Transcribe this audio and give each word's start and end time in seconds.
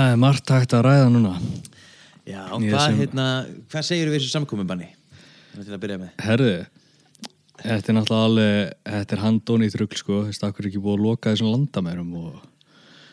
Það 0.00 0.14
er 0.14 0.20
margt 0.20 0.48
hægt 0.48 0.72
að 0.72 0.84
ræða 0.86 1.08
núna. 1.12 1.30
Já, 2.24 2.40
hvað, 2.48 2.84
sem- 2.86 3.00
hérna, 3.02 3.24
hvað 3.68 3.82
segir 3.84 4.08
við 4.08 4.14
þessu 4.16 4.30
samkominbanni? 4.32 4.86
Til 5.52 5.74
að 5.76 5.80
byrja 5.82 5.98
með. 6.00 6.12
Herðu, 6.24 6.52
þetta 7.60 7.90
er 7.92 7.96
náttúrulega 7.98 8.28
alveg, 8.30 8.72
þetta 8.94 9.12
er 9.16 9.22
handónið 9.24 9.74
trugg, 9.74 9.96
sko. 10.00 10.20
Þú 10.22 10.30
veist, 10.30 10.46
akkur 10.46 10.64
er 10.64 10.68
ekki 10.70 10.80
búið 10.80 10.96
að 10.96 11.04
loka 11.04 11.34
þessum 11.34 11.50
landamærum 11.52 12.14
og, 12.16 12.38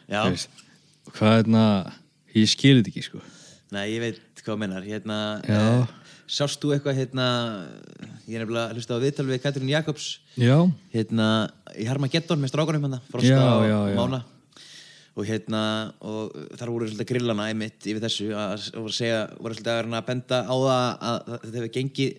Já, 0.08 0.22
þú 0.24 0.32
veist, 0.38 0.64
hvað 1.12 1.34
er 1.34 1.44
þetta, 1.44 1.94
ég 2.38 2.48
skil 2.54 2.76
þetta 2.80 2.94
ekki, 2.94 3.04
sko. 3.10 3.20
nei, 3.76 3.84
ég 3.92 4.00
veit 4.06 4.44
hvað 4.46 4.58
mennar. 4.64 4.88
Hérna, 4.88 5.20
Já. 5.44 5.60
eh, 5.82 5.86
sást 6.30 6.62
þú 6.64 6.72
eitthvað, 6.78 7.02
hérna, 7.04 7.28
ég 8.30 8.40
er 8.40 8.46
nefnilega 8.46 8.72
hlusta 8.78 8.96
á 8.96 9.04
viðtal 9.04 9.28
við 9.28 9.44
Katrín 9.44 9.68
Jakobs, 9.76 10.20
Já, 10.40 10.72
hérna, 10.96 11.52
í 11.76 11.84
Harmageddon 11.84 12.40
með 12.40 12.54
strákunum 12.56 12.88
hérna, 12.88 13.02
Já, 13.04 13.12
Frosta 13.12 13.44
og 13.60 13.68
já, 13.68 13.80
já. 13.92 13.96
Mána. 14.00 14.24
Og 15.18 15.26
hérna, 15.26 15.62
og 16.06 16.36
þar 16.60 16.70
voru 16.70 16.88
svolítið 16.88 17.10
grillana 17.10 17.48
einmitt 17.50 17.88
yfir 17.90 18.04
þessu 18.04 18.28
að, 18.38 18.68
að 18.78 18.90
segja, 18.94 19.24
voru 19.42 19.56
svolítið 19.58 19.72
að 19.74 19.96
að 19.98 20.06
benda 20.12 20.42
á 20.46 20.56
það 20.56 20.84
að, 21.10 21.32
þetta 21.32 21.58
hefur 21.58 21.72
gengið 21.78 22.12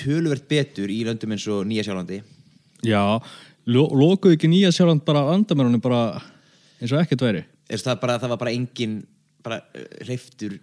töluvert 0.00 0.48
betur 0.50 0.90
í 0.90 0.98
löndum 1.06 1.36
eins 1.36 1.46
og 1.50 1.62
Nýja 1.70 1.84
Sjálfandi. 1.86 2.18
já, 2.86 3.02
lo 3.70 3.84
lokuðu 3.94 4.38
ekki 4.38 4.50
nýja 4.50 4.72
sjálfand 4.74 5.04
bara 5.06 5.26
landamærunum 5.28 5.82
bara 5.82 6.02
eins 6.80 6.90
og 6.90 7.02
ekkert 7.02 7.24
væri. 7.26 7.44
Það, 7.70 7.96
bara, 8.02 8.18
það 8.18 8.34
var 8.34 8.42
bara 8.42 8.54
engin 8.56 8.98
bara 9.44 9.60
hreiftur 10.02 10.58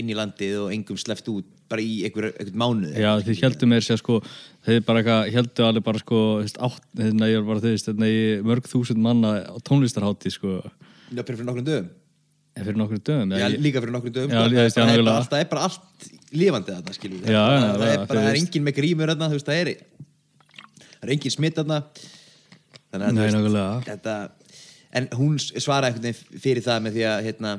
inn 0.00 0.10
í 0.10 0.16
landið 0.16 0.56
og 0.64 0.74
engum 0.74 0.98
sleppt 0.98 1.28
út 1.32 1.48
bara 1.70 1.84
í 1.84 2.00
einhver, 2.08 2.30
einhvern 2.34 2.60
mánuð 2.62 2.98
Já, 2.98 3.10
þið 3.26 3.44
heldur 3.44 3.70
mér 3.70 3.86
sér 3.86 4.00
sko 4.00 4.18
þið 4.66 4.82
bara 4.88 5.02
eitthvað, 5.02 5.30
heldur 5.36 5.68
alveg 5.68 5.86
bara 5.86 6.02
sko 6.02 6.20
þegar 6.50 7.30
ég 7.30 7.40
var 7.40 7.48
bara 7.54 7.64
veist 7.64 7.88
þegar 7.88 8.10
ég 8.12 8.44
mörg 8.50 8.68
þúsund 8.70 9.02
manna 9.04 9.36
á 9.46 9.56
tónlistarhátti 9.66 10.34
sko. 10.34 10.60
Já, 11.10 11.22
fyrir 11.22 11.46
nokkrum 11.46 11.66
dögum. 11.66 11.90
En 12.58 12.66
fyrir 12.66 12.78
nokkur 12.80 12.98
dögum 12.98 13.30
Já, 13.38 13.46
líka 13.48 13.80
fyrir 13.80 13.94
nokkrum 13.94 14.14
dögum 14.14 14.32
Já, 14.34 14.40
já, 14.50 14.64
það, 14.74 15.36
er 15.38 15.48
bara 15.52 15.66
allt, 15.68 15.84
er 16.10 16.38
lifandi 16.40 16.74
þarna, 16.74 16.94
Já, 17.30 17.30
já, 17.30 17.60
það, 17.62 17.84
já, 17.84 17.92
er 17.92 18.06
bara, 18.10 18.24
það 18.24 18.30
er 18.30 18.38
engin 18.40 18.66
með 18.66 18.76
grímur 18.80 19.12
þarna, 19.12 19.28
þú 19.30 19.38
veist, 19.38 19.50
það 19.50 19.60
er 19.60 19.70
það 20.90 21.06
er 21.06 21.12
engin 21.14 21.34
smitt 21.34 21.60
þarna. 21.60 21.78
Þannig 22.90 23.60
að 23.62 23.86
þetta, 23.86 24.16
en 24.98 25.08
hún 25.14 25.38
einhvern 25.92 26.08
veginn 26.08 26.42
fyrir 26.42 26.66
það 26.66 26.82
með 26.84 26.98
því 26.98 27.06
að 27.12 27.22
hérna, 27.28 27.54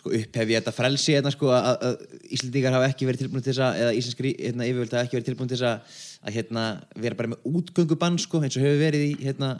sko, 0.00 0.12
upphefja 0.16 0.60
þetta 0.60 0.74
frelsi 0.74 1.16
hérna, 1.16 1.32
sko, 1.34 1.52
að, 1.54 1.70
að 1.86 2.26
Íslendingar 2.36 2.76
hafa 2.78 2.90
ekki 2.90 3.08
verið 3.08 3.24
tilbúin 3.26 3.44
til 3.44 3.52
þess 3.52 3.64
að 3.66 3.80
eða 3.84 3.94
íslenskri 4.00 4.34
hérna, 4.38 4.68
yfirvöld 4.68 4.96
hafa 4.96 5.06
ekki 5.06 5.18
verið 5.18 5.30
tilbúin 5.30 5.50
til 5.50 5.58
þess 5.58 5.68
að, 5.70 6.02
að 6.24 6.38
hérna, 6.38 6.66
vera 7.04 7.18
bara 7.18 7.32
með 7.34 7.48
útgöngubann 7.50 8.20
sko, 8.22 8.40
eins 8.40 8.56
og 8.56 8.64
hefur 8.64 8.80
verið 8.80 9.06
í, 9.06 9.12
hérna, 9.26 9.54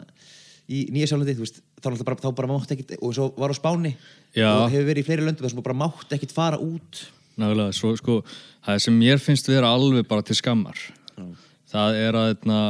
í 0.71 0.83
Nýja 0.93 1.11
Sjálfandi 1.11 1.35
þá, 1.81 1.89
bara, 2.05 2.19
þá 2.21 2.29
bara 2.37 2.51
mátt 2.51 2.73
ekkit 2.75 2.95
og 2.99 3.15
svo 3.17 3.31
var 3.37 3.53
á 3.53 3.55
Spáni 3.57 3.95
Já. 4.35 4.49
og 4.49 4.69
hefur 4.71 4.87
verið 4.91 5.03
í 5.03 5.07
fleiri 5.07 5.25
löndum 5.25 5.45
þar 5.45 5.53
sem 5.53 5.65
bara 5.65 5.79
mátt 5.81 6.15
ekkit 6.15 6.35
fara 6.35 6.59
út 6.61 7.03
nákvæmlega, 7.39 7.75
svo 7.75 7.93
sko 7.99 8.21
það 8.65 8.81
sem 8.85 8.97
mér 8.97 9.21
finnst 9.23 9.49
vera 9.49 9.71
alveg 9.73 10.07
bara 10.09 10.25
til 10.25 10.37
skammar 10.37 10.79
það 11.71 11.99
er 11.99 12.17
að 12.17 12.33
eitna, 12.33 12.61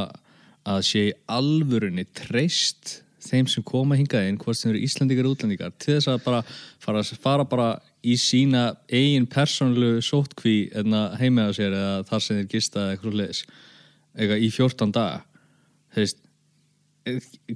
að 0.68 0.84
sé 0.88 1.04
alvörunni 1.30 2.06
treyst 2.16 3.01
þeim 3.22 3.48
sem 3.50 3.64
koma 3.66 3.96
hingað 3.98 4.28
inn 4.28 4.38
hvort 4.40 4.58
sem 4.58 4.72
eru 4.72 4.82
Íslandingar 4.82 5.28
og 5.28 5.36
útlendingar 5.36 5.74
til 5.78 5.96
þess 5.96 6.10
að 6.12 6.24
bara 6.24 6.40
fara, 6.82 7.02
fara 7.22 7.46
bara 7.48 7.68
í 8.02 8.16
sína 8.18 8.72
eigin 8.90 9.28
persónlu 9.30 10.00
sótkví 10.04 10.56
heima 11.20 11.48
á 11.48 11.50
sér 11.54 11.76
eða 11.76 11.94
þar 12.08 12.24
sem 12.24 12.40
þeir 12.40 12.50
gista 12.56 12.88
eitthvað 12.90 13.20
leðis 13.20 13.44
eitthvað 14.16 14.42
í 14.42 14.50
14 14.56 14.94
daga 14.96 15.22
þú 15.92 16.02
veist 16.02 16.20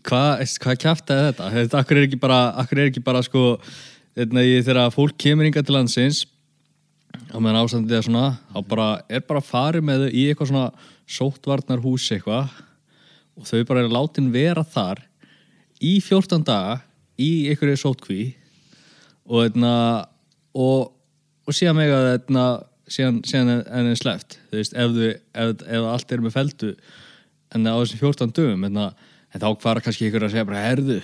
hvað 0.02 0.44
hva 0.62 0.74
kjaftaði 0.74 1.26
þetta? 1.28 1.50
þetta 1.54 1.80
akkur 1.80 2.00
er 2.00 2.08
ekki 2.08 2.18
bara, 2.22 2.40
er 2.66 2.82
ekki 2.88 3.02
bara 3.04 3.22
sko, 3.22 3.44
ég, 4.18 4.64
þegar 4.66 4.94
fólk 4.94 5.18
kemur 5.22 5.46
hingað 5.46 5.68
til 5.68 5.76
landsins 5.76 6.24
á 7.30 7.36
meðan 7.38 7.62
ástandið 7.62 7.98
er 7.98 8.06
svona 8.06 8.26
þá 8.52 8.58
bara, 8.68 8.88
er 9.08 9.26
bara 9.26 9.44
farið 9.44 9.86
með 9.86 10.06
þau 10.06 10.10
í 10.10 10.24
eitthvað 10.26 10.50
svona 10.50 10.88
sóttvarnar 11.16 11.84
hús 11.84 12.08
eitthvað 12.14 12.50
og 13.36 13.46
þau 13.46 13.62
bara 13.68 13.84
er 13.84 13.94
látin 13.94 14.32
vera 14.34 14.64
þar 14.66 15.05
í 15.82 15.96
14 16.04 16.44
daga 16.46 16.80
í 17.20 17.48
einhverju 17.50 17.80
sóttkví 17.80 18.22
og 19.26 19.46
eitna, 19.46 19.72
og, 20.54 20.92
og 21.46 21.56
síðan 21.56 21.78
meg 21.80 21.92
að 21.94 22.08
eitna, 22.14 22.46
síðan, 22.88 23.20
síðan 23.26 23.52
en 23.64 23.90
er 23.90 24.00
þú 24.00 24.60
veist, 24.60 24.76
ef, 24.76 24.96
ef, 25.34 25.66
ef 25.66 25.90
allt 25.92 26.14
er 26.14 26.24
með 26.24 26.36
feldu 26.36 26.72
en 27.54 27.68
á 27.68 27.74
þessum 27.74 28.02
14 28.02 28.34
dögum 28.36 28.66
en, 28.68 28.82
en 28.86 29.42
þá 29.42 29.48
fara 29.62 29.82
kannski 29.84 30.08
ykkur 30.08 30.26
að 30.26 30.34
segja 30.34 30.48
bara 30.48 30.66
herðu, 30.66 31.00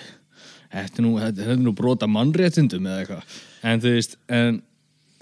þetta 0.73 1.01
er 1.03 1.07
nú, 1.07 1.65
nú 1.67 1.75
brota 1.77 2.09
mannréttindum 2.11 2.87
eða 2.89 3.03
eitthvað. 3.03 3.41
En 3.69 3.83
þú 3.83 3.97
veist, 3.97 4.17
en 4.33 4.63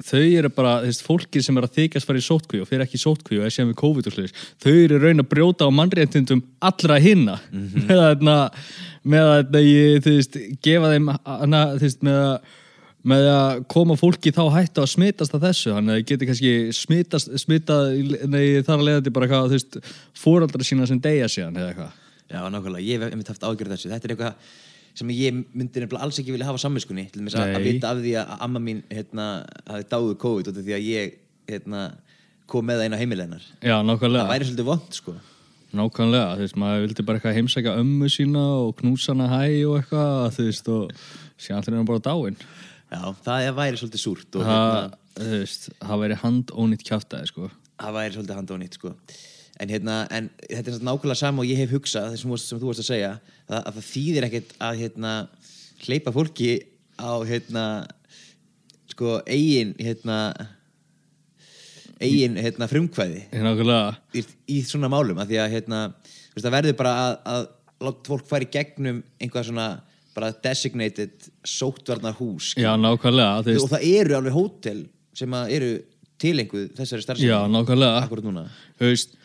þau 0.01 0.23
eru 0.23 0.51
bara, 0.55 0.77
þú 0.83 0.91
veist, 0.91 1.05
fólki 1.05 1.43
sem 1.45 1.59
er 1.59 1.67
að 1.67 1.75
þykjast 1.77 2.09
fara 2.09 2.21
í 2.21 2.25
sótkví 2.25 2.63
og 2.63 2.69
fyrir 2.71 2.85
ekki 2.87 2.97
í 2.97 3.03
sótkví 3.03 3.41
og 3.41 3.47
er 3.47 3.55
síðan 3.55 3.73
við 3.73 3.81
COVID 3.83 4.09
og 4.09 4.17
sliðis, 4.17 4.47
þau 4.63 4.73
eru 4.73 5.01
raun 5.03 5.25
að 5.25 5.29
brjóta 5.35 5.69
á 5.69 5.71
mannréttindum 5.77 6.45
allra 6.71 7.01
hinna. 7.03 7.37
Að, 8.11 8.25
na, 8.25 8.37
með 9.03 9.31
að 9.35 9.61
ég, 9.65 10.01
þú 10.05 10.17
veist, 10.17 10.41
gefa 10.65 10.91
þeim 10.95 11.13
na, 11.51 11.63
þú 11.77 11.87
veist, 11.87 12.03
með 12.07 12.25
að 12.25 12.57
með 13.01 13.27
að 13.33 13.63
koma 13.73 13.95
fólki 13.97 14.33
þá 14.35 14.43
hættu 14.53 14.83
að 14.83 14.91
smitast 14.93 15.37
að 15.37 15.45
þessu, 15.47 15.71
þannig 15.73 15.95
að 15.95 15.99
það 15.99 16.09
geti 16.11 16.27
kannski 16.29 16.51
smitast, 16.77 17.31
smitað, 17.41 17.95
nei, 18.29 18.43
þar 18.67 18.75
að 18.75 18.87
leiða 18.89 19.05
til 19.07 19.13
bara 19.17 19.29
eitthvað, 19.29 19.47
þú 19.47 19.57
veist, 19.57 19.95
fóraldra 20.21 20.67
sína 20.69 20.89
sem 20.91 21.01
deyja 21.01 21.31
síðan 21.33 21.57
eða 21.57 21.71
eitthvað. 21.71 21.95
Já, 22.31 22.43
nákvæmlega, 22.53 22.85
ég 22.85 23.01
hef 23.01 23.15
einmitt 23.15 23.31
haft 23.33 23.47
ágjörð 23.47 23.73
þessu. 23.73 23.91
Þetta 23.95 24.07
er 24.07 24.15
eitthvað 24.15 24.53
sem 25.01 25.15
ég 25.15 25.41
myndi 25.41 25.83
nefnilega 25.83 26.05
alls 26.05 26.21
ekki 26.21 26.35
vilja 26.35 26.51
hafa 26.51 26.61
samvinskunni 26.61 27.07
til 27.15 27.25
þess 27.25 27.41
að, 27.41 27.57
vita 27.65 27.91
af 27.95 28.01
því 28.03 28.15
að 28.21 28.33
amma 28.47 28.63
mín 28.63 28.85
hérna, 28.91 29.27
hafi 29.71 29.87
dáið 29.91 30.15
COVID 30.21 30.51
af 30.51 30.61
því 30.61 30.77
að 30.77 30.89
ég 30.91 31.19
hérna, 31.51 31.85
kom 32.51 32.67
með 32.67 32.83
það 32.83 32.89
inn 32.89 32.97
á 32.99 33.01
heimilegnar 33.01 33.45
Já, 33.63 33.77
Það 33.79 33.87
nákvæmlega, 33.89 34.31
væri 34.33 34.49
svolítið 34.49 34.69
vond, 34.69 34.97
sko 34.99 35.15
nákvæmlega, 35.77 36.37
þú 36.37 36.45
veist, 36.45 36.59
maður 36.61 36.85
vildi 36.87 37.07
bara 37.07 37.21
eitthvað 37.21 37.37
heimsækja 37.39 37.77
ömmu 37.81 38.11
sína 38.13 38.45
og 38.65 38.73
knúsa 38.81 39.15
hana 39.15 39.29
hæ 39.31 39.43
og 39.69 39.77
eitthvað, 39.81 40.31
þú 40.37 40.47
veist, 40.49 40.71
og 40.75 40.95
síðan 41.41 41.67
þegar 41.67 41.79
hann 41.81 41.91
bara 41.91 42.05
dáinn 42.07 42.39
Já, 42.91 43.03
það 43.25 43.51
væri 43.61 43.81
svolítið 43.81 44.03
súrt 44.03 44.39
og 44.39 44.47
það, 44.47 44.61
hérna, 44.61 45.03
þú 45.21 45.35
veist, 45.37 45.69
það 45.79 46.03
væri 46.05 46.21
handónýtt 46.25 46.87
kjátaði 46.89 47.31
sko. 47.31 47.51
það 47.81 47.99
væri 48.01 48.17
svolítið 48.17 48.41
handa 48.41 48.57
og 48.57 48.63
nýtt, 48.65 48.81
sko 48.81 48.95
En, 49.61 49.69
hérna, 49.69 50.07
en 50.09 50.31
þetta 50.41 50.71
er 50.71 50.77
samt 50.79 50.87
nákvæmlega 50.89 51.21
sama 51.21 51.43
og 51.43 51.51
ég 51.51 51.59
hef 51.61 51.73
hugsað 51.75 52.15
þessum 52.15 52.31
sem 52.41 52.61
þú 52.63 52.71
varst 52.71 52.81
að 52.81 52.87
segja 52.89 53.11
að, 53.13 53.59
að 53.59 53.75
það 53.77 53.89
þýðir 53.91 54.27
ekkert 54.31 54.55
að 54.65 54.79
hérna, 54.81 55.11
hleypa 55.85 56.13
fólki 56.17 56.49
á 56.97 57.13
hérna, 57.29 57.65
sko, 58.89 59.19
eigin 59.29 59.75
hérna, 59.77 60.17
eigin 62.01 62.39
hérna, 62.41 62.69
frumkvæði. 62.71 63.25
Í, 64.17 64.25
í 64.57 64.59
svona 64.65 64.89
málum 64.93 65.21
að 65.21 65.35
því 65.35 65.41
að 65.43 65.55
hérna, 65.57 65.81
veist, 66.33 66.45
það 66.45 66.57
verður 66.57 66.77
bara 66.81 66.97
að, 67.05 67.17
að 67.35 67.49
láta 67.81 68.13
fólk 68.13 68.27
fara 68.29 68.47
í 68.47 68.51
gegnum 68.53 69.01
einhvað 69.21 69.49
svona 69.51 69.69
bara 70.17 70.33
designated 70.45 71.29
sóttvarnar 71.47 72.17
hús 72.19 72.53
já 72.59 72.73
nákvæmlega 72.79 73.45
þú 73.47 73.55
og 73.63 73.71
það 73.71 73.87
eru 73.93 74.17
alveg 74.19 74.37
hótel 74.37 74.83
sem 75.17 75.37
eru 75.41 75.71
tilenguð 76.21 76.67
þessari 76.79 77.07
starfsemi 77.07 77.31
já 77.31 77.39
nákvæmlega. 77.51 78.03
veist 78.91 79.17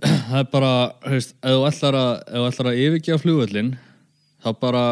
það 0.30 0.38
er 0.40 0.50
bara, 0.54 0.72
þú 1.04 1.14
veist, 1.18 1.36
ef 1.36 1.54
þú 1.54 1.64
ætlar 1.68 2.00
að 2.00 2.12
ef 2.16 2.34
þú 2.34 2.44
ætlar 2.48 2.70
að 2.70 2.82
yfirgefa 2.86 3.22
flugvöllin 3.24 3.72
þá 4.40 4.50
bara, 4.62 4.84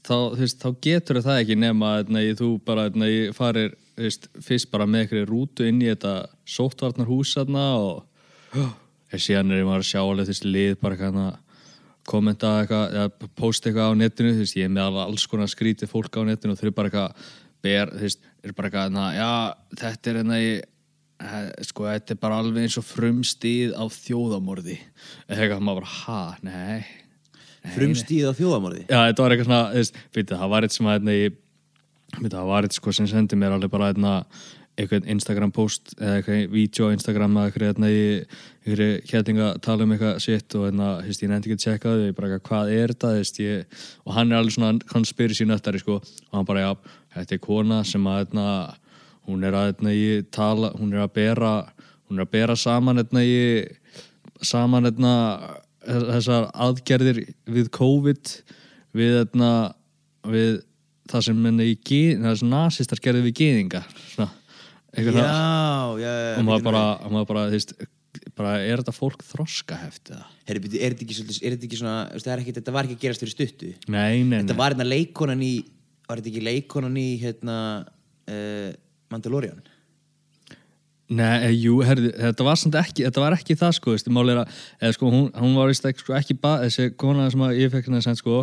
þá, 0.00 0.14
þú 0.16 0.40
veist, 0.40 0.62
þá 0.62 0.86
getur 0.88 1.20
það 1.26 1.40
ekki 1.42 1.58
nema 1.60 1.92
að 2.00 2.14
þú 2.40 2.50
bara, 2.64 2.86
nei, 2.96 3.10
farir, 3.36 3.76
veist, 3.96 4.28
fyrst 4.44 4.70
bara 4.72 4.86
með 4.88 5.06
einhverju 5.06 5.30
rútu 5.30 5.66
inn 5.68 5.80
í 5.82 5.88
þetta 5.90 6.14
sóttvarnar 6.48 7.08
hús 7.08 7.34
þarna 7.36 7.64
og 7.80 8.04
ég 9.14 9.22
síðan 9.22 9.52
er 9.54 9.62
ég 9.62 9.68
maður 9.68 9.84
að 9.84 9.90
sjá 9.90 10.00
alveg 10.02 10.30
þessi 10.30 10.52
lið 10.52 10.78
bara 10.82 10.96
eitthvað 10.98 11.20
að 11.24 11.42
kommenta 12.06 12.52
eitthvað, 12.60 12.94
eða 12.94 13.32
posta 13.38 13.70
eitthvað 13.70 13.90
á 13.90 13.98
netinu 13.98 14.32
þú 14.34 14.44
veist, 14.44 14.56
ég 14.58 14.68
er 14.68 14.72
með 14.76 15.00
alls 15.02 15.26
konar 15.30 15.50
skrítið 15.50 15.90
fólk 15.90 16.18
á 16.18 16.22
netinu 16.28 16.54
og 16.54 16.60
þau 16.60 16.66
eru 16.68 16.76
bara 16.76 16.90
eitthvað 16.92 17.32
ber, 17.66 17.92
þú 17.94 18.04
veist, 18.04 18.28
er 18.44 18.54
bara 18.56 18.70
eitthvað, 18.70 18.92
na, 18.94 19.06
já, 19.16 19.30
þetta 19.80 20.12
er 20.12 20.20
enna 20.22 20.38
í 20.42 20.52
eh, 20.60 21.48
sko, 21.66 21.88
þetta 21.88 22.14
er 22.14 22.20
bara 22.22 22.38
alveg 22.42 22.68
eins 22.68 22.78
og 22.78 22.86
frumstíð 22.86 23.74
á 23.74 23.84
þjóðamorði 23.96 24.78
eða 24.78 25.40
eitthvað, 25.40 25.64
maður 25.66 25.82
bara, 25.82 25.96
ha, 26.04 26.20
nei 26.46 26.84
nei, 27.66 27.74
frumstíð 27.74 28.30
á 28.30 28.32
þjóðamorði 28.38 28.84
Já, 28.86 29.00
þetta 29.08 29.26
var 29.26 29.34
eitthvað 29.34 29.50
svona, 29.50 29.64
þú 29.72 29.82
veist, 29.82 30.32
það 30.36 30.54
var 30.54 30.68
eitt 30.68 30.76
sem 30.76 30.90
að, 30.90 30.98
hérna, 31.00 31.18
það 32.24 32.46
var 32.48 32.66
eitt 32.66 32.76
sko 32.76 32.94
sem 32.94 33.08
sendi 33.10 33.38
mér 33.38 33.56
alveg 33.56 33.72
bara, 33.72 33.90
hérna, 33.92 34.14
eitthvað 34.76 35.08
Instagram 35.08 35.52
post 35.56 35.94
eða 35.96 36.18
eitthvað 36.18 36.50
vídeo 36.52 36.88
á 36.88 36.94
Instagram 36.94 37.36
eða 37.36 37.50
eitthvað, 37.50 37.68
hérna, 37.70 37.90
í 37.90 38.02
eitthvað 38.66 39.12
héttinga 39.12 39.48
tala 39.64 39.86
um 39.86 39.94
eitthvað 39.94 40.18
sitt 40.24 40.56
og, 40.58 40.66
hérna, 40.68 40.88
þú 41.00 41.12
veist, 41.12 41.22
ég 41.24 41.32
nefndi 41.32 41.50
ekki 41.50 41.56
að 41.56 41.62
tjekka 41.64 41.92
þau, 41.94 42.02
ég 42.04 42.16
bara, 42.18 42.30
eitthvað, 42.30 42.48
hvað 42.50 42.72
er 42.76 42.94
þú 42.96 43.12
veist, 43.16 43.40
ég, 43.40 43.78
og 44.04 44.16
hann 44.16 44.32
er 44.32 44.40
alveg 44.40 44.56
svona, 44.56 44.72
hann 44.92 45.08
spyrir 45.08 45.38
sín 45.38 45.54
öttari, 45.56 45.80
sko, 45.80 46.00
og 46.02 46.36
hann 46.36 46.48
bara, 46.48 46.66
já, 46.66 46.98
þetta 47.16 47.36
er 47.38 47.42
kona 47.46 47.80
sem 47.88 48.10
að, 48.10 48.18
hérna, 48.22 48.48
hún 49.30 49.48
er 49.48 49.56
að, 49.56 49.70
hérna, 49.70 49.94
tala, 50.36 50.72
hún 50.76 50.92
er 50.92 51.06
að 51.06 51.14
bera, 51.16 51.54
hún 52.10 52.20
er 52.20 52.26
að 52.26 52.34
bera 52.36 52.58
saman, 52.60 53.00
hérna, 53.00 53.24
ég, 53.24 54.02
saman, 54.44 54.90
hérna, 54.90 55.14
þessar 55.86 56.50
aðgerðir 56.52 57.22
við 57.48 57.72
COVID 57.74 58.32
við, 58.96 59.18
við 60.26 60.56
það 61.10 61.26
sem, 61.28 61.44
nasistar 62.50 63.02
gerði 63.02 63.26
við 63.28 63.36
geðinga 63.42 63.82
svona, 64.12 64.30
já, 64.96 65.04
já, 65.04 65.20
já 66.00 66.14
og 66.38 66.48
maður 66.48 66.66
bara, 66.70 66.86
maður 67.12 67.30
bara, 67.32 67.46
þú 67.50 67.60
veist 67.60 67.76
bara, 68.36 68.56
er 68.64 68.80
þetta 68.80 68.94
fólk 68.94 69.22
þroskaheft 69.26 70.12
eða? 70.12 70.26
Er 70.46 70.60
þetta 70.60 71.04
ekki, 71.04 71.16
ekki 71.52 71.78
svona 71.80 71.96
það 72.14 72.32
er 72.32 72.42
ekki, 72.42 72.56
þetta 72.58 72.74
var 72.74 72.88
ekki 72.88 72.96
að 72.96 73.04
gerast 73.04 73.24
fyrir 73.24 73.34
stuttu. 73.34 73.70
Nei, 73.92 74.22
nei, 74.24 74.40
þetta 74.40 74.54
nei. 74.54 74.60
var 74.60 74.74
hérna 74.74 74.88
leikonan 74.88 75.44
í 75.44 75.54
var 76.06 76.20
þetta 76.20 76.32
ekki 76.32 76.44
leikonan 76.46 77.00
í 77.00 77.06
hérna 77.22 77.56
uh, 77.82 78.68
Mandalorian? 79.12 79.64
Nei, 81.06 81.36
eh, 81.46 81.52
jú, 81.54 81.78
herði, 81.86 82.10
þetta 82.18 82.46
var 82.48 82.58
samt 82.58 82.78
ekki 82.80 83.04
þetta 83.06 83.22
var 83.22 83.36
ekki 83.36 83.58
það, 83.58 83.76
sko, 83.78 83.94
veist, 83.94 84.08
mál 84.10 84.26
er 84.32 84.42
að 84.42 84.56
eða, 84.80 84.96
sko, 84.96 85.10
hún, 85.12 85.28
hún 85.38 85.54
var 85.58 85.70
ekki, 85.70 86.02
sko, 86.02 86.16
ekki 86.18 86.38
bara 86.42 86.66
þessi 86.66 86.90
kona 86.98 87.28
sem 87.30 87.46
að 87.46 87.60
ég 87.60 87.70
fekk 87.74 87.86
hérna 87.90 88.02
sem, 88.02 88.18
sko 88.18 88.40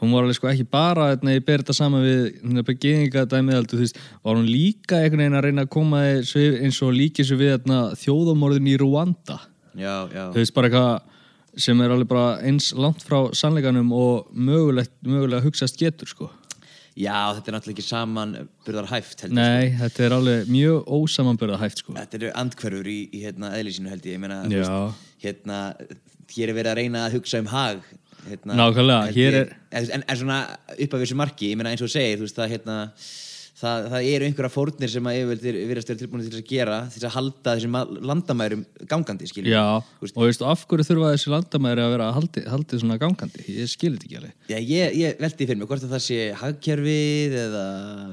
hún 0.00 0.14
var 0.14 0.24
alveg 0.24 0.38
sko 0.38 0.48
ekki 0.50 0.66
bara 0.70 1.10
hérna, 1.12 1.34
ég 1.36 1.44
ber 1.46 1.62
þetta 1.62 1.76
saman 1.76 2.04
við 2.06 2.20
hérna, 2.40 2.64
geðinga 2.84 3.24
dæmið 3.28 3.60
aldur, 3.60 3.78
þú 3.78 3.84
veist, 3.84 4.02
var 4.24 4.38
hún 4.38 4.48
líka 4.48 4.98
einhvern 5.00 5.24
veginn 5.24 5.38
að 5.38 5.46
reyna 5.46 5.66
að 5.66 5.72
koma 5.76 6.02
eins 6.08 6.82
og 6.82 6.92
líki 6.96 7.22
þessu 7.22 7.38
við 7.40 7.54
hérna, 7.54 7.80
þjóðamorðin 8.00 8.70
í 8.72 8.76
Rwanda 8.80 9.38
já, 9.74 9.94
já, 10.08 10.24
þú 10.32 10.40
veist, 10.40 10.56
bara 10.56 10.70
eitthvað 10.70 11.16
sem 11.66 11.80
er 11.82 11.92
alveg 11.92 12.10
bara 12.10 12.26
eins 12.46 12.70
langt 12.78 13.02
frá 13.04 13.18
sannleikanum 13.36 13.90
og 13.96 14.28
mögulegt, 14.32 14.92
mögulega 15.02 15.44
hugsaðst 15.44 15.80
getur, 15.80 16.10
sko. 16.10 16.30
Já, 16.98 17.32
þetta 17.36 17.50
er 17.50 17.54
náttúrulega 17.54 17.76
ekki 17.78 17.86
saman 17.86 18.32
burðar 18.66 18.88
hæft 18.90 19.22
heldur 19.24 19.38
Nei, 19.38 19.70
þetta 19.78 20.04
er 20.04 20.14
alveg 20.16 20.50
mjög 20.50 20.88
ósamanbörða 20.90 21.58
hægt, 21.62 21.82
sko. 21.84 21.94
Þetta 21.96 22.18
eru 22.18 22.30
andhverfur 22.42 22.90
í, 22.90 22.98
í 23.14 23.22
hérna, 23.24 23.52
eðli 23.58 23.74
sínu 23.76 23.92
held 23.92 24.08
ég, 24.08 24.16
ég 24.16 24.22
meina, 24.22 24.40
hérna, 25.22 25.60
hér 26.34 26.50
er 26.50 26.58
verið 26.58 26.72
að 26.72 26.80
reyna 26.80 27.04
að 27.06 27.16
hugsa 27.18 27.40
um 27.42 27.50
hag 27.50 27.84
hérna, 28.28 28.58
Nákvæmlega, 28.60 29.10
hér 29.16 29.32
ég- 29.32 29.40
er- 29.40 29.56
en, 29.80 29.90
en, 30.00 30.04
svona 30.20 30.42
upp 30.76 30.94
af 30.94 31.00
þessu 31.06 31.16
marki, 31.18 31.50
ég 31.52 31.56
meina 31.60 31.72
eins 31.74 31.82
og 31.82 31.90
segir 31.92 32.20
veist, 32.20 32.36
það, 32.36 32.50
hérna, 32.56 32.76
það, 33.60 33.86
það 33.92 34.06
eru 34.14 34.24
einhverja 34.28 34.50
fórnir 34.54 34.88
sem 34.92 35.08
að 35.10 35.16
yfirvöldir 35.20 35.56
virðast 35.68 35.90
vera 35.92 36.00
tilbúin 36.00 36.22
til 36.30 36.40
að 36.40 36.46
gera 36.48 36.76
til 36.94 37.02
að 37.04 37.14
halda 37.16 37.54
þessum 37.58 37.76
landamærum 38.10 38.62
gangandi, 38.88 39.28
Já, 39.52 39.64
veist- 40.00 40.16
og 40.16 40.24
veistu, 40.28 40.46
af 40.48 40.62
hverju 40.70 40.86
þurfa 40.88 41.10
þessi 41.14 41.32
landamæri 41.34 41.84
að 41.84 41.92
vera 41.96 42.08
haldið 42.16 42.48
haldi 42.54 42.80
svona 42.80 42.98
gangandi? 43.02 43.44
Ég 43.48 43.68
skil 43.68 43.92
þetta 43.96 44.08
ekki 44.08 44.20
alveg. 44.22 44.32
Já, 44.48 44.56
ég, 44.60 44.96
ég 45.00 45.20
veldi 45.20 45.46
fyrir 45.50 45.60
mig 45.60 45.68
hvort 45.68 45.84
að 45.84 45.92
það 45.96 46.06
sé 46.08 46.20
hagkerfið 46.40 47.36
eða, 47.44 47.66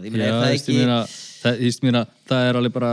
ég 0.03 0.11
meina, 0.11 0.25
Já, 0.25 0.33
er 0.33 0.43
það 0.43 0.57
ekki 0.57 0.77
meina, 0.81 0.99
það, 1.43 1.63
veistu, 1.63 1.87
meina, 1.87 2.05
það 2.27 2.49
er 2.51 2.59
alveg 2.61 2.75
bara 2.81 2.91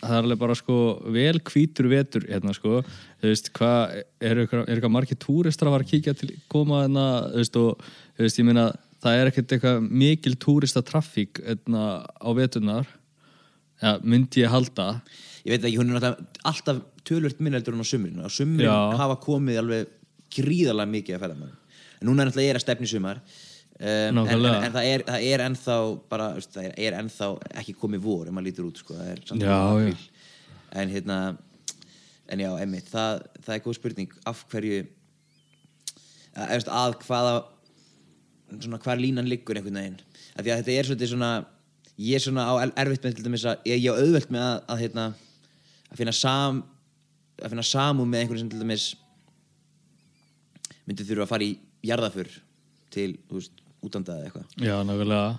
það 0.00 0.16
er 0.16 0.26
alveg 0.26 0.40
bara 0.40 0.56
sko 0.58 0.78
vel 1.14 1.40
hvítur 1.40 1.88
vetur 1.90 2.26
hérna 2.28 2.54
sko, 2.56 2.82
þú 3.22 3.30
veist, 3.30 3.50
hvað 3.56 3.96
er 4.20 4.42
eitthvað, 4.44 4.90
margir 4.92 5.20
túristar 5.22 5.70
að 5.70 5.76
fara 5.76 5.86
að 5.86 5.92
kíkja 5.94 6.16
til 6.18 6.30
koma 6.52 6.82
hérna, 6.84 7.06
þú 7.32 7.42
veist, 7.42 7.60
og 7.60 7.86
þú 8.16 8.26
veist, 8.26 8.40
ég 8.40 8.48
meina, 8.48 8.66
það 9.04 9.20
er 9.20 9.32
ekkert 9.32 9.56
eitthvað 9.56 9.90
mikil 10.04 10.34
túristatraffík 10.42 11.42
hérna 11.46 11.86
á 12.04 12.28
veturnar. 12.36 12.88
Ja, 13.82 13.98
myndi 14.00 14.40
ég 14.40 14.52
halda. 14.52 15.02
Ég 15.44 15.52
veit 15.52 15.66
ekki, 15.68 15.76
hún 15.80 15.90
er 15.90 15.98
náttúrulega 15.98 16.44
alltaf 16.48 16.80
tölvört 17.06 17.42
minneldur 17.44 17.76
hún 17.76 17.84
á 17.84 17.88
sumrin. 17.88 18.24
Á 18.24 18.28
sumrin 18.32 18.66
Já. 18.66 18.96
hafa 18.96 19.18
komið 19.20 19.60
alveg 19.60 19.92
gríðarlega 20.32 20.92
mikið 20.92 21.16
að 21.16 21.24
ferða 21.26 21.50
en 22.00 22.08
núna 22.08 22.22
er 22.24 22.30
náttúrulega 22.30 22.48
ég 22.48 22.54
er 22.54 22.60
að 22.60 22.64
stefni 22.64 22.90
sumar 22.90 23.20
um, 23.76 24.18
en, 24.22 24.28
en, 24.32 24.46
en 24.66 24.72
það, 24.74 24.84
er, 24.92 25.04
það 25.08 25.26
er 25.32 25.44
ennþá 25.46 25.76
bara, 26.10 26.28
það 26.40 26.68
er, 26.70 26.76
er 26.88 26.98
ennþá 27.00 27.30
ekki 27.62 27.74
komið 27.80 28.04
vor 28.06 28.28
ef 28.30 28.36
maður 28.36 28.48
lítur 28.50 28.68
út, 28.70 28.80
sko, 28.82 28.96
er 29.04 29.20
Já, 29.26 29.58
já. 29.82 29.96
en 30.82 30.92
hérna 30.94 31.18
en 32.32 32.40
já, 32.42 32.48
emmitt, 32.64 32.88
það, 32.90 33.20
það 33.44 33.54
er 33.58 33.64
góð 33.66 33.76
spurning 33.78 34.14
af 34.26 34.40
hverju 34.50 34.78
að, 36.36 36.48
að, 36.56 36.70
að 36.80 36.96
hvaða 37.06 37.34
svona 38.62 38.80
hvar 38.82 38.98
línan 39.02 39.28
liggur 39.30 39.58
einhvern 39.58 39.78
veginn. 39.78 40.00
Af 40.36 40.42
því 40.44 40.50
að 40.52 40.58
þetta 40.60 40.74
er 40.78 40.88
svolítið 40.88 41.12
svona 41.12 41.30
ég 41.96 42.18
er 42.18 42.22
svona 42.24 42.44
á 42.50 42.54
er- 42.64 42.72
erfitt 42.82 43.06
með 43.06 43.14
til 43.18 43.24
dæmis 43.26 43.44
að 43.48 43.68
ég, 43.70 43.86
á 43.88 43.94
auðvelt 43.98 44.32
með 44.34 44.42
að, 44.46 44.56
að, 44.74 44.80
hérna, 44.84 45.06
að 45.90 46.00
finna 46.02 46.14
sam 46.16 46.60
að 47.42 47.52
finna 47.52 47.64
samúð 47.68 48.08
með 48.10 48.22
einhvern 48.24 48.42
sem 48.42 48.50
til 48.52 48.60
dæmis 48.62 48.84
myndi 50.86 51.06
þurfa 51.08 51.26
að 51.26 51.32
fara 51.32 51.46
í 51.46 51.54
jarðafur 51.86 52.30
til, 52.94 53.08
þú 53.28 53.40
veist, 53.40 53.62
útanda 53.86 54.16
eða 54.18 54.30
eitthvað. 54.30 54.46
Já, 54.62 54.76
nákvæmlega. 54.86 55.34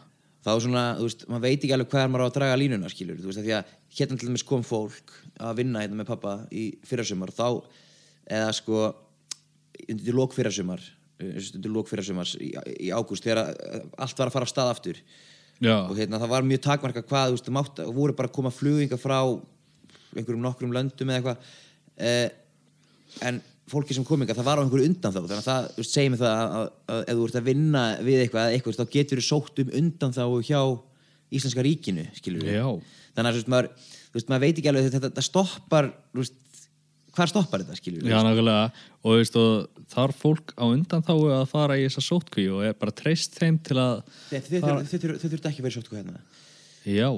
Þá 0.48 0.52
svona, 0.64 0.84
þú 0.96 1.08
veist, 1.08 1.26
maður 1.28 1.44
veit 1.44 1.58
ekki 1.58 1.74
alveg 1.76 1.90
hvað 1.92 2.12
maður 2.12 2.24
á 2.24 2.28
að 2.28 2.36
draga 2.38 2.60
línuna, 2.62 2.92
skilur, 2.92 3.18
þú 3.20 3.32
veist, 3.32 3.42
því 3.44 3.56
að 3.58 3.74
hérna 3.98 4.20
til 4.20 4.30
dæmis 4.30 4.46
kom 4.48 4.64
fólk 4.64 5.16
að 5.44 5.58
vinna 5.60 5.82
hérna 5.84 6.00
með 6.00 6.12
pappa 6.14 6.36
í 6.56 6.70
fyrrasumar, 6.88 7.34
þá 7.36 7.48
eða 8.38 8.54
sko, 8.56 8.86
undir 9.88 10.16
lók 10.16 10.36
fyrrasumar 10.38 10.86
undir 11.18 11.72
lók 11.74 11.90
fyrrasumars 11.90 12.36
í, 12.38 12.52
í 12.54 12.92
ágúst, 12.94 13.26
þegar 13.26 13.50
allt 13.98 14.20
var 14.22 14.30
að 14.30 14.36
fara 14.36 14.48
af 14.48 14.52
stað 14.52 14.72
aftur. 14.74 15.02
Já, 15.58 15.74
og 15.80 15.96
hérna, 15.98 16.20
það 16.22 16.34
var 16.36 16.46
mjög 16.46 16.62
takmarka 16.68 17.02
hvað, 17.02 17.32
þú 17.32 17.38
veist, 17.38 17.52
mátt, 17.56 17.82
voru 17.98 18.14
bara 18.18 18.30
að 18.30 18.36
koma 18.38 18.54
fluginga 18.54 19.00
fólki 23.68 23.96
sem 23.96 24.06
kominga, 24.08 24.36
það 24.36 24.48
var 24.48 24.60
á 24.60 24.64
einhverju 24.64 24.88
undan 24.88 25.14
þá 25.14 25.20
þannig 25.20 25.38
að 25.38 25.48
það, 25.48 25.70
segir 25.84 26.12
mig 26.14 26.22
það 26.22 26.42
að, 26.42 26.68
að, 26.88 27.00
ef 27.02 27.18
þú 27.18 27.28
ert 27.28 27.40
að 27.40 27.48
vinna 27.50 27.84
við 28.08 28.22
eitthvað, 28.24 28.54
eitthvað 28.56 28.78
þá 28.78 28.94
getur 28.96 29.20
þú 29.22 29.26
sótt 29.28 29.62
um 29.64 29.72
undan 29.82 30.16
þá 30.16 30.24
hjá 30.48 30.62
Íslenska 31.28 31.64
ríkinu, 31.66 32.06
þannig 32.24 33.40
að 33.42 33.50
maður, 33.52 33.66
veist, 34.14 34.30
maður 34.30 34.44
veit 34.46 34.60
ekki 34.62 34.70
alveg 34.72 34.86
þetta, 34.88 35.02
þetta 35.10 35.24
stoppar, 35.26 35.90
hvað 37.18 37.32
stoppar 37.34 37.66
þetta, 37.66 37.80
skilur 37.82 38.06
við 38.06 38.14
Já, 38.14 38.20
nákvæmlega. 38.24 38.86
Og 39.04 39.18
veist, 39.20 39.36
og 39.42 39.84
þarf 39.92 40.22
fólk 40.22 40.54
á 40.56 40.64
undan 40.70 41.04
þá 41.04 41.12
að 41.18 41.44
fara 41.52 41.76
í 41.76 41.84
þessa 41.84 42.06
sótkví 42.06 42.46
og 42.56 42.64
er 42.70 42.78
bara 42.80 42.96
treyst 42.96 43.36
þeim 43.36 43.58
til 43.68 43.76
að 43.84 43.98
þau 44.32 44.94
þurft 44.94 45.50
ekki 45.50 45.60
að 45.60 45.68
vera 45.68 45.76
sótt 45.76 45.92
hvað 45.92 46.00
hérna. 46.06 46.24
Já, 46.88 47.10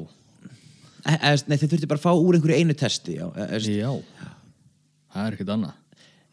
nei, 1.06 1.60
þau 1.60 1.68
þurftu 1.68 1.92
bara 1.92 2.02
að 2.02 2.08
fá 2.08 2.12
úr 2.16 2.40
einhverju 2.40 2.64
einu 2.64 2.78
testi 2.82 3.20
já, 3.20 3.30
Það 5.10 5.28
er 5.28 5.38
ekkert 5.38 5.54
annað 5.54 5.78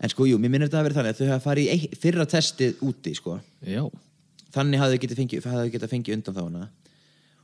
En 0.00 0.12
sko, 0.12 0.26
jú, 0.28 0.37
mér 0.38 0.50
minnir 0.52 0.69
þetta 0.69 0.81
að 0.82 0.87
vera 0.90 0.96
þannig 0.98 1.14
að 1.14 1.20
þau 1.22 1.31
hafa 1.32 1.44
farið 1.46 1.66
í 1.66 1.70
eitt- 1.76 1.94
fyrra 2.02 2.26
testið 2.28 2.82
úti, 2.84 3.14
sko. 3.16 3.38
Já, 3.64 3.84
Þannig 4.56 4.81
hafðu 4.81 4.96
þau 4.96 5.02
getað 5.04 5.19
fengið, 5.20 5.46
hafðu 5.48 5.62
þau 5.66 5.72
getað 5.76 5.90
fengið 5.93 6.14
undan 6.16 6.34
þá 6.37 6.43
hana. 6.46 6.66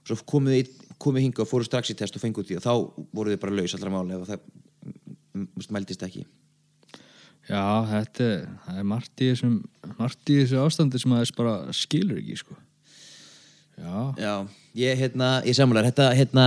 Svo 0.09 0.17
komuð 0.27 0.55
þau 0.59 0.97
komuð 1.03 1.25
hingað 1.27 1.43
og 1.45 1.49
fóru 1.51 1.65
strax 1.67 1.91
í 1.93 1.97
test 1.99 2.17
og 2.17 2.23
fengið 2.23 2.43
út 2.45 2.51
í 2.53 2.57
og 2.57 2.63
þá 2.65 2.73
voru 3.17 3.33
þau 3.35 3.41
bara 3.43 3.57
laus 3.59 3.75
allra 3.77 3.91
máli 3.93 4.15
ef 4.17 4.29
það 4.29 4.41
m- 5.35 5.49
m- 5.49 5.69
mældist 5.77 6.03
ekki. 6.07 6.25
já, 7.49 7.63
þetta 7.91 8.23
er, 8.29 8.45
það 8.67 8.79
er 8.79 8.85
margt 8.87 9.21
í 9.25 9.29
þessum 9.33 9.55
margt 9.99 10.31
í 10.31 10.37
þessu 10.43 10.61
ástandi 10.63 11.01
sem 11.03 11.13
að 11.17 11.23
þess 11.25 11.37
bara 11.37 11.55
skilur 11.75 12.21
ekki, 12.23 12.37
sko 12.39 12.55
Já, 13.83 14.15
Já, 14.21 14.35
ég, 14.79 14.99
hérna, 15.01 15.43
ég 15.49 15.57
sammálar, 15.57 15.89
þetta, 15.91 16.11
hérna, 16.15 16.45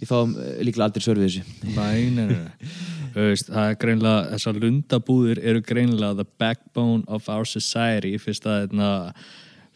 við 0.00 0.08
fáum 0.10 0.32
uh, 0.34 0.56
líklega 0.64 0.88
aldrei 0.88 1.04
svör 1.04 1.20
við 1.20 1.28
þessu. 1.28 1.42
Nei, 1.76 2.10
nei, 2.10 2.24
nei, 2.26 2.40
nei. 2.42 2.72
Þú 3.03 3.03
veist, 3.14 3.50
það 3.52 3.70
er 3.70 3.76
greinlega, 3.78 4.22
þessar 4.32 4.60
lundabúðir 4.62 5.40
eru 5.46 5.62
greinlega 5.62 6.16
the 6.18 6.26
backbone 6.42 7.04
of 7.06 7.28
our 7.30 7.46
society 7.46 8.16
fyrst 8.18 8.46
að, 8.50 8.64
hérna, 8.64 8.88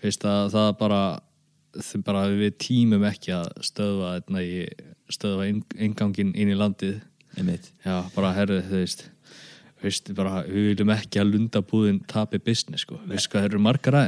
fyrst 0.03 0.27
að 0.27 0.55
það 0.57 0.71
bara, 0.81 1.03
þau 1.79 2.01
bara 2.09 2.25
við 2.33 2.57
tímum 2.65 3.07
ekki 3.07 3.37
að 3.37 3.53
stöðva, 3.69 4.17
hérna, 4.17 4.43
í, 4.43 4.65
stöðva 5.15 5.47
ingangin 5.79 6.35
inn 6.35 6.51
í 6.51 6.59
landið. 6.59 6.99
Já, 7.85 7.95
bara 8.17 8.35
herðu, 8.35 8.59
þú 8.67 8.83
veist, 8.83 9.07
veist, 9.85 10.11
bara, 10.19 10.43
við 10.49 10.73
viljum 10.73 10.95
ekki 10.97 11.23
að 11.23 11.35
lundabúðin 11.37 12.01
tapi 12.11 12.43
business, 12.43 12.83
sko. 12.83 12.99
Við 13.05 13.23
hvað, 13.29 13.39
það 13.39 13.51
eru 13.53 13.63
margar 13.63 13.99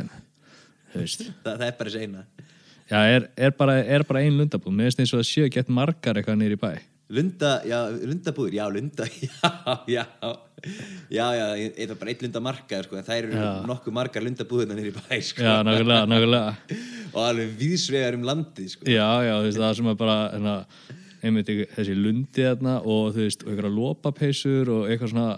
veist, 0.94 1.28
Það, 1.44 1.52
það 1.52 1.66
er 1.68 1.76
bara 1.78 1.90
þessi 1.90 2.06
eina. 2.06 2.25
já, 2.90 2.99
er, 2.99 3.28
er 3.38 3.54
bara, 3.54 3.78
er 3.84 4.04
bara 4.08 4.25
ein 4.25 4.40
lundabúð. 4.40 4.75
Mér 4.75 4.90
finnst 4.90 5.04
eins 5.04 5.14
og 5.14 5.22
að 5.22 5.28
séu 5.30 5.52
gett 5.54 5.70
margar 5.70 6.18
eitthvað 6.18 6.40
nýri 6.40 6.58
bæ. 6.58 6.72
Lunda, 7.10 7.56
já, 7.66 7.78
lundabúður, 7.90 8.54
já, 8.54 8.64
lunda, 8.70 9.06
já, 9.90 10.04
já, 11.10 11.26
já, 11.34 11.46
já, 11.58 11.70
er 11.74 11.94
bara 11.98 12.12
eitt 12.12 12.22
lunda 12.22 12.42
markaður, 12.44 12.86
sko, 12.86 12.98
en 13.00 13.06
það 13.08 13.22
eru 13.24 13.40
nokkuð 13.66 13.96
margar 13.96 14.22
lundabúðurna 14.22 14.76
nýri 14.78 14.92
bæ, 14.94 15.16
sko. 15.26 15.42
Já, 15.42 15.56
nákvæmlega, 15.66 16.06
nákvæmlega. 16.12 16.78
og 17.14 17.20
alveg 17.24 17.56
víðsvegar 17.58 18.18
um 18.18 18.28
landið, 18.30 18.70
sko. 18.76 18.86
Já, 18.86 19.08
já, 19.26 19.34
þú 19.34 19.48
veist, 19.48 19.62
það 19.64 19.76
sem 19.80 19.90
er 19.90 20.00
bara 20.04 20.18
hérna, 20.36 20.56
einmitt 21.20 21.52
þessi 21.74 21.98
lundi 21.98 22.46
þarna 22.46 22.78
og 22.80 23.10
þú 23.16 23.26
veist, 23.26 23.42
og 23.44 23.52
einhverja 23.52 23.74
lopapeysur 23.80 24.74
og 24.76 24.86
eitthvað 24.86 25.14
svona 25.16 25.30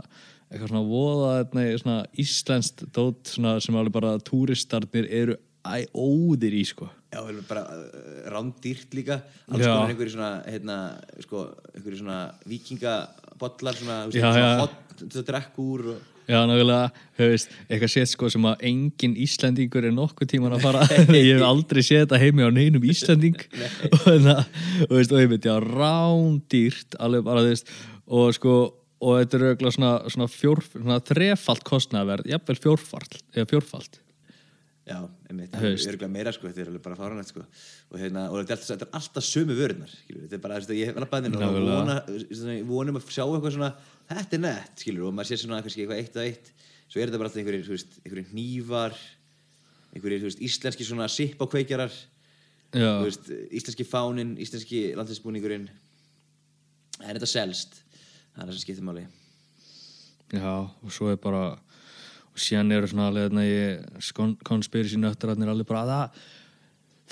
eitthvað 0.52 0.74
svona 0.74 0.84
voða 0.84 1.30
þarna, 1.38 1.62
í 1.64 1.76
svona 1.80 2.00
íslenskt 2.20 2.84
dót 2.92 3.32
svona, 3.32 3.56
sem 3.64 3.78
alveg 3.80 3.94
bara 3.96 4.18
túristarnir 4.20 5.08
eru 5.08 5.40
æ, 5.64 5.88
óðir 5.96 6.60
í, 6.60 6.66
sko 6.68 6.92
Já, 7.12 7.20
bara 7.48 7.64
uh, 7.68 8.30
rándýrt 8.32 8.94
líka. 8.96 9.20
Alls 9.50 9.66
konar 9.66 9.90
einhverju 9.92 10.14
svona 10.14 10.30
hérna, 10.46 10.78
sko, 11.20 11.44
einhverju 11.74 12.00
svona 12.00 12.22
vikingabollar 12.48 13.76
svona, 13.76 13.98
Já, 14.08 14.30
svona 14.30 14.40
já. 14.40 14.56
hot 14.62 15.04
þú 15.12 15.24
drekk 15.28 15.60
úr 15.60 15.86
og... 15.92 16.08
Já, 16.30 16.38
nákvæmlega, 16.46 16.90
veist, 17.18 17.50
eitthvað 17.66 17.90
sétt 17.90 18.12
sko 18.12 18.28
sem 18.30 18.44
að 18.46 18.60
engin 18.68 19.16
Íslendingur 19.24 19.84
er 19.88 19.92
nokkuð 19.92 20.28
tíman 20.30 20.54
að 20.54 20.68
fara. 20.68 20.84
Ég 21.18 21.34
hef 21.34 21.44
aldrei 21.44 21.82
séð 21.82 22.04
þetta 22.04 22.20
heimi 22.22 22.46
á 22.46 22.50
neinum 22.54 22.86
Íslending. 22.86 23.40
Og 23.98 24.22
það, 24.22 24.44
og 24.86 25.02
ég 25.02 25.32
veit, 25.34 25.50
já, 25.50 25.56
rándýrt 25.66 26.96
alveg 27.02 27.26
bara, 27.26 27.42
þú 27.42 27.50
veist, 27.52 27.74
og 28.06 28.30
sko 28.38 28.54
og 29.02 29.18
þetta 29.18 29.38
er 29.38 29.44
auðvitað 29.48 29.74
svona, 29.76 29.92
svona, 30.14 30.28
svona 30.70 30.98
þrefalt 31.08 31.64
kostnaverð, 31.66 32.30
jafnvel 32.32 32.58
fjórfald 32.62 33.18
eða 33.34 33.48
fjórfald 33.50 33.98
Já, 34.86 34.98
er 35.40 35.48
örgulega 35.72 36.10
meira 36.12 36.32
sko, 36.34 36.48
þetta 36.48 36.60
er 36.64 36.70
alveg 36.70 36.84
bara 36.84 36.98
fáranætt 36.98 37.30
sko. 37.32 37.44
Og, 37.90 37.96
hérna, 38.00 38.26
og 38.30 38.42
þetta, 38.42 38.52
er 38.52 38.58
alltaf, 38.58 38.68
þetta 38.72 38.86
er 38.88 38.98
alltaf 39.00 39.26
sömu 39.26 39.56
vörurnar 39.58 39.92
skilur, 39.92 40.22
þetta 40.26 40.38
er 40.38 40.42
bara, 40.44 40.58
veist, 40.60 40.74
ég 40.76 41.00
lappaði 41.04 41.30
inn 41.30 41.38
og 41.38 41.56
vona, 41.56 41.96
svona, 42.28 42.56
vonum 42.68 43.00
að 43.00 43.08
sjá 43.08 43.24
eitthvað 43.24 43.56
svona 43.56 43.70
þetta 44.12 44.38
er 44.38 44.42
nett, 44.44 44.72
skilur, 44.84 45.08
og 45.08 45.16
maður 45.16 45.30
sé 45.30 45.40
svona 45.42 45.60
kannski 45.64 45.84
eitthvað 45.84 46.02
eitt 46.02 46.18
og 46.18 46.26
eitt, 46.26 46.52
svo 46.88 47.00
er 47.00 47.08
þetta 47.08 47.22
bara 47.22 47.30
alltaf 47.30 47.42
einhverjir, 47.42 47.86
einhverjir 48.04 48.32
hnífar 48.32 48.98
einhverjir, 49.92 50.26
veist, 50.26 50.42
íslenski 50.44 50.88
svona 50.88 51.08
sippákveikjarar, 51.12 51.94
íslenski 53.52 53.84
fánin, 53.84 54.36
íslenski 54.40 54.90
landsinsbúningurinn 54.96 55.68
en 57.02 57.10
þetta 57.16 57.28
selst 57.28 57.82
það 58.32 58.42
er 58.42 58.46
það 58.46 58.54
sem 58.54 58.64
skiptir 58.64 58.86
máli. 58.86 59.04
Já, 60.32 60.54
og 60.64 60.92
svo 60.94 61.10
er 61.12 61.18
bara 61.20 61.42
og 62.32 62.40
síðan 62.40 62.72
eru 62.72 62.88
svona 62.90 63.10
alveg 63.10 63.26
sín 64.90 65.04
nöttararnir 65.04 65.52
alveg 65.52 65.68
bara 65.68 65.82
að 65.82 65.92
það 65.92 66.28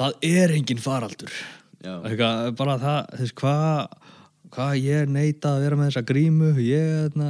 það 0.01 0.29
er 0.31 0.55
engin 0.57 0.81
faraldur. 0.81 1.33
Eitthvað, 1.81 2.47
bara 2.57 2.77
það, 2.81 3.01
veist, 3.21 3.35
hvað 3.41 3.99
hvað 4.51 4.73
ég 4.83 5.11
neita 5.11 5.55
að 5.55 5.65
vera 5.65 5.79
með 5.79 5.91
þessa 5.91 6.07
grímu 6.09 6.51
ég, 6.65 7.21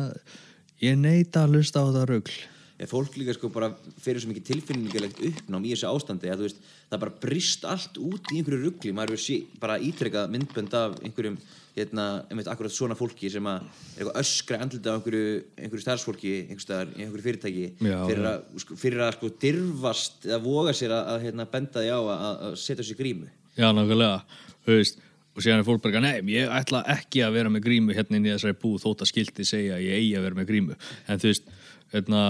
ég 0.81 0.97
neita 0.99 1.45
að 1.45 1.57
hlusta 1.57 1.85
á 1.85 1.87
það 1.93 2.07
rugl 2.15 2.37
eða 2.81 2.89
fólk 2.89 3.17
líka 3.21 3.35
sko 3.37 3.51
bara 3.53 3.71
fyrir 4.01 4.23
svo 4.23 4.31
mikið 4.31 4.47
tilfinningalegt 4.49 5.19
uppnám 5.29 5.65
í 5.69 5.73
þessu 5.75 5.89
ástandi 5.91 6.31
að 6.33 6.41
þú 6.41 6.47
veist, 6.47 6.61
það 6.89 7.03
bara 7.03 7.17
brist 7.23 7.67
allt 7.69 7.99
út 8.01 8.31
í 8.33 8.39
einhverju 8.41 8.61
ruggli, 8.65 8.93
maður 8.97 9.15
hefur 9.15 9.25
sé, 9.27 9.37
bara 9.61 9.77
ítrekkað 9.85 10.31
myndbönd 10.33 10.77
af 10.79 10.95
einhverjum 11.05 11.37
hérna, 11.77 12.07
einmitt 12.31 12.49
akkurat 12.51 12.73
svona 12.75 12.97
fólki 12.99 13.31
sem 13.31 13.47
að 13.47 13.61
er 13.61 14.01
eitthvað 14.01 14.21
öskra 14.23 14.61
andlita 14.65 14.95
á 14.95 14.97
einhverju, 14.97 15.35
einhverju 15.61 15.85
starfsfólki 15.85 16.33
einhverju 16.49 17.05
einhverju 17.05 17.27
fyrirtæki 17.27 17.67
Já, 17.85 17.99
fyrir, 18.09 18.25
að, 18.33 18.49
sko, 18.65 18.79
fyrir 18.81 19.05
að 19.05 19.13
sko 19.19 19.31
dirfast 19.45 20.27
eða 20.31 20.41
voga 20.47 20.75
sér 20.77 20.97
að, 20.97 21.13
að 21.13 21.29
hérna, 21.29 21.47
benda 21.53 21.85
því 21.85 21.93
á 21.93 22.01
að, 22.01 22.25
að 22.49 22.59
setja 22.65 22.89
sér 22.89 22.99
grímu. 22.99 23.31
Já, 23.61 23.69
nákvæmlega, 23.77 24.19
þú 24.65 24.81
veist 24.81 25.07
og 25.31 25.45
síðan 25.45 25.63
er 25.63 25.67
fólk 25.69 25.85
bara, 25.85 26.01
nei, 26.03 26.33
ég 26.35 26.51
ætla 26.53 26.81
ekki 26.91 27.23
að 27.23 27.37
vera 27.39 27.53
með 27.53 27.63
grímu 27.69 27.95
hérna 27.95 28.19
inn 28.19 28.27
í 28.27 28.33
þessari 28.33 28.57
búð 28.61 28.81
þótt 28.83 29.05
að 29.05 29.13
skilti 29.13 29.47
segja 29.47 29.79
ég 29.79 30.01
eigi 30.01 30.17
að 30.19 30.27
vera 30.27 30.39
með 30.41 30.49
grímu. 30.49 30.79
En 31.07 31.23
þú 31.23 31.31
veist, 31.31 31.53
hérna 31.95 32.23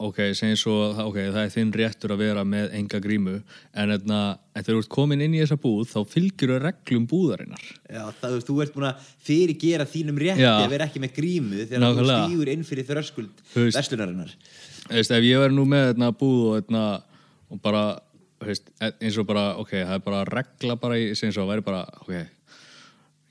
ok, 0.00 0.18
segjum 0.38 0.56
svo, 0.56 0.74
ok, 1.04 1.16
það 1.34 1.38
er 1.42 1.50
þinn 1.52 1.70
réttur 1.76 2.14
að 2.14 2.20
vera 2.22 2.42
með 2.48 2.70
enga 2.78 3.00
grímu 3.04 3.34
en 3.76 3.90
hérna, 3.92 4.20
en 4.56 4.64
þegar 4.64 4.78
þú 4.78 4.82
ert 4.84 4.90
komin 4.94 5.20
inn 5.26 5.34
í 5.36 5.42
þessa 5.42 5.58
búð 5.60 5.90
þá 5.92 5.98
fylgjur 6.14 6.52
þau 6.54 6.60
reglum 6.64 7.04
búðarinnar. 7.10 7.64
Já, 7.92 8.02
það, 8.22 8.36
þú 8.48 8.56
ert 8.64 8.74
búin 8.78 8.88
að 8.88 9.08
fyrirgera 9.28 9.86
þínum 9.92 10.20
rétti 10.24 10.44
Já. 10.46 10.52
að 10.64 10.72
vera 10.72 10.86
ekki 10.88 11.02
með 11.04 11.12
grímu 11.18 11.66
þegar 11.70 11.98
þú 12.00 12.06
stígur 12.10 12.52
inn 12.54 12.64
fyrir 12.70 12.88
þröskuld 12.88 13.42
verslunarinnar. 13.56 14.32
Þú 14.88 14.96
veist, 14.96 15.12
ef 15.18 15.26
ég 15.28 15.42
væri 15.44 15.56
nú 15.58 15.66
með 15.68 15.86
hérna 15.90 16.12
búð 16.24 16.40
og 16.48 16.54
hérna 16.62 16.84
og 17.50 17.60
bara, 17.64 17.82
veist, 18.46 18.70
eins 18.88 19.18
og 19.20 19.26
bara 19.28 19.44
ok, 19.60 19.74
það 19.84 19.96
er 19.98 20.04
bara 20.08 20.22
regla 20.32 20.78
bara 20.80 20.96
í 21.02 21.10
sem 21.18 21.32
svo, 21.34 21.44
væri 21.50 21.66
bara, 21.66 21.84
ok 22.06 22.14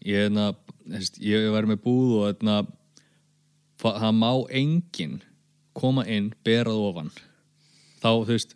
ég 0.06 0.28
hérna, 0.30 0.52
þú 0.86 0.94
veist, 1.00 1.18
ég 1.26 1.50
væri 1.52 1.72
með 1.74 1.82
búð 1.84 2.14
og 2.22 2.28
hérna 2.30 2.60
fa- 3.82 3.98
það 4.00 4.14
má 4.22 4.30
enginn 4.62 5.18
koma 5.82 6.06
inn, 6.08 6.32
berað 6.46 6.82
ofan. 6.90 7.12
Þá, 8.00 8.10
þú 8.12 8.34
veist 8.34 8.56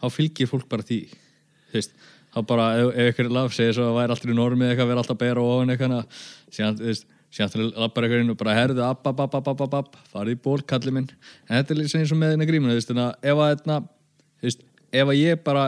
þá 0.00 0.08
fylgir 0.14 0.48
fólk 0.50 0.68
bara 0.70 0.86
því 0.86 1.00
þú 1.70 1.78
veist, 1.78 1.94
þá 2.34 2.40
bara, 2.48 2.66
ef, 2.80 2.90
ef 2.94 3.12
ykkur 3.12 3.30
laf 3.34 3.54
segir 3.56 3.76
svo 3.76 3.90
að 3.90 3.98
væri 4.00 4.14
alltaf 4.14 4.32
í 4.32 4.36
normið 4.36 4.72
eitthvað, 4.72 4.90
vera 4.90 5.04
alltaf 5.04 5.16
að 5.16 5.22
bera 5.24 5.44
ofan 5.44 5.74
eitthvað, 5.74 6.22
síðan, 6.50 6.78
þú 6.80 6.88
veist 6.90 7.06
síðan 7.30 7.52
þú 7.52 7.68
lappar 7.76 8.06
eitthvað 8.06 8.24
inn 8.24 8.32
og 8.32 8.40
bara 8.40 8.56
herðu 8.56 8.84
app, 8.86 9.06
app, 9.06 9.22
app, 9.26 9.36
app, 9.38 9.50
app, 9.52 9.76
app, 9.78 10.00
farið 10.10 10.34
í 10.34 10.40
ból, 10.42 10.58
kalli 10.66 10.94
minn. 10.94 11.06
En 11.46 11.60
þetta 11.60 11.74
er 11.74 11.78
líka 11.78 12.00
eins 12.00 12.14
og 12.14 12.18
með 12.18 12.34
hérna 12.34 12.48
grímuna, 12.48 12.74
þú 12.74 12.80
veist, 12.80 12.90
en 12.90 13.02
að 13.04 13.28
ef 13.30 13.42
að 13.44 13.52
hérna, 13.52 13.76
þú 14.40 14.48
veist, 14.48 14.64
ef 14.90 15.12
að 15.12 15.20
ég 15.20 15.44
bara 15.46 15.64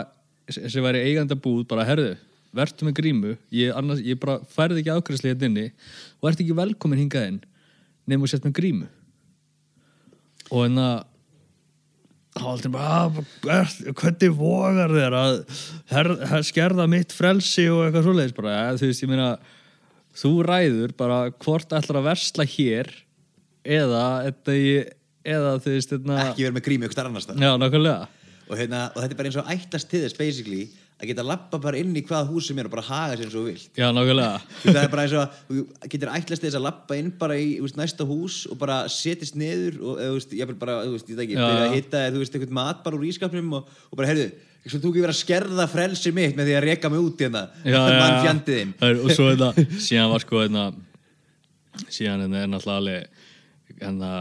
sem 0.51 0.85
væri 0.85 1.05
eiganda 1.07 1.39
búð, 1.39 1.63
bara 1.71 1.87
herðu 1.87 2.17
vertu 2.53 2.85
með 2.85 2.97
grímu, 2.99 3.37
ég, 3.55 3.71
annars, 3.79 4.03
ég 4.05 4.19
bara 4.21 4.41
færði 4.53 4.83
ekki 4.83 4.97
ákvæðsli 4.99 5.31
hérna 5.31 5.49
inni 5.49 5.69
og 6.21 6.29
ert 6.29 6.43
ekki 6.43 6.57
velkomin 6.57 7.01
hingað 7.01 7.31
inn 7.31 7.39
nefnum 8.05 8.27
að 8.27 8.35
setja 8.35 8.51
með 8.51 8.59
grímu 8.59 8.89
og 10.53 10.69
en 10.69 10.79
að 10.83 11.03
aldrei 12.43 12.73
bara 12.73 12.93
"Ah, 13.05 13.21
er, 13.61 13.93
hvernig 13.93 14.33
vogar 14.37 14.93
þér 14.93 15.17
að 15.17 15.35
her, 15.93 16.09
her, 16.31 16.45
skerða 16.49 16.87
mitt 16.89 17.13
frelsi 17.13 17.67
og 17.73 17.85
eitthvað 17.87 18.07
svoleiðis? 18.07 18.37
Bara, 18.37 18.55
ja, 18.57 18.79
þú 18.81 18.89
veist, 18.89 19.05
ég 19.05 19.13
meina 19.13 19.29
þú 20.17 20.33
ræður 20.47 20.95
bara 20.97 21.19
hvort 21.45 21.73
ætlar 21.77 22.01
að 22.01 22.09
versla 22.11 22.47
hér 22.49 22.89
eða 23.65 24.05
eða, 24.29 24.57
eða 25.25 25.53
þú 25.63 25.77
veist 25.77 25.95
hérna, 25.95 26.19
ekki 26.31 26.47
vera 26.47 26.57
með 26.57 26.67
grímu 26.69 26.89
ykkur 26.89 26.99
starf 26.99 27.13
annars 27.13 27.29
það 27.29 27.43
og, 28.49 28.57
hérna, 28.59 28.81
og 28.93 28.99
þetta 29.03 29.13
er 29.13 29.21
bara 29.21 29.31
eins 29.31 29.41
og 29.41 29.53
ættast 29.53 29.89
til 29.93 30.03
þess 30.05 30.19
basically 30.19 30.65
að 31.03 31.11
geta 31.11 31.25
lappa 31.27 31.59
bara 31.59 31.81
inn 31.83 31.97
í 31.99 32.03
hvaða 32.07 32.29
hús 32.31 32.47
sem 32.47 32.59
er 32.63 32.69
og 32.69 32.75
bara 32.77 32.85
haga 32.87 33.17
sér 33.19 33.33
þú 33.33 33.43
vilt. 33.49 33.71
Já, 33.75 33.89
nákvæmlega. 33.91 34.39
Það 34.63 34.79
er 34.83 34.93
bara 34.93 35.07
eins 35.07 35.15
og 35.19 35.41
þú 35.49 35.65
getur 35.91 36.13
ætlast 36.13 36.45
þess 36.45 36.59
að 36.59 36.65
lappa 36.69 36.99
inn 36.99 37.11
bara 37.19 37.39
í 37.41 37.49
veist, 37.63 37.79
næsta 37.81 38.07
hús 38.07 38.37
og 38.47 38.61
bara 38.61 38.77
setjast 38.93 39.35
niður 39.39 39.81
og 39.81 39.99
eða, 39.99 40.13
veist, 40.15 40.37
ég 40.39 40.51
vil 40.53 40.57
bara, 40.61 40.77
þú 40.87 40.95
veist, 40.95 41.11
ég 41.11 41.19
veit 41.19 41.25
ekki, 41.27 41.39
byrja 41.41 41.67
að 41.67 41.75
hitta 41.75 42.03
þú 42.07 42.23
veist, 42.23 42.37
eitthvað 42.39 42.55
mat 42.61 42.85
bara 42.85 42.99
úr 43.01 43.07
ískapnum 43.09 43.57
og, 43.59 43.73
og 43.91 43.99
bara, 43.99 44.11
heyrðu, 44.13 44.29
svo 44.63 44.79
þú 44.79 44.93
ekki 44.93 45.03
verið 45.03 45.15
að 45.17 45.19
skerða 45.19 45.67
frelsi 45.73 46.13
mitt 46.15 46.39
með 46.39 46.51
því 46.51 46.55
að 46.59 46.67
reka 46.69 46.91
mig 46.93 47.03
út 47.03 47.25
hérna 47.25 47.43
já, 47.65 47.75
já, 47.75 47.97
mann 47.99 48.19
fjandiðinn 48.23 48.75
Það 48.79 49.03
og 49.03 49.17
svo 49.17 49.27
þetta, 49.33 49.67
síðan 49.89 50.13
var 50.13 50.23
sko 50.23 50.43
hérna, 50.45 50.67
síðan 51.89 52.23
hérna 52.27 52.45
er 52.45 52.53
náttúrulega 52.53 53.03
hérna, 53.81 54.13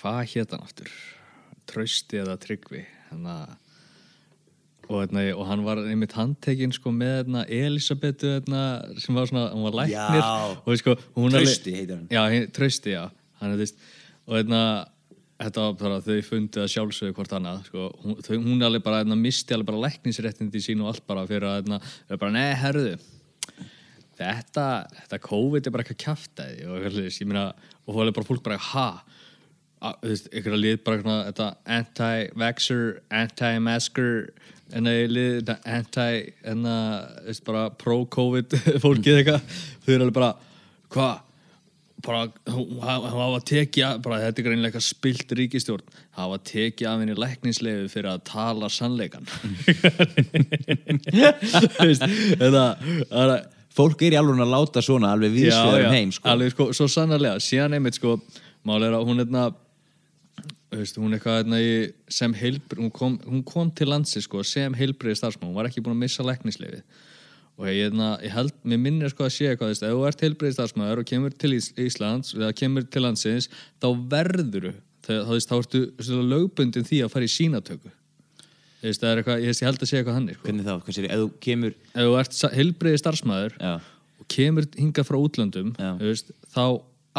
hvað 0.00 0.22
hétt 0.32 0.56
hann 0.56 0.64
aftur? 0.64 0.96
Trausti 1.68 2.22
eða 2.22 2.38
tryggvi 2.40 2.80
hérna 3.10 3.36
og, 4.88 4.96
hérna, 5.00 5.24
og 5.34 5.44
hann 5.48 5.64
var 5.66 5.80
einmitt 5.82 6.12
handtekinn 6.16 6.72
sko 6.76 6.92
með 6.94 7.14
hérna, 7.22 7.44
Elisabetu 7.48 8.30
hérna, 8.36 8.62
sem 9.00 9.16
var 9.16 9.30
svona, 9.30 9.46
hún 9.54 9.66
var 9.68 9.78
læknir. 9.82 10.26
Og 10.64 10.80
sko, 10.80 10.96
hún 11.16 11.34
Trausti 11.34 11.74
heitir 11.76 11.96
hann. 11.96 12.08
já, 12.12 12.24
hin- 12.32 12.50
trausti, 12.52 12.92
já. 12.96 13.06
Hann, 13.40 13.56
og 14.26 14.36
hérna 14.38 14.60
þetta 15.40 15.64
var 15.66 15.74
bara 15.80 15.96
þau 16.04 16.20
fundið 16.24 16.62
að 16.62 16.70
sjálfsögðu 16.74 17.16
hvort 17.16 17.34
annað 17.36 17.64
sko, 17.68 17.88
hún, 18.04 18.18
þau, 18.22 18.36
hún 18.44 18.62
alveg 18.66 18.84
bara 18.86 19.00
hérna, 19.02 19.16
misti 19.18 19.56
alveg 19.56 19.66
bara 19.72 19.82
læknisréttindi 19.88 20.62
sín 20.62 20.82
og 20.84 20.92
allt 20.92 21.06
bara 21.10 21.26
fyrir 21.28 21.48
að 21.48 21.58
hérna, 21.58 21.80
nei, 22.34 22.46
herðu 22.60 22.94
þetta, 24.14 24.66
þetta 25.00 25.20
COVID 25.24 25.66
er 25.66 25.74
bara 25.74 25.84
eitthvað 25.84 26.02
kjaftaði 26.04 26.68
og 26.70 26.86
og 27.84 27.96
þá 27.96 28.00
er 28.06 28.14
bara 28.16 28.28
fólk 28.30 28.44
bara, 28.46 28.60
ha 28.70 28.86
einhverja 29.84 30.60
lið 30.60 30.80
bara 30.86 31.18
þetta 31.28 31.50
anti-vaxxer, 31.78 32.86
anti-masker 33.22 34.10
en 34.74 34.88
það 34.88 34.98
er 35.02 35.12
lið, 35.12 35.36
þetta 35.42 35.76
anti 35.76 36.08
en 36.50 36.66
það, 36.66 36.88
þú 37.18 37.28
veist, 37.28 37.44
bara 37.50 37.68
pro-COVID 37.82 38.58
fólkið 38.84 39.20
eitthvað, 39.20 39.54
þau 39.84 39.94
eru 39.94 40.02
alveg 40.06 40.18
bara 40.18 40.32
hvað 40.94 41.14
bara, 42.04 42.28
hún 42.52 42.66
hún 42.76 43.20
hafa 43.22 43.40
tekið 43.48 44.00
bara, 44.04 44.20
þetta 44.26 44.42
er 44.42 44.46
greinlega 44.48 44.80
spilt 44.84 45.32
ríkistjórn 45.38 45.98
hafa 46.18 46.38
tekið 46.50 46.88
af 46.90 47.00
henni 47.00 47.16
læknisleifu 47.18 47.88
fyrir 47.92 48.10
að 48.12 48.24
tala 48.28 48.70
sannleikan 48.72 49.28
þetta 52.40 52.64
það 53.10 53.34
er 53.36 53.44
fólk 53.74 54.04
er 54.06 54.14
í 54.14 54.18
alveg 54.20 54.42
að 54.44 54.52
láta 54.52 54.82
svona 54.84 55.12
alveg 55.14 55.34
viðsvegar 55.34 55.88
um 55.88 55.96
heim 55.96 56.12
sko. 56.14 56.28
alveg 56.30 56.54
sko, 56.54 56.70
svo 56.76 56.86
sannarlega 56.90 57.42
síðan 57.42 57.78
einmitt 57.78 57.98
sko, 57.98 58.18
mál 58.68 58.82
er 58.82 58.94
að 58.94 59.06
hún 59.08 59.22
hérna 59.22 59.48
þú 59.50 59.63
veist, 60.80 60.98
hún 61.00 61.16
eitthvað 61.16 61.56
í 61.58 61.72
sem 62.12 62.34
heilbri, 62.36 62.80
hún 62.82 62.92
kom, 62.94 63.18
hún 63.26 63.42
kom 63.46 63.70
til 63.70 63.90
landsi 63.90 64.22
sko, 64.24 64.42
sem 64.46 64.74
heilbriði 64.74 65.20
starfsmann, 65.20 65.50
hún 65.50 65.58
var 65.58 65.68
ekki 65.68 65.82
búin 65.84 65.96
að 65.96 66.06
missa 66.06 66.26
læknisleifið 66.26 66.82
og 67.54 67.68
ég, 67.70 67.84
hérna, 67.84 68.14
ég 68.24 68.32
held, 68.34 68.54
mér 68.66 68.80
minnir 68.82 69.12
sko 69.12 69.28
að 69.28 69.34
sé 69.36 69.50
eitthvað, 69.50 69.76
þú 69.78 69.86
ef 69.86 69.92
þú 69.94 70.06
ert 70.08 70.24
heilbriði 70.26 70.56
starfsmann 70.56 70.90
og 70.90 71.06
kemur 71.06 71.34
til 71.38 71.52
Ís 71.54 71.68
Íslands 71.78 72.34
eða 72.34 72.54
kemur 72.58 72.86
til 72.90 73.04
landsins, 73.04 73.46
þá 73.78 73.88
verður 74.10 74.72
þá, 75.04 75.12
þá, 75.30 75.54
ertu 75.60 75.84
lögbundin 76.32 76.88
því 76.88 77.04
að 77.04 77.12
fara 77.14 77.28
í 77.28 77.30
sínatöku 77.30 77.92
þú 77.92 78.88
veist, 78.88 79.04
það 79.04 79.10
er 79.10 79.20
eitthvað, 79.22 79.44
ég, 79.44 79.54
ég 79.54 79.68
held 79.68 79.84
að 79.84 79.90
sé 79.90 80.00
eitthvað 80.00 80.18
hannig 80.18 80.38
sko. 80.38 80.46
hvernig 80.48 80.66
þá, 80.66 80.74
hvað 80.80 80.98
sér, 80.98 81.06
ef 81.08 81.22
þú 81.22 81.28
kemur 81.46 81.76
ef 81.76 82.08
þú 82.08 82.18
ert 82.20 82.42
heilbriði 82.58 83.02
starfsmæður 83.04 83.56
já, 83.60 83.72
og 84.18 84.28
kemur 84.34 84.68
hingað 84.80 85.08
frá 85.08 85.20
útlöndum 85.20 85.72
þú 85.78 86.10
veist, 86.10 86.34
þá 86.50 86.64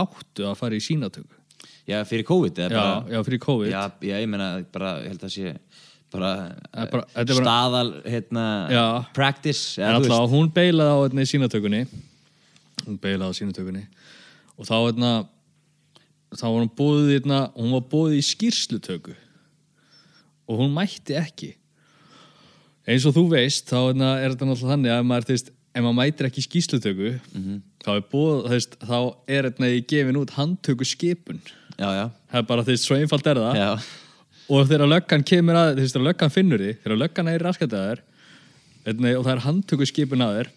áttu 0.03 0.49
að 0.49 0.59
fara 0.59 0.75
í 0.75 0.83
sínatöku 0.83 1.44
já 1.87 1.99
fyrir 2.05 2.25
COVID 2.25 2.57
já, 2.57 2.69
bara, 2.69 3.05
já, 3.09 3.23
fyrir 3.23 3.39
COVID. 3.39 3.71
Já, 3.71 3.83
já, 4.01 4.15
ég 4.21 4.27
meina 4.29 4.65
bara, 4.73 4.95
ég 5.03 5.13
held 5.13 5.25
að 5.27 5.33
sé 5.35 5.53
bara, 6.11 6.31
bara- 6.73 7.05
þetta 7.13 7.37
staðal 7.41 7.91
hérna, 8.05 8.45
Já. 8.71 8.85
practice 9.13 9.75
þú 9.77 9.99
alltaf 9.99 10.29
hún 10.31 10.51
beilaði 10.53 10.93
á 10.95 11.21
í 11.21 11.27
sínatökunni. 11.29 11.83
Hún 12.85 12.99
beilaði 12.99 13.29
á 13.29 13.37
sínatökunni. 13.39 13.85
Og 14.57 14.65
þá 14.65 14.75
hérna 14.87 15.11
þá 16.35 16.45
var 16.47 16.61
hún 16.63 16.71
búið 16.77 17.11
hérna, 17.19 17.39
hún 17.55 17.71
var 17.75 17.85
búið 17.91 18.17
í 18.19 18.23
skýrslutöku. 18.25 19.15
Og 20.47 20.59
hún 20.59 20.73
mætti 20.73 21.15
ekki. 21.17 21.55
Eins 22.87 23.05
og 23.05 23.15
þú 23.15 23.29
veist 23.33 23.69
þá 23.69 23.77
hérna, 23.91 24.09
er 24.21 24.33
þetta 24.33 24.45
náttúrulega 24.49 24.73
þannig 24.75 24.91
að 24.93 24.99
ef 24.99 25.05
maður, 25.09 25.25
þú 25.29 25.33
veist, 25.35 25.51
ef 25.75 25.83
maður 25.83 25.97
mætir 25.99 26.27
ekki 26.29 26.43
skýrslutöku 26.45 27.13
þá 27.83 27.89
er 27.95 28.03
búið, 28.11 28.37
þú 28.45 28.53
veist, 28.53 28.75
þá 28.79 28.97
er 29.27 29.47
hérna 29.49 29.69
í 29.73 29.81
gefin 29.89 30.19
út 30.21 30.35
handtöku 30.37 30.85
skipun 30.87 31.41
það 31.79 32.41
er 32.41 32.49
bara 32.49 32.65
veist, 32.67 32.87
svo 32.87 32.97
einfalt 32.97 33.27
er 33.31 33.41
það. 33.41 33.61
Já, 33.61 33.71
og 34.45 34.67
þegar 34.69 34.91
löggan 34.91 35.25
kemur 35.25 35.57
að 35.59 35.81
þegar 35.81 36.05
löggan 36.09 36.33
finnur 36.33 36.61
því, 36.61 36.75
þegar 36.83 37.01
löggan 37.01 37.31
er 37.31 37.47
raskataðar 37.47 38.03
og 38.85 39.25
það 39.25 39.33
er 39.33 39.43
handtöku 39.47 39.87
skipun 39.89 40.23
að 40.25 40.39
þér 40.39 40.53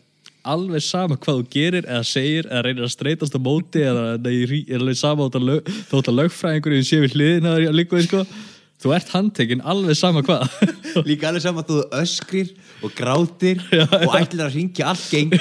alveg 0.48 0.84
sama 0.84 1.16
hvað 1.18 1.40
þú 1.40 1.46
gerir 1.52 1.86
eða 1.88 2.04
segir 2.06 2.46
eða 2.48 2.62
reynir 2.66 2.86
að 2.86 2.92
streytast 2.94 3.36
á 3.36 3.40
móti 3.42 3.82
eða 3.84 4.04
er 4.16 4.52
alveg 4.76 4.98
sama 4.98 5.26
þótt 5.26 5.38
að, 5.40 5.48
lög, 5.48 5.72
þótt 5.90 6.10
að 6.12 6.18
lögfræðingur 6.22 6.76
sé 6.86 7.00
við 7.02 7.16
hliðin 7.16 7.50
að 7.50 7.66
líka 7.74 8.02
sko. 8.04 8.22
Þú 8.78 8.92
ert 8.94 9.12
handtekinn 9.12 9.62
alveg 9.66 9.96
sama 9.98 10.22
hvað. 10.26 10.44
Líka 11.08 11.30
alveg 11.30 11.42
sama 11.44 11.64
að 11.64 11.70
þú 11.72 11.78
öskrir 11.98 12.50
og 12.86 12.92
grátir 12.96 13.62
já, 13.74 13.84
og 13.86 14.18
ætlir 14.18 14.44
að 14.44 14.58
ringja 14.58 14.90
allt 14.92 15.06
geng. 15.10 15.32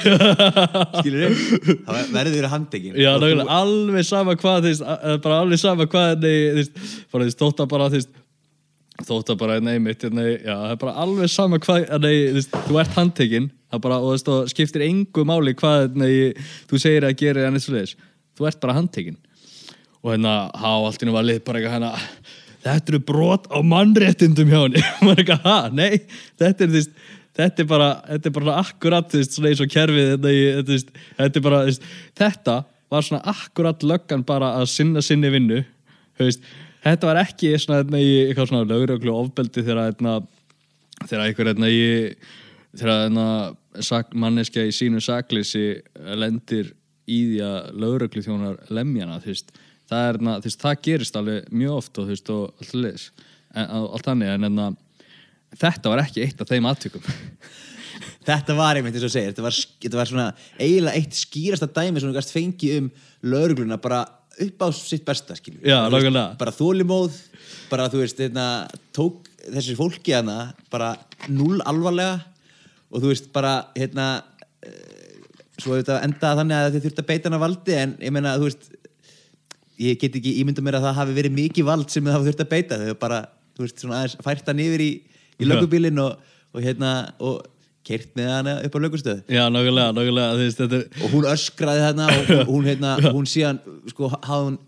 Skilur 0.98 1.26
þið 1.26 1.82
þá 1.86 1.92
verður 2.14 2.32
þér 2.34 2.48
að 2.48 2.54
handtekinn. 2.56 2.96
Já, 2.98 3.10
þú... 3.22 3.34
alveg 3.58 4.08
sama 4.08 4.38
hvað 4.38 4.64
þvist, 4.66 4.88
bara 5.26 5.42
alveg 5.44 5.62
sama 5.62 5.86
hvað 5.92 6.26
þvist, 6.26 7.38
þótt 7.38 7.62
að 7.62 7.70
bara 7.74 7.92
þvist, 7.94 8.10
þótt 9.06 9.30
að 9.34 9.40
bara 9.44 9.60
nei, 9.62 9.78
það 9.84 10.74
bara 10.82 10.96
alveg 11.04 11.30
sama 11.30 11.62
hvað 11.62 11.94
nei, 12.02 12.42
þú 12.66 12.82
ert 12.82 12.98
handtekinn 12.98 13.52
bara, 13.78 14.00
og 14.00 14.18
þú 14.24 14.40
skiptir 14.50 14.86
engu 14.88 15.22
máli 15.28 15.54
hvað 15.58 15.94
nei, 16.00 16.12
þú 16.66 16.82
segir 16.82 17.06
að 17.06 17.18
gera 17.22 17.46
þú 18.38 18.46
ert 18.46 18.60
bara 18.62 18.78
handtekinn. 18.78 19.18
Og 19.98 20.12
hérna 20.14 20.50
há 20.54 20.68
alltaf 20.78 21.10
var 21.10 21.26
lið 21.26 21.40
bara 21.46 21.58
eitthvað 21.58 21.74
hérna 21.74 22.36
þetta 22.64 22.92
eru 22.92 23.00
brot 23.10 23.46
á 23.52 23.58
mannréttindum 23.62 24.50
hjá 24.50 24.60
henni. 24.64 24.82
Maður 25.04 25.22
ekki 25.24 25.36
að 25.36 25.46
ha, 25.46 25.58
nei 25.72 26.00
þetta 26.40 26.66
er, 26.66 26.72
þvist, 26.74 26.96
þetta 27.38 27.64
er 27.64 27.68
bara 27.70 27.90
þetta 28.08 28.30
er 28.30 28.36
bara 28.38 28.56
akkurat 28.62 29.12
þvist, 29.12 29.36
svona 29.36 29.52
eins 29.52 29.62
og 29.64 29.74
kerfið 29.74 30.10
þetta, 30.14 30.32
þvist, 30.70 30.96
þetta 31.20 31.40
er 31.40 31.46
bara 31.48 31.60
þetta 32.22 32.56
var 32.88 33.04
svona 33.04 33.34
akkurat 33.34 33.84
löggan 33.84 34.24
bara 34.26 34.54
að 34.58 34.70
sinna 34.72 35.04
sinni 35.04 35.30
vinnu 35.32 35.62
þetta 36.18 37.10
var 37.10 37.22
ekki 37.22 37.54
svona 37.60 37.84
eitthvað 38.00 38.50
svona 38.50 38.68
lögröglu 38.68 39.14
ofbeldi 39.14 39.64
þegar 39.66 39.94
þegar 41.06 41.24
einhver 41.26 41.52
þegar 42.78 44.12
manneskja 44.18 44.66
í 44.66 44.74
sínu 44.74 45.00
sakleysi 45.04 45.78
lendir 46.18 46.72
í 47.08 47.20
því 47.30 47.40
að 47.44 47.80
lögröglu 47.84 48.24
þjónar 48.24 48.58
lemjana 48.74 49.20
þú 49.22 49.32
veist 49.32 49.54
það, 49.88 50.04
er, 50.10 50.20
na, 50.28 50.36
veist, 50.44 50.60
það 50.62 50.82
gerist 50.88 51.18
alveg 51.18 51.48
mjög 51.54 51.80
oft 51.80 52.02
og, 52.02 52.12
veist, 52.12 52.30
og 52.34 52.62
allt, 52.62 52.76
leis, 52.76 53.08
en, 53.54 53.72
allt 53.80 54.10
þannig 54.10 54.34
en, 54.34 54.48
en 54.48 54.76
þetta 55.58 55.92
var 55.92 56.04
ekki 56.04 56.26
eitt 56.26 56.44
af 56.44 56.52
þeim 56.52 56.68
aðtökum 56.70 57.08
Þetta 58.28 58.54
var 58.58 58.76
einmitt 58.76 58.92
eins 58.98 59.06
og 59.06 59.12
segir 59.12 59.30
þetta 59.30 59.44
var, 59.46 59.56
þetta 59.80 59.96
var 59.96 60.08
svona 60.10 60.26
eiginlega 60.60 61.00
eitt 61.00 61.16
skýrasta 61.16 61.68
dæmi 61.72 62.00
sem 62.00 62.10
þú 62.10 62.16
gæst 62.18 62.34
fengi 62.34 62.72
um 62.76 62.90
laurugluna 63.24 63.78
bara 63.80 64.02
upp 64.38 64.64
á 64.64 64.68
sitt 64.76 65.06
besta 65.06 65.34
veist, 65.34 66.18
bara 66.38 66.54
þólimóð 66.54 67.16
bara 67.70 67.88
þú 67.90 68.02
veist, 68.02 68.18
þetta 68.20 68.28
hérna, 68.28 68.82
tók 68.94 69.30
þessi 69.48 69.76
fólki 69.78 70.14
hana 70.14 70.52
bara 70.72 70.92
null 71.32 71.62
alvarlega 71.64 72.18
og 72.92 73.02
þú 73.02 73.12
veist, 73.12 73.30
bara 73.32 73.54
hérna 73.76 74.08
eh, 74.62 75.24
svo 75.58 75.78
þetta 75.78 76.02
endaði 76.06 76.42
þannig 76.42 76.58
að 76.58 76.76
þið 76.76 76.86
þurfti 76.86 77.04
að 77.04 77.10
beita 77.10 77.30
hana 77.30 77.42
valdi 77.42 77.78
en 77.78 77.96
ég 78.04 78.14
meina, 78.14 78.36
þú 78.38 78.50
veist 78.50 78.70
ég 79.82 80.00
get 80.00 80.16
ekki 80.18 80.34
ímynda 80.42 80.64
mér 80.64 80.78
að 80.78 80.88
það 80.88 80.98
hafi 81.02 81.14
verið 81.18 81.36
mikið 81.36 81.68
vald 81.68 81.92
sem 81.92 82.04
það 82.06 82.16
hafa 82.16 82.28
þurft 82.28 82.42
að 82.44 82.50
beita. 82.54 82.80
Þau 82.82 82.98
bara, 83.02 83.20
þú 83.56 83.64
veist, 83.64 83.78
svona 83.82 84.00
aðeins 84.00 84.18
fært 84.26 84.50
hann 84.50 84.64
yfir 84.64 84.84
í, 84.84 84.90
í 85.38 85.48
lögubílinn 85.48 86.02
og, 86.02 86.34
og 86.54 86.64
hérna 86.64 86.92
og 87.22 87.46
kert 87.88 88.10
með 88.18 88.28
hana 88.28 88.54
upp 88.66 88.74
á 88.76 88.78
lögustöð 88.84 89.20
Já, 89.32 89.46
nákvæmlega, 89.48 89.94
nákvæmlega 89.96 90.48
þetta... 90.58 90.80
og 91.00 91.14
hún 91.14 91.26
öskraði 91.30 91.84
þarna 91.86 92.08
og 92.12 92.26
hún, 92.26 92.42
hún 92.50 92.68
hérna, 92.68 92.90
hún 93.14 93.28
síðan, 93.30 93.62
sko, 93.88 94.10
hafði 94.26 94.58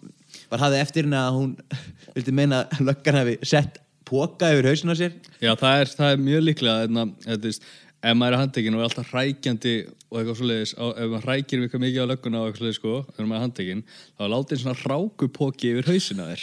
var 0.50 0.64
hafði 0.64 0.80
eftir 0.80 1.06
hérna 1.06 1.26
að 1.28 1.38
hún 1.38 1.52
vildi 2.16 2.34
meina 2.34 2.64
að 2.64 2.82
löggan 2.88 3.20
hafi 3.20 3.36
sett 3.46 3.80
póka 4.10 4.50
yfir 4.50 4.70
hausinu 4.72 4.96
á 4.96 4.98
sér. 4.98 5.14
Já, 5.38 5.52
það 5.58 5.82
er, 5.82 5.92
það 6.00 6.12
er 6.14 6.24
mjög 6.24 6.46
líklega, 6.48 6.86
þetta, 6.86 7.04
þetta 7.26 7.52
ef 8.00 8.14
maður 8.16 8.36
er 8.36 8.40
handtekinn 8.40 8.76
og 8.76 8.80
er 8.80 8.86
alltaf 8.88 9.10
hrækjandi 9.12 9.74
og 10.10 10.16
eitthvað 10.20 10.38
svoleiðis, 10.38 10.72
ef 10.74 11.08
maður 11.12 11.26
hrækir 11.26 11.58
eitthvað 11.64 11.84
mikið 11.84 12.00
á 12.00 12.10
lögguna 12.10 12.38
og 12.40 12.46
eitthvað 12.48 12.62
svoleiðis 12.62 12.80
sko, 12.80 12.94
þegar 13.10 13.26
maður 13.28 13.40
er 13.40 13.44
handtekinn 13.46 13.82
þá 13.90 14.20
er 14.24 14.32
látið 14.34 14.56
svona 14.62 14.80
rákupóki 14.80 15.66
yfir 15.74 15.86
hausina 15.90 16.24
þér. 16.30 16.42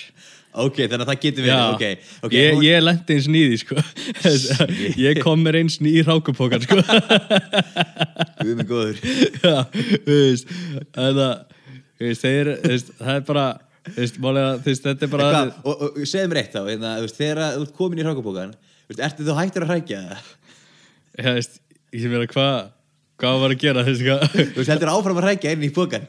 Ok, 0.57 0.77
þannig 0.79 1.03
að 1.03 1.09
það 1.11 1.23
getur 1.25 1.43
verið 1.45 1.73
okay. 1.75 1.93
Okay, 2.25 2.39
ég, 2.39 2.51
ég 2.65 2.77
lendi 2.81 3.11
eins 3.17 3.27
nýði 3.29 3.57
sko. 3.61 3.75
Ég 4.97 5.13
kom 5.21 5.39
mér 5.45 5.55
eins 5.59 5.75
nýði 5.83 6.01
rákupókan 6.07 6.63
sko. 6.65 6.77
Við 8.41 8.51
erum 8.53 8.69
góður. 8.69 8.97
Já, 9.43 9.57
þú 9.69 10.15
veist 10.17 10.45
það 10.97 11.17
er 13.17 13.23
bara 13.27 13.45
Veist, 13.95 14.17
málega, 14.19 14.57
veist, 14.65 14.83
þetta 14.83 15.05
er 15.05 15.11
bara 15.11 15.27
Eitthvað, 15.27 15.51
og, 15.63 15.83
og, 15.85 15.99
segð 16.09 16.25
mér 16.31 16.39
eitt 16.41 16.55
þá 16.55 16.61
hérna, 16.67 16.89
þegar 17.07 17.39
þú 17.43 17.61
ert 17.63 17.75
komin 17.77 18.01
í 18.01 18.03
hrákupókan 18.03 18.51
ertu 18.95 19.25
þú 19.27 19.35
hættur 19.35 19.65
að 19.65 19.71
hrækja 19.73 19.97
það? 20.03 20.27
Já, 21.17 21.31
veist, 21.33 21.61
ég 21.95 22.09
verið 22.11 22.33
hvað 22.35 22.57
hvað 23.17 23.39
var 23.41 23.53
að 23.55 23.63
gera 23.63 23.85
hvað 23.87 24.25
Þú 24.35 24.59
veist, 24.59 24.71
heldur 24.71 24.91
áfram 24.93 25.21
að 25.21 25.29
rækja 25.31 25.53
inn 25.55 25.65
í 25.65 25.71
bókan 25.73 26.05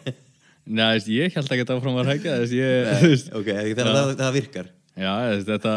Næ, 0.69 0.85
veist, 0.99 1.09
ég 1.13 1.39
held 1.39 1.55
ekki 1.55 1.65
áfram 1.73 1.97
að 2.03 2.11
rækja 2.13 2.37
þess 2.43 2.55
ég, 2.59 2.93
Nei, 2.93 3.17
Ok, 3.39 3.49
þannig 3.49 3.89
að 3.89 3.99
það, 3.99 4.15
það 4.21 4.37
virkar 4.37 4.71
Já, 4.99 5.13
veist, 5.33 5.49
þetta, 5.49 5.75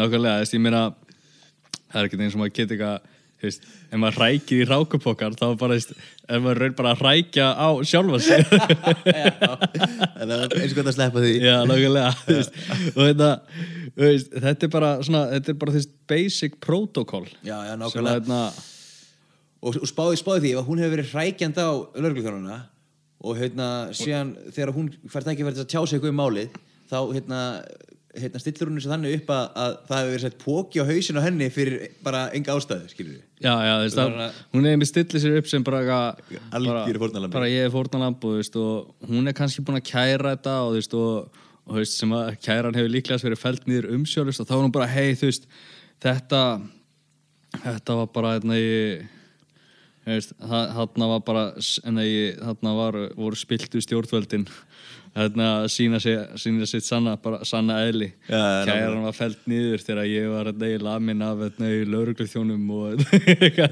nákvæmlega 0.00 0.50
ég 0.50 0.64
meina 0.64 0.84
það 1.92 2.00
er 2.00 2.08
ekkert 2.08 2.24
eins 2.24 2.36
og 2.36 2.42
maður 2.42 2.54
getur 2.58 2.78
eitthvað 2.78 3.10
veist, 3.42 3.64
ef 3.90 4.00
maður 4.00 4.18
rækir 4.22 4.62
í 4.62 4.66
rákupokkar 4.70 5.36
þá 5.38 5.44
bara, 5.60 5.76
veist, 5.76 5.94
er 6.26 6.42
maður 6.42 6.62
raun 6.62 6.76
bara 6.78 6.92
að 6.94 7.04
rækja 7.06 7.48
á 7.58 7.68
sjálfa 7.86 8.20
sig 8.22 8.44
að 10.22 10.34
eins 10.58 10.72
og 10.72 10.76
gott 10.78 10.90
að 10.90 10.96
sleppa 10.96 11.24
því 11.24 11.32
Já, 11.42 11.56
nákvæmlega 11.68 12.12
og 12.96 13.00
þetta, 13.00 13.30
veist, 13.98 14.36
þetta 14.46 14.68
er 14.68 14.74
bara 14.76 14.92
svona, 15.06 15.24
þetta 15.34 15.54
er 15.54 15.58
bara 15.64 15.84
basic 16.14 16.58
protocol 16.62 17.26
Já, 17.42 17.56
já, 17.68 17.74
nákvæmlega 17.78 18.20
hérna, 18.20 18.42
og, 19.62 19.78
og 19.78 19.88
spáði, 19.88 20.18
spáði 20.20 20.44
því 20.46 20.52
ef 20.58 20.68
hún 20.68 20.82
hefur 20.82 20.96
verið 20.96 21.14
rækjand 21.16 21.62
á 21.62 21.70
lörgluþjónuna 22.02 22.58
og 23.22 23.38
hérna 23.38 23.68
síðan 23.94 24.34
þegar 24.50 24.74
hún 24.76 24.90
fært 25.10 25.30
ekki 25.32 25.46
verið 25.46 25.64
að 25.64 25.70
tjá 25.70 25.80
sig 25.84 25.98
eitthvað 25.98 26.12
um 26.12 26.18
málið 26.18 26.56
þá 26.90 26.98
hérna, 27.14 27.42
hérna 28.18 28.42
stillur 28.42 28.70
hún 28.70 28.80
þessu 28.80 28.90
þannig 28.90 29.14
upp 29.20 29.30
að, 29.32 29.44
að 29.62 29.76
það 29.88 30.00
hefur 30.00 30.10
verið 30.10 30.24
sett 30.24 30.40
póki 30.42 30.82
á 30.82 30.84
hausin 30.88 31.20
á 31.22 31.26
henni 31.26 31.48
fyrir 31.54 31.84
bara 32.02 32.24
enga 32.34 32.56
ástæðu, 32.56 32.90
skilur 32.90 33.14
við 33.14 33.22
Já, 33.42 33.54
já, 33.66 33.72
þú 33.76 33.86
veist 33.86 34.02
að 34.02 34.18
hún 34.56 34.66
hefði 34.66 34.80
með 34.82 34.90
stillið 34.90 35.24
sér 35.24 35.38
upp 35.38 35.48
sem 35.52 35.64
bara 35.66 36.02
algjör 36.58 37.00
fórnalamb 37.04 37.38
bara 37.38 37.52
ég 37.52 37.68
er 37.68 37.72
fórnalamb 37.74 38.28
og, 38.28 38.58
og 38.66 39.08
hún 39.08 39.30
er 39.30 39.38
kannski 39.38 39.64
búin 39.66 39.78
að 39.78 39.88
kæra 39.92 40.34
þetta 40.34 40.58
og 40.66 40.74
þú 40.74 40.82
veist 40.82 40.98
og, 40.98 41.40
og 41.62 41.72
þú 41.72 41.80
veist 41.80 41.98
sem 42.02 42.18
að 42.18 42.34
kæran 42.42 42.78
hefur 42.78 42.94
líklega 42.96 43.26
verið 43.28 43.42
fælt 43.42 43.66
nýður 43.70 43.90
umsjálfust 43.96 44.42
og 44.42 44.50
þá 44.50 44.54
er 44.58 44.62
hún 44.66 44.76
bara 44.76 44.90
hei 44.90 45.18
þú 45.18 45.30
veist 45.30 45.50
þetta 46.02 46.44
þetta 47.62 47.98
var 48.02 48.14
bara 48.14 48.36
hérna 48.36 48.58
ég 48.58 49.10
þarna 50.06 51.08
var 51.14 51.22
bara 51.26 51.44
þarna 51.60 52.74
var, 52.78 52.98
voru 53.18 53.38
spiltu 53.38 53.82
stjórnvöldin. 53.82 54.48
Þarna 55.12 55.48
sína 55.68 55.98
sína 56.00 56.66
sitt 56.66 56.86
sanna, 56.86 57.18
bara 57.20 57.42
sanna 57.44 57.82
eðli. 57.84 58.08
Ja, 58.30 58.62
kæran 58.64 59.02
var 59.04 59.16
fælt 59.16 59.42
nýður 59.50 59.84
þegar 59.84 60.08
ég 60.08 60.30
var 60.32 60.48
í 60.48 60.78
lamin 60.80 61.24
af 61.26 61.42
lauruglu 61.60 62.26
þjónum 62.32 62.70
og 62.72 63.02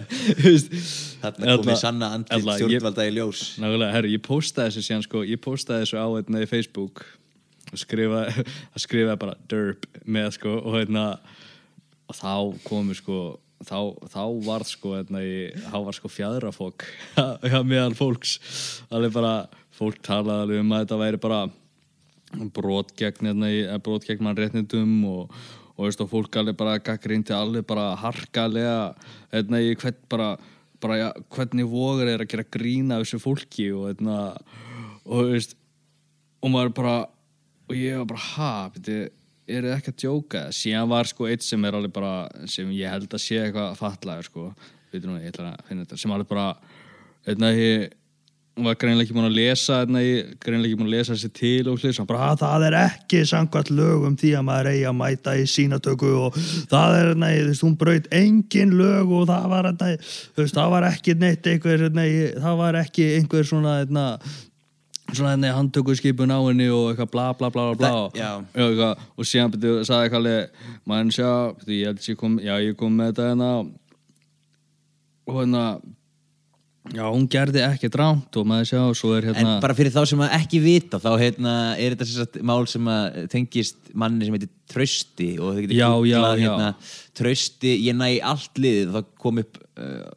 þarna 1.22 1.56
komið 1.62 1.80
sanna 1.80 2.12
andlit 2.18 2.44
stjórnvölda 2.44 3.08
í 3.08 3.14
ljós. 3.16 3.46
Nákvæmlega, 3.62 3.94
herru, 3.96 4.12
ég 4.12 4.22
postaði 4.26 4.74
þessu 4.74 4.86
síðan 4.90 5.06
sko, 5.08 5.24
ég 5.24 5.40
postaði 5.40 5.86
þessu 5.86 5.96
á 5.96 6.06
hérna 6.12 6.44
í 6.44 6.50
Facebook 6.50 7.06
og 7.70 7.78
skrifaði 7.80 8.44
skrifa 8.84 9.16
bara 9.20 9.36
derp 9.50 9.86
með 10.04 10.34
sko 10.38 10.56
og 10.60 10.76
hérna 10.76 11.06
og 12.10 12.18
þá 12.18 12.34
komu 12.66 12.96
sko 12.98 13.20
þá, 13.66 13.78
sko, 14.68 14.94
hérna, 14.96 15.22
þá 15.68 15.78
var 15.86 15.96
sko 15.96 16.10
fjadrafók 16.10 16.86
meðal 17.70 17.94
fólks. 17.98 18.38
Alveg 18.90 19.14
bara, 19.14 19.34
fólk 19.76 20.00
talaði 20.04 20.60
um 20.60 20.72
að 20.74 20.84
þetta 20.84 21.00
væri 21.00 21.20
bara 21.22 21.40
brot 22.54 22.94
gegn, 22.98 23.30
hérna, 23.32 23.78
brot 23.82 24.06
gegn 24.06 24.24
mannréttindum 24.24 24.96
og, 25.10 25.36
og, 25.74 25.84
veist, 25.86 26.02
og 26.02 26.10
fólk 26.12 26.40
alveg 26.40 26.58
bara 26.58 26.78
gaggrindi 26.84 27.34
alveg 27.34 27.66
bara 27.68 27.92
harkalega 28.00 28.92
hérna, 29.32 29.62
hvern, 29.82 30.02
bara, 30.12 30.28
bara, 30.82 30.98
ja, 31.00 31.08
hvernig 31.34 31.70
vogar 31.70 32.10
er 32.12 32.24
að 32.24 32.30
gera 32.34 32.50
grína 32.58 33.00
þessu 33.02 33.20
fólki 33.22 33.70
og 33.74 33.88
hérna 33.90 34.20
og, 35.04 35.32
veist, 35.32 35.56
maður 36.54 36.76
bara 36.76 36.98
og 37.70 37.76
ég 37.78 37.98
var 38.00 38.12
bara, 38.14 38.28
ha, 38.34 38.52
betur 38.74 39.10
eru 39.58 39.72
ekki 39.74 39.92
að 39.92 40.02
djóka? 40.04 40.42
Síðan 40.54 40.90
var 40.90 41.08
sko 41.10 41.28
eitt 41.30 41.46
sem 41.46 41.64
er 41.66 41.78
alveg 41.78 41.94
bara 41.94 42.14
sem 42.50 42.68
ég 42.76 42.92
held 42.92 43.08
að 43.10 43.24
sé 43.24 43.40
eitthvað 43.44 43.78
fatlaður 43.80 44.28
sko. 44.30 44.50
Nú, 44.90 45.16
þetta, 45.22 45.96
sem 46.00 46.12
alveg 46.14 46.30
bara 46.30 46.52
einna 47.28 47.52
ég 47.54 47.90
var 48.64 48.76
greinlega 48.76 49.06
ekki 49.06 49.14
búin 49.14 49.28
að 49.28 49.36
lesa 49.38 49.78
einna 49.84 50.00
ég 50.02 50.32
greinlega 50.42 50.68
ekki 50.68 50.78
búin 50.80 50.88
að 50.90 50.96
lesa 50.96 51.14
þessi 51.14 51.30
til 51.38 51.70
og 51.70 51.80
hlýsa 51.80 52.04
bara 52.08 52.32
það 52.40 52.66
er 52.66 52.76
ekki 52.80 53.22
sangvært 53.28 53.70
lögum 53.72 54.16
því 54.20 54.32
að 54.36 54.46
maður 54.48 54.70
eigi 54.72 54.84
að 54.90 54.96
mæta 54.98 55.36
í 55.38 55.46
sínatöku 55.48 56.10
og 56.26 56.38
það 56.72 56.96
er, 56.98 57.10
nei, 57.22 57.32
þú 57.38 57.48
veist, 57.52 57.64
hún 57.66 57.78
braut 57.80 58.10
engin 58.20 58.76
lög 58.80 59.14
og 59.20 59.26
það 59.30 59.48
var, 59.54 59.70
nei, 59.80 59.94
þú 60.02 60.44
veist, 60.44 60.58
það 60.58 60.74
var 60.74 60.88
ekki 60.90 61.16
neitt 61.22 61.50
einhver, 61.54 61.86
nei, 61.96 62.08
það 62.36 62.62
var 62.64 62.80
ekki 62.82 63.08
einhver 63.16 63.50
svona, 63.52 63.78
einna 63.84 64.06
svona 65.14 65.34
henni 65.34 65.52
handtöku 65.54 65.94
skipun 65.98 66.32
á 66.32 66.38
henni 66.46 66.68
og 66.72 66.90
eitthvað 66.92 67.12
bla 67.14 67.28
bla 67.34 67.50
bla 67.50 67.66
bla 67.74 67.76
bla. 67.80 67.92
Það- 68.14 68.64
og, 68.64 68.82
og, 68.88 69.06
og 69.16 69.30
síðan 69.30 69.54
byrju, 69.54 69.84
sagði 69.88 70.08
eitthvað 70.08 70.28
maður 70.90 71.14
sjá, 71.16 71.30
ég 71.70 71.86
held 71.90 72.02
að 72.02 72.10
ég 72.12 72.20
kom 72.20 72.36
já 72.44 72.54
ég 72.64 72.76
kom 72.80 72.98
með 73.00 73.12
þetta 73.12 73.30
hérna. 73.30 73.50
Og 75.30 75.40
hérna 75.40 75.64
já 76.90 77.04
hún 77.06 77.26
gerði 77.30 77.60
ekki 77.66 77.90
drámt 77.92 78.36
og 78.40 78.46
maður 78.48 78.70
sjá 78.70 78.80
svo 78.96 79.12
er 79.14 79.26
En 79.30 79.34
hérna 79.36 79.58
bara 79.62 79.76
fyrir 79.76 79.92
þá 79.94 80.00
sem 80.10 80.22
að 80.24 80.32
ekki 80.40 80.60
vita 80.64 80.98
þá 81.02 81.10
hérna, 81.20 81.54
er 81.76 81.94
þetta 81.94 82.08
sagt 82.08 82.38
mál 82.46 82.64
sem 82.70 82.88
að 82.90 83.18
tengist 83.34 83.92
manni 83.94 84.26
sem 84.26 84.38
heitir 84.38 84.50
Trausti 84.70 85.28
og 85.38 85.58
þau 85.58 85.60
getur 85.66 86.38
hérna, 86.40 86.70
Trausti, 87.18 87.74
ég 87.84 87.98
næ 87.98 88.08
allt 88.32 88.62
liðið 88.62 88.94
það 88.96 89.10
kom 89.20 89.42
upp 89.44 89.59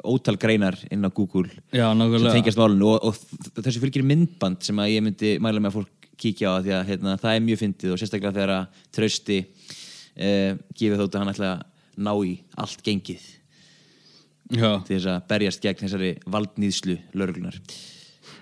ótal 0.04 0.38
greinar 0.42 0.78
inn 0.92 1.06
á 1.06 1.12
Google 1.14 1.52
já 1.72 1.86
sem 1.94 2.30
tengjast 2.34 2.60
málunum 2.60 2.96
og, 2.96 3.12
og 3.14 3.62
þessu 3.64 3.84
fylgir 3.84 4.06
myndband 4.08 4.64
sem 4.66 4.80
að 4.82 4.96
ég 4.96 5.06
myndi 5.06 5.36
mæla 5.40 5.62
með 5.62 5.72
að 5.72 5.78
fólk 5.78 6.10
kíkja 6.24 6.56
á 6.58 6.62
því 6.64 6.74
að 6.78 6.90
hérna, 6.90 7.16
það 7.22 7.36
er 7.36 7.46
mjög 7.46 7.62
fyndið 7.62 7.94
og 7.94 8.02
sérstaklega 8.02 8.36
þegar 8.36 8.54
að 8.56 8.82
Trausti 8.96 9.40
uh, 9.44 10.52
gefið 10.78 11.00
þótt 11.04 11.16
að 11.16 11.24
hann 11.24 11.34
ætla 11.34 11.52
að 11.54 11.64
ná 12.04 12.14
í 12.26 12.36
allt 12.64 12.84
gengið 12.86 13.26
já, 14.54 14.70
til 14.84 14.96
þess 14.98 15.10
að 15.14 15.26
berjast 15.32 15.64
gegn 15.64 15.84
þessari 15.86 16.14
valdnýðslu 16.36 16.98
lauruglunar 17.14 17.60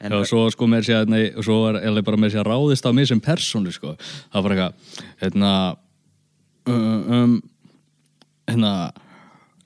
en 0.02 0.15
já 0.15 0.24
svo 0.32 0.47
sko 0.54 0.67
með 0.69 0.88
sér 0.89 1.12
nei, 1.12 1.24
og 1.36 1.45
svo 1.45 1.60
var 1.65 1.80
eða 1.82 2.04
bara 2.06 2.19
með 2.19 2.36
sér 2.36 2.47
ráðist 2.47 2.88
á 2.88 2.91
mig 2.95 3.10
sem 3.10 3.21
persónu 3.21 3.74
sko. 3.74 3.93
Það 4.34 4.45
var 4.45 4.56
eitthvað 4.56 5.06
hérna 5.21 5.52
um, 6.71 7.04
um 7.19 7.36
hérna 8.50 8.74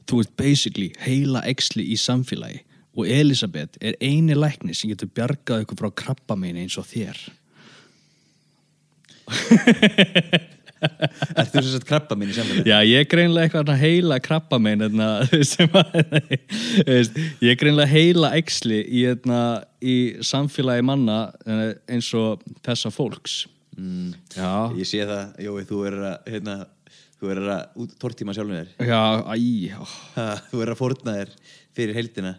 þú 0.09 0.21
ert 0.23 0.33
basically 0.39 0.89
heila 1.05 1.41
exli 1.49 1.85
í 1.93 1.97
samfélagi 1.99 2.61
og 2.95 3.09
Elisabeth 3.11 3.79
er 3.83 3.97
eini 4.03 4.35
lækni 4.37 4.75
sem 4.75 4.91
getur 4.91 5.11
bjargað 5.11 5.65
ykkur 5.65 5.81
frá 5.81 5.89
krabba 6.03 6.37
eins 6.51 6.77
og 6.79 6.87
þér 6.89 7.17
er 10.85 11.49
þú 11.49 11.63
sagt 11.71 11.87
krabba 11.89 12.15
mín 12.19 12.29
í 12.29 12.35
samfélagi? 12.37 12.69
Já, 12.69 12.77
ég 12.85 13.01
er 13.01 13.09
greinlega 13.09 13.47
eitthvað 13.49 13.81
heila 13.81 14.19
krabba 14.23 14.59
mein 14.61 14.85
sem 15.53 15.69
að 15.81 15.89
ég 17.45 17.49
er 17.51 17.59
greinlega 17.59 17.89
heila 17.89 18.35
exli 18.37 18.83
í, 18.85 19.03
í 19.81 19.97
samfélagi 20.23 20.85
manna 20.85 21.19
eh, 21.47 21.73
eins 21.89 22.13
og 22.15 22.45
þessa 22.63 22.93
fólks 22.93 23.45
Mm. 23.75 24.13
Já, 24.31 24.71
Ég 24.77 24.87
sé 24.87 25.03
það, 25.03 25.33
Jói, 25.43 25.63
þú 25.67 25.79
er 25.89 25.95
að 25.99 26.29
hérna, 26.31 26.53
þú 27.25 27.31
er 27.33 27.41
að 27.41 27.79
út 27.81 27.93
tortíma 28.01 28.33
sjálfum 28.35 28.59
þér. 28.59 28.73
Já, 28.85 29.01
æ 29.25 29.37
ó. 29.73 29.85
Ha, 30.15 30.25
þú 30.51 30.61
er 30.61 30.71
að 30.71 30.79
fórna 30.79 31.15
þér 31.15 31.31
fyrir 31.75 31.97
heildina. 31.97 32.33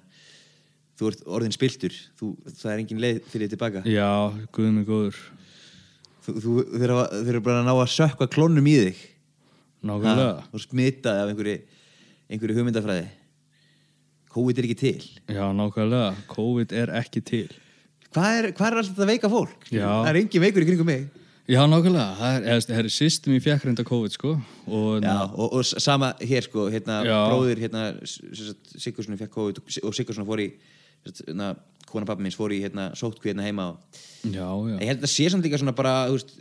Þú 0.97 1.11
ert 1.11 1.27
orðin 1.37 1.53
spiltur 1.55 1.97
þú, 2.17 2.31
það 2.55 2.71
er 2.73 2.83
engin 2.85 3.03
leið 3.03 3.19
fyrir 3.33 3.47
þér 3.47 3.55
tilbaka. 3.57 3.83
Já, 3.91 4.09
guð 4.55 4.71
mig 4.73 4.87
góður. 4.89 5.19
Þú, 6.27 6.35
þú, 6.43 6.55
eru 7.19 7.43
bara 7.45 7.61
að 7.61 7.69
ná 7.69 7.75
að 7.75 7.93
sökka 7.93 8.31
klónum 8.31 8.71
í 8.71 8.79
þig. 8.81 9.05
Nákvæmlega. 9.87 10.47
Og 10.51 10.63
smita 10.63 11.19
af 11.21 11.31
einhverju, 11.31 11.59
einhverju 12.33 12.57
hugmyndafræði. 12.57 13.05
COVID 14.37 14.59
er 14.61 14.71
ekki 14.71 14.81
til. 14.81 15.05
Já, 15.33 15.45
nákvæmlega, 15.57 16.17
COVID 16.33 16.75
er 16.77 16.97
ekki 17.03 17.23
til. 17.27 17.47
Hvað 18.17 18.41
er, 18.41 18.51
hvað 18.57 18.71
er 18.71 18.81
alltaf 18.81 18.97
þetta 18.97 19.13
veika 19.13 19.31
fólk? 19.31 19.69
Já. 19.69 19.87
það 19.91 20.11
er 20.11 20.19
engin 20.23 20.47
veikur 20.47 20.65
í 20.65 20.69
kringum 20.71 20.89
mig 20.89 21.07
Já, 21.47 21.61
nákvæmlega, 21.71 22.07
það 22.19 22.37
er, 22.51 22.63
það 22.67 22.79
er 22.81 22.89
system 22.91 23.35
í 23.37 23.43
fjekkrinda 23.45 23.85
COVID 23.87 24.15
sko 24.17 24.33
og 24.67 25.05
Já, 25.05 25.13
og, 25.31 25.53
og 25.61 25.69
sama 25.69 26.09
hér 26.19 26.43
sko, 26.49 26.65
hérna, 26.75 26.97
Já. 27.07 27.19
bróðir 27.31 27.61
hérna, 27.63 27.85
Sigurssoni 28.83 29.19
fekk 29.21 29.31
COVID 29.37 29.61
og- 29.63 29.95
Sigurssoni 29.95 30.27
fór 30.27 30.43
í 30.43 30.49
hérna, 31.07 31.53
kona 31.87 32.09
pappa 32.09 32.25
minns 32.25 32.35
fór 32.39 32.51
í 32.51 32.59
hérna, 32.65 32.89
sótkví 32.99 33.31
hérna 33.31 33.47
heima 33.47 33.69
og 33.71 33.79
já, 34.27 34.43
já, 34.43 34.75
ég 34.83 34.91
held 34.91 35.07
að 35.07 35.13
sé 35.15 35.29
samt 35.31 35.47
líka 35.47 35.61
svona 35.63 35.77
bara 35.79 35.95
þú 36.11 36.19
veist, 36.19 36.35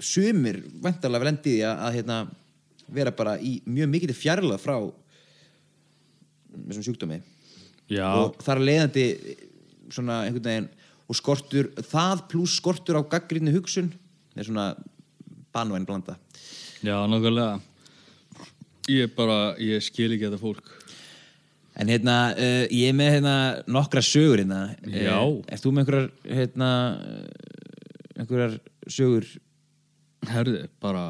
sumir 0.00 0.62
vantarlega 0.80 1.20
vel 1.26 1.32
endið 1.34 1.60
að, 1.68 1.94
hérna, 2.00 2.18
vera 2.88 3.12
bara 3.12 3.36
í 3.44 3.58
mjög 3.68 3.92
mikið 3.92 4.16
fjarlæð 4.16 4.64
frá 4.64 4.78
þessum 6.64 6.86
sjúkdómi. 6.88 7.20
Já, 7.92 8.08
og 8.08 8.40
það 8.40 8.54
er 8.56 8.64
leiðandi 8.70 9.04
svona 9.92 10.22
einhvern 10.24 10.48
veginn 10.48 10.70
og 11.10 11.18
skortur, 11.18 11.68
það 11.92 12.24
pluss 12.30 12.56
skortur 12.56 12.96
á 12.96 13.02
gaggrinni 13.04 13.52
hugsun 13.52 13.92
er 14.36 14.46
svona 14.46 14.66
banvæn 15.54 15.86
blanda 15.88 16.16
já, 16.82 16.96
nákvæmlega 17.06 17.60
Ég 18.90 19.10
bara, 19.14 19.54
ég 19.60 19.82
skil 19.84 20.14
ekki 20.16 20.26
þetta 20.26 20.40
fólk 20.40 20.70
En 21.80 21.88
hérna, 21.88 22.14
uh, 22.34 22.64
ég 22.68 22.90
er 22.90 22.96
með 22.96 23.12
hérna 23.14 23.34
nokkra 23.70 24.02
sögur 24.04 24.40
hérna. 24.42 24.74
Já. 24.84 25.14
Uh, 25.22 25.38
Erst 25.48 25.64
þú 25.64 25.70
með 25.72 25.84
einhverjar, 25.84 26.08
hérna, 26.26 26.70
einhverjar 28.18 28.56
sögur 28.90 29.28
Herðu, 30.28 30.64
bara 30.82 31.04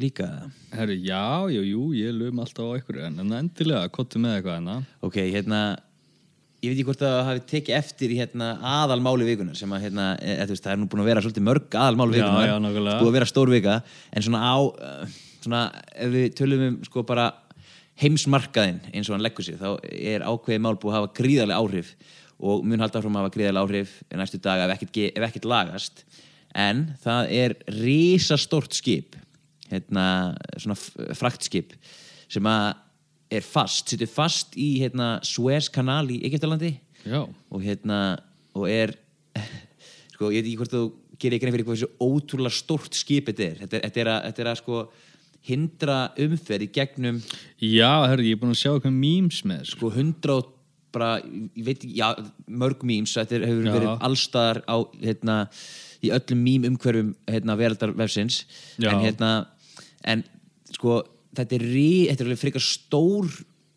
líka? 0.00 0.26
Herru, 0.72 0.96
já, 0.96 1.22
jú, 1.52 1.62
jú, 1.68 1.82
ég 1.94 2.16
lögum 2.16 2.40
alltaf 2.42 2.72
á 2.72 2.74
einhverju 2.78 3.04
en, 3.06 3.20
en 3.22 3.36
endilega, 3.42 3.90
kottu 3.94 4.22
með 4.22 4.38
eitthvað 4.38 4.58
enna 4.62 4.76
Ok, 5.04 5.20
hérna, 5.20 5.60
ég 6.62 6.70
veit 6.70 6.76
ekki 6.76 6.86
hvort 6.86 7.02
að 7.02 7.12
það 7.16 7.28
hafi 7.28 7.44
tekið 7.50 7.76
eftir 7.76 8.12
í 8.14 8.16
hérna 8.20 8.48
aðalmáli 8.72 9.26
vikunar 9.26 9.58
sem 9.58 9.72
að, 9.74 9.86
hérna, 9.88 10.08
e, 10.22 10.36
e, 10.36 10.46
veist, 10.46 10.62
það 10.62 10.74
er 10.76 10.80
nú 10.80 10.88
búin 10.92 11.02
að 11.02 11.08
vera 11.10 11.22
svolítið 11.24 11.46
mörg 11.48 11.74
aðalmáli 11.74 12.20
Já, 12.20 12.22
vikunar. 12.22 12.46
já, 12.46 12.54
nákvæmlega. 12.62 12.98
Búið 13.00 13.10
að 13.10 13.16
vera 13.18 13.30
stór 13.30 13.50
vika, 13.50 13.76
en 14.12 14.26
svona 14.26 14.42
á, 14.46 14.54
uh, 14.62 15.16
svona, 15.42 15.62
ef 16.06 16.12
við 16.12 16.26
tölum 16.38 16.66
um, 16.68 16.76
sko, 16.86 17.02
bara 17.08 17.28
heimsmarkaðinn 18.02 18.78
eins 18.92 19.10
og 19.10 19.16
hann 19.16 19.24
leggur 19.26 19.46
sig, 19.46 19.58
þá 19.58 19.74
er 19.90 20.26
ákveðið 20.26 20.62
mál 20.62 20.76
búið 20.78 20.94
að 20.94 21.00
hafa 21.00 21.12
gríðarlega 21.18 21.64
áhrif 21.64 21.90
og 22.42 22.62
mun 22.66 22.82
halda 22.82 23.02
áfram 23.02 23.18
að 23.18 23.26
hafa 23.26 23.34
gríðarlega 23.36 23.66
áhrif 23.66 23.96
næstu 24.22 24.40
daga 24.42 24.68
ef 24.68 24.76
ekkert, 24.76 25.02
ef 25.10 25.26
ekkert 25.28 25.50
lagast 25.50 26.04
en 26.58 26.86
það 27.02 27.34
er 27.42 27.56
risastórt 27.82 28.74
skip 28.76 29.18
hérna, 29.72 30.06
svona 30.60 31.14
fraktskip 31.18 31.76
sem 32.32 32.48
að 32.48 32.72
er 33.32 33.46
fast, 33.46 33.88
situr 33.90 34.10
fast 34.10 34.56
í 34.60 34.74
hérna, 34.82 35.14
Suez 35.26 35.70
kanal 35.72 36.04
í 36.12 36.20
Egyptalandi. 36.28 36.74
Já, 37.02 37.24
og 37.24 37.62
hérna 37.64 38.00
og 38.54 38.68
er 38.70 38.94
sko, 40.14 40.30
ég 40.30 40.42
veit 40.42 40.50
ekki 40.50 40.58
hvort 40.60 40.74
þú 40.74 40.82
gerir 41.22 41.38
ekki 41.38 41.54
fyrir 41.54 41.66
hvað 41.66 41.80
þessu 41.80 41.90
ótrúlega 42.02 42.54
stórt 42.54 42.98
skip 42.98 43.30
þetta 43.30 43.46
er. 43.46 43.56
Þetta 43.62 43.78
er, 43.78 43.86
þetta 43.86 44.02
er, 44.02 44.12
að, 44.12 44.26
þetta 44.28 44.44
er 44.44 44.50
að 44.52 44.60
sko 44.62 44.82
hindra 45.42 45.98
umferð 46.22 46.68
í 46.68 46.70
gegnum 46.70 47.16
já, 47.58 47.90
herru, 48.06 48.26
ég 48.28 48.36
er 48.36 48.42
búin 48.42 48.52
að 48.54 48.60
sjá 48.60 48.70
eitthvað 48.72 48.94
memes 48.94 49.40
með 49.48 49.64
sko. 49.72 49.90
hundra 49.90 50.36
og 50.38 50.52
bara, 50.92 51.14
ég 51.24 51.64
veit 51.64 51.78
ekki, 51.78 51.94
já, 51.98 52.10
mörg 52.62 52.84
memes. 52.86 53.14
Þetta 53.16 53.38
er, 53.38 53.46
hefur 53.48 53.66
Já. 53.66 53.72
verið 53.76 54.04
allstaðar 54.08 54.60
á 54.68 54.76
hérna, 55.00 55.38
í 56.02 56.12
öllum 56.14 56.44
mím 56.44 56.68
umhverfum 56.68 57.12
hérna, 57.30 57.56
veraldarvefsins 57.60 58.42
en 58.82 59.02
hérna, 59.04 59.32
en 60.04 60.24
sko 60.74 61.00
þetta 61.36 61.58
er, 61.58 61.66
rí, 61.66 61.90
þetta 62.10 62.24
er 62.24 62.30
alveg 62.30 62.42
frekar 62.42 62.64
stór 62.64 63.30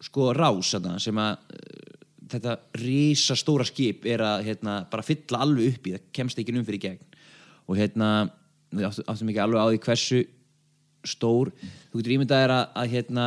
sko 0.06 0.32
rás 0.36 0.74
þarna, 0.76 1.00
sem 1.02 1.22
að 1.22 1.56
uh, 1.56 1.94
þetta 2.36 2.56
rísa 2.82 3.38
stóra 3.40 3.66
skip 3.68 4.06
er 4.10 4.24
að 4.26 4.50
hérna, 4.50 4.80
bara 4.92 5.06
fylla 5.06 5.44
alveg 5.46 5.76
upp 5.76 5.90
í 5.90 5.96
það 5.96 6.10
kemst 6.20 6.42
ekki 6.42 6.56
umfyrir 6.56 6.80
í 6.80 6.84
gegn. 6.88 7.22
Og 7.66 7.80
hérna, 7.80 8.10
við 8.76 8.90
áttum, 8.90 9.32
ekki 9.32 9.42
alveg 9.42 9.62
á 9.62 9.68
því 9.70 9.82
hversu 9.88 10.22
stór. 11.06 11.52
Þú 11.92 12.02
getur 12.02 12.16
ímyndað 12.18 12.44
þér 12.44 12.54
að, 12.58 12.66
að 12.82 12.94
hérna, 12.96 13.26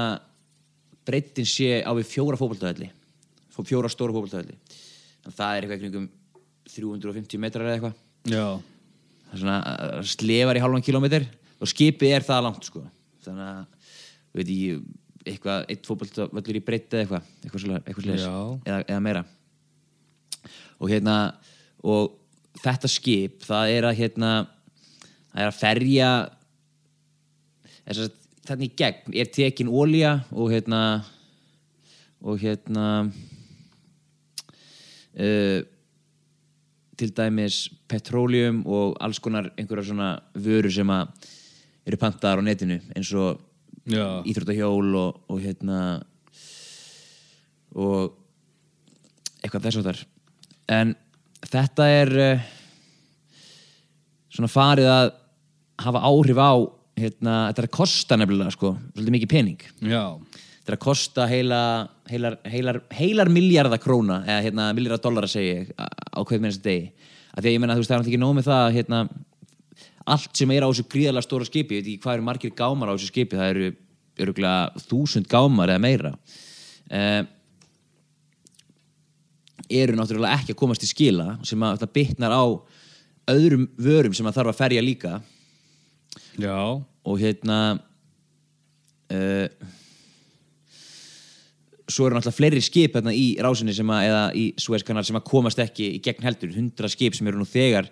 breytin 1.08 1.48
sé 1.48 1.80
á 1.82 1.90
við 1.96 2.10
fjóra 2.10 2.38
fótboltavelli 2.38 2.92
fjóra 3.66 3.90
stóra 3.90 4.14
að 4.14 5.34
það 5.34 5.56
er 5.56 5.64
eitthvað 5.64 5.80
kringum 5.82 6.04
350 6.68 7.40
metrar 7.42 7.66
eða 7.66 7.78
eitthvað. 7.78 7.96
Það 9.28 9.34
er 9.34 9.42
svona 9.42 9.56
uh, 9.72 10.02
slefar 10.06 10.58
í 10.58 10.62
halvan 10.62 10.84
kilómetr 10.84 11.26
og 11.58 11.70
skipið 11.70 12.14
er 12.16 12.26
það 12.26 12.44
langt 12.46 12.68
sko. 12.68 12.84
þannig 13.24 13.48
að 13.48 13.77
veit 14.36 14.50
ég, 14.52 14.80
eitthvað, 15.24 15.66
eitt 15.68 15.88
fótboltavöllur 15.88 16.60
í 16.60 16.64
breytt 16.64 16.94
eða 16.94 17.22
eitthvað 17.42 17.78
eitthvað, 17.80 18.08
Já. 18.18 18.34
eða, 18.64 18.80
eða 18.84 19.00
meira 19.04 19.24
og 20.78 20.90
hérna 20.92 21.16
og 21.84 22.16
þetta 22.62 22.90
skip 22.90 23.46
það 23.46 23.74
er 23.76 23.88
að 23.88 23.98
hérna 24.02 24.32
það 25.32 25.42
er 25.42 25.48
að 25.48 25.58
ferja 25.60 26.10
þannig 28.48 28.76
gegn 28.78 29.16
er 29.16 29.32
tekin 29.32 29.72
ólía 29.72 30.18
og 30.32 30.52
hérna 30.52 30.82
og 32.18 32.40
hérna 32.42 32.86
uh, 35.18 35.60
til 36.98 37.10
dæmis 37.14 37.68
petróleum 37.88 38.64
og 38.66 38.96
alls 39.00 39.20
konar 39.22 39.52
einhverjar 39.54 39.86
svona 39.92 40.10
vörur 40.34 40.72
sem 40.74 40.90
að 40.90 41.28
eru 41.86 42.00
pantaðar 42.00 42.42
á 42.42 42.48
netinu 42.48 42.80
eins 42.96 43.12
og 43.14 43.38
íþróttahjól 43.88 44.94
og, 45.00 45.20
og 45.28 45.42
hérna 45.42 45.80
og 47.78 48.14
eitthvað 49.42 49.68
þess 49.68 49.80
að 49.80 49.90
þar 49.90 50.02
en 50.78 50.94
þetta 51.48 51.86
er 51.92 52.12
uh, 52.24 52.48
svona 54.34 54.50
farið 54.52 54.90
að 54.92 55.12
hafa 55.84 56.02
áhrif 56.10 56.40
á 56.42 56.52
hérna, 56.98 57.34
þetta 57.48 57.62
er 57.62 57.68
að 57.68 57.76
kosta 57.78 58.18
nefnilega 58.18 58.54
sko, 58.54 58.72
svolítið 58.94 59.14
mikið 59.14 59.30
pening. 59.30 59.60
Já, 59.86 60.02
þetta 60.58 60.72
er 60.72 60.76
að 60.76 60.82
kosta 60.82 61.26
heila, 61.30 61.60
heilar, 62.10 62.38
heilar, 62.50 62.80
heilar 62.98 63.30
miljardar 63.32 63.82
króna 63.82 64.20
eða 64.26 64.40
hérna, 64.48 64.68
miljardar 64.76 65.04
dollara 65.04 65.30
segi 65.30 65.52
ég 65.52 65.70
á 65.78 66.18
hvern 66.18 66.42
minnast 66.42 66.64
degi. 66.66 66.90
Að 67.32 67.44
því 67.44 67.50
að 67.50 67.54
ég 67.54 67.62
menna 67.62 67.76
þú 67.76 67.84
veist 67.84 67.92
það 67.92 67.96
er 67.96 68.02
náttúrulega 68.02 68.16
ekki 68.16 68.24
nóg 68.24 68.36
með 68.38 68.48
það 68.48 68.64
að, 68.64 68.76
hérna, 68.78 69.02
allt 70.14 70.32
sem 70.36 70.50
er 70.54 70.64
á 70.64 70.68
þessu 70.68 70.86
gríðarlega 70.90 71.26
stóra 71.26 71.48
skipi 71.48 71.78
ég 71.78 71.82
veit 71.82 71.92
ekki 71.92 72.04
hvað 72.04 72.18
eru 72.18 72.28
margir 72.28 72.54
gámar 72.56 72.90
á 72.90 72.94
þessu 72.96 73.12
skipi 73.12 73.38
það 73.38 73.52
eru 73.54 73.72
öruglega 74.18 74.84
þúsund 74.88 75.28
gámar 75.30 75.72
eða 75.74 75.84
meira 75.84 76.12
uh, 76.16 77.22
eru 79.68 79.96
náttúrulega 79.98 80.40
ekki 80.40 80.54
að 80.54 80.60
komast 80.62 80.84
í 80.84 80.90
skila 80.90 81.34
sem 81.46 81.62
að 81.64 81.82
það 81.82 81.94
bitnar 81.98 82.34
á 82.34 82.44
öðrum 83.28 83.66
vörum 83.76 84.14
sem 84.16 84.28
að 84.28 84.38
þarf 84.38 84.52
að 84.52 84.60
ferja 84.62 84.84
líka. 84.84 85.18
Já, 86.38 86.56
og 86.80 87.20
hérna 87.20 87.58
uh, 89.12 89.46
svo 91.88 92.06
eru 92.06 92.16
náttúrulega 92.16 92.36
fleiri 92.38 92.62
skip 92.64 92.96
hérna 92.96 93.14
í 93.14 93.32
rásinni 93.42 93.74
sem 93.76 93.92
að, 93.92 94.06
eða 94.08 94.22
í 94.38 94.46
Suezkanal 94.60 95.04
sem 95.06 95.18
að 95.18 95.28
komast 95.28 95.60
ekki 95.62 95.92
í 95.96 96.04
gegn 96.04 96.24
heldur, 96.24 96.54
hundra 96.56 96.90
skip 96.92 97.16
sem 97.16 97.28
eru 97.28 97.40
nú 97.40 97.48
þegar 97.48 97.90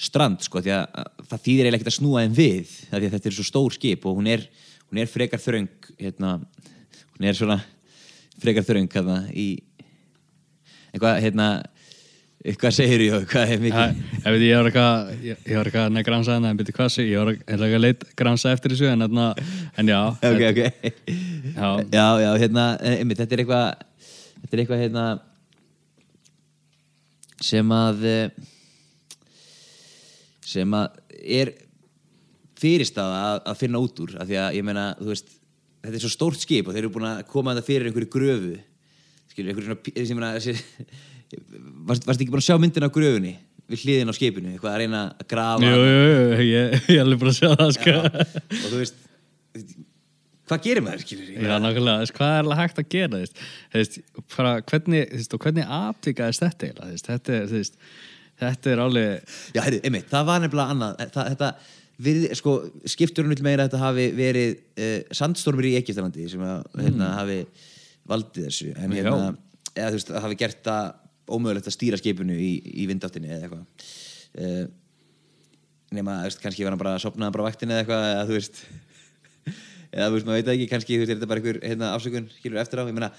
strand 0.00 0.42
sko, 0.44 0.62
því 0.62 0.72
að 0.76 0.86
að 1.02 1.10
það 1.30 1.42
þýðir 1.46 1.66
eiginlega 1.66 1.80
ekkert 1.80 1.92
að 1.92 1.98
snúa 1.98 2.22
þeim 2.24 2.38
við 2.38 2.72
því 2.76 2.98
að 2.98 3.12
þetta 3.16 3.28
er 3.30 3.36
svo 3.36 3.46
stór 3.48 3.76
skip 3.76 4.06
og 4.08 4.16
hún 4.18 4.30
er, 4.32 4.46
hún 4.88 5.02
er 5.02 5.10
frekar 5.10 5.42
þröng 5.42 5.90
hérna, 5.98 6.32
hún 7.16 7.28
er 7.28 7.38
svona 7.38 7.58
frekar 8.42 8.66
þröng 8.66 8.90
hérna 8.92 9.18
í 9.30 9.46
eitthvað 10.92 11.20
hérna 11.22 11.48
hvað 12.42 12.74
segir 12.74 13.04
ég, 13.06 13.24
hvað 13.30 13.52
er 13.54 13.60
Æ, 13.60 13.62
mikið 13.62 14.24
veit, 14.34 14.44
ég 14.44 14.58
var 14.58 14.68
eitthvað 14.68 15.10
ég, 15.22 15.42
var 15.46 15.68
eitthvað 15.70 15.98
að 16.00 16.06
gransa 16.08 16.38
en 16.38 16.58
byrju 16.58 16.74
hvað 16.74 16.88
sé 16.90 17.04
ég 17.06 17.20
var 17.22 17.30
eitthvað 17.36 17.76
að 17.76 17.84
leit 17.84 18.06
gransa 18.18 18.54
eftir 18.56 18.74
þessu 18.74 18.88
en, 18.90 19.04
þarna, 19.06 19.26
en 19.78 19.92
já, 19.92 20.00
ok, 20.32 20.42
ok. 20.50 20.60
Já, 21.52 21.68
já, 21.94 22.06
já, 22.24 22.30
hérna, 22.42 22.64
einmitt, 22.96 23.20
þetta 23.22 23.36
er 23.36 23.44
eitthvað 23.44 23.68
þetta 24.40 24.56
er 24.56 24.64
eitthvað 24.64 24.82
hérna 24.82 25.06
sem 27.42 27.74
að 27.74 28.04
eh, 28.10 28.50
sem 30.46 30.74
að 30.74 30.98
er 31.22 31.52
fyrirstaða 32.62 33.22
að, 33.28 33.38
að 33.52 33.62
finna 33.62 33.82
út 33.82 34.02
úr 34.04 34.16
af 34.20 34.28
því 34.28 34.40
að 34.42 34.58
ég 34.58 34.66
meina, 34.66 34.88
þú 34.98 35.12
veist 35.12 35.32
þetta 35.82 35.96
er 35.98 36.04
svo 36.04 36.12
stórt 36.12 36.42
skip 36.42 36.68
og 36.68 36.74
þeir 36.74 36.84
eru 36.84 36.92
búin 36.94 37.08
að 37.10 37.24
koma 37.30 37.54
þetta 37.56 37.68
fyrir 37.68 37.88
einhverju 37.90 38.10
gröfu 38.12 38.52
skilur, 39.32 39.54
einhverju 39.54 40.06
svona 40.10 40.34
varst, 41.88 42.04
varst 42.06 42.20
ekki 42.20 42.30
búin 42.30 42.42
að 42.42 42.48
sjá 42.50 42.58
myndina 42.60 42.90
á 42.90 42.94
gröfunni 42.94 43.36
við 43.72 43.86
hliðin 43.86 44.12
á 44.12 44.14
skipinu, 44.14 44.52
eitthvað 44.52 44.74
að 44.74 44.82
reyna 44.82 45.00
að 45.16 45.28
grafa 45.30 45.70
jú, 45.70 45.80
jú, 45.80 46.02
jú, 46.02 46.44
ég, 46.48 46.76
ég 46.90 46.98
er 46.98 47.02
alveg 47.06 47.22
bara 47.22 47.32
að 47.32 47.38
sjá 47.38 47.50
það 47.54 47.72
sko. 47.78 47.96
og 48.02 48.66
þú 48.66 48.80
veist 48.82 49.00
hvað 50.50 50.64
gerir 50.66 50.84
maður, 50.84 51.04
skilur 51.06 51.30
ég 51.30 51.46
Já, 51.46 51.54
nákvæmlega, 51.62 52.08
hvað 52.18 52.34
er 52.34 52.42
alveg 52.42 52.62
hægt 52.62 52.80
að 52.82 52.88
gera 52.92 53.20
þú 53.22 53.22
veist, 53.78 54.00
bara, 54.36 54.54
hvernig, 54.68 55.14
hvernig 55.46 55.76
atvikaðist 55.78 56.44
þetta 56.44 56.68
eiginlega, 56.68 56.88
þú 56.88 56.96
veist, 56.96 57.10
þetta 57.12 57.36
er, 57.36 57.46
þú 57.48 57.60
veist, 57.60 57.78
þetta 58.42 58.72
er 58.72 58.82
alveg, 58.84 59.36
Já, 59.54 59.62
heyrðu, 59.66 59.80
einmitt, 59.88 60.08
það 60.10 60.28
var 60.28 60.42
nefnilega 60.42 60.74
annað 60.74 61.00
það, 61.14 61.30
þetta, 61.32 61.50
við, 62.06 62.26
sko, 62.38 62.56
skipturinn 62.94 63.34
vil 63.34 63.46
meira 63.46 63.64
að 63.64 63.70
þetta 63.70 63.82
hafi 63.84 64.06
verið 64.18 64.52
uh, 64.56 64.98
sandstormur 65.20 65.68
í 65.68 65.76
Egiptalandi 65.80 66.28
sem 66.32 66.44
að, 66.46 66.66
hérna, 66.80 67.10
hafi 67.20 67.38
valdið 68.10 68.48
þessu 68.48 68.70
en 68.74 68.96
hérna, 68.96 69.32
eða 69.72 69.90
þú 69.90 69.98
veist, 69.98 70.12
það 70.12 70.26
hafi 70.26 70.38
gert 70.42 70.62
það 70.66 70.92
ómögulegt 71.32 71.68
að 71.70 71.76
stýra 71.76 71.98
skipinu 72.00 72.36
í, 72.36 72.52
í 72.82 72.86
vindáttinni 72.90 73.30
eða 73.30 73.46
eitthvað. 73.46 73.90
Uh, 74.32 74.64
nema, 75.92 76.22
þú 76.22 76.30
veist, 76.30 76.40
kannski 76.42 76.66
var 76.66 76.74
hann 76.74 76.80
bara 76.80 76.96
að 76.96 77.04
sopna 77.04 77.30
bara 77.32 77.46
á 77.46 77.48
vaktinni 77.48 77.76
eða 77.76 77.84
eitthvað, 77.84 78.08
eða 78.14 78.26
þú 78.28 78.38
veist 78.38 78.64
eða 79.92 80.08
þú 80.08 80.16
veist, 80.16 80.26
maður 80.26 80.40
veit 80.40 80.50
ekki, 80.54 80.68
kannski 80.72 80.96
þú 80.96 81.04
veist, 81.04 81.12
er 81.12 81.20
þetta 81.20 81.30
bara 81.30 81.42
einhver 81.42 81.60
hérna, 81.62 81.92
afsökun, 81.96 82.28
skilur 82.38 82.62
eftir 82.62 82.82
á, 82.82 82.88
ég 82.88 82.96
meina 82.96 83.12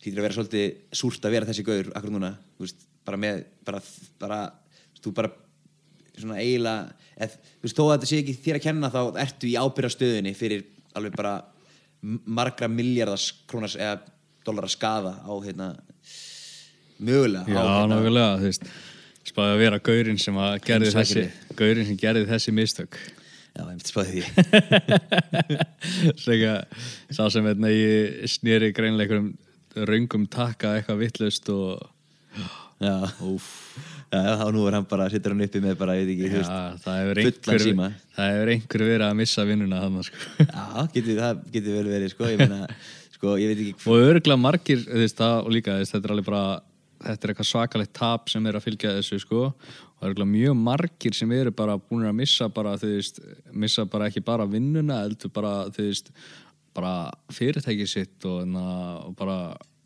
hlýtur 0.00 0.20
að 0.20 0.26
vera 0.26 0.36
svolítið 0.36 0.96
súrt 1.00 1.26
að 1.26 1.34
vera 1.36 1.48
þessi 1.48 1.66
gaur 1.66 1.90
akkur 1.98 2.14
núna, 2.14 2.32
þú 2.56 2.66
veist, 2.66 2.86
bara 3.06 3.20
með 3.20 3.42
bara, 3.66 3.82
bara, 4.20 4.40
þú 5.02 5.12
bara 5.16 5.32
svona 6.16 6.38
eiginlega, 6.40 6.94
eð, 7.20 7.36
þú 7.36 7.66
veist, 7.66 7.76
þó 7.76 7.84
að 7.84 7.92
þetta 7.92 8.10
sé 8.10 8.20
ekki 8.22 8.36
þér 8.44 8.58
að 8.58 8.66
kenna 8.66 8.92
þá 8.92 9.00
ertu 9.22 9.50
í 9.50 9.56
ábyrðastöðunni 9.60 10.32
fyrir 10.36 10.64
alveg 10.96 11.16
bara 11.18 11.34
margra 12.02 12.68
miljardars 12.72 13.30
krónars 13.48 13.76
eða 13.76 13.98
dólar 14.46 14.68
að 14.68 14.76
skaða 14.76 15.12
á 15.26 15.32
hérna 15.44 15.68
mögulega 17.02 17.44
já, 17.50 17.60
á, 17.60 17.64
hérna, 17.66 17.86
nákvæmlega, 17.92 18.32
þú 18.40 18.50
veist, 18.50 18.68
spáði 19.26 19.54
að 19.54 19.62
vera 19.64 19.82
gaurinn 19.90 20.20
sem 20.22 20.40
að 20.40 20.58
gerði 20.66 20.92
þessi, 20.94 21.24
gaurinn 21.58 21.88
sem 21.90 22.00
gerði 22.00 22.26
þessi 22.30 22.54
mistök. 22.56 23.00
já, 23.56 23.60
ég 23.60 23.72
myndi 23.72 23.90
spáði 23.90 24.10
því. 24.14 24.22
Slega, 26.22 26.54
sá 27.10 27.26
sem 27.32 27.48
hérna 27.48 27.72
ég 27.72 28.30
snýri 28.30 28.72
greinlega 28.76 29.18
einhverjum 29.18 29.34
raungum 29.90 30.24
takka 30.32 30.76
eitthvað 30.78 31.02
vittlust 31.02 31.50
og, 31.52 31.82
og 34.46 34.52
nú 34.52 34.66
er 34.68 34.76
hann 34.76 34.86
bara, 34.88 35.08
sittur 35.12 35.32
hann 35.32 35.46
uppi 35.46 35.62
með 35.64 35.78
bara, 35.80 35.96
ég 35.96 36.10
veit 36.10 36.12
ekki, 36.16 36.42
já, 36.44 36.76
það 36.82 37.00
hefur 37.00 37.20
einhver, 37.22 37.96
það 38.18 38.52
einhver 38.52 38.86
verið 38.90 39.06
að 39.08 39.18
missa 39.22 39.46
vinnuna 39.48 39.80
þannig, 39.80 40.10
sko. 40.10 40.44
já, 40.44 40.88
getur, 40.92 41.20
það 41.22 41.42
getur 41.54 41.78
vel 41.78 41.90
verið, 41.94 42.12
sko, 42.12 42.30
ég 42.34 42.42
meina 42.42 42.60
sko, 43.16 43.34
ég 43.40 43.52
veit 43.52 43.62
ekki 43.64 43.90
og 43.90 44.06
örgulega 44.12 44.40
margir 44.40 44.86
veist, 44.86 45.18
það, 45.18 45.36
og 45.42 45.54
líka 45.56 45.76
veist, 45.80 45.94
þetta 45.94 46.08
er 46.08 46.14
alveg 46.16 46.28
bara 46.28 46.44
þetta 47.06 47.26
er 47.26 47.32
eitthvað 47.32 47.50
svakalegt 47.50 47.94
tap 47.96 48.32
sem 48.32 48.48
er 48.48 48.58
að 48.58 48.66
fylgja 48.66 48.94
þessu 48.96 49.20
sko, 49.22 49.44
og 49.52 50.08
örgulega 50.08 50.32
mjög 50.32 50.58
margir 50.66 51.16
sem 51.16 51.32
eru 51.36 51.52
bara 51.56 51.78
búin 51.80 52.08
að 52.08 52.18
missa 52.20 52.48
bara 52.52 52.74
þú 52.80 52.92
veist, 52.94 53.22
missa 53.52 53.86
bara 53.88 54.10
ekki 54.10 54.24
bara 54.24 54.48
vinnuna 54.50 55.02
heldur 55.04 55.32
bara, 55.34 55.54
þú 55.72 55.88
veist 55.88 56.12
bara 56.76 56.92
fyrirtæki 57.32 57.88
sitt 57.88 58.28
og, 58.28 58.44
na, 58.48 58.66
og 59.06 59.16
bara, 59.16 59.38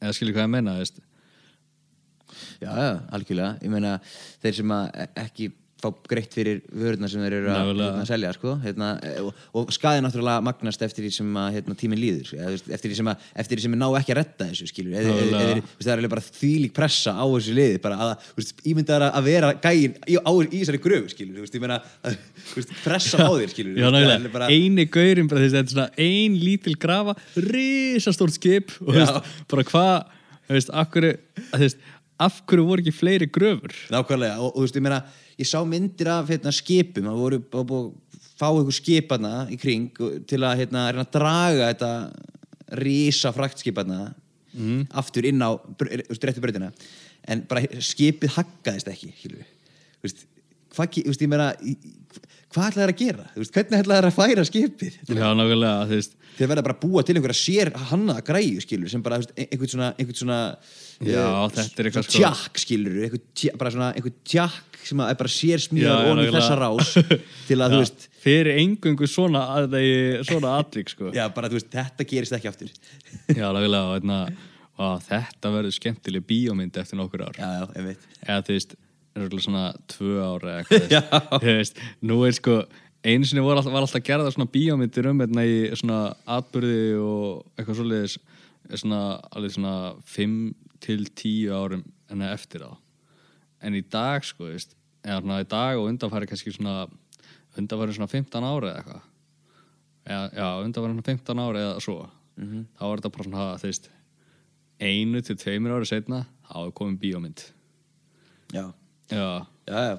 eða 0.02 0.16
skilja 0.16 0.38
hvað 0.38 0.48
ég 0.48 0.54
menna 0.56 0.76
þú 0.78 0.84
veist, 0.84 1.02
Já, 2.60 2.70
já, 2.74 2.90
algjörlega. 3.16 3.54
Ég 3.64 3.72
meina, 3.72 3.96
þeir 4.44 4.60
sem 4.62 4.76
að 4.76 5.02
ekki 5.26 5.52
fá 5.80 5.88
greitt 6.04 6.34
fyrir 6.36 6.58
vörðna 6.76 7.08
sem 7.08 7.22
þeir 7.24 7.34
eru 7.38 7.48
að, 7.48 7.54
Nákvæmlega. 7.56 7.84
hérna, 7.94 8.02
selja, 8.10 8.30
sko. 8.36 8.50
Hérna, 8.60 8.88
e- 9.00 9.12
og, 9.24 9.30
og 9.56 9.70
skaði 9.72 10.02
náttúrulega 10.04 10.42
magnast 10.44 10.82
eftir 10.84 11.06
því 11.06 11.12
sem 11.14 11.38
að 11.40 11.54
hérna, 11.54 11.76
tíminn 11.80 12.02
líður. 12.02 12.34
Veist, 12.36 12.66
eftir, 12.76 12.90
því 12.92 12.98
sem 12.98 13.08
að, 13.08 13.22
eftir 13.40 13.56
því 13.56 13.64
sem 13.64 13.76
að 13.78 13.80
ná 13.80 13.86
ekki 13.96 14.12
að 14.12 14.18
redda 14.18 14.48
þessu, 14.50 14.66
skilur. 14.68 14.98
Eða, 15.00 15.14
Nákvæmlega. 15.14 15.54
eða, 15.54 15.70
það 15.86 16.02
er 16.04 16.12
bara 16.12 16.24
þvílík 16.26 16.74
pressa 16.76 17.14
á 17.16 17.24
þessu 17.32 17.54
liði. 17.56 17.78
Bara 17.86 17.96
að, 18.10 18.28
ímyndaðar 18.74 19.06
að 19.08 19.30
vera 19.30 19.52
gæin 19.64 19.96
í, 20.04 20.18
á, 20.20 20.30
í 20.36 20.60
þessari 20.60 20.82
gröfu, 20.84 21.12
skilur. 21.14 21.48
Ég 21.48 21.64
meina, 21.64 21.80
að, 22.04 22.20
pressa 22.84 23.24
á 23.24 23.30
þér, 23.40 23.54
skilur. 23.56 23.80
já, 23.80 23.88
nákvæmlega, 23.96 24.32
bara- 24.36 24.50
eini 24.52 24.84
gaurin 24.92 25.32
bara, 25.32 25.48
er 25.48 25.64
svona 25.72 25.88
ein 25.96 26.36
lítil 26.44 26.76
grafa 26.76 27.16
risastórt 27.40 28.36
skip 28.36 28.76
og 28.84 29.00
Já. 29.00 29.22
bara 29.48 29.64
hvað 29.64 29.94
þú 30.50 30.56
veist, 30.58 30.70
af 30.76 30.92
hverju, 30.92 31.16
þú 31.54 31.60
veist, 31.64 31.82
af 32.20 32.40
hverju 32.46 32.66
voru 32.68 32.82
ekki 32.84 32.92
fleiri 32.94 33.26
gröfur? 33.32 33.72
Nákvæmlega, 33.92 34.38
og, 34.38 34.50
og 34.52 34.60
þú 34.60 34.66
veist, 34.66 34.76
ég 34.78 34.84
meina 34.86 35.00
ég 35.40 35.48
sá 35.48 35.58
myndir 35.66 36.10
af 36.12 36.28
hérna, 36.30 36.52
skipum 36.52 37.08
það 37.08 37.20
voru 37.22 37.40
að 37.40 37.74
fá 38.40 38.46
einhver 38.50 38.76
skipana 38.76 39.32
í 39.52 39.58
kring 39.60 39.88
til 40.28 40.40
að 40.44 40.62
hérna, 40.62 40.86
reyna 40.92 41.06
að 41.06 41.14
draga 41.16 41.70
þetta 41.72 41.92
rísa 42.80 43.32
fraktskipana 43.36 44.14
Mhm. 44.50 44.88
aftur 44.98 45.22
inn 45.28 45.38
á 45.46 45.54
strettu 46.10 46.40
breytina 46.42 46.72
en 47.30 47.44
bara 47.46 47.60
skipið 47.78 48.32
haggaðist 48.34 48.88
ekki 48.90 49.12
veist, 50.02 50.24
hvað, 50.74 50.96
veist, 51.06 51.22
ég 51.22 51.30
meina 51.30 51.52
hvað 52.50 52.66
ætlaði 52.72 52.80
þær 52.80 52.90
að 52.90 52.98
gera, 52.98 53.26
veist, 53.36 53.52
hvernig 53.54 53.78
ætlaði 53.84 54.00
þær 54.00 54.08
að 54.08 54.16
færa 54.18 54.44
skipið? 54.48 54.96
Já, 55.06 55.28
nákvæmlega, 55.38 56.02
þeir 56.34 56.50
verða 56.50 56.64
bara 56.66 56.74
að 56.74 56.82
búa 56.82 57.04
til 57.06 57.14
einhverja 57.20 57.38
sér 57.44 57.70
hannaða 57.92 58.24
græju 58.26 58.64
skilur 58.66 58.90
sem 58.90 59.02
bara 59.06 59.20
ein- 59.22 59.46
einhvern 59.52 59.70
svona, 59.70 59.92
einhvern 59.94 60.18
svona 60.18 60.40
Já, 61.00 61.24
þetta 61.54 61.80
er 61.80 61.88
eitthvað 61.88 62.06
sko- 62.06 62.18
tjakk 62.18 62.60
skilur 62.60 62.98
svona 63.72 63.92
einhvern 63.94 64.16
tjakk 64.28 64.80
sem 64.84 65.00
er 65.04 65.16
bara 65.16 65.32
sér 65.32 65.62
smíðar 65.62 66.10
onni 66.10 66.26
þessa 66.32 66.56
rás 66.60 66.90
til 67.48 67.56
að 67.60 67.74
þú 67.74 67.80
veist 67.80 68.06
fyrir 68.20 68.60
engungu 68.60 69.08
svona 69.08 69.46
að 69.56 69.76
þeir, 69.76 70.20
svona 70.28 70.52
atvik 70.60 70.92
sko. 70.92 71.12
já 71.16 71.24
bara 71.32 71.48
þú 71.48 71.56
veist 71.56 71.72
þetta 71.72 72.06
gerist 72.10 72.36
ekki 72.36 72.50
aftur. 72.50 72.72
Já, 73.38 73.48
og, 73.48 73.60
hérna, 73.64 74.20
og 74.80 75.02
þetta 75.08 75.54
verður 75.54 75.76
skemmtileg 75.76 76.26
bíómynd 76.28 76.76
eftir 76.80 77.00
nokkur 77.00 77.24
ár. 77.28 77.40
Já 77.40 77.48
já 77.48 77.64
einmitt. 77.80 78.06
Eða 78.26 78.44
þú 78.48 78.56
veist, 78.58 78.76
svona 79.46 79.64
tvö 79.90 80.14
ár 80.20 80.46
eða 80.46 80.60
eitthvað 80.62 80.92
Já. 80.96 81.02
þú 81.32 81.56
veist, 81.58 81.84
nú 82.04 82.20
er 82.28 82.36
sko 82.36 82.60
einu 83.00 83.24
sinni 83.24 83.44
var 83.44 83.56
alltaf, 83.56 83.72
var 83.72 83.86
alltaf 83.86 84.04
gerða 84.04 84.32
svona 84.34 84.52
bíómyndir 84.52 85.08
um 85.08 85.20
hérna 85.24 85.46
í 85.48 85.60
svona 85.80 86.10
atbyrði 86.28 86.82
og 87.00 87.46
eitthvað 87.56 87.80
svoleiðis 87.80 88.18
svona, 88.76 89.00
alveg 89.32 89.54
svona 89.56 89.74
5 90.12 90.36
til 90.80 91.04
10 91.06 91.50
árum 91.54 91.84
en 92.10 92.22
eftir 92.26 92.64
það 92.64 92.78
en 93.60 93.76
í 93.76 93.82
dag 93.92 94.24
sko, 94.24 94.48
veist 94.50 94.74
eða 95.04 95.40
í 95.40 95.46
dag 95.48 95.78
og 95.80 95.88
undanfæri 95.90 96.28
kannski 96.28 96.52
svona 96.54 96.84
undanfæri 97.58 97.96
svona 97.96 98.10
15 98.10 98.46
ára 98.46 98.70
eða 98.70 98.80
eitthvað. 98.80 99.06
Já, 100.36 100.48
undanfæri 100.64 100.94
svona 100.94 101.06
15 101.08 101.42
ára 101.44 101.64
eða 101.64 101.80
svo. 101.84 101.96
Þá 102.40 102.84
var 102.84 103.00
þetta 103.00 103.14
bara 103.16 103.28
svona, 103.28 103.48
þú 103.60 103.70
veist 103.70 103.90
einu 104.80 105.24
til 105.24 105.36
tveimur 105.40 105.76
ára 105.76 105.88
setna 105.88 106.22
þá 106.48 106.56
er 106.62 106.76
komin 106.76 107.00
bíómynd. 107.00 107.44
Já. 108.54 108.64
Já, 109.10 109.46
já 109.68 109.80
já. 109.90 109.98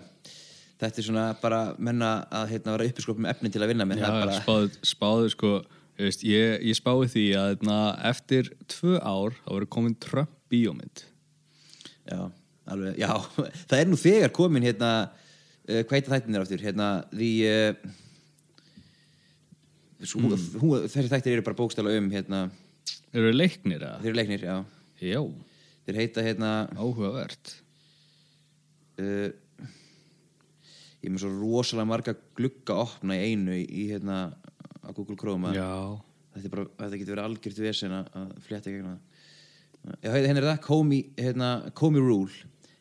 Þetta 0.82 0.98
er 0.98 1.06
svona 1.06 1.28
bara 1.38 1.60
menna 1.78 2.26
að 2.34 2.56
hérna 2.56 2.74
vera 2.74 2.90
uppiskop 2.90 3.20
með 3.22 3.36
efni 3.36 3.52
til 3.54 3.62
að 3.62 3.74
vinna 3.74 3.86
með. 3.86 4.02
Já 4.02 4.08
það 4.08 4.22
bara 4.24 4.38
spáðu, 4.40 4.72
spáðu 4.90 5.32
sko 5.36 5.52
veist, 6.02 6.24
ég, 6.26 6.56
ég 6.66 6.78
spáði 6.78 7.12
því 7.14 7.26
að 7.38 7.66
na, 7.68 7.80
eftir 8.10 8.50
tvö 8.72 8.98
ár 8.98 9.36
þá 9.44 9.52
verður 9.52 9.70
komin 9.76 9.98
Trump 10.02 10.41
bíómynd. 10.52 11.06
Já 12.12 12.22
alveg, 12.70 13.00
já, 13.02 13.10
það 13.70 13.78
er 13.80 13.90
nú 13.90 14.00
þegar 14.00 14.34
komin 14.36 14.66
hérna, 14.66 14.92
uh, 15.10 15.82
hvað 15.82 15.98
heita 15.98 16.14
þættin 16.14 16.38
er 16.38 16.46
aftur? 16.46 16.66
Hérna, 16.66 16.90
því 17.12 17.32
uh, 17.50 17.72
mm. 20.02 20.36
þessi 20.88 21.08
þættir 21.12 21.38
eru 21.38 21.48
bara 21.48 21.60
bókstala 21.62 21.96
um 22.00 22.12
hérna, 22.14 22.46
Eru 23.12 23.28
þið 23.28 23.40
leiknir 23.40 23.82
eða? 23.82 23.98
þeir 24.00 24.12
eru 24.12 24.20
leiknir, 24.22 24.46
já. 24.48 24.58
Já, 25.02 25.22
þeir 25.88 26.00
heita 26.00 26.26
hérna 26.26 26.52
áhugavert. 26.78 27.56
uh, 29.02 29.30
ég 31.02 31.10
er 31.10 31.16
með 31.16 31.24
svo 31.26 31.34
rosalega 31.34 31.90
marga 31.90 32.16
glugga 32.38 32.78
opna 32.86 33.18
í 33.18 33.32
einu 33.34 33.58
í, 33.58 33.66
í 33.66 33.90
hérna 33.90 34.24
á 34.86 34.90
Google 34.94 35.18
Chrome 35.18 35.50
að 35.50 35.58
Já, 35.58 35.72
þetta, 36.36 36.52
bara, 36.54 36.66
þetta 36.78 37.00
getur 37.02 37.16
verið 37.16 37.26
algjört 37.26 37.62
vesen 37.66 37.96
að 37.98 38.12
að 38.22 38.36
flétta 38.46 38.74
gegn 38.74 38.92
það 38.92 39.11
Já, 39.82 40.12
hérna 40.14 40.42
er 40.42 40.46
það, 40.46 40.60
Comey, 40.66 41.06
hérna, 41.18 41.52
Comey 41.78 42.02
Rule 42.04 42.30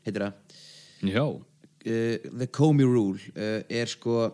heitir 0.04 0.26
það. 0.26 0.58
Já, 1.08 1.24
uh, 1.24 2.28
The 2.28 2.48
Comey 2.52 2.84
Rule 2.84 3.18
uh, 3.32 3.62
er 3.72 3.88
sko 3.88 4.28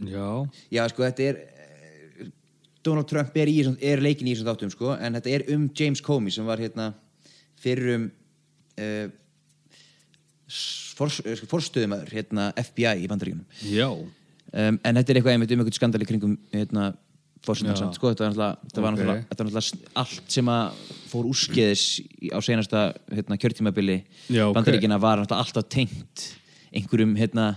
já. 0.00 0.28
Já 0.72 0.82
sko 0.90 1.04
þetta 1.04 1.26
er 1.28 1.40
eh, 1.42 2.32
Donald 2.84 3.10
Trump 3.10 3.36
er, 3.36 3.52
í, 3.52 3.60
er 3.84 4.02
leikin 4.02 4.30
í 4.30 4.34
þessum 4.34 4.48
þáttum 4.48 4.72
sko 4.72 4.96
en 4.96 5.20
þetta 5.20 5.36
er 5.36 5.46
um 5.54 5.68
James 5.76 6.02
Comey 6.04 6.32
sem 6.34 6.48
var 6.48 6.62
hérna 6.62 6.92
fyrir 7.62 7.94
um 7.98 8.08
uh, 8.80 9.06
for, 10.96 11.12
uh, 11.12 11.46
forstöðumæður 11.52 12.16
hérna 12.16 12.50
FBI 12.64 13.04
í 13.04 13.12
bandaríkunum 13.12 13.46
Já, 13.68 13.88
um, 13.92 14.10
en 14.80 15.00
þetta 15.00 15.04
er 15.12 15.20
eitthvað 15.20 15.36
einmitt 15.36 15.54
um 15.54 15.62
einhvern 15.62 15.80
skandal 15.82 16.02
í 16.02 16.08
kringum 16.08 16.38
hérna 16.56 16.94
fórsetan 17.46 17.74
Já. 17.74 17.80
samt. 17.82 17.98
Sko 17.98 18.12
þetta 18.12 18.30
þetta 18.30 18.84
var 18.84 18.94
náttúrulega, 18.94 19.26
þetta 19.30 19.44
var 19.44 19.50
náttúrulega 19.50 19.94
allt 20.02 20.34
sem 20.36 20.50
að 20.52 20.82
fór 21.12 21.28
úrskeiðis 21.30 21.84
á 22.32 22.38
senasta 22.44 22.82
hérna, 23.12 23.38
kjörtímabili 23.40 23.98
Já, 24.28 24.46
ok. 24.46 24.56
bandaríkina 24.56 25.00
var 25.02 25.24
alltaf 25.26 25.68
tengt 25.68 26.28
einhverjum 26.72 27.16
hérna 27.18 27.52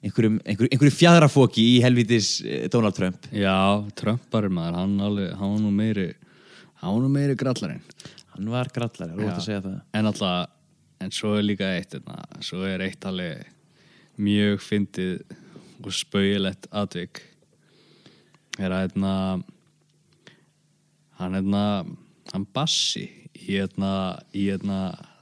einhverjum, 0.00 0.38
einhverjum, 0.44 0.72
einhverjum 0.72 0.96
fjadrafóki 0.96 1.64
í 1.74 1.76
helvitis 1.84 2.30
eh, 2.44 2.66
Donald 2.72 2.96
Trump. 2.96 3.28
Já, 3.32 3.54
Trumparinn 3.98 4.56
maður, 4.56 4.78
hann, 4.80 4.96
alveg, 5.04 5.32
hann 5.36 5.54
var 5.54 5.62
nú 5.64 5.72
meiri 5.76 6.08
hann 6.80 6.94
var 6.94 7.02
nú 7.04 7.10
meiri 7.12 7.36
grallarinn. 7.38 7.82
Hann 8.34 8.52
var 8.52 8.70
grallari, 8.72 9.16
rótt 9.18 9.34
að 9.34 9.40
Já. 9.42 9.46
segja 9.48 9.62
það. 9.66 9.80
En 9.98 10.08
alltaf, 10.08 10.54
en 11.04 11.12
svo 11.16 11.34
er 11.36 11.44
líka 11.44 11.68
eitt 11.76 11.96
hérna, 11.96 12.20
svo 12.44 12.62
er 12.68 12.84
eitt 12.86 13.04
alveg 13.08 13.44
mjög 14.20 14.64
fyndið 14.64 15.36
og 15.80 15.92
spauðilegt 15.96 16.68
atvik 16.76 17.22
er 18.66 18.74
að 18.76 18.84
hérna 18.84 19.14
hann 21.20 21.36
hérna 21.36 21.64
hann 22.32 22.46
bassi 22.54 23.06
í 23.34 23.56
hérna, 23.56 23.92
í 24.36 24.46
hérna 24.50 24.80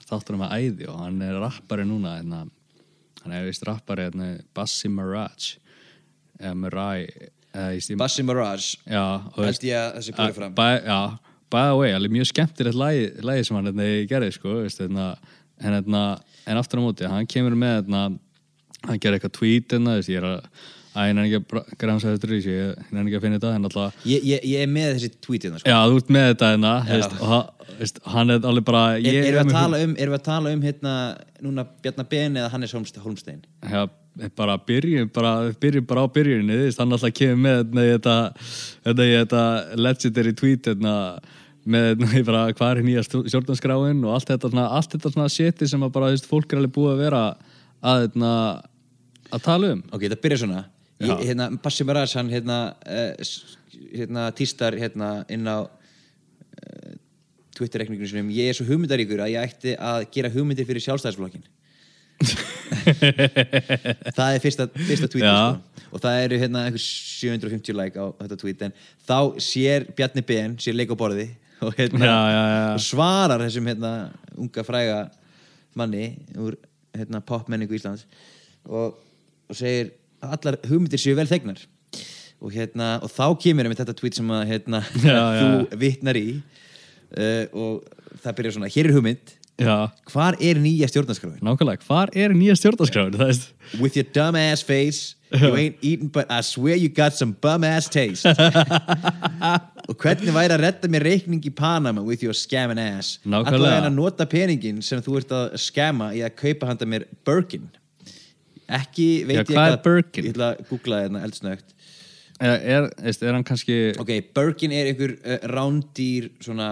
þáttunum 0.08 0.44
að 0.46 0.54
æði 0.58 0.88
og 0.90 1.00
hann 1.02 1.18
er 1.24 1.38
rappari 1.42 1.86
núna 1.88 2.16
hérna, 2.18 2.44
hann 3.22 3.34
er 3.36 3.48
vist 3.48 3.64
rappari 3.66 4.08
hérna, 4.08 4.30
Bassi 4.56 4.90
Mirage. 4.92 5.58
Eða 6.38 6.54
Mirai 6.54 7.08
eða 7.52 7.72
ég 7.74 7.82
stým 7.84 8.00
Bassi 8.00 8.24
Mirage. 8.26 8.78
Held 9.36 9.66
ég 9.66 9.80
að 9.80 9.98
þessi 9.98 10.14
búið 10.16 10.38
fram. 10.38 10.54
By, 10.58 10.78
já, 10.86 11.00
by 11.50 11.66
the 11.70 11.76
way, 11.80 11.92
alveg 11.96 12.14
mjög 12.14 12.30
skemmtilegt 12.32 12.78
lagi, 12.78 13.10
lagi 13.26 13.46
sem 13.48 13.58
hann 13.58 13.84
gerði 14.10 14.32
sko, 14.36 14.56
veist, 14.62 14.82
en, 14.84 14.98
en 15.58 16.60
aftur 16.60 16.80
á 16.80 16.82
móti, 16.84 17.08
hann 17.10 17.28
kemur 17.28 17.56
með 17.58 17.92
hann 18.86 19.00
gerir 19.02 19.18
eitthvað 19.18 19.34
tweet 19.40 19.74
ég 19.74 20.20
er 20.20 20.28
að 20.28 20.44
að 20.98 21.08
ég 21.10 21.14
nefnir 21.18 21.38
ekki 21.38 21.60
að 21.62 21.76
gramsa 21.82 22.14
þetta 22.14 22.34
í 22.34 22.40
sig, 22.44 22.56
ég 22.58 22.90
nefnir 22.90 23.06
ekki 23.10 23.18
að 23.20 23.24
finna 23.26 23.38
þetta 23.38 23.52
alltaf, 23.68 24.02
ég, 24.10 24.26
ég, 24.32 24.42
ég 24.52 24.64
er 24.64 24.72
með 24.72 24.88
þessi 24.96 25.10
tweetið 25.26 25.56
sko. 25.60 25.70
já, 25.70 25.78
þú 25.92 26.00
ert 26.02 26.12
með 26.16 26.26
þetta 26.32 26.50
hérna, 26.54 26.72
veist, 26.88 27.14
og 27.18 27.32
hann- 27.32 27.78
veist, 27.78 28.00
hann 28.14 28.34
er 28.34 28.48
alveg 28.50 28.66
bara 28.68 28.82
er, 28.98 29.18
erum, 29.30 29.52
við 29.52 29.86
um, 29.86 29.96
erum 30.02 30.14
við 30.14 30.18
að 30.18 30.26
tala 30.28 30.52
um 30.56 30.62
hérna 30.66 30.92
núna 31.44 31.66
Bjarnar 31.84 32.08
Ben 32.10 32.36
eða 32.42 32.50
Hannes 32.54 32.74
Holmste- 32.74 33.02
Holmstein 33.04 33.42
Já, 33.62 33.84
bara 34.34 34.56
byrjum 34.58 35.10
bara, 35.14 35.32
byrjum 35.62 35.86
bara 35.86 36.02
á 36.02 36.06
byrjunni 36.10 36.60
hann 36.78 36.96
alltaf 36.96 37.12
kemur 37.14 37.38
með 37.38 37.60
hérna, 37.62 37.84
í 37.84 37.92
þetta, 37.94 38.16
þetta, 38.88 39.04
í 39.06 39.12
þetta 39.20 39.42
legendary 39.78 40.32
tweet 40.40 40.70
hérna, 40.72 40.94
með 41.68 41.86
hérna, 41.92 42.24
bara, 42.30 42.40
hvað 42.56 42.72
er 42.72 42.82
nýja 42.88 43.04
stjórnarskráin 43.06 44.02
og 44.08 44.16
allt 44.16 44.32
þetta, 44.32 44.64
allt 44.66 44.96
þetta 44.96 45.12
svona 45.14 45.28
shiti 45.30 45.68
sem 45.70 45.84
að 45.86 45.94
bara, 45.94 46.10
veist, 46.14 46.26
fólk 46.26 46.50
er 46.52 46.62
alveg 46.62 46.74
búið 46.74 46.96
að 46.96 47.04
vera 47.04 47.22
að, 47.28 48.02
hérna, 48.08 48.32
að 49.28 49.44
tala 49.44 49.72
um 49.76 49.84
ok, 49.92 50.08
það 50.08 50.20
byrja 50.24 50.40
svona. 50.42 50.64
Ég, 51.04 51.24
hérna, 51.30 51.50
Bassi 51.62 51.86
Mirage 51.86 52.18
hann 52.18 52.30
hérna, 52.32 52.58
uh, 52.86 53.12
hérna 53.92 54.30
týstar 54.36 54.76
hérna 54.78 55.12
inn 55.30 55.46
á 55.46 55.66
uh, 55.66 56.96
Twitter-rekningunum 57.58 58.10
sinum 58.10 58.34
ég 58.34 58.50
er 58.50 58.58
svo 58.58 58.66
hugmyndaríkur 58.68 59.22
að 59.22 59.34
ég 59.34 59.52
ætti 59.52 59.76
að 59.78 60.08
gera 60.14 60.32
hugmyndir 60.34 60.68
fyrir 60.68 60.84
sjálfstæðisflokkin 60.86 61.46
það 64.16 64.32
er 64.34 64.40
fyrsta, 64.42 64.66
fyrsta 64.74 65.08
tweet 65.10 65.26
sko. 65.26 65.82
og 65.92 66.02
það 66.02 66.22
eru 66.24 66.38
hérna 66.42 66.64
einhver 66.66 66.82
750 66.82 67.76
like 67.78 67.98
á 67.98 68.06
þetta 68.24 68.38
tweet. 68.40 68.64
En 68.66 68.74
þá 69.06 69.18
sér 69.42 69.86
Bjarni 69.96 70.24
Ben 70.26 70.56
sér 70.62 70.76
leik 70.78 70.90
á 70.90 70.96
borði 70.98 71.28
og, 71.62 71.72
hérna, 71.78 72.02
Já, 72.02 72.18
já, 72.32 72.42
já. 72.42 72.64
og 72.74 72.82
svarar 72.86 73.44
þessum 73.46 73.70
hérna, 73.70 73.92
unga 74.38 74.66
fræga 74.66 74.98
manni 75.78 76.10
úr 76.38 76.58
hérna, 76.96 77.22
popmenningu 77.22 77.78
Íslands 77.78 78.06
og, 78.66 78.98
og 79.48 79.58
segir 79.58 79.92
allar 80.24 80.58
hugmyndir 80.68 81.00
séu 81.02 81.16
vel 81.18 81.28
þegnar. 81.30 81.60
Og, 82.38 82.52
hérna, 82.54 82.96
og 83.02 83.10
þá 83.10 83.24
kemur 83.42 83.66
við 83.66 83.80
þetta 83.80 83.96
tweet 83.98 84.18
sem 84.18 84.28
að 84.30 84.44
hérna, 84.52 84.82
Já, 85.02 85.18
þú 85.40 85.80
vitnar 85.80 86.18
í 86.20 86.28
uh, 86.38 87.44
og 87.50 88.20
það 88.22 88.38
byrjar 88.38 88.56
svona, 88.58 88.70
hér 88.70 88.88
er 88.88 88.98
hugmynd. 88.98 89.34
Já, 89.58 89.90
hvar 90.12 90.36
er 90.38 90.60
nýja 90.62 90.86
stjórnarskráin? 90.86 91.40
nákvæmlega, 91.42 91.82
hvar 91.88 92.12
er 92.14 92.30
nýja 92.30 92.54
stjórnarskráin, 92.60 93.16
With 93.80 93.96
your 93.98 94.06
dumb 94.14 94.36
ass 94.38 94.62
face. 94.62 95.16
You 95.34 95.56
ain't 95.56 95.76
eating 95.82 96.08
but 96.08 96.30
I 96.30 96.40
swear 96.40 96.76
you 96.76 96.88
got 96.88 97.12
some 97.12 97.34
bum 97.40 97.64
ass 97.64 97.88
taste. 97.88 98.24
Og 99.88 99.96
hvernig 99.96 100.32
væri 100.32 100.54
að 100.54 100.62
redda 100.62 100.88
mér 100.92 101.04
reikning 101.04 101.42
í 101.44 101.50
Panama 101.52 102.02
With 102.04 102.22
your 102.24 102.36
scamming 102.36 102.80
ass? 102.80 103.18
Nákvæmlega. 103.24 103.58
Ætlaði 103.58 103.90
að 103.90 103.96
nota 103.96 104.26
peningin 104.28 104.80
sem 104.84 105.02
þú 105.04 105.18
ert 105.20 105.34
að 105.34 105.58
scamma 105.60 106.10
Í 106.16 106.22
að 106.24 106.34
kaupa 106.38 106.70
handa 106.70 106.88
mér 106.88 107.06
Birkin 107.26 107.68
Ekki 108.68 109.06
veit 109.28 109.38
Já, 109.38 109.42
ég 109.44 109.50
hvað 109.54 109.72
er 109.72 109.80
Birkin? 109.86 110.24
Ég 110.28 110.34
ætla 110.34 110.48
að 110.52 110.62
googla 110.68 110.98
þetta 111.06 111.22
eldsnögt. 111.28 111.74
Er, 112.38 112.52
er, 112.76 112.88
veist, 113.02 113.22
er 113.26 113.32
hann 113.34 113.44
kannski 113.48 113.76
Ok, 113.98 114.10
Birkin 114.36 114.74
er 114.76 114.90
einhver 114.92 115.16
uh, 115.16 115.38
rándýr 115.50 116.28
Svona 116.44 116.68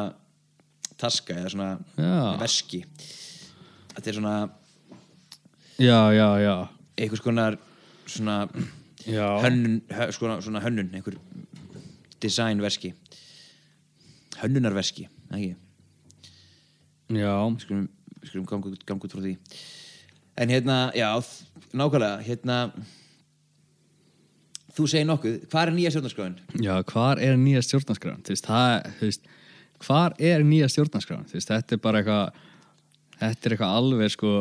taska 1.01 1.35
Eða 1.41 1.51
svona 1.57 1.71
Já. 1.99 2.19
veski. 2.45 2.83
Þetta 3.97 4.13
er 4.13 4.19
svona 4.21 4.35
Já, 5.83 5.99
já, 6.15 6.29
já. 6.45 6.55
einhvers 6.97 7.25
konar 7.25 7.57
svona 8.07 8.37
Já, 9.07 9.27
hönnun, 9.43 9.81
hö, 9.93 10.07
svona, 10.15 10.39
svona 10.43 10.61
hönnun 10.65 10.89
einhver 10.97 11.17
designverski 12.23 12.93
hönnunarverski 14.41 15.05
ekki, 15.37 15.51
já, 17.15 17.35
skulum, 17.63 17.85
skulum 18.25 18.47
ganga, 18.51 18.73
út- 18.73 18.83
ganga 18.89 19.07
út 19.07 19.15
frá 19.15 19.23
því 19.23 19.35
en 20.37 20.53
hérna, 20.53 20.79
já, 20.97 21.09
nákvæmlega 21.73 22.23
hérna 22.27 22.59
þú 24.77 24.89
segir 24.91 25.09
nokkuð, 25.09 25.39
hvað 25.51 25.63
er 25.63 25.75
nýja 25.77 25.95
stjórnarskráin? 25.95 26.37
já, 26.61 26.75
hvar 26.93 27.23
er 27.23 27.39
nýja 27.41 27.63
stjórnarskráin? 27.65 28.23
Þú 28.27 28.35
veist, 28.35 28.49
það, 28.51 28.91
þú 28.99 29.11
veist 29.11 29.31
hvar 29.87 30.17
er 30.19 30.45
nýja 30.45 30.69
stjórnarskráin? 30.73 31.27
Þú 31.31 31.39
veist, 31.39 31.53
þetta 31.53 31.77
er 31.77 31.83
bara 31.85 32.03
eitthvað 32.03 32.45
þetta 33.21 33.49
er 33.49 33.57
eitthvað 33.57 33.77
alveg 33.81 34.13
sko 34.13 34.33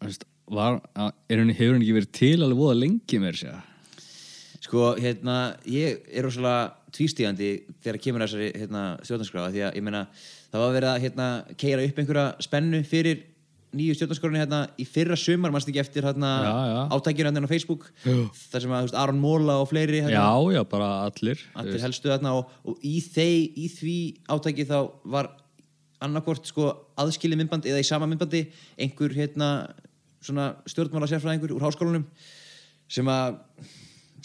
þú 0.00 0.10
veist, 0.10 0.26
var, 0.46 0.80
er 1.26 1.40
henni, 1.40 1.56
hefur 1.56 1.74
henni 1.74 1.86
ekki 1.88 1.96
verið 1.96 2.12
til 2.14 2.36
alveg 2.38 2.60
voða 2.60 2.78
lengi 2.84 3.22
mér 3.22 3.38
sér 3.38 3.56
sko, 4.66 4.92
hérna, 4.98 5.54
ég 5.70 6.06
er 6.10 6.26
rosalega 6.26 6.74
tvístígandi 6.94 7.50
þegar 7.84 8.00
kemur 8.02 8.24
þessari 8.24 8.50
hérna, 8.54 8.84
stjórnarskráða 9.06 9.54
því 9.54 9.64
að 9.66 9.78
ég 9.78 9.86
meina 9.86 10.04
það 10.50 10.62
var 10.62 10.76
verið 10.76 10.90
að 10.92 11.02
hérna, 11.04 11.28
keira 11.58 11.86
upp 11.86 12.00
einhverja 12.02 12.46
spennu 12.46 12.82
fyrir 12.86 13.24
nýju 13.76 13.96
stjórnarskráni 13.96 14.40
hérna 14.40 14.60
í 14.80 14.86
fyrra 14.88 15.16
sumar, 15.20 15.52
mannst 15.54 15.70
ekki 15.70 15.82
eftir 15.82 16.06
hérna, 16.08 16.32
átækjur 16.94 17.28
hérna 17.28 17.44
á 17.44 17.50
Facebook? 17.50 17.88
Þar 18.02 18.64
sem 18.64 18.74
að 18.74 18.84
þú 18.84 18.88
veist, 18.88 18.98
Aron 19.02 19.22
Móla 19.22 19.58
og 19.62 19.70
fleiri 19.70 20.02
hérna, 20.04 20.18
já, 20.18 20.56
já, 20.56 20.62
bara 20.70 20.90
allir 21.06 21.42
allir 21.54 21.84
helstu 21.86 22.12
þarna 22.12 22.36
og, 22.40 22.54
og 22.66 22.84
í, 22.86 22.98
þeir, 23.04 23.40
í 23.56 23.66
því 23.72 23.98
átæki 24.36 24.68
þá 24.68 24.78
var 25.16 25.32
annarkvort 26.04 26.48
sko 26.48 26.68
aðskilið 27.00 27.40
myndbandi 27.40 27.72
eða 27.72 27.82
í 27.84 27.88
sama 27.88 28.08
myndbandi 28.10 28.44
einhver 28.76 29.14
hérna 29.16 29.50
svona 30.24 30.50
stjórnmála 30.68 31.08
sérfræðingur 31.10 31.54
úr 31.56 31.64
háskólanum 31.64 32.04
sem 32.90 33.08
að 33.10 33.40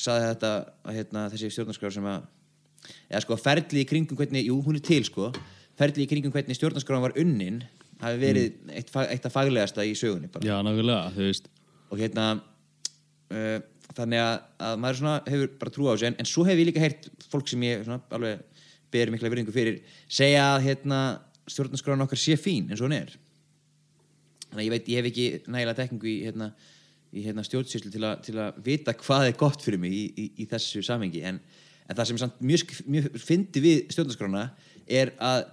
saði 0.02 0.30
þetta 0.32 0.52
að 0.88 0.98
hérna 0.98 1.26
þessi 1.32 1.52
stjórnarskráð 1.56 1.98
sem 1.98 2.08
að 2.10 2.30
eða 3.12 3.24
sko 3.26 3.38
ferli 3.40 3.84
í 3.84 3.88
kringum 3.88 4.18
hvernig, 4.20 4.48
jú 4.50 4.58
hún 4.66 4.80
er 4.80 4.86
til 4.86 5.04
sko 5.08 5.30
ferli 5.80 6.06
í 6.06 6.10
kringum 6.10 6.34
hvernig 6.34 6.58
stjórnarskráðan 6.58 7.06
var 7.08 7.18
unnin 7.22 7.62
hafi 8.02 8.22
verið 8.22 8.76
eitt, 8.76 8.90
fa- 8.94 9.08
eitt 9.10 9.26
af 9.28 9.36
faglegasta 9.36 9.86
í 9.88 9.94
sögunni 9.98 10.30
bara. 10.32 10.46
Já, 10.48 10.58
nákvæmlega, 10.66 11.12
þú 11.16 11.28
veist. 11.28 11.50
Og 11.92 12.00
hérna 12.02 12.28
uh, 12.38 13.58
þannig 13.96 14.22
að, 14.24 14.36
að 14.68 14.78
maður 14.84 15.00
svona 15.02 15.16
hefur 15.28 15.52
bara 15.62 15.74
trú 15.76 15.90
á 15.90 15.94
þessu. 15.94 16.08
En, 16.12 16.20
en 16.24 16.30
svo 16.30 16.46
hef 16.48 16.62
ég 16.62 16.70
líka 16.72 16.84
heyrt 16.84 17.10
fólk 17.32 17.52
sem 17.52 17.66
ég 17.68 17.84
svona 17.86 18.02
alveg 18.18 18.46
ber 18.92 19.12
mikla 19.14 19.32
virðingu 19.32 19.54
fyrir 19.56 19.82
segja 20.12 20.46
að 20.56 20.66
hérna, 20.68 21.02
stjórnarskráin 21.48 22.04
okkar 22.04 22.20
sé 22.20 22.36
fín 22.40 22.70
eins 22.72 22.82
og 22.82 22.90
hún 22.90 22.98
er. 22.98 23.14
Þannig 24.52 24.60
að 24.60 24.66
ég 24.68 24.74
veit, 24.76 24.90
ég 24.92 25.00
hef 25.00 25.10
ekki 25.12 25.28
nægilega 25.48 25.78
tekningu 25.80 26.10
í, 26.12 26.16
hérna, 26.28 26.50
í 27.16 27.24
hérna, 27.24 27.46
stjórnsýslu 27.48 27.92
til, 27.94 28.04
til 28.26 28.36
að 28.40 28.60
vita 28.66 28.96
hvað 29.00 29.30
er 29.30 29.38
gott 29.40 29.64
fyrir 29.64 29.80
mig 29.80 29.96
í, 29.96 30.04
í, 30.12 30.26
í 30.44 30.48
þessu 30.52 30.84
samengi 30.84 31.24
en, 31.28 31.40
en 31.88 31.96
það 31.96 32.10
sem 32.10 32.20
er 32.20 32.24
samt 32.26 32.44
mjög, 32.52 32.74
mjög 32.92 33.08
fyndi 33.24 33.64
við 33.64 33.80
stjórnarskrána 33.96 34.44
er 34.92 35.14
að 35.24 35.46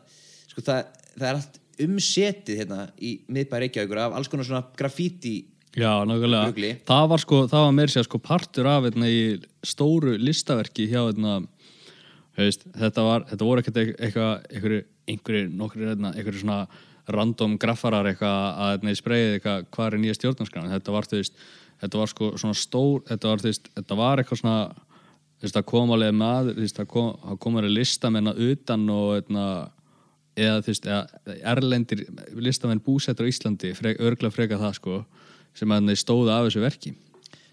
sko, 0.51 0.65
það, 0.67 0.83
það 1.15 1.29
er 1.31 1.39
allt 1.39 1.61
umsetið 1.85 2.65
hérna, 2.65 2.89
í 2.99 3.19
miðbæri 3.31 3.69
Reykjavíkur 3.69 4.03
af 4.03 4.19
alls 4.19 4.31
konar 4.33 4.49
svona 4.49 4.67
graffiti 4.79 5.37
Já, 5.77 6.03
nákvæmlega. 6.09 6.79
Það 6.89 7.07
var 7.13 7.23
sko, 7.23 7.39
það 7.51 7.65
var 7.67 7.75
meir 7.77 7.93
sér 7.93 8.07
sko 8.07 8.19
partur 8.23 8.67
af 8.71 8.87
hérna, 8.87 9.09
í 9.11 9.21
stóru 9.67 10.17
listaverki 10.19 10.89
hjá 10.89 11.03
hérna, 11.05 11.39
veist, 12.39 12.65
þetta 12.79 13.05
var, 13.05 13.27
þetta 13.29 13.49
voru 13.49 13.63
ekkert 13.63 13.81
eitthvað, 13.85 14.33
einhverju, 14.49 14.83
einhverju, 15.13 15.45
nokkru, 15.61 15.87
hérna, 15.91 16.13
einhverju 16.17 16.43
svona 16.43 16.61
random 17.09 17.57
graffarar 17.61 18.09
eitthvað 18.11 18.41
að 18.65 18.75
hérna, 18.75 18.97
spreyið 18.99 19.37
eitthvað 19.37 19.71
hvað 19.77 19.89
er 19.91 20.03
nýja 20.03 20.19
stjórnarskran. 20.19 20.71
Þetta 20.73 20.97
var, 20.97 21.09
þú 21.09 21.21
veist, 21.21 21.41
þetta 21.85 22.03
var 22.03 22.13
sko 22.15 22.35
svona 22.41 22.59
stór, 22.59 23.01
þetta 23.13 23.33
var, 23.33 23.43
þú 23.43 23.51
veist, 23.53 23.73
þetta 23.79 23.99
var 24.03 24.23
eitthvað 24.23 24.43
svona, 24.43 24.61
þú 25.39 25.47
veist, 25.47 25.59
það 25.59 25.69
kom 25.75 25.97
alveg 25.97 26.21
maður, 26.25 26.57
þú 26.57 26.67
veist, 26.67 26.81
það 26.81 26.93
kom, 26.97 27.59
alveg 27.61 27.77
listamenn 27.77 28.33
að 28.33 28.45
utan 28.49 28.89
og, 28.95 29.11
hérna, 29.19 29.49
eða 30.39 30.63
þú 30.63 30.73
veist, 30.73 30.89
erlendir 31.53 32.05
listamenn 32.39 32.83
búsettur 32.85 33.27
á 33.27 33.31
Íslandi, 33.31 33.75
frek, 33.79 34.01
örgla 34.05 34.31
freka 34.35 34.61
það 34.61 34.79
sko, 34.79 35.03
sem 35.59 35.75
að 35.75 35.93
stóða 35.99 36.39
af 36.39 36.49
þessu 36.49 36.65
verki. 36.65 36.95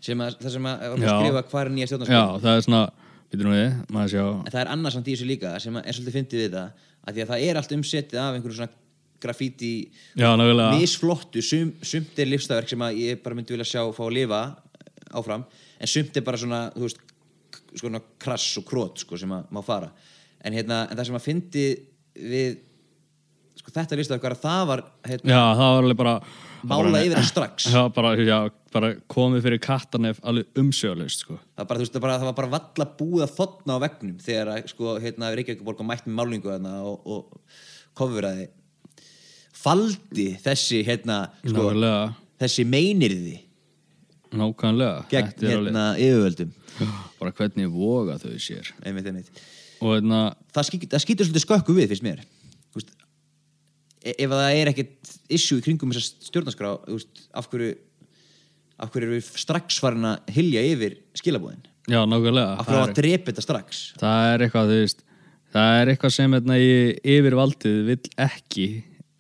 Sem 0.06 0.22
að, 0.22 0.38
það 0.44 0.56
sem 0.58 0.70
að, 0.70 0.86
að 0.86 1.06
Já. 1.06 1.12
skrifa 1.16 1.44
hvað 1.50 1.62
er 1.64 1.74
nýja 1.74 1.86
Já, 1.86 1.90
stjórnarskráin 1.92 2.42
það 2.46 2.58
er 2.60 2.66
svona, 2.68 2.82
býtum 3.32 3.54
við, 3.56 3.70
maður 3.96 4.12
sjá. 4.14 4.26
En 4.38 4.52
það 4.54 4.62
er 4.62 4.74
annars 4.76 4.98
samt 4.98 5.08
í 5.10 5.16
þessu 5.16 5.30
líka 5.30 5.54
sem 5.64 5.80
að 5.80 5.88
er 5.90 5.98
svolítið 5.98 6.18
fyndið 6.20 6.44
við 6.44 6.58
það 6.58 6.84
að 7.06 7.16
því 7.16 7.24
að 7.24 7.32
það 7.32 7.46
er 7.48 7.60
allt 7.62 7.76
umsetið 7.76 8.22
af 8.22 8.38
einhverju 8.38 8.60
svona 8.60 8.74
Já, 9.26 10.28
nákvæmlega. 10.38 10.78
misflottu, 10.78 11.42
sum, 11.42 11.72
sumt 11.82 12.20
er 12.20 12.30
livstæðverk 12.30 12.70
sem 12.70 12.84
að 12.86 13.00
ég 13.02 13.24
bara 13.24 13.36
myndi 13.36 13.56
vilja 13.56 13.66
sjá 13.66 13.82
fá 13.96 14.04
að 14.06 14.14
lifa 14.20 14.42
áfram, 15.16 15.46
en 15.80 15.88
sumt 15.90 16.18
er 16.18 16.26
bara 16.26 16.38
svona 16.38 16.62
þú 16.76 16.86
veist, 16.86 17.00
svona 17.76 18.02
krass 18.22 18.58
og 18.60 18.68
krót 18.68 19.02
sko, 19.02 19.18
sem 19.18 19.32
að 19.32 19.50
má 19.50 19.62
fara. 19.66 19.90
En, 20.44 20.54
hérna, 20.54 20.86
en 20.90 20.98
það 20.98 21.10
sem 21.10 21.18
að 21.18 21.26
fyndi 21.26 21.66
við 22.16 22.60
sko, 23.66 23.74
þetta 23.74 23.98
livstæðverk 24.00 24.28
var 24.28 24.36
að 24.36 24.44
það 24.44 24.68
var 24.72 24.84
hérna, 25.10 25.32
Já, 25.32 25.42
það 25.42 25.72
var 25.74 25.88
alveg 25.88 26.00
bara 26.02 26.16
mála 26.66 27.02
yfir 27.06 27.18
það 27.18 27.30
strax. 27.30 27.70
Já, 27.76 27.82
bara, 27.96 28.12
já, 28.22 28.38
bara 28.76 28.92
komið 29.12 29.48
fyrir 29.48 29.62
kattanef 29.64 30.20
alveg 30.26 30.62
umsjöðlaust, 30.62 31.26
sko. 31.26 31.40
Það, 31.56 31.70
bara, 31.72 31.82
veist, 31.82 31.96
það, 31.96 32.04
bara, 32.06 32.20
það 32.22 32.30
var 32.30 32.38
bara 32.42 32.52
valla 32.58 32.88
búið 33.00 33.26
að 33.26 33.34
þotna 33.40 33.80
á 33.80 33.84
vegnum 33.86 34.20
þegar 34.26 34.70
sko, 34.70 35.00
hérna, 35.02 35.32
Reykjavík 35.38 35.84
mætt 35.86 36.06
með 36.06 36.20
málingu 36.20 36.54
og, 36.54 37.10
og 37.10 37.58
kofuraði 37.98 38.52
faldi 39.66 40.30
þessi 40.44 40.84
hérna, 40.86 41.26
sko, 41.42 41.72
þessi 42.42 42.66
meinirði 42.70 43.40
nákvæmlega 44.36 45.06
gegn 45.10 45.34
hérna 45.48 45.90
yfirvöldum. 46.02 46.54
Bara 47.22 47.34
hvernig 47.36 47.70
voga 47.72 48.18
þau 48.20 48.36
sér. 48.42 48.72
Einmitt, 48.84 49.08
einmitt. 49.08 49.44
Og 49.80 49.96
hérna, 49.96 50.22
það, 50.56 50.68
ský, 50.70 50.80
það 50.92 51.04
skýtur 51.04 51.30
svolítið 51.30 51.46
skökku 51.46 51.76
við 51.78 51.94
fyrst 51.94 52.06
mér 52.06 52.24
ef 54.14 54.32
það 54.32 54.60
er 54.60 54.72
ekkert 54.72 55.14
issue 55.34 55.60
í 55.60 55.66
kringum 55.66 55.94
þessa 55.96 56.30
stjórnarskrá 56.30 56.76
af 56.76 57.50
hverju 57.52 57.74
af 58.76 58.92
hverju 58.92 59.08
eru 59.08 59.18
við 59.18 59.30
strax 59.40 59.80
farin 59.80 60.08
að 60.10 60.34
hilja 60.36 60.64
yfir 60.74 60.98
skilabúðin 61.16 61.64
já, 61.88 62.02
nákvæmlega. 62.10 62.58
Af 62.60 62.68
hverju 62.68 62.82
að 62.82 62.96
drepa 63.00 63.32
þetta 63.32 63.46
strax? 63.46 63.84
Það 64.02 64.32
er 64.32 64.46
eitthvað, 64.46 64.72
þú 64.72 64.82
veist 64.82 65.06
það 65.56 65.78
er 65.80 65.92
eitthvað 65.94 66.16
sem 66.18 66.36
hérna, 66.36 66.58
í 66.60 66.74
yfirvaldið 67.16 67.80
vill 67.90 68.02
ekki 68.26 68.68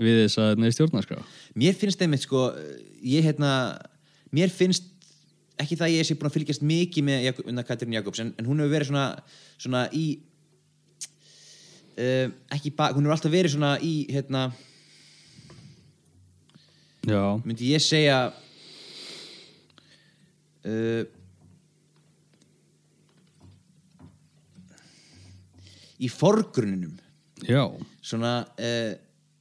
við 0.01 0.19
þess 0.25 0.41
að 0.41 0.51
hérna, 0.51 0.73
stjórnarskrá. 0.75 1.23
Mér 1.55 1.77
finnst 1.79 2.03
einmitt 2.03 2.25
sko 2.25 2.49
ég 3.05 3.25
hérna, 3.29 3.51
mér 4.35 4.51
finnst 4.51 4.91
ekki 5.61 5.77
það 5.79 5.87
að 5.87 5.95
ég 5.95 6.07
sé 6.07 6.17
búin 6.19 6.29
að 6.29 6.35
fylgjast 6.35 6.65
mikið 6.67 7.07
með 7.07 7.27
Jak 7.29 7.43
unna 7.45 7.63
Katrín 7.63 7.95
Jakobs 7.95 8.19
en, 8.19 8.33
en 8.35 8.47
hún 8.47 8.59
hefur 8.59 8.73
verið 8.73 8.89
svona, 8.89 9.05
svona 9.55 9.85
í 9.95 10.05
uh, 11.95 12.27
ekki 12.57 12.73
bak, 12.75 12.95
hún 12.97 13.05
hefur 13.05 13.15
alltaf 13.15 13.31
verið 13.31 13.55
svona 13.55 13.75
í 13.79 13.93
hérna, 14.11 14.49
Já, 17.05 17.23
myndi 17.45 17.69
ég 17.69 17.83
segja 17.83 18.19
uh, 20.65 21.03
í 26.01 26.09
forgrunninum 26.11 26.95
já, 27.45 27.63
svona 28.01 28.37
uh, 28.57 28.93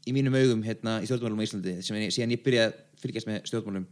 í 0.04 0.12
mínum 0.16 0.36
augum 0.36 0.64
hérna 0.66 0.98
í 1.00 1.08
stjórnmálum 1.08 1.40
á 1.40 1.46
Íslandi 1.46 1.78
sem 1.84 2.00
ég, 2.02 2.12
síðan 2.14 2.34
ég 2.36 2.42
byrjaði 2.44 2.72
að 2.72 3.04
fylgjast 3.04 3.30
með 3.30 3.46
stjórnmálum 3.48 3.86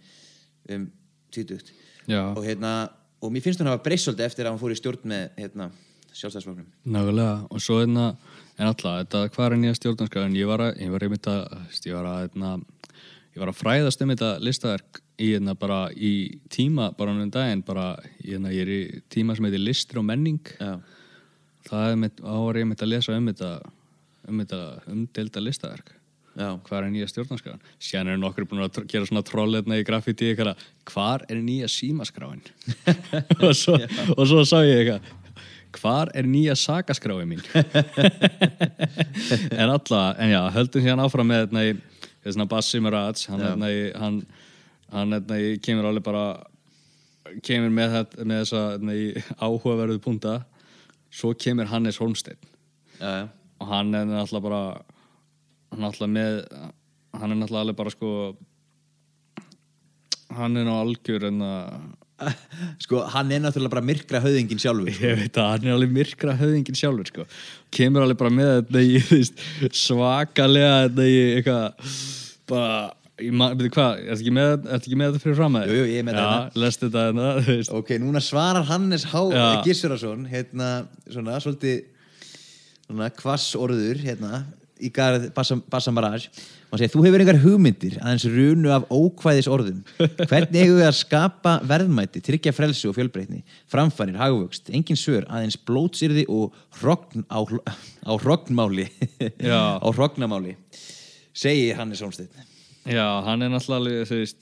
um 0.73 0.85
tvítugt. 1.33 1.73
Já. 2.07 2.29
Og 2.35 2.45
hérna 2.45 2.75
og 3.23 3.33
mér 3.33 3.45
finnst 3.45 3.62
hún 3.62 3.70
hafa 3.70 3.83
breyst 3.85 4.09
svolítið 4.09 4.29
eftir 4.29 4.47
að 4.47 4.55
hún 4.55 4.62
fór 4.62 4.75
í 4.75 4.79
stjórn 4.79 5.09
með 5.12 5.25
hérna 5.39 5.70
sjálfstæðsfloknum 6.12 6.68
Nákvæmlega, 6.93 7.35
og 7.49 7.62
svo 7.62 7.79
hérna 7.81 8.07
en 8.59 8.68
alltaf, 8.68 8.99
þetta, 9.03 9.23
hvað 9.33 9.47
er 9.47 9.59
nýja 9.62 9.79
stjórnarskráin 9.79 10.37
ég 10.37 10.51
var 10.51 10.64
að, 10.66 10.81
ég 10.83 10.93
var 10.93 11.07
einmitt 11.07 11.29
að 11.31 11.45
ég 11.87 11.97
var 11.97 12.09
að, 12.11 12.18
hérna, 12.27 12.51
ég 13.33 13.41
var 13.43 13.53
að 13.53 13.61
fræðast 13.61 14.03
um 14.05 14.12
þetta 14.12 14.33
listaverk 14.45 15.01
í, 15.16 15.33
hérna, 15.33 15.55
bara 15.59 15.87
í 15.93 16.41
tíma, 16.53 16.91
bara 16.97 17.14
um 17.14 17.30
daginn 17.33 17.64
bara, 17.66 17.95
hérna, 18.20 18.53
ég 18.53 18.66
er 18.66 18.72
í 18.72 18.83
tíma 19.12 19.37
sem 19.37 19.49
heitir 19.49 19.62
listir 19.62 20.03
og 20.03 20.07
menning. 20.09 20.43
Já, 20.59 20.76
það 21.68 21.89
er 21.89 21.99
mitt, 22.05 22.20
á 22.20 22.35
var 22.37 22.61
ég 22.61 22.68
mitt 22.68 22.85
að 22.85 22.95
lesa 22.95 23.16
um 23.16 23.30
þetta 23.30 23.57
um 24.28 24.39
þetta 24.43 24.61
umdelda 24.93 25.43
listaverk. 25.43 25.95
Já, 26.33 26.47
hvað 26.64 26.78
er 26.78 26.87
nýja 26.89 27.09
stjórnarskráin? 27.11 27.64
Síðan 27.83 28.14
eru 28.14 28.20
nokkur 28.22 28.47
búin 28.49 28.62
að 28.64 28.87
gera 28.89 29.09
svona 29.09 29.24
trollirna 29.26 29.76
í 29.76 29.85
graffiti 29.85 30.30
eitthvað, 30.30 30.62
hvað 30.89 31.26
er 31.28 31.43
nýja 31.45 31.68
símaskráin? 31.68 32.41
Og, 33.43 33.53
svo, 33.57 33.76
og 34.16 34.22
svo 34.30 34.47
sá 34.49 34.62
ég 34.64 34.80
eitthvað 34.80 35.18
hvar 35.72 36.11
er 36.16 36.26
nýja 36.28 36.53
sagaskráin 36.59 37.28
mín? 37.28 37.41
En 39.57 39.70
alla 39.70 40.03
en 40.20 40.33
já, 40.33 40.41
höldum 40.57 40.85
síðan 40.85 41.05
áfram 41.05 41.28
með 41.28 41.47
þetta 41.47 41.57
svona 42.31 42.49
Bassi 42.49 42.81
Mirage 42.81 43.29
hann, 43.33 43.43
hérna, 43.43 43.70
hann, 43.99 44.23
hann 44.93 45.16
hérna, 45.16 45.41
kemur 45.64 45.91
alveg 45.91 46.07
bara 46.07 46.25
kemur 47.43 47.73
með, 47.75 47.99
með 48.23 48.45
þessa 48.45 48.62
hérna, 48.77 48.97
áhugaverðu 49.43 50.01
punta. 50.05 50.41
Svo 51.12 51.35
kemur 51.37 51.68
Hannes 51.68 51.99
Holmsteinn. 52.01 52.41
Já, 53.01 53.11
já. 53.23 53.29
og 53.62 53.68
hann 53.70 53.95
er 53.95 54.07
náttúrulega 54.07 54.43
bara 54.47 54.62
hann 55.70 55.79
er 55.79 55.85
náttúrulega 55.87 56.12
með 56.14 56.35
hann 57.18 57.33
er 57.33 57.39
náttúrulega 57.39 57.64
alveg 57.66 57.79
bara 57.79 57.93
sko 57.95 58.11
hann 60.37 60.57
er 60.57 60.66
ná 60.66 60.75
algjör 60.81 61.29
en 61.29 61.45
að 61.47 61.68
sko 62.85 63.03
hann 63.12 63.35
er 63.35 63.43
náttúrulega 63.45 63.75
bara 63.75 63.85
myrkra 63.91 64.23
höðingin 64.25 64.62
sjálfur 64.62 64.95
sko. 64.95 65.05
ég 65.07 65.20
veit 65.20 65.39
að 65.43 65.53
hann 65.53 65.68
er 65.68 65.77
alveg 65.77 65.95
myrkra 65.99 66.39
höfðingin 66.41 66.79
sjálfur 66.79 67.12
sko. 67.12 67.29
kemur 67.75 68.07
alveg 68.07 68.20
bara 68.23 68.35
með 68.35 68.51
þetta 68.57 68.83
í 68.83 68.99
þú 69.07 69.20
veist, 69.20 69.47
svakalega 69.83 70.75
þetta 70.87 71.07
í 71.09 71.23
eitthvað 71.37 71.95
bara 72.53 72.75
veitu 73.23 73.70
hvað, 73.73 74.01
ertu 74.09 74.25
ekki 74.25 74.33
með, 74.35 75.12
þetta 75.12 75.20
fyrir 75.23 75.37
fram 75.39 75.59
að 75.59 75.68
Jú, 75.68 75.77
jú, 75.77 75.85
ég 75.91 76.01
er 76.01 76.07
með 76.07 76.16
þetta 76.18 76.33
Já, 76.33 76.62
lestu 76.62 76.89
þetta 76.89 77.05
hérna, 77.09 77.59
ok, 77.79 77.93
núna 78.03 78.23
svarar 78.25 78.66
Hannes 78.68 79.05
H. 79.11 79.23
Já. 79.35 79.45
Gissurason 79.66 80.25
hérna, 80.31 80.70
svona, 81.07 81.37
svolítið 81.45 81.85
svona, 82.89 83.11
kvass 83.18 83.53
orður 83.59 84.01
hérna, 84.03 84.43
í 84.83 84.91
garð 84.95 85.29
Bassa 85.37 85.95
Maraj 85.95 86.27
og 86.73 86.81
segir, 86.81 86.93
þú 86.95 87.03
hefur 87.05 87.23
engar 87.23 87.41
hugmyndir 87.43 87.99
aðeins 88.01 88.25
runu 88.33 88.70
af 88.73 88.87
ókvæðis 88.89 89.49
orðum 89.53 89.83
hvernig 90.31 90.62
hefur 90.62 90.79
við 90.79 90.87
að 90.89 90.97
skapa 90.97 91.55
verðmæti 91.68 92.23
tryggja 92.25 92.55
frelsi 92.57 92.89
og 92.89 92.97
fjölbreytni 92.97 93.43
framfærir, 93.70 94.16
hagvöxt, 94.20 94.73
engin 94.73 94.99
svör 94.99 95.27
aðeins 95.29 95.59
blótsyrði 95.61 96.25
og 96.33 96.57
hrogn 96.81 97.27
á, 97.29 97.45
á 98.09 98.12
hrognmáli 98.16 98.89
á 99.83 99.89
hrognamáli 99.93 100.57
segir 101.37 101.77
Hannes 101.77 102.01
Holmsteinn 102.01 102.49
Já, 102.89 103.05
hann 103.23 103.45
er 103.45 103.53
náttúrulega 103.53 104.09
þú 104.09 104.23
veist 104.25 104.41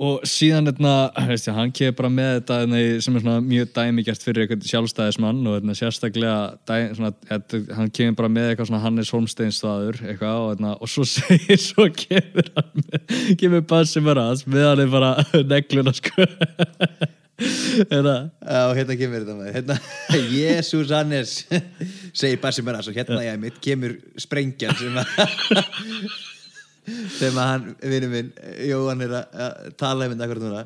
og 0.00 0.24
síðan 0.28 0.70
hérna, 0.70 0.92
veist 1.28 1.48
ég, 1.48 1.56
hann 1.56 1.72
kemur 1.74 1.96
bara 1.98 2.10
með 2.12 2.30
þetta 2.38 2.58
hérna, 2.62 2.80
sem 3.04 3.16
er 3.18 3.24
svona 3.24 3.44
mjög 3.44 3.72
dæmigert 3.76 4.24
fyrir 4.24 4.44
eitthvað 4.44 4.68
sjálfstæðismann 4.70 5.42
og 5.44 5.58
hérna, 5.58 5.76
sérstaklega 5.76 6.36
dæ, 6.68 6.74
svona, 6.96 7.12
hérna, 7.28 7.62
hann 7.78 7.92
kemur 7.98 8.18
bara 8.22 8.32
með 8.32 8.50
eitthvað 8.50 8.70
svona 8.70 8.82
Hannes 8.86 9.12
Holmstein 9.12 9.54
staður 9.54 10.00
eitthvað 10.00 10.40
og, 10.40 10.50
hérna, 10.54 10.74
og 10.78 10.92
svo 10.92 11.06
segir, 11.14 11.60
svo 11.60 11.88
kemur 11.96 12.52
hann 12.56 12.86
með, 12.86 13.16
kemur 13.42 13.66
Bassi 13.74 14.04
Maras 14.04 14.46
með 14.48 14.68
hann 14.70 14.84
er 14.86 14.94
bara 14.96 15.14
negluna 15.52 15.94
sko. 15.96 16.28
Hérna. 17.90 18.16
Já, 18.44 18.60
hérna 18.76 18.96
kemur 19.00 19.22
þetta 19.24 19.38
maður 19.38 19.56
hérna, 19.56 19.78
Jésús 20.36 20.92
Hannes 20.94 21.38
segir 22.14 22.40
Bassi 22.42 22.64
Meras 22.64 22.88
og 22.88 22.96
hérna 22.96 23.22
ég 23.24 23.40
mitt 23.42 23.58
kemur 23.64 23.96
sprengjan 24.20 24.76
sem 24.78 25.00
að 25.02 26.30
að 26.86 27.38
hann, 27.38 27.66
vinnu 27.78 28.08
minn 28.10 28.30
Jóhann 28.68 29.04
er 29.06 29.12
að, 29.20 29.36
að 29.44 29.52
tala 29.80 30.08
um 30.08 30.14
þetta 30.14 30.28
akkur 30.28 30.40
núna. 30.42 30.62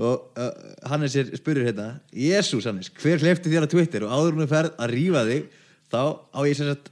Og 0.00 0.16
uh, 0.40 0.52
Hannes 0.88 1.16
er 1.18 1.26
spurður 1.36 1.66
hérna 1.68 1.88
Jésús 2.14 2.66
Hannes, 2.68 2.88
hver 3.02 3.20
hleyfti 3.20 3.52
þér 3.52 3.66
á 3.68 3.72
Twitter? 3.72 4.06
Og 4.06 4.14
áður 4.14 4.38
hún 4.38 4.46
er 4.46 4.52
ferð 4.52 4.72
að 4.80 4.94
rífa 4.94 5.22
þig 5.28 5.42
þá 5.90 6.02
á 6.32 6.40
ég 6.46 6.54
sem 6.56 6.70
sagt 6.70 6.86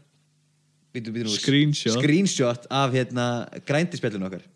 býtum, 0.92 1.12
býtum, 1.14 1.32
Screenshot. 1.32 1.96
screenshot 1.96 2.62
af 2.74 2.88
hérna 2.96 3.26
grændispjallinu 3.68 4.28
okkar. 4.28 4.44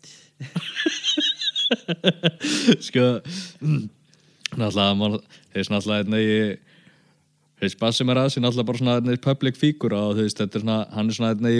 Sko 2.87 3.05
náttúrulega 4.59 5.23
þeir 5.53 5.63
svona 5.65 5.79
náttúrulega 5.79 6.01
hérna 6.03 6.19
ég 6.21 6.72
þeir 7.63 7.73
spassi 7.73 8.05
mér 8.07 8.19
að 8.21 8.29
þessi 8.29 8.43
náttúrulega 8.43 8.69
bara 8.69 8.81
svona 8.81 8.95
hérna, 8.99 9.17
public 9.23 9.59
figure 9.59 9.97
og 9.99 10.17
þú 10.17 10.27
veist, 10.27 10.39
þetta 10.41 10.59
er 10.59 10.63
svona 10.65 10.77
hann 10.93 11.09
er 11.09 11.17
svona 11.17 11.33
hérna 11.33 11.53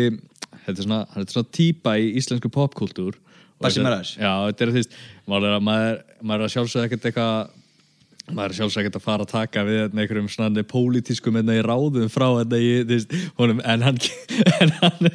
þetta 0.67 0.77
er 0.77 0.85
svona, 0.87 1.01
hann 1.13 1.23
er 1.25 1.33
svona 1.33 1.51
típa 1.57 1.95
í 1.99 2.13
íslensku 2.19 2.51
popkultúr 2.53 3.19
Bassi 3.63 3.79
þetta- 3.79 3.89
Maras? 3.89 4.15
Já, 4.19 4.31
þetta 4.49 4.65
er 4.65 4.71
þú 4.73 4.79
veist, 4.81 4.95
maður 5.29 5.49
er 5.49 5.57
að 5.57 5.67
maður, 5.67 5.99
maður 6.21 6.41
er 6.41 6.47
að 6.49 6.53
sjálfsögða 6.55 6.87
ekkert 6.89 7.07
eitthvað 7.09 8.33
maður 8.33 8.53
er 8.53 8.57
sjálfsögða 8.57 8.83
ekkert 8.83 8.97
að 8.99 9.05
fara 9.05 9.25
að 9.25 9.31
taka 9.33 9.63
við 9.67 9.79
hérna, 9.81 10.01
einhverjum 10.03 10.29
svona 10.31 10.63
pólitískum 10.73 11.39
hérna, 11.39 11.57
í 11.59 11.63
ráðum 11.63 12.11
frá 12.11 12.27
hérna, 12.39 12.59
í, 12.59 12.71
þú 12.83 12.97
veist, 12.97 13.15
honum, 13.39 13.61
en 13.63 13.85
hann, 13.87 13.99
en 14.63 14.73
hann 14.81 15.09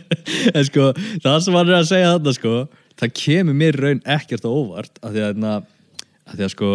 en 0.55 0.69
sko, 0.69 0.91
það 1.25 1.39
sem 1.45 1.59
hann 1.59 1.73
er 1.73 1.79
að 1.81 1.91
segja 1.93 2.15
þarna 2.15 2.35
sko, 2.37 2.55
það 3.01 3.15
kemur 3.23 3.59
mér 3.65 3.81
raun 3.85 4.03
ekkert 4.17 4.45
á 4.45 4.51
óvart 4.53 5.01
af 5.03 5.13
því 5.13 5.23
að, 5.25 5.29
hérna, 5.33 5.55
af 6.29 6.35
því 6.37 6.47
að 6.49 6.53
sko 6.57 6.73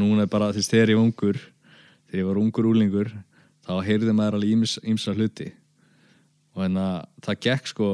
núna 0.00 0.24
er 0.26 0.32
bara, 0.32 0.52
þú 0.52 0.62
veist, 0.62 0.72
þegar 0.74 0.94
ég 0.94 1.00
var 1.00 1.06
ungur 1.08 1.42
þegar 2.14 2.22
ég 2.22 2.28
var 2.30 2.38
ungur 2.38 2.66
úlingur 2.70 3.08
þá 3.66 3.72
heyrði 3.82 4.12
maður 4.14 4.36
alveg 4.38 4.52
íms, 4.54 4.76
ímsa 4.86 5.14
hluti. 5.16 5.48
Og 6.54 6.62
hérna, 6.62 6.84
það 7.26 7.40
gekk 7.42 7.70
sko 7.72 7.86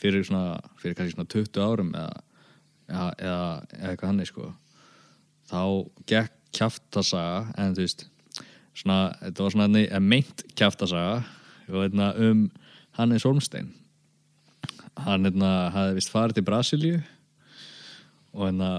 fyrir 0.00 0.24
svona, 0.24 0.54
fyrir 0.80 0.96
kannski 0.96 1.12
svona 1.12 1.28
20 1.28 1.60
árum 1.60 1.90
eða, 1.92 2.22
eða, 2.88 3.08
eða, 3.20 3.42
eða 3.76 3.90
eitthvað 3.90 4.08
hannig 4.08 4.30
sko. 4.30 4.46
Þá 5.52 5.60
gekk 6.08 6.38
kjaftasaga 6.56 7.42
en 7.60 7.76
þú 7.76 7.84
veist 7.84 8.06
svona, 8.72 8.96
þetta 9.20 9.44
var 9.44 9.54
svona 9.54 9.66
nei, 9.68 9.84
meint 10.00 10.44
kjaftasaga 10.56 11.18
og 11.68 11.76
hérna 11.76 12.08
um 12.24 12.46
Hannes 12.96 13.26
Olmstein 13.28 13.68
hann 15.00 15.28
hérna 15.28 15.50
hafði 15.72 15.98
vist 15.98 16.12
farið 16.12 16.38
til 16.38 16.46
Brasilíu 16.48 17.02
og 18.32 18.46
hérna 18.46 18.72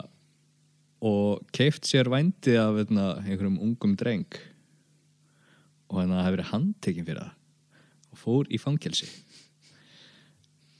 og 1.03 1.45
keift 1.53 1.85
sér 1.89 2.09
vændi 2.13 2.55
af 2.57 2.77
hérna, 2.77 3.07
einhverjum 3.21 3.61
ungum 3.65 3.97
dreng 3.99 4.41
og 5.93 6.01
hérna 6.01 6.23
hefði 6.25 6.37
verið 6.39 6.51
handtekinn 6.51 7.07
fyrir 7.07 7.21
það. 7.21 7.33
Og 8.13 8.21
fór 8.23 8.49
í 8.49 8.59
fangelsi. 8.61 9.09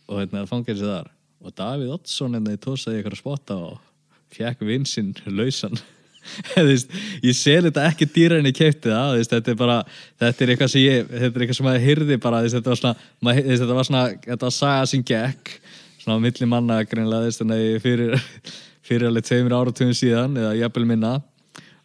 Og 0.10 0.20
hérna 0.20 0.46
fangelsi 0.50 0.88
þar. 0.90 1.12
Og 1.44 1.56
Davíð 1.58 1.96
Oddsson 1.98 2.38
hérna 2.38 2.58
tósaði 2.58 3.02
ykkur 3.02 3.18
að 3.18 3.22
spotta 3.22 3.58
og 3.70 3.78
fekk 4.34 4.66
vinsinn 4.66 5.14
lausan. 5.30 5.78
Ég 7.28 7.36
sel 7.36 7.66
þetta 7.68 7.84
ekki 7.90 8.08
dýra 8.08 8.38
en 8.40 8.48
ég 8.48 8.56
keipti 8.56 8.88
það 8.88 9.18
þetta 9.28 9.52
er 9.52 9.58
bara, 9.60 9.74
þetta 10.24 10.46
er 10.46 10.52
eitthvað 10.54 10.70
sem 10.72 10.84
ég 10.86 11.10
þetta 11.10 11.28
er 11.28 11.44
eitthvað 11.44 11.58
sem 11.58 11.68
maður 11.68 11.84
hyrði 11.84 12.18
bara 12.24 12.40
þetta 12.46 12.72
var 12.72 12.80
svona, 12.80 12.94
þetta 13.50 13.76
var 13.76 13.88
svona 13.90 14.04
þetta 14.24 14.48
var 14.48 14.56
saga 14.56 14.86
sem 14.88 15.04
gekk 15.04 15.52
svona 16.00 16.16
á 16.16 16.24
milli 16.24 16.48
manna 16.48 16.78
greinlega 16.88 17.34
þannig 17.36 17.66
að 17.66 17.84
fyrir 17.84 18.16
fyrir 18.88 19.10
alveg 19.10 19.28
tveimur 19.28 19.58
áratugum 19.58 19.96
síðan 19.96 20.40
eða 20.40 20.56
jafnvel 20.60 20.88
minna. 20.88 21.14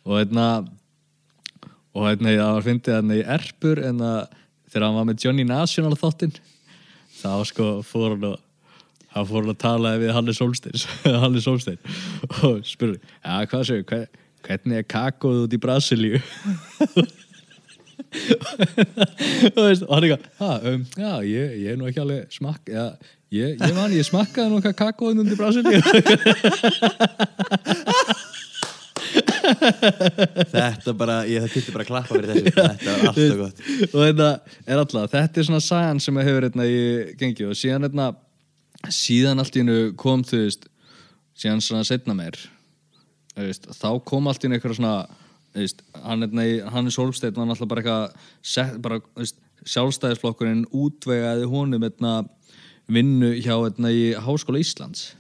Og 0.07 0.20
hérna 0.20 0.47
og 1.95 2.09
það 2.09 2.43
var 2.43 2.66
fyndið 2.66 2.95
hérna 2.95 3.18
í 3.18 3.24
Erpur 3.36 3.78
en 3.84 3.99
að 4.05 4.20
þegar 4.68 4.86
hann 4.86 4.99
var 4.99 5.09
með 5.09 5.22
Johnny 5.24 5.45
National 5.49 5.97
þáttinn 5.99 6.36
þá 7.18 7.32
sko 7.49 7.66
fór 7.86 8.14
hann 8.14 8.26
og 8.30 8.39
hann 9.14 9.28
fór 9.28 9.43
hann 9.43 9.55
að 9.55 9.62
tala 9.62 9.95
við 10.01 10.14
Hannes 10.16 10.41
Solstein 10.41 10.78
Hannes 11.22 11.47
Solstein 11.49 11.80
og 12.43 12.55
spurði, 12.68 12.99
já 13.24 13.34
hvað 13.51 13.62
séu, 13.70 13.86
hver, 13.89 14.05
hvernig 14.47 14.82
er 14.82 14.89
kakóð 14.89 15.47
út 15.47 15.57
í 15.57 15.62
Brasilíu? 15.62 16.20
Og 18.09 19.64
hann 19.91 20.05
eitthvað 20.07 20.66
um, 20.70 20.84
já, 20.97 21.11
ég, 21.26 21.51
ég 21.61 21.74
er 21.74 21.76
nú 21.76 21.89
ekki 21.91 22.01
alveg 22.01 22.30
smakk 22.32 22.70
já, 22.72 22.84
ég, 23.34 23.59
ég 23.59 23.74
man, 23.76 23.93
ég 23.93 24.07
smakkaði 24.07 24.55
nú 24.55 24.62
hvað 24.64 24.78
kakóð 24.78 25.20
út 25.24 25.32
í 25.34 25.36
Brasilíu 25.36 25.82
þetta 30.55 30.95
bara, 30.99 31.19
ég 31.29 31.45
það 31.45 31.55
kynnt 31.55 31.71
bara 31.75 31.85
að 31.85 31.91
klappa 31.91 32.15
fyrir 32.15 32.33
þessu. 32.33 32.55
Þetta 32.59 32.95
var 32.95 33.09
alltaf 33.11 33.41
gott. 33.43 33.63
og 33.89 34.01
þetta 34.03 34.29
er 34.65 34.83
alltaf, 34.83 35.11
þetta 35.15 35.43
er 35.43 35.49
svona 35.51 35.65
sagan 35.65 36.03
sem 36.05 36.23
hefur 36.23 36.49
hérna 36.49 36.69
í 36.69 36.81
gengi 37.21 37.49
og 37.49 37.59
síðan 37.59 37.89
hérna 37.89 38.11
síðan 38.95 39.43
allt 39.43 39.59
í 39.59 39.65
hennu 39.65 39.81
kom 39.99 40.23
þú 40.27 40.45
veist 40.45 40.69
síðan 41.39 41.65
svona 41.65 41.87
setna 41.87 42.17
þú 43.39 43.47
veist, 43.47 43.69
þá 43.79 43.91
kom 44.07 44.27
allt 44.27 44.43
í 44.43 44.49
hennu 44.49 44.59
eitthvað 44.59 44.79
svona 44.79 44.95
veist, 45.55 45.85
hann 46.03 46.25
hérna 46.27 46.71
hann 46.73 46.91
er 46.91 46.95
Solsteinn, 46.95 47.39
hann 47.39 47.53
alltaf 47.55 47.71
bara 47.71 47.85
eitthvað 47.85 48.33
sett, 48.43 48.81
bara, 48.83 49.01
veist, 49.19 49.39
sjálfstæðisflokkurinn 49.69 50.67
útvegaði 50.75 51.47
honum 51.51 51.85
hérna 51.87 52.13
vinnu 52.89 53.35
hjá 53.43 53.55
hérna 53.57 53.93
í 53.93 54.11
Háskóla 54.25 54.63
Íslands 54.63 55.13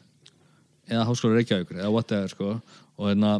eða 0.88 1.06
Háskóla 1.08 1.38
Reykjavíkur 1.38 1.80
eða 1.80 1.92
whatever 1.92 2.32
sko. 2.32 2.52
Og 2.98 3.10
hérna 3.10 3.38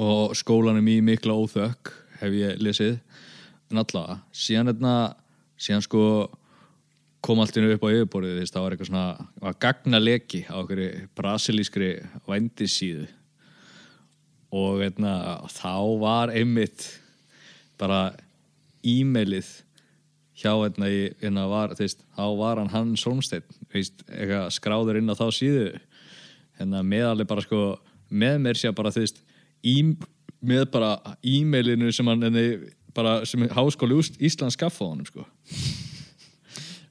og 0.00 0.34
skólanum 0.38 0.88
í 0.90 1.00
mikla 1.04 1.36
óþökk 1.36 1.92
hef 2.20 2.38
ég 2.38 2.62
lesið. 2.62 2.96
En 3.70 3.80
allavega, 3.82 4.20
síðan 4.34 4.72
hérna 4.72 4.94
síðan 5.60 5.84
sko 5.84 6.04
kom 7.24 7.40
allt 7.40 7.56
innu 7.56 7.72
upp 7.72 7.86
á 7.86 7.94
yfirborðið 7.94 8.40
þess 8.42 8.52
það 8.52 8.64
var 8.64 8.74
eitthvað 8.74 8.90
svona, 8.90 9.28
var 9.40 9.60
gagna 9.64 10.00
leki 10.02 10.42
á 10.44 10.54
okkur 10.60 10.82
brasilískri 11.16 11.90
vændisíðu 12.28 13.06
og 14.54 14.82
hérna, 14.84 15.14
þá 15.50 15.74
var 16.02 16.32
einmitt 16.34 16.84
bara 17.80 18.12
e-mailið 18.86 19.48
hjá 20.38 20.52
hérna, 20.52 20.90
í, 20.90 21.08
hérna 21.22 21.46
var, 21.50 21.74
þeist, 21.78 22.04
þá 22.14 22.26
var 22.38 22.60
hann 22.60 22.70
hann 22.74 22.94
Solmsteinn, 23.00 23.46
veist, 23.72 24.04
eitthvað 24.10 24.50
skráður 24.54 25.00
inn 25.00 25.10
á 25.10 25.14
þá 25.18 25.26
síðu. 25.34 25.68
Hérna 26.58 26.82
meðalið 26.86 27.30
bara 27.30 27.44
sko, 27.44 27.60
með 28.10 28.40
mér 28.44 28.60
sé 28.60 28.72
bara 28.74 28.92
þeist, 28.94 29.22
í, 29.64 29.76
með 30.44 30.66
bara 30.74 30.94
e-mailinu 31.24 31.92
sem 31.94 32.08
hann 32.10 32.26
hérna, 32.26 32.44
bara, 32.94 33.16
sem 33.28 33.48
háskóli 33.54 33.98
Íslands 34.22 34.58
skaffa 34.58 34.86
honum 34.86 35.08
sko. 35.08 35.26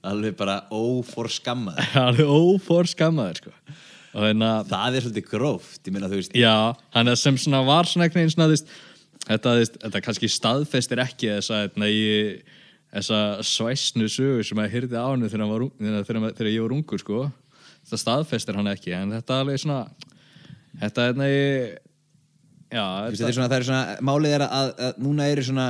Alveg 0.03 0.36
bara 0.36 0.63
óforskammað 0.74 1.80
hann 1.93 2.19
er 2.24 2.28
ófor 2.28 2.89
skammaður 2.89 3.43
sko. 3.43 3.53
Og 4.13 4.28
hérna, 4.28 4.49
það 4.69 4.97
er 4.97 5.05
svolítið 5.05 5.30
gróft, 5.32 5.80
ég 5.88 5.93
meina 5.93 6.09
þú 6.09 6.19
veist 6.19 6.36
já, 6.38 6.55
hann 6.93 7.09
er 7.09 7.17
sem 7.17 7.38
svona 7.39 7.63
var 7.65 7.88
svona 7.89 8.11
veginn 8.13 8.30
svona, 8.30 8.45
þú 8.45 8.53
veist, 8.53 8.74
þetta, 9.24 9.53
veist, 9.57 9.80
þetta 9.82 10.01
kannski 10.05 10.30
staðfestir 10.30 11.01
ekki 11.01 11.32
þessa, 11.32 11.61
hérna, 11.63 11.89
ég, 11.89 12.59
þessa 12.93 13.21
svæsnu 13.49 14.09
sögu 14.13 14.45
sem 14.45 14.61
að 14.61 14.76
hyrði 14.76 14.99
á 15.01 15.07
hennu 15.07 15.32
þegar, 15.32 15.65
þegar, 15.80 16.28
þegar, 16.38 16.51
ég 16.51 16.67
var 16.67 16.76
ungur, 16.78 17.01
sko. 17.01 17.24
Þetta 17.88 18.01
staðfestir 18.03 18.59
hann 18.59 18.69
ekki, 18.69 18.93
en 18.99 19.15
þetta 19.17 19.34
er 19.34 19.47
alveg 19.47 19.63
svona, 19.63 19.80
þetta, 20.84 21.07
hérna, 21.09 21.32
ég, 21.32 21.74
veist, 22.74 23.19
þetta 23.21 23.30
er 23.30 23.36
svona, 23.38 23.49
það 23.51 23.57
er 23.59 23.67
svona, 23.67 23.97
málið 24.09 24.36
er 24.38 24.45
að, 24.47 24.71
að 24.88 25.01
núna 25.05 25.28
eru 25.32 25.45
svona, 25.47 25.67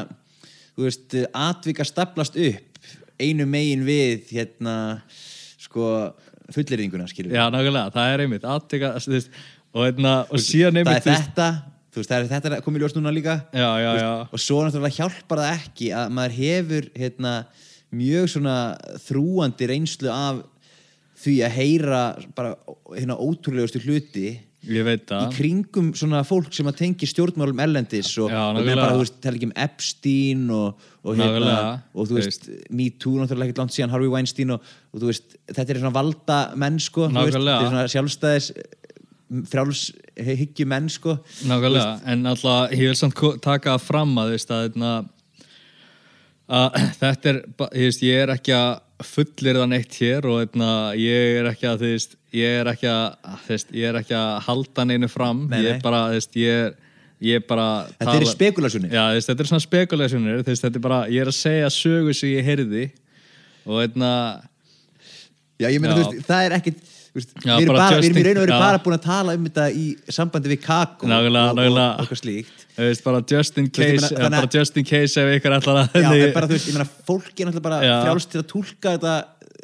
þú 0.73 0.87
veist, 0.87 1.17
atvika 1.43 1.87
staplast 1.87 2.39
upp 2.39 2.93
einu 3.23 3.45
megin 3.49 3.83
við, 3.87 4.29
hérna, 4.33 4.77
sko, 5.61 5.89
fullirðinguna, 6.53 7.07
skilur 7.11 7.35
já, 7.35 7.43
nákvæmlega, 7.53 7.93
það 7.93 8.15
er 8.15 8.25
einmitt, 8.25 8.47
þú 8.47 9.13
veist, 9.17 9.43
og 9.73 9.85
hérna, 9.87 10.15
og 10.29 10.41
síðan 10.43 10.79
það 10.79 10.81
einmitt, 10.83 11.11
er 11.11 11.21
þetta, 11.27 11.49
þú 11.93 12.01
veist, 12.01 12.13
það 12.13 12.17
er 12.19 12.31
þetta 12.31 12.61
komið 12.65 12.85
ljós 12.85 12.97
núna 12.97 13.13
líka 13.13 13.37
Já, 13.53 13.69
já, 13.81 13.91
Þú 13.91 13.99
já. 14.01 14.09
og 14.25 14.41
svo 14.41 14.63
náttúrulega 14.63 14.97
hjálpar 14.97 15.43
það 15.43 15.53
ekki 15.59 15.91
að 15.97 16.15
maður 16.17 16.39
hefur 16.39 16.89
hérna, 16.97 17.35
mjög 17.93 18.31
svona 18.33 18.57
þrúandi 19.05 19.69
reynslu 19.69 20.09
af 20.13 20.41
því 21.23 21.35
að 21.45 21.55
heyra 21.59 22.01
bara 22.35 22.55
hérna 22.95 23.17
ótrúlegustu 23.21 23.81
hluti 23.85 24.33
í 24.63 24.83
það, 24.83 25.23
kringum 25.35 25.89
svona 25.97 26.21
fólk 26.27 26.53
sem 26.55 26.67
að 26.69 26.77
tengi 26.79 27.07
stjórnmálum 27.09 27.59
erlendis 27.65 28.11
og, 28.21 28.29
með 28.31 28.59
nákvæmlega. 28.59 28.77
bara, 28.79 28.93
þú 28.93 29.01
veist, 29.01 29.17
tala 29.23 29.39
ekki 29.39 29.49
um 29.49 29.55
Epstein 29.65 30.45
og, 30.55 30.85
og 31.03 31.19
hérna, 31.19 31.55
og 31.91 32.07
þú 32.07 32.19
veist, 32.19 32.47
Me 32.71 32.87
Too 32.95 33.17
náttúrulega 33.19 33.51
ekki 33.51 33.59
langt 33.59 33.75
síðan 33.75 33.95
Harvey 33.95 34.13
Weinstein 34.13 34.55
og, 34.55 34.69
og 34.93 35.03
þú 35.03 35.09
veist, 35.11 35.35
þetta 35.51 35.65
er 35.67 35.81
svona 35.81 35.95
valda 35.97 36.39
menn 36.63 36.79
sko, 36.83 37.09
þú 37.11 37.25
veist, 37.27 37.39
þetta 37.39 37.57
er 37.57 37.73
svona 37.73 37.89
sjálfstæðis 37.95 38.49
frjáls 39.49 39.83
hyggju 40.29 40.69
menn 40.69 40.87
sko. 40.93 41.17
Nákvæmlega, 41.49 41.97
en 42.13 42.31
alltaf, 42.31 42.71
ég 42.71 42.93
vil 42.93 42.99
samt 42.99 43.19
taka 43.43 43.75
það 43.75 43.85
fram 43.89 44.15
að, 44.21 44.33
veist, 44.37 44.53
að, 44.53 44.65
hérna, 44.69 44.95
að 46.53 46.81
þetta 47.01 47.33
er, 47.33 47.43
ég 47.67 47.91
veist, 47.91 48.07
ég 48.07 48.23
er 48.23 48.35
ekki 48.37 48.55
að 48.55 48.73
fullir 49.07 49.59
það 49.59 49.67
neitt 49.71 49.97
hér 50.01 50.27
og 50.29 50.39
hérna, 50.41 50.69
ég 50.99 51.39
er 51.41 51.49
ekki 51.51 51.67
að, 51.69 51.83
þú 51.83 51.91
veist, 51.93 52.15
ég 52.39 52.55
er 52.61 52.69
ekki 52.73 52.89
að, 52.91 53.03
þú 53.45 53.53
veist, 53.53 53.75
ég 53.79 53.89
er 53.91 53.99
ekki 54.01 54.15
að 54.19 54.31
halda 54.47 54.87
neinu 54.89 55.09
fram, 55.11 55.43
Nei, 55.51 55.59
ég 55.59 55.67
nei. 55.67 55.75
er 55.75 55.83
bara, 55.83 56.01
þú 56.11 56.17
veist, 56.19 56.39
ég 56.41 56.63
er, 56.63 56.73
ég 57.23 57.41
er 57.41 57.45
bara 57.49 57.67
Þetta 57.91 58.15
þetta 59.29 59.45
er 59.45 59.51
svona 59.51 59.65
spekulasjónir, 59.67 60.41
þetta 60.41 60.55
er 60.55 60.57
ég 61.13 61.25
er 61.25 61.31
að 61.33 61.37
segja 61.39 61.69
sögu 61.73 62.15
sem 62.17 62.33
ég 62.33 62.49
heyrði 62.49 62.87
og 63.63 63.79
hérna, 63.83 64.11
Já, 65.61 65.69
ég 65.69 65.79
meina, 65.79 65.95
Já. 65.95 66.01
veist, 66.03 66.27
það 66.27 66.47
er 66.47 66.57
Já, 67.13 67.59
við, 67.59 67.67
erum 67.67 67.75
bara 67.75 67.83
bara, 67.83 67.97
við 68.01 68.07
erum 68.09 68.17
í 68.17 68.23
raun 68.25 68.37
og 68.39 68.43
veru 68.47 68.55
bara 68.57 68.77
búin 68.81 68.95
að 68.97 69.03
tala 69.05 69.33
um 69.37 69.43
þetta 69.45 69.65
í 69.77 69.83
sambandi 70.09 70.49
við 70.49 70.63
Nákvæmlega, 71.11 71.43
og, 71.51 71.57
nákvæmlega. 71.59 71.83
og, 71.85 71.93
og 71.93 72.01
eitthvað 72.07 72.21
slíkt 72.23 72.62
veist, 72.81 73.03
bara 73.05 73.21
just 73.29 73.57
in 73.61 73.69
Þú 73.69 73.85
veist, 73.85 74.09
case 74.09 74.17
meina, 74.17 74.39
bara 74.39 74.49
just 74.49 74.77
in 74.79 74.87
case 74.87 75.21
ef 75.21 75.31
ykkur 75.37 75.55
ætlar 75.59 75.83
að 75.83 75.97
Já, 76.01 76.09
en 76.09 76.33
bara 76.35 76.49
þú 76.49 76.57
veist, 76.57 76.69
ég 76.71 76.77
meina, 76.77 76.87
fólk 77.09 77.29
er 77.33 77.49
náttúrulega 77.49 77.65
bara 77.67 77.79
Já. 77.85 77.93
frjálst 78.05 78.31
til 78.33 78.41
að 78.41 78.47
túlka 78.49 78.95
þetta 78.95 79.15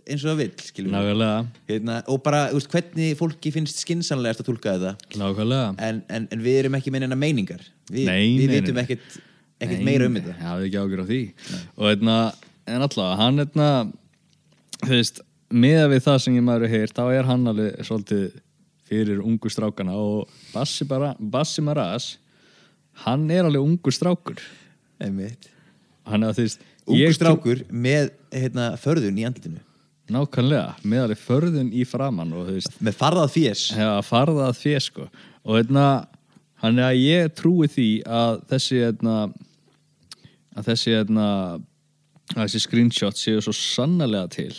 eins 0.09 0.25
og 0.25 0.39
það 0.39 0.89
Nákvæmlega, 0.89 1.39
hérna, 1.69 1.95
og 2.09 2.21
bara, 2.25 2.43
hvernig 2.73 3.17
fólki 3.19 3.51
finnst 3.53 3.81
skinsanlegast 3.83 4.41
að 4.43 4.49
túlka 4.49 4.75
þetta? 4.77 4.93
En, 5.85 6.03
en, 6.09 6.27
en 6.33 6.43
við 6.43 6.63
erum 6.63 6.77
ekki 6.79 6.93
með 6.93 7.05
neina 7.05 7.17
meiningar. 7.19 7.61
Vi, 7.91 8.05
Nei, 8.07 8.37
við 8.39 8.49
nei, 8.49 8.55
vitum 8.55 8.79
ekkert, 8.81 9.17
meira 9.85 10.07
um 10.09 10.17
þetta. 10.17 10.33
Já, 10.33 10.45
það 10.47 10.63
er 10.63 10.67
ekki 10.67 10.81
ágjör 10.81 11.03
á 11.03 11.07
því. 11.09 11.21
Og 11.75 11.91
hérna, 11.91 12.17
en 12.69 12.85
alltaf, 12.87 13.11
hann 13.19 13.43
hérna 13.43 13.69
þú 14.85 14.93
veist, 14.95 15.21
miða 15.49 15.89
við 15.91 16.05
það 16.07 16.21
sem 16.25 16.39
ég 16.39 16.47
maður 16.47 16.73
heyrt, 16.73 16.95
þá 16.95 17.03
er 17.19 17.29
hann 17.29 17.51
alveg 17.51 17.85
svolítið 17.87 18.25
fyrir 18.89 19.21
ungu 19.21 19.51
strákana 19.53 19.97
og 19.99 20.29
Bassi, 20.53 20.87
bara, 20.89 21.13
Bassi 21.19 21.61
Maras 21.65 22.15
hann 23.05 23.29
er 23.31 23.47
alveg 23.47 23.61
ungu 23.63 23.91
strákur. 23.93 24.39
Einmitt. 24.99 25.49
hann 26.09 26.23
er 26.23 26.31
að 26.33 26.39
þú 26.39 26.43
veist 26.47 26.61
ungu 26.87 26.99
ég 26.99 27.09
trú- 27.13 27.17
strákur 27.19 27.59
með 27.71 28.11
hérna, 28.33 28.69
förðun 28.81 29.19
í 29.21 29.25
andlitinu. 29.27 29.59
Nákvæmlega, 30.09 30.75
með 30.83 31.03
alveg 31.05 31.19
förðun 31.21 31.67
í 31.73 31.83
framann 31.85 32.33
og 32.33 32.47
veist 32.49 32.79
með 32.81 32.95
farðað 32.97 33.33
fjés 33.35 33.65
Já, 33.77 33.85
að 33.99 34.07
farða 34.07 34.47
að 34.49 34.57
fjö 34.57 34.79
sko. 34.81 35.05
Og 35.45 35.59
hérna, 35.59 36.07
hann 36.63 36.79
er 36.79 36.89
að 36.89 37.01
ég 37.03 37.35
trúi 37.37 37.67
því 37.69 37.89
að 38.09 38.39
þessi 38.49 38.79
hérna, 38.81 39.17
að 40.57 40.65
þessi 40.71 40.95
hérna, 40.97 41.27
að 42.35 42.41
þessi 42.43 42.63
screenshot 42.65 43.17
séu 43.21 43.41
svo 43.41 43.53
sannarlega 43.53 44.29
til. 44.33 44.55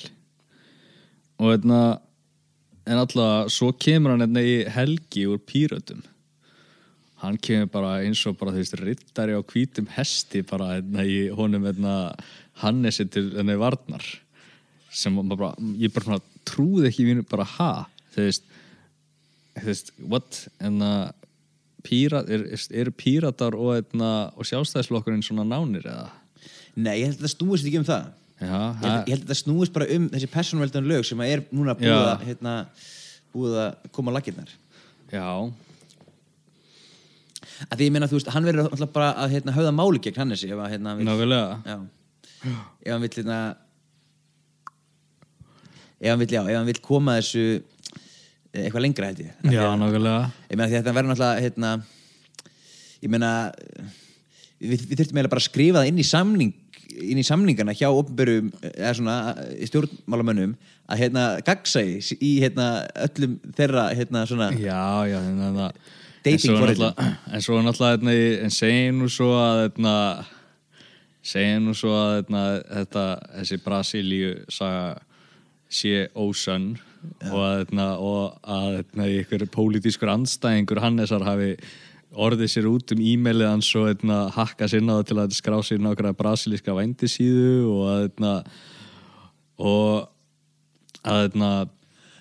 Og 1.41 1.51
hérna 1.57 1.80
en 2.86 2.99
alltaf, 3.03 3.51
svo 3.53 3.72
kemur 3.72 4.14
hann 4.14 4.22
hérna 4.24 4.43
í 4.47 4.55
helgi 4.70 5.26
úr 5.28 5.38
pírötum 5.43 6.01
hann 7.21 7.39
kemur 7.41 7.71
bara 7.73 7.95
eins 8.05 8.23
og 8.29 8.39
bara 8.41 8.55
þú 8.55 8.62
veist, 8.62 8.77
rittari 8.81 9.37
á 9.37 9.41
hvítum 9.41 9.89
hesti 9.95 10.43
bara 10.49 10.75
hérna 10.77 11.05
í 11.05 11.23
honum 11.37 11.66
hérna 11.68 11.95
Hannesi 12.61 13.07
til 13.09 13.31
hérna 13.35 13.57
í 13.57 13.61
Varnar. 13.61 14.05
Sem 14.91 15.16
bara, 15.31 15.53
ég 15.81 15.93
bara 15.95 16.18
trúði 16.49 16.89
ekki 16.91 17.07
mínu 17.07 17.25
bara 17.31 17.47
ha, 17.57 17.73
þú 18.14 18.27
veist 18.27 18.47
þú 19.61 19.66
veist, 19.68 19.93
what? 20.11 20.45
En 20.62 20.81
að 20.85 21.11
pírat, 21.85 22.29
er, 22.29 22.47
eru 22.83 22.93
píratar 22.93 23.57
og, 23.57 23.75
hérna, 23.79 24.31
og 24.37 24.49
sjálfstæðislokkurinn 24.49 25.25
svona 25.25 25.47
nánir 25.49 25.87
eða? 25.89 26.11
nei, 26.77 27.01
ég 27.01 27.09
held 27.09 27.16
að 27.16 27.23
þetta 27.23 27.33
snúist 27.35 27.66
ekki 27.66 27.81
um 27.81 27.87
það. 27.89 28.11
Já, 28.41 28.47
ég 28.47 28.53
held, 28.57 28.81
það, 28.81 28.99
ég 29.01 29.12
held 29.12 29.21
að 29.21 29.27
þetta 29.27 29.39
snúist 29.41 29.73
bara 29.75 29.87
um 29.97 30.09
þessi 30.14 30.29
persónveldan 30.33 30.87
lög 30.89 31.07
sem 31.09 31.21
að 31.21 31.33
er 31.35 31.43
núna 31.53 31.77
búið 31.77 32.07
að 32.07 32.23
hérna, 32.29 32.55
búið 33.35 33.57
að 33.66 33.91
koma 33.97 34.14
laginnar 34.16 34.53
já, 35.12 35.27
að 37.69 37.77
því 37.81 37.89
ég 37.89 37.95
meina, 37.97 38.09
þú 38.11 38.17
veist, 38.19 38.31
hann 38.35 38.47
verður 38.49 38.69
alltaf 38.71 38.93
bara 38.95 39.11
að 39.25 39.35
hérna, 39.37 39.55
höfða 39.57 39.73
máli 39.77 40.01
gegn 40.07 40.21
Hannesi 40.23 40.49
ef 40.55 40.63
að 40.65 40.71
hérna, 40.75 40.95
vill, 40.99 41.09
nákvæmlega. 41.11 41.59
Já, 41.67 41.77
ef 42.87 42.93
hann 42.95 43.05
vill 43.05 43.13
hérna, 43.19 43.39
ef 46.01 46.09
hann 46.11 46.23
vill, 46.23 46.33
já, 46.33 46.43
ef 46.49 46.57
hann 46.61 46.69
vill 46.71 46.81
koma 46.85 47.17
þessu 47.21 47.45
eh, 47.61 48.65
eitthvað 48.65 48.85
lengra 48.87 49.11
held 49.11 49.23
ég. 49.27 49.35
Af 49.37 49.45
því 49.51 49.57
Já, 49.59 49.65
að- 49.67 49.79
nákvæmlega. 49.83 50.23
Ég 50.51 50.57
meina 50.57 50.71
því 50.71 50.79
að 50.79 50.81
þetta 50.81 50.97
verður 50.97 51.13
náttúrulega 51.13 51.45
hérna, 51.45 51.73
ég 53.05 53.13
meina 53.15 53.31
við, 54.61 54.81
við 54.89 54.97
þurftum 54.97 55.15
eiginlega 55.21 55.35
bara 55.35 55.45
að 55.45 55.49
skrifa 55.51 55.83
það 55.83 55.93
inn 55.93 56.01
í 56.03 56.09
samning 56.09 56.57
inn 57.01 57.21
í 57.21 57.25
samningana 57.25 57.73
hjá 57.79 57.87
opnbörum 57.95 58.49
eða 58.67 58.91
svona 58.99 59.15
eh, 59.47 59.63
stjórnmálamönnum 59.71 60.57
að 60.91 60.99
hérna 61.05 61.23
gaggsæi 61.47 62.01
í 62.19 62.33
hérna 62.43 62.67
öllum 63.07 63.37
þeirra 63.57 63.85
hérna 63.95 64.25
svona 64.29 64.49
Já, 64.59 64.81
já, 65.09 65.21
en 65.23 65.39
það 65.55 65.79
Dating 66.25 66.53
náttúrulega- 66.57 67.16
En 67.33 67.41
svo 67.41 67.59
er 67.59 67.64
náttúrulega 67.64 68.45
en 68.45 68.51
segjum 68.51 68.99
nú 69.01 69.09
svo 69.09 69.31
að 69.41 69.61
segjum 71.23 71.66
nú 71.68 71.75
svo 71.75 71.91
að 71.91 72.25
þetta, 72.68 73.05
þessi 73.39 73.59
Brasilíu 73.64 74.45
saga 74.51 75.01
sé 75.71 76.09
ósönn 76.14 76.79
og 77.31 77.39
að, 77.41 77.55
hérna, 77.64 77.87
og 77.99 78.41
að 78.45 78.68
hérna, 78.81 79.07
ykkur 79.21 79.47
pólitískur 79.55 80.11
andstæðingur 80.12 80.81
Hannesar 80.83 81.25
hafi 81.25 81.57
orðið 82.11 82.51
sér 82.51 82.66
út 82.66 82.93
um 82.93 82.99
e-mailið 83.01 83.49
hans 83.49 83.71
og 83.79 84.01
hakka 84.35 84.66
sér 84.66 84.83
inn 84.83 84.91
á 84.91 84.99
það 84.99 85.07
til 85.07 85.18
að 85.23 85.37
skrá 85.37 85.59
sér 85.62 85.79
nákvæmlega 85.79 86.18
brasilíska 86.18 86.75
vændisíðu 86.75 87.71
og 87.71 87.83
að 87.95 88.03
og 89.61 90.09
að 91.05 91.71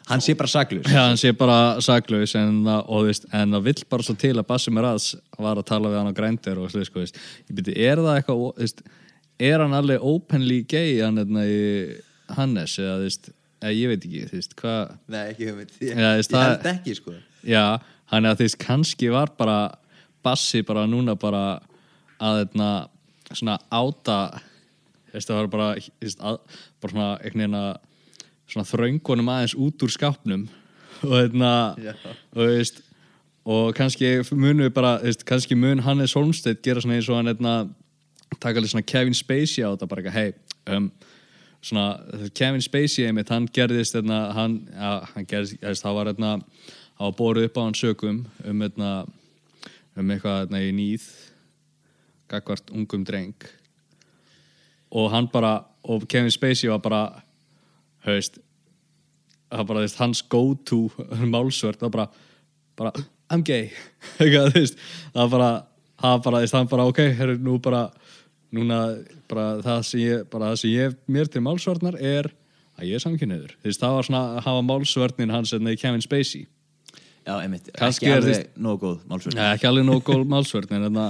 hann 0.09 0.23
sé 0.25 0.35
bara 0.37 0.49
saklaus. 0.49 0.87
Já, 0.89 1.01
hann 1.05 1.19
sé 1.21 1.31
bara 1.37 1.57
saklaus 1.85 2.35
en, 2.39 2.63
það 2.65 3.65
vill 3.67 3.83
bara 3.91 4.05
svo 4.05 4.15
til 4.19 4.35
að 4.35 4.47
Bassi 4.49 4.73
Meraz 4.73 5.11
var 5.37 5.59
að 5.59 5.67
tala 5.69 5.91
við 5.91 5.99
hann 6.01 6.11
á 6.11 6.17
grændir 6.17 6.61
og 6.61 6.71
slið, 6.73 6.87
sko, 6.89 7.03
veist. 7.03 7.19
ég 7.49 7.59
byrju, 7.59 7.75
er 7.77 8.03
það 8.03 8.19
eitthvað 8.19 8.43
veist, 8.59 8.83
er 9.49 9.63
hann 9.63 9.77
alveg 9.77 10.05
openly 10.11 10.61
gay 10.69 10.99
hann 11.03 11.21
hérna 11.21 11.45
í 11.45 11.61
Hannes 12.37 12.75
eða, 12.81 12.97
veist, 13.03 13.31
eða 13.61 13.75
ég 13.77 13.93
veit 13.93 14.09
ekki, 14.09 14.25
veist, 14.33 14.57
hvað 14.59 14.93
Nei, 15.05 15.23
ekki 15.23 15.49
hugmynd. 15.49 15.73
Ég, 15.79 16.03
veist, 16.03 16.35
ég 16.35 16.45
held 16.47 16.69
ekki, 16.73 16.97
sko. 16.99 17.15
Já, 17.45 17.65
hann 18.13 18.25
er 18.25 18.35
að 18.35 18.45
veist, 18.45 18.59
kannski 18.61 19.11
var 19.13 19.33
bara 19.39 19.59
Bassi 20.25 20.65
bara 20.67 20.83
núna 20.89 21.15
bara 21.15 21.59
að 22.19 22.41
hérna, 22.41 22.71
svona 23.31 23.59
áta 23.71 24.19
það 25.13 25.35
var 25.35 25.47
bara 25.53 25.69
að, 25.77 26.41
bara 26.81 26.91
svona 26.91 27.11
einhvern 27.17 27.43
veginn 27.43 27.59
að 27.59 27.69
svona 28.49 28.67
þröngunum 28.67 29.31
aðeins 29.31 29.55
út 29.57 29.85
úr 29.85 29.93
skápnum 29.93 30.47
og 31.05 31.15
hérna 31.15 31.51
Já. 31.79 31.93
og 32.33 32.39
þú 32.41 32.47
veist 32.49 32.81
og 33.49 33.75
kannski 33.77 34.09
munu 34.35 34.67
við 34.67 34.73
bara, 34.75 34.97
veist, 35.03 35.23
kannski 35.25 35.55
mun 35.57 35.81
Hannes 35.85 36.13
Holmstedt 36.17 36.61
gera 36.65 36.81
svona 36.83 36.99
eins 36.99 37.09
og 37.09 37.17
hann 37.17 37.31
hérna 37.31 37.53
taka 38.37 38.59
alveg 38.59 38.73
svona 38.73 38.85
Kevin 38.85 39.15
Spacey 39.17 39.63
á 39.65 39.73
þetta 39.73 39.87
bara 39.89 40.03
eitthvað, 40.03 40.17
hei, 40.17 40.75
um, 40.75 40.89
svona 41.65 41.85
Kevin 42.37 42.61
Spacey 42.61 43.07
einmitt, 43.07 43.31
hann 43.33 43.47
gerðist 43.53 43.97
hérna, 43.97 44.19
hann, 44.35 44.59
ja, 44.73 44.91
hann 45.15 45.29
gerðist, 45.29 45.57
veist, 45.63 45.85
það 45.85 45.97
var 45.97 46.11
hérna, 46.11 46.33
hann 46.99 47.07
var 47.07 47.15
borið 47.17 47.49
upp 47.49 47.57
á 47.57 47.61
hann 47.63 47.79
sökum 47.79 48.21
um 48.45 48.65
hérna, 48.65 48.91
um 49.97 50.13
eitthvað 50.13 50.43
hérna 50.43 50.61
í 50.67 50.75
nýð 50.75 51.07
gagvart 52.29 52.69
ungum 52.75 53.07
dreng 53.07 53.49
og 54.93 55.09
hann 55.13 55.29
bara, 55.31 55.63
og 55.83 56.05
Kevin 56.09 56.33
Spacey 56.33 56.69
var 56.69 56.83
bara 56.85 57.03
haust 58.07 58.39
það 59.49 59.69
bara, 59.69 59.79
þú 59.79 59.85
veist, 59.87 60.01
hans 60.01 60.21
go 60.31 60.43
to 60.67 60.81
málsvörd, 61.33 61.79
það 61.81 61.93
bara, 61.95 62.07
bara 62.79 62.93
I'm 63.29 63.45
gay, 63.45 63.69
eitthvað, 64.19 64.51
þú 64.53 64.63
veist 64.63 64.83
það 65.15 65.33
bara, 65.35 65.49
það 66.01 66.21
bara, 66.25 66.41
þú 66.41 66.45
veist, 66.45 66.57
hann 66.57 66.71
bara 66.73 66.89
ok, 66.89 67.01
herru, 67.19 67.37
nú 67.45 67.57
bara 67.63 67.87
núna, 68.55 68.81
bara 69.29 69.47
það 69.65 69.81
sem 69.89 70.03
ég, 70.03 70.27
bara 70.31 70.51
það 70.51 70.61
sem 70.63 70.75
ég 70.75 70.99
mér 71.09 71.31
til 71.31 71.43
málsvörnar 71.45 71.99
er 71.99 72.31
að 72.79 72.89
ég 72.89 72.97
er 72.97 73.03
samkynniður, 73.03 73.55
þú 73.59 73.71
veist, 73.71 73.83
það 73.83 73.97
var 73.97 74.09
svona 74.09 74.23
að 74.29 74.43
hafa 74.47 74.65
málsvörnin 74.69 75.33
hans 75.35 75.53
hérna 75.55 75.75
í 75.75 75.79
Kevin 75.79 76.05
Spacey. 76.05 76.45
Já, 77.27 77.33
einmitt, 77.43 77.67
Kannski 77.75 78.07
ekki 78.07 78.15
er 78.15 78.23
alveg 78.23 78.53
nógu 78.57 78.79
góð 78.85 79.01
málsvörn. 79.09 79.35
Nei, 79.37 79.49
ekki 79.51 79.67
alveg 79.69 79.85
nóg 79.85 80.05
góð 80.07 80.21
málsvörn 80.31 80.77
en, 80.77 80.85
þarna, 80.87 81.07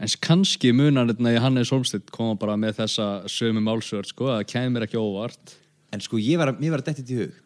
en 0.00 0.12
kannski 0.24 0.70
munar 0.72 1.10
þetta 1.10 1.34
í 1.34 1.40
Hannes 1.42 1.72
Holmstedt 1.74 2.12
koma 2.14 2.38
bara 2.40 2.54
með 2.56 2.78
þessa 2.78 3.08
sömu 3.28 3.60
málsvörn 3.66 4.08
sko, 4.08 4.30
það 4.30 4.46
kemur 4.54 4.86
ekki 4.86 5.00
óvart 5.02 5.58
En 5.94 6.02
sko, 6.04 6.20
ég 6.22 6.38
var, 6.40 6.52
mér 6.60 6.74
var 6.74 6.82
að 6.84 6.90
dettið 6.92 7.12
í 7.14 7.20
hug. 7.20 7.38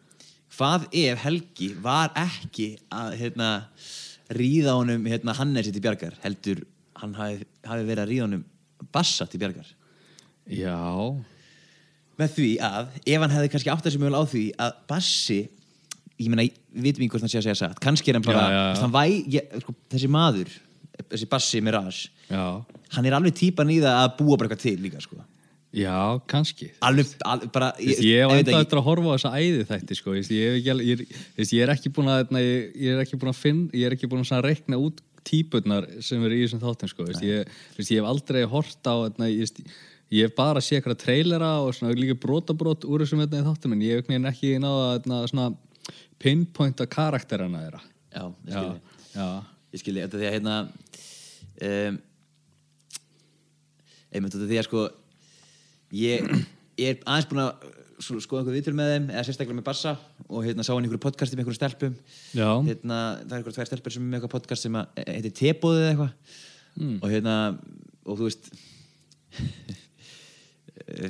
Hvað 0.55 0.85
ef 1.01 1.23
Helgi 1.25 1.69
var 1.83 2.13
ekki 2.19 2.67
að 2.93 3.15
hérna, 3.19 3.49
ríða 4.37 4.75
honum 4.77 5.07
hérna, 5.09 5.35
Hannesi 5.37 5.73
til 5.75 5.83
bjargar? 5.83 6.15
Heldur 6.23 6.61
hann 7.01 7.15
hafi, 7.17 7.47
hafi 7.65 7.87
verið 7.87 8.03
að 8.05 8.11
ríða 8.13 8.27
honum 8.27 8.45
Bassa 8.93 9.25
til 9.27 9.41
bjargar? 9.41 9.67
Já, 10.51 10.77
með 12.21 12.35
því 12.37 12.49
að 12.63 12.93
ef 13.01 13.23
hann 13.25 13.33
hefði 13.33 13.51
kannski 13.55 13.73
átt 13.73 13.87
þessi 13.87 13.99
mjög 14.03 14.15
á 14.15 14.23
því 14.29 14.43
að 14.61 14.75
Bassi 14.91 15.39
ég 16.21 16.29
meina, 16.31 16.45
við 16.71 16.85
vitum 16.85 17.03
ekki 17.03 17.11
hvort 17.15 17.25
hann 17.25 17.33
sé 17.33 17.41
að 17.41 17.47
segja 17.49 17.59
satt. 17.65 17.81
Kannski 17.83 18.13
er 18.13 18.19
hann 18.19 18.27
bara, 18.27 18.45
Já, 18.45 18.61
já, 18.61 18.85
já. 18.85 18.91
Væ, 18.93 19.03
ég, 19.35 19.55
sko, 19.65 19.75
þessi 19.91 20.11
maður 20.13 20.53
þessi 21.11 21.27
Bassi 21.31 21.61
Mirage 21.65 22.07
já, 22.29 22.45
hann 22.95 23.07
er 23.09 23.17
alveg 23.17 23.35
típan 23.35 23.73
í 23.73 23.81
það 23.83 23.97
að 24.03 24.13
búa 24.21 24.37
bara 24.39 24.47
eitthvað 24.47 24.63
til 24.63 24.77
líka 24.85 25.01
sko. 25.03 25.19
Já, 25.75 25.95
kannski. 26.31 26.69
Alveg, 26.87 27.09
alveg 27.27 27.51
bara 27.55 27.69
Ég, 27.83 27.99
ég 28.05 28.21
hef 28.23 28.31
enda 28.39 28.61
eftir 28.63 28.79
að 28.79 28.85
horfa 28.87 29.11
á 29.11 29.15
þessa 29.17 29.31
æði 29.41 29.65
þætti 29.71 29.97
sko, 29.99 30.13
ég, 30.15 30.29
alveg- 30.31 30.85
ég, 30.87 31.01
er- 31.01 31.49
ég 31.51 31.65
er 31.65 31.73
ekki 31.75 31.91
búin 31.95 32.11
að 32.13 32.21
ég, 32.45 32.93
er 32.95 33.01
ekki 33.03 33.19
búin 33.21 33.33
að 33.33 33.41
finna 33.41 33.75
ég 33.81 33.85
er 33.89 33.95
ekki 33.97 34.09
búin 34.11 34.23
að 34.39 34.47
reikna 34.49 34.79
út 34.79 35.01
típurnar 35.25 35.87
sem 36.05 36.21
eru 36.23 36.37
í 36.37 36.43
þessum 36.45 36.61
þáttum 36.61 36.91
sko, 36.91 37.05
ég, 37.25 37.51
hef 37.99 38.09
aldrei 38.09 38.43
hort 38.45 38.79
á 38.85 38.93
þarna, 38.93 39.27
ég, 39.33 39.51
hef 40.27 40.35
bara 40.37 40.61
séð 40.61 40.79
eitthvað 40.83 40.99
trailera 41.01 41.51
og 41.65 41.73
svona 41.73 41.95
líka 41.97 42.15
brotabrót 42.21 42.85
úr 42.85 43.01
þessum 43.01 43.23
þarna 43.25 43.41
í 43.41 43.47
þáttum 43.47 43.73
en 43.73 43.81
ég 43.87 43.95
hef 43.97 44.05
ekki 44.31 44.59
náða 44.61 44.91
pinpointa 46.21 46.85
karakterana 46.87 47.63
þeirra. 47.65 47.81
Já, 48.15 48.23
ég 48.45 48.53
skilji 48.53 48.81
já, 49.15 49.25
ég 49.75 49.81
skilji, 49.81 50.03
þetta 50.05 50.19
því 50.21 50.27
að 50.29 50.35
hérna 50.37 50.59
um, 51.65 51.97
einmitt 54.15 54.35
þetta 54.37 54.47
því 54.51 54.59
að 54.61 54.67
sko 54.69 54.85
ég, 55.95 56.29
ég 56.81 56.93
er 56.93 57.01
aðeins 57.03 57.29
búin 57.29 57.43
að 57.45 57.51
sko, 58.03 58.19
skoða 58.23 58.43
einhver 58.43 58.57
vitur 58.57 58.75
með 58.77 58.91
þeim 58.93 59.07
eða 59.13 59.23
sérstaklega 59.27 59.59
með 59.59 59.67
Bassa 59.69 59.95
og 60.25 60.43
hérna 60.45 60.65
sá 60.65 60.73
hann 60.73 60.83
einhverju 60.83 61.03
podcasti 61.05 61.37
með 61.37 61.45
einhverju 61.45 61.59
stelpum. 61.59 61.95
Já, 62.35 62.49
hérna, 62.67 62.99
það 63.21 63.31
er 63.31 63.39
einhverju 63.39 63.57
tvær 63.59 63.69
stelpur 63.71 63.95
sem 63.95 64.03
er 64.03 64.09
með 64.09 64.19
eitthvað 64.19 64.35
podcast 64.35 64.67
sem 64.67 64.79
að 64.79 65.01
heitir 65.05 65.35
Tebóðið 65.39 65.85
eða 65.85 65.93
eitthvað. 65.93 66.13
Og 66.99 67.07
hérna 67.13 67.35
og 68.05 68.19
þú 68.19 68.27
veist 68.27 68.51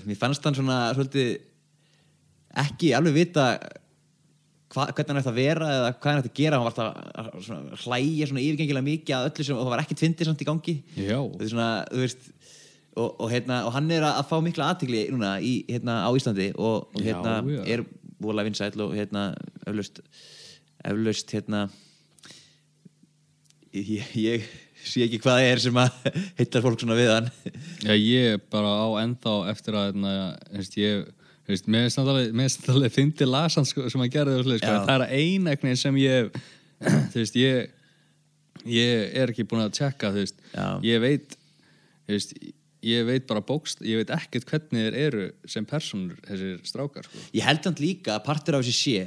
mér 0.06 0.20
fannst 0.20 0.46
hann 0.46 0.56
svona 0.58 0.78
svolítið 0.96 1.34
ekki 2.66 2.94
alveg 2.96 3.18
vita 3.18 3.48
hva, 4.76 4.88
hvernig 4.92 5.12
hann 5.12 5.20
ætti 5.22 5.32
að 5.32 5.40
vera 5.40 5.72
eða 5.72 5.90
hvað 5.96 6.12
hann 6.12 6.22
ætti 6.22 6.32
að 6.32 6.40
gera. 6.40 6.60
Hann 6.60 6.66
var 6.66 6.74
alltaf 6.74 6.88
að 7.22 7.44
svona, 7.48 7.80
hlæja 7.84 8.30
svona 8.30 8.44
yfirgengilega 8.44 8.88
mikið 8.90 9.18
að 9.18 9.28
öllu 9.30 9.48
sem 9.48 9.58
og 9.58 9.66
það 9.66 9.74
var 9.74 9.84
ekki 9.84 10.00
tvindi 10.02 10.28
samt 10.28 10.44
í 10.44 10.48
gangi. 10.50 10.76
Já. 11.00 11.20
það 11.20 11.46
er 11.46 11.52
svona, 11.54 11.70
þú 11.92 12.02
veist, 12.04 12.32
og, 12.96 13.10
og, 13.20 13.28
hérna, 13.32 13.62
og 13.68 13.74
hann 13.76 13.90
er 13.92 14.06
að, 14.08 14.22
fá 14.30 14.38
mikla 14.44 14.70
aðtigli 14.74 15.06
núna 15.12 15.36
í, 15.44 15.58
hérna, 15.70 16.02
á 16.08 16.10
Íslandi 16.16 16.52
og, 16.56 16.88
og 16.96 17.02
Já, 17.02 17.10
hérna, 17.12 17.34
já. 17.52 17.62
er 17.76 17.84
voðalega 18.24 18.50
vinsæll 18.50 18.86
og 18.86 18.94
hérna, 18.96 19.26
eflaust 19.68 20.00
eflaust 20.86 21.34
hérna 21.36 21.66
ég, 23.76 24.06
ég 24.16 24.46
sé 24.86 25.04
ekki 25.06 25.20
hvað 25.24 25.40
það 25.40 25.50
er 25.52 25.62
sem 25.66 25.80
að 25.82 26.10
hittar 26.40 26.64
fólk 26.64 26.80
svona 26.82 26.98
við 26.98 27.12
hann 27.12 27.30
Já, 27.84 27.94
ég 27.98 28.44
bara 28.54 28.72
á 28.72 28.88
ennþá 29.04 29.36
eftir 29.52 29.78
að 29.80 29.88
hérna, 29.90 30.14
veist, 30.56 30.78
ég 30.80 31.06
veist, 31.50 31.68
mér 31.70 31.86
finnst 31.88 32.00
náttúrulega- 32.00 32.34
mér 32.36 32.46
finnst 32.48 32.62
náttúrulega 32.68 32.96
fyndi 32.96 33.28
lasan 33.30 33.68
sko, 33.68 33.88
sem 33.92 34.02
að 34.06 34.12
gera 34.16 34.36
það 34.38 34.60
sko, 34.62 34.74
Já. 34.74 34.84
það 34.88 34.96
er 34.96 35.16
einegnin 35.20 35.78
sem 35.82 35.98
ég 36.02 36.30
þú 37.12 37.20
veist, 37.22 37.40
ég 37.40 37.74
ég 38.66 39.18
er 39.20 39.34
ekki 39.34 39.44
búin 39.50 39.66
að 39.66 39.76
tjekka 39.82 40.14
þú 40.16 40.24
veist, 40.24 40.40
Já. 40.56 40.68
ég 40.86 41.02
veit 41.04 41.36
þú 41.36 42.16
veist, 42.16 42.38
ég 42.86 43.06
veit 43.08 43.26
bara 43.30 43.42
bókst 43.46 43.82
ég 43.86 44.02
veit 44.02 44.12
ekkert 44.14 44.50
hvernig 44.50 44.86
þeir 44.90 44.98
eru 45.08 45.24
sem 45.50 45.66
personur 45.68 46.20
þessir 46.28 46.60
strákar 46.68 47.08
sko. 47.08 47.24
ég 47.36 47.48
held 47.48 47.66
hann 47.70 47.80
líka 47.82 48.18
að 48.18 48.26
partur 48.28 48.58
af 48.60 48.66
þessi 48.66 48.76
sé 48.78 49.06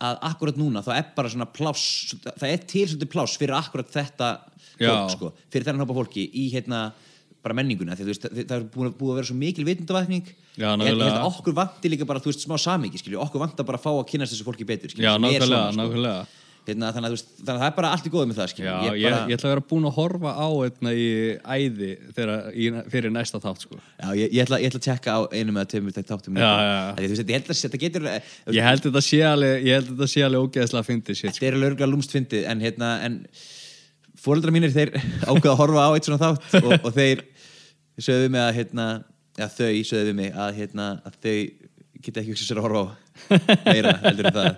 að 0.00 0.18
akkurat 0.30 0.56
núna 0.56 0.80
þá 0.84 0.90
er 0.96 1.10
bara 1.16 1.30
svona 1.32 1.46
pláss 1.52 2.14
það 2.24 2.48
er 2.48 2.64
til 2.64 2.86
svolítið 2.88 3.12
pláss 3.12 3.36
fyrir 3.40 3.58
akkurat 3.58 3.90
þetta 3.92 4.30
fólk 4.80 5.14
sko, 5.14 5.32
fyrir 5.52 5.66
þennan 5.68 5.84
hópa 5.84 5.96
fólki 6.00 6.24
í 6.40 6.48
hérna 6.54 6.88
bara 7.40 7.56
menninguna. 7.56 7.94
Því 7.96 8.04
að 8.04 8.08
veist, 8.10 8.24
það 8.36 8.54
er 8.56 8.64
búið, 8.72 8.90
búið 8.98 9.12
að 9.12 9.18
vera 9.20 9.28
svo 9.30 9.36
mikil 9.40 9.64
vitundavakning 9.64 10.26
ég, 10.60 10.82
held- 10.84 11.04
að 11.06 11.22
okkur 11.30 11.54
vanti 11.56 11.88
líka 11.92 12.04
bara, 12.08 12.20
þú 12.20 12.32
veist, 12.32 12.42
smá 12.44 12.56
samíki 12.60 13.00
skilju, 13.00 13.20
okkur 13.22 13.40
vantar 13.40 13.64
bara 13.68 13.80
að 13.80 13.84
fá 13.86 13.90
að 13.94 14.02
kynast 14.10 14.34
þessu 14.34 14.44
fólki 14.44 14.66
betur 14.68 14.92
Já, 14.92 15.14
nákvæmlega, 15.16 15.70
sko. 15.72 15.78
nákvæmlega 15.80 16.18
hérna, 16.68 16.90
þannig, 16.94 17.08
að, 17.08 17.14
veist, 17.16 17.30
þannig 17.40 17.52
að 17.54 17.62
það 17.62 17.68
er 17.70 17.76
bara 17.76 17.90
allt 17.94 18.06
í 18.06 18.12
góðu 18.12 18.28
með 18.30 18.38
það 18.40 18.52
Já, 18.60 18.70
ég, 18.70 18.96
ég, 19.00 19.04
bara, 19.04 19.20
ég 19.30 19.38
ætla 19.38 19.48
að 19.48 19.54
vera 19.54 19.64
búin 19.70 19.86
að 19.88 19.94
horfa 19.96 20.32
á 20.36 20.48
þetta 20.60 20.92
í 20.94 21.06
æði 21.44 21.90
þegar, 22.16 22.32
í, 22.52 22.66
fyrir 22.92 23.14
næsta 23.14 23.40
þátt 23.42 23.64
sko. 23.64 23.78
já, 23.80 24.08
ég, 24.20 24.26
ég, 24.26 24.42
ætla, 24.44 24.60
ég 24.60 24.70
ætla 24.70 24.80
að 24.80 24.86
tjekka 24.88 25.16
á 25.16 25.20
einu 25.32 25.54
með 25.56 25.70
tveimur 25.74 25.96
þáttum 25.96 26.40
ég 28.50 28.68
held 28.68 28.82
að 28.82 28.90
þetta 28.90 29.04
sé 29.06 29.22
alveg 29.30 29.66
ég 29.66 29.80
held 29.80 29.90
þetta 29.94 30.10
sé 30.14 30.26
alveg 30.26 30.46
ógeðslega 30.46 30.84
að 30.84 30.90
fyndi 30.90 31.16
sko. 31.16 31.30
þetta 31.32 31.48
er 31.48 31.58
alveg 31.58 31.72
örgulega 31.72 31.92
lúmst 31.94 32.14
fyndið 32.14 32.46
en, 32.50 32.64
hérna, 32.64 32.92
en 33.06 33.18
fóreldra 34.20 34.54
mínir 34.54 34.74
þeir 34.74 34.94
ákveða 35.30 35.54
að 35.54 35.60
horfa 35.64 35.86
á 35.86 35.90
eitt 35.94 36.08
svona 36.08 36.22
þátt 36.22 36.60
og, 36.60 36.76
og 36.84 36.92
þeir 36.96 37.24
sögðu 38.00 38.30
mig 38.32 38.44
að 38.44 38.54
hérna, 38.60 38.86
ja, 39.38 39.48
þau 39.48 39.82
sögðu 39.88 40.14
mig 40.16 40.32
að, 40.36 40.54
hérna, 40.60 40.90
að 41.08 41.18
þau 41.24 41.59
geta 42.04 42.22
ekki 42.22 42.34
hugsað 42.34 42.48
sér 42.50 42.60
að 42.60 42.66
horfa 42.66 42.82
á 42.82 42.88
meira 43.66 43.96
heldur 44.04 44.30
en 44.30 44.38
það. 44.38 44.52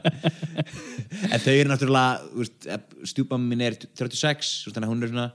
En 1.28 1.42
þau 1.42 1.54
eru 1.54 1.70
náttúrulega 1.70 2.78
stjúpam 3.08 3.48
minn 3.48 3.64
er 3.66 3.76
36 3.82 4.52
svo 4.62 4.72
þannig 4.72 4.88
að 4.88 4.94
hún 4.94 5.04
er 5.06 5.12
svona 5.12 5.26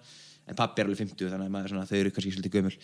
en 0.47 0.55
pappi 0.55 0.82
er 0.82 0.88
alveg 0.88 1.01
50 1.01 1.32
þannig 1.32 1.49
að 1.49 1.53
maður, 1.53 1.72
svona, 1.74 1.88
þau 1.89 1.97
eru 1.99 2.12
kannski 2.16 2.34
svolítið 2.34 2.53
gömul. 2.55 2.76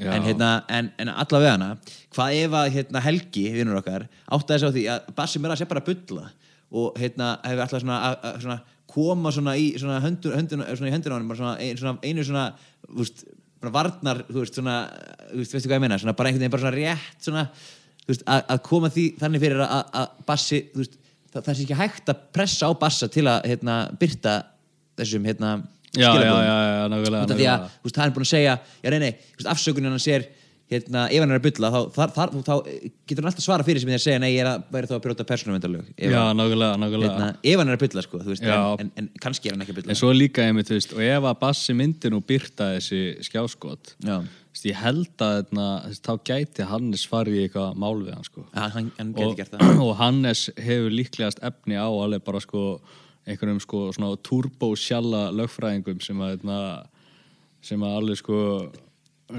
En, 0.00 0.24
hérna, 0.24 0.50
en, 0.72 0.90
en 1.02 1.12
allavega 1.12 1.56
hana 1.56 1.70
hvað 2.14 2.36
ef 2.38 2.56
að 2.60 2.70
hérna, 2.76 3.02
Helgi, 3.04 3.46
vinnur 3.56 3.80
okkar 3.80 4.06
átti 4.08 4.54
þess 4.54 4.64
á 4.64 4.70
því 4.76 4.84
að 4.94 5.10
Bassi 5.18 5.42
Meras 5.42 5.64
er 5.64 5.70
bara 5.70 5.82
að 5.84 5.90
bulla 5.90 6.30
og 6.70 7.00
hérna 7.00 7.32
hefur 7.44 7.64
alltaf 7.66 7.82
svona, 7.84 7.98
að, 8.06 8.16
að, 8.30 8.38
svona 8.46 8.58
koma 8.90 9.34
svona 9.34 9.56
í 9.60 9.66
svona 9.78 10.00
höndur, 10.02 10.34
á 10.34 10.38
hann 10.38 11.28
bara 11.28 11.40
svona, 11.42 11.58
ein, 11.60 11.76
svona 11.78 11.98
einu 12.02 12.24
svona 12.26 12.46
bara 13.60 13.74
varnar 13.74 14.22
þú 14.30 14.40
veist 14.40 14.56
svona, 14.56 14.78
þú 15.28 15.42
veist, 15.42 15.54
veistu 15.54 15.68
hvað 15.68 15.76
ég 15.76 15.84
meina? 15.84 16.00
Svona 16.00 16.16
bara 16.16 16.30
einhvern 16.30 16.46
veginn 16.46 16.54
bara 16.54 16.64
svona 16.64 16.76
rétt 16.78 17.26
svona 17.26 17.44
veist, 18.12 18.24
að, 18.26 18.42
að 18.54 18.62
koma 18.68 18.90
því 18.94 19.04
þannig 19.20 19.44
fyrir 19.44 19.62
að, 19.66 19.84
að- 20.02 20.24
Bassi, 20.28 20.60
veist, 20.76 20.96
það, 21.32 21.42
það 21.46 21.52
sé 21.60 21.66
ekki 21.66 21.78
hægt 21.80 22.12
að 22.14 22.22
pressa 22.36 22.68
á 22.68 22.72
Bassa 22.80 23.08
til 23.12 23.26
að 23.30 23.46
hérna 23.50 23.76
byrta 24.00 24.38
þessum 25.00 25.28
hérna 25.30 25.52
Já, 25.90 26.06
já, 26.06 26.10
skilaboðum. 26.12 26.44
já, 26.46 26.56
já, 26.70 26.82
nákvæmlega, 26.92 27.22
út 27.26 27.30
af 27.34 27.38
því 27.40 27.46
að 27.50 27.56
nákvæmlega. 27.60 27.78
þú 27.80 27.88
veist, 27.88 27.96
hann 27.98 28.10
er 28.10 28.14
búin 28.14 28.26
að 28.26 28.30
segja 28.30 28.52
já, 28.84 28.90
nei, 28.94 28.98
nei, 29.02 29.12
afsökunin 29.50 29.90
hans 29.96 30.06
er 30.14 30.26
hérna, 30.70 31.04
ef 31.10 31.22
hann 31.22 31.32
er 31.34 31.40
að 31.40 31.46
bylla 31.48 31.70
þá, 31.74 31.78
þar, 31.96 32.12
þar, 32.14 32.32
þá 32.46 32.52
getur 33.10 33.24
hann 33.24 33.30
alltaf 33.30 33.44
svara 33.44 33.66
fyrir 33.66 33.82
sem 33.82 33.90
því 33.90 33.96
að 33.96 34.02
segja 34.04 34.20
nei, 34.22 34.28
ég 34.30 34.42
er 34.44 34.50
að 34.52 34.66
væri 34.74 34.90
þá 34.90 34.94
að 34.96 35.02
brjóta 35.06 35.26
persónumvendalög 35.26 35.88
Já, 35.98 36.20
nákvæmlega, 36.38 36.76
nákvæmlega. 36.82 37.14
Hérna, 37.16 37.30
ef 37.42 37.62
hann 37.62 37.72
er 37.72 37.78
að 37.78 37.84
bylla 37.84 38.04
sko, 38.06 38.20
þú 38.22 38.32
veist, 38.32 38.44
en, 38.46 38.84
en, 38.84 38.92
en 39.02 39.08
kannski 39.24 39.50
er 39.50 39.56
hann 39.56 39.64
ekki 39.64 39.74
að 39.74 39.80
bylla 39.80 39.94
En 39.94 39.98
svo 39.98 40.12
líka 40.14 40.44
einmitt, 40.46 40.70
þú 40.70 40.78
veist, 40.78 40.94
og 40.94 41.02
ef 41.06 41.26
að 41.32 41.40
Bassi 41.42 41.76
myndi 41.76 42.12
nú 42.14 42.20
byrta 42.26 42.68
þessi 42.76 43.00
skjáskot 43.26 43.94
Já. 44.06 44.16
ég 44.70 44.78
held 44.84 45.24
að 45.26 45.40
veist, 45.58 46.06
þá 46.06 46.12
gæti 46.30 46.68
Hannes 46.70 47.06
farið 47.10 47.40
í 47.40 47.44
eitthvað 47.48 47.80
mál 47.82 47.96
við 48.04 48.14
hann 48.14 48.28
sko. 48.28 48.44
hann, 48.54 48.74
hann, 48.76 48.90
hann 49.00 49.14
og, 49.26 49.42
og 49.88 49.94
Hannes 49.98 50.46
hefur 50.54 50.94
líklegast 50.94 51.42
efni 51.50 51.80
á 51.80 51.90
alveg 51.90 52.22
bara 52.26 52.42
sko 52.44 52.68
einhverjum 53.26 53.58
sko 53.62 53.88
svona 53.94 54.14
turbo 54.24 54.70
sjalla 54.78 55.26
lögfræðingum 55.34 55.98
sem 56.04 56.22
að 56.22 56.38
þarna, 56.38 56.60
sem 57.64 57.82
að 57.84 57.98
alveg 57.98 58.20
sko 58.22 58.38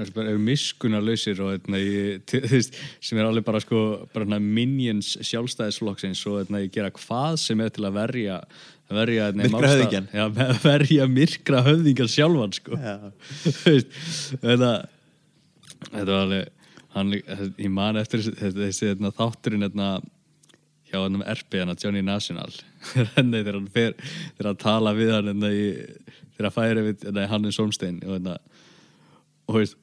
eru 0.00 0.38
miskunarlausir 0.42 1.40
og 1.44 1.54
þarna, 1.54 1.80
ég, 1.82 2.22
þú 2.30 2.42
veist, 2.50 2.78
sem 3.04 3.20
er 3.20 3.28
alveg 3.28 3.46
bara 3.46 3.60
sko 3.62 3.82
bara 4.12 4.24
þarna, 4.24 4.40
minions 4.42 5.14
sjálfstæðisflokksins 5.20 6.22
og 6.30 6.40
þarna, 6.40 6.62
ég 6.64 6.72
gera 6.74 6.92
hvað 6.96 7.38
sem 7.42 7.60
er 7.64 7.74
til 7.74 7.86
að 7.88 7.98
verja 8.00 8.38
verja 8.92 9.28
þarna, 9.28 9.46
Myrkra 9.48 9.70
höfðingjann. 9.72 10.08
Já, 10.12 10.24
verja 10.62 11.06
myrkra 11.08 11.62
höfðingjan 11.68 12.10
sjálfan 12.12 12.56
sko. 12.58 12.80
Þetta 14.42 14.72
þetta 15.90 16.08
var 16.08 16.18
alveg 16.26 16.50
hann, 16.92 17.14
ég 17.16 17.70
man 17.72 18.00
eftir 18.00 18.24
þessi, 18.26 18.90
hérna, 18.90 19.12
þátturinn 19.16 19.66
hérna, 19.66 19.94
hjá 20.90 20.98
RP 21.00 21.58
hérna, 21.60 21.76
Johnny 21.80 22.02
National. 22.04 22.52
Þegar 22.92 23.56
hann 23.56 23.70
fer 23.72 23.96
þegar 24.02 24.50
hann 24.50 24.60
tala 24.60 24.94
við 24.96 25.14
hann 25.16 25.32
hérna, 25.32 25.52
þegar 26.34 26.48
hann 26.48 26.56
færi 26.58 26.86
við 26.88 27.06
hérna, 27.08 27.28
Hannes 27.32 27.58
Solmstein 27.58 28.02
og 28.04 28.16
hérna 28.16 28.38
og 29.48 29.58
veist 29.58 29.78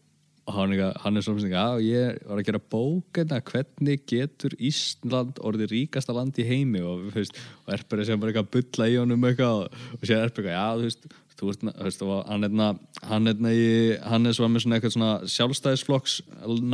hann, 0.56 0.74
eitthvað- 0.74 0.98
er 1.18 1.24
svona 1.26 1.40
að 1.64 1.84
ég 1.86 2.20
var 2.28 2.38
að 2.40 2.46
gera 2.48 2.62
bók 2.74 3.20
hérna, 3.20 3.42
hvernig 3.42 4.06
getur 4.10 4.56
Ísland 4.60 5.40
orðið 5.40 5.74
ríkasta 5.74 6.14
land 6.16 6.38
í 6.40 6.46
heimi? 6.48 6.82
Og, 6.82 7.10
veist, 7.14 7.38
og 7.66 7.74
Erpur 7.76 8.00
er 8.00 8.06
sem 8.06 8.20
bara 8.20 8.32
eitthvað 8.32 8.48
að 8.48 8.54
bulla 8.58 8.86
í 8.90 9.00
honum 9.00 9.26
eitthvað 9.30 9.54
og, 9.64 9.66
og 9.98 10.04
sér 10.08 10.24
Erpur 10.26 10.44
eitthvað, 10.44 10.58
já 10.58 10.68
þú 10.76 10.84
veist 10.88 11.04
þú 11.40 11.48
veist, 11.48 11.62
þú 11.64 11.84
veist, 11.86 12.02
hann 12.28 12.44
hérna 12.44 12.68
hann 13.08 13.30
hérna 13.32 13.52
í, 13.56 13.68
hann 14.04 14.26
er 14.28 14.34
svo 14.36 14.48
með 14.52 14.64
svona 14.66 14.76
eitthvað 14.80 14.96
svona 14.98 15.12
sjálfstæðisflokks 15.36 16.14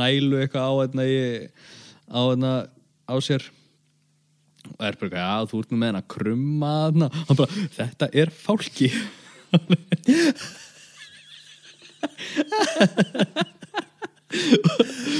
nælu 0.02 0.40
eitthvað 0.42 0.66
á 0.66 0.72
hérna 0.82 1.02
í 1.06 1.20
á 2.10 2.20
hérna 2.26 2.52
á 3.06 3.14
sér. 3.22 3.42
Og 4.66 4.82
Erpur 4.82 5.06
eitthvað, 5.06 5.22
já 5.22 5.50
þú 5.52 5.62
ert 5.62 5.70
með 5.76 5.88
hann 5.92 6.00
að 6.02 6.10
krumma 6.16 6.72
hérna, 6.88 7.10
hann 7.14 7.38
bara, 7.38 7.66
þetta 7.78 8.06
er 8.12 8.28
fálki 8.34 8.90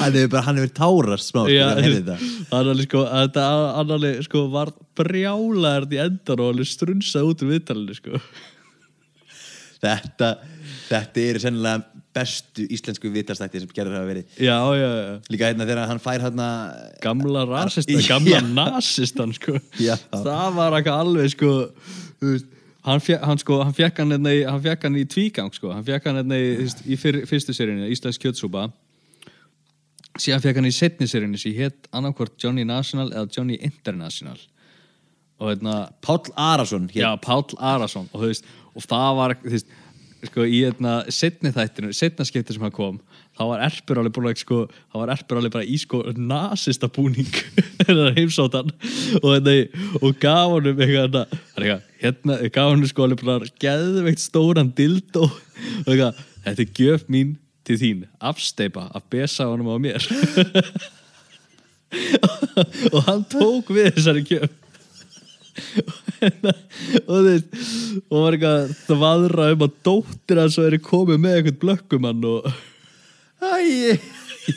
hann 0.01 0.13
hefur 0.17 0.31
bara, 0.33 0.43
hann 0.49 0.59
hefur 0.61 0.73
tárast 0.77 1.31
smá 1.33 1.45
hann 1.47 2.71
alveg 2.73 2.87
sko, 2.89 3.05
hann 3.09 3.95
alveg 3.97 4.23
sko 4.27 4.47
var 4.53 4.73
brjálært 4.99 5.93
í 5.97 6.01
endan 6.05 6.43
og 6.45 6.53
alveg 6.55 6.69
strunsað 6.71 7.31
út 7.33 7.45
úr 7.47 7.55
viðtalinu 7.55 7.97
sko. 7.99 8.21
þetta 9.83 10.31
þetta 10.89 11.23
eru 11.31 11.43
sennilega 11.43 11.85
bestu 12.17 12.65
íslensku 12.73 13.11
vitastætti 13.13 13.61
sem 13.61 13.73
gerður 13.77 13.99
hafa 13.99 14.09
verið 14.09 14.39
Já, 14.41 14.57
já, 14.79 14.87
já. 14.89 15.17
líka 15.35 15.51
hérna 15.51 15.67
þegar 15.69 15.91
hann 15.91 16.01
fær 16.01 16.23
hérna 16.25 16.47
Gamla 17.05 17.43
rasista, 17.51 17.93
Já. 17.93 18.07
gamla 18.15 18.41
nasistan 18.73 19.35
sko. 19.37 19.59
Já. 19.83 19.97
Það 20.15 20.55
var 20.57 20.79
eitthvað 20.79 21.03
alveg 21.05 21.35
sko, 21.35 21.51
hann, 22.89 23.03
fe 23.05 23.19
hann, 23.21 23.43
sko, 23.43 23.59
hann 23.67 23.77
fekk 23.77 24.01
hann, 24.01 24.15
hérna, 24.17 24.33
í- 24.33 24.47
hann 24.49 24.97
í 24.97 25.05
tvígang 25.13 25.53
sko. 25.53 25.75
hann 25.77 25.85
fekk 25.85 26.09
hann 26.09 26.23
hérna, 26.23 26.41
í, 26.41 26.65
í 26.89 26.97
fyr, 26.97 27.21
fyrstu 27.29 27.53
seríunni, 27.57 27.91
Íslensk 27.93 28.25
kjötsúpa 28.25 28.71
síðan 30.23 30.45
fekk 30.45 30.61
hann 30.61 30.69
í 30.69 30.75
setni 30.75 31.09
seríunni 31.11 31.41
sem 31.41 31.57
hétt 31.57 31.89
annarkvort 31.97 32.37
Johnny 32.43 32.67
National 32.69 33.11
eða 33.13 33.31
Johnny 33.37 33.59
International. 33.61 34.39
Og 35.41 35.51
hérna 35.53 35.81
Páll 36.05 36.31
Arason 36.33 36.89
Já, 36.95 37.11
Páll 37.21 37.57
Arason. 37.59 38.09
Og, 38.13 38.25
veist, 38.25 38.47
og 38.73 38.87
það 38.87 39.11
var 39.19 39.37
veist, 39.45 39.75
sko, 40.25 40.47
í 40.49 40.63
einna 40.69 40.99
setni 41.13 41.53
þættinu, 41.53 41.93
setna 41.97 42.25
skipti 42.29 42.57
sem 42.57 42.65
hann 42.65 42.75
kom 42.75 43.01
þá 43.37 43.43
var 43.51 43.65
Erpur 43.67 44.01
alveg 44.01 44.15
búin 44.17 44.29
að 44.31 44.39
sko, 44.41 44.59
þá 44.93 44.97
var 45.03 45.13
Erpur 45.13 45.41
alveg 45.41 45.55
bara 45.57 45.69
í 45.69 45.79
sko 45.81 46.03
nasista 46.17 46.89
búning 46.93 47.29
heimsóttan. 48.17 48.73
Og, 49.21 49.27
hérna, 49.29 49.57
og 50.01 50.21
gaf 50.23 50.55
honum 50.55 50.81
eitthvað, 50.81 50.97
hérna, 51.01 51.25
hérna, 51.61 51.81
hérna 52.03 52.53
gaf 52.55 52.71
honum 52.73 52.91
sko 52.91 53.07
alveg 53.07 53.25
bara 53.27 53.51
geðveikt 53.63 54.25
stóran 54.25 54.73
dildó 54.77 55.27
og 55.29 55.91
eitthvað, 55.93 56.23
þetta 56.47 56.65
er 56.65 56.73
gjöf 56.81 57.11
mín 57.13 57.37
til 57.67 57.79
þín, 57.81 58.05
afsteipa 58.23 58.87
af 58.95 59.09
besa 59.11 59.49
honum 59.51 59.73
á 59.75 59.77
mér. 59.83 60.03
Og 62.95 63.01
hann 63.07 63.25
tók 63.31 63.71
við 63.75 63.93
þessari 63.97 64.23
gjöf. 64.27 64.55
Og 67.11 67.25
veist 67.25 67.49
og 68.11 68.23
var 68.23 68.37
eitthvað 68.37 68.73
þvaðra 68.87 69.49
um 69.55 69.65
að 69.67 69.77
dóttir 69.87 70.41
hans 70.43 70.59
og 70.61 70.67
er 70.69 70.77
komið 70.85 71.23
með 71.23 71.39
eitthvað 71.39 71.61
blökkumann 71.63 72.27
og 72.29 72.49
Æ, 73.37 73.49
ég, 73.69 74.05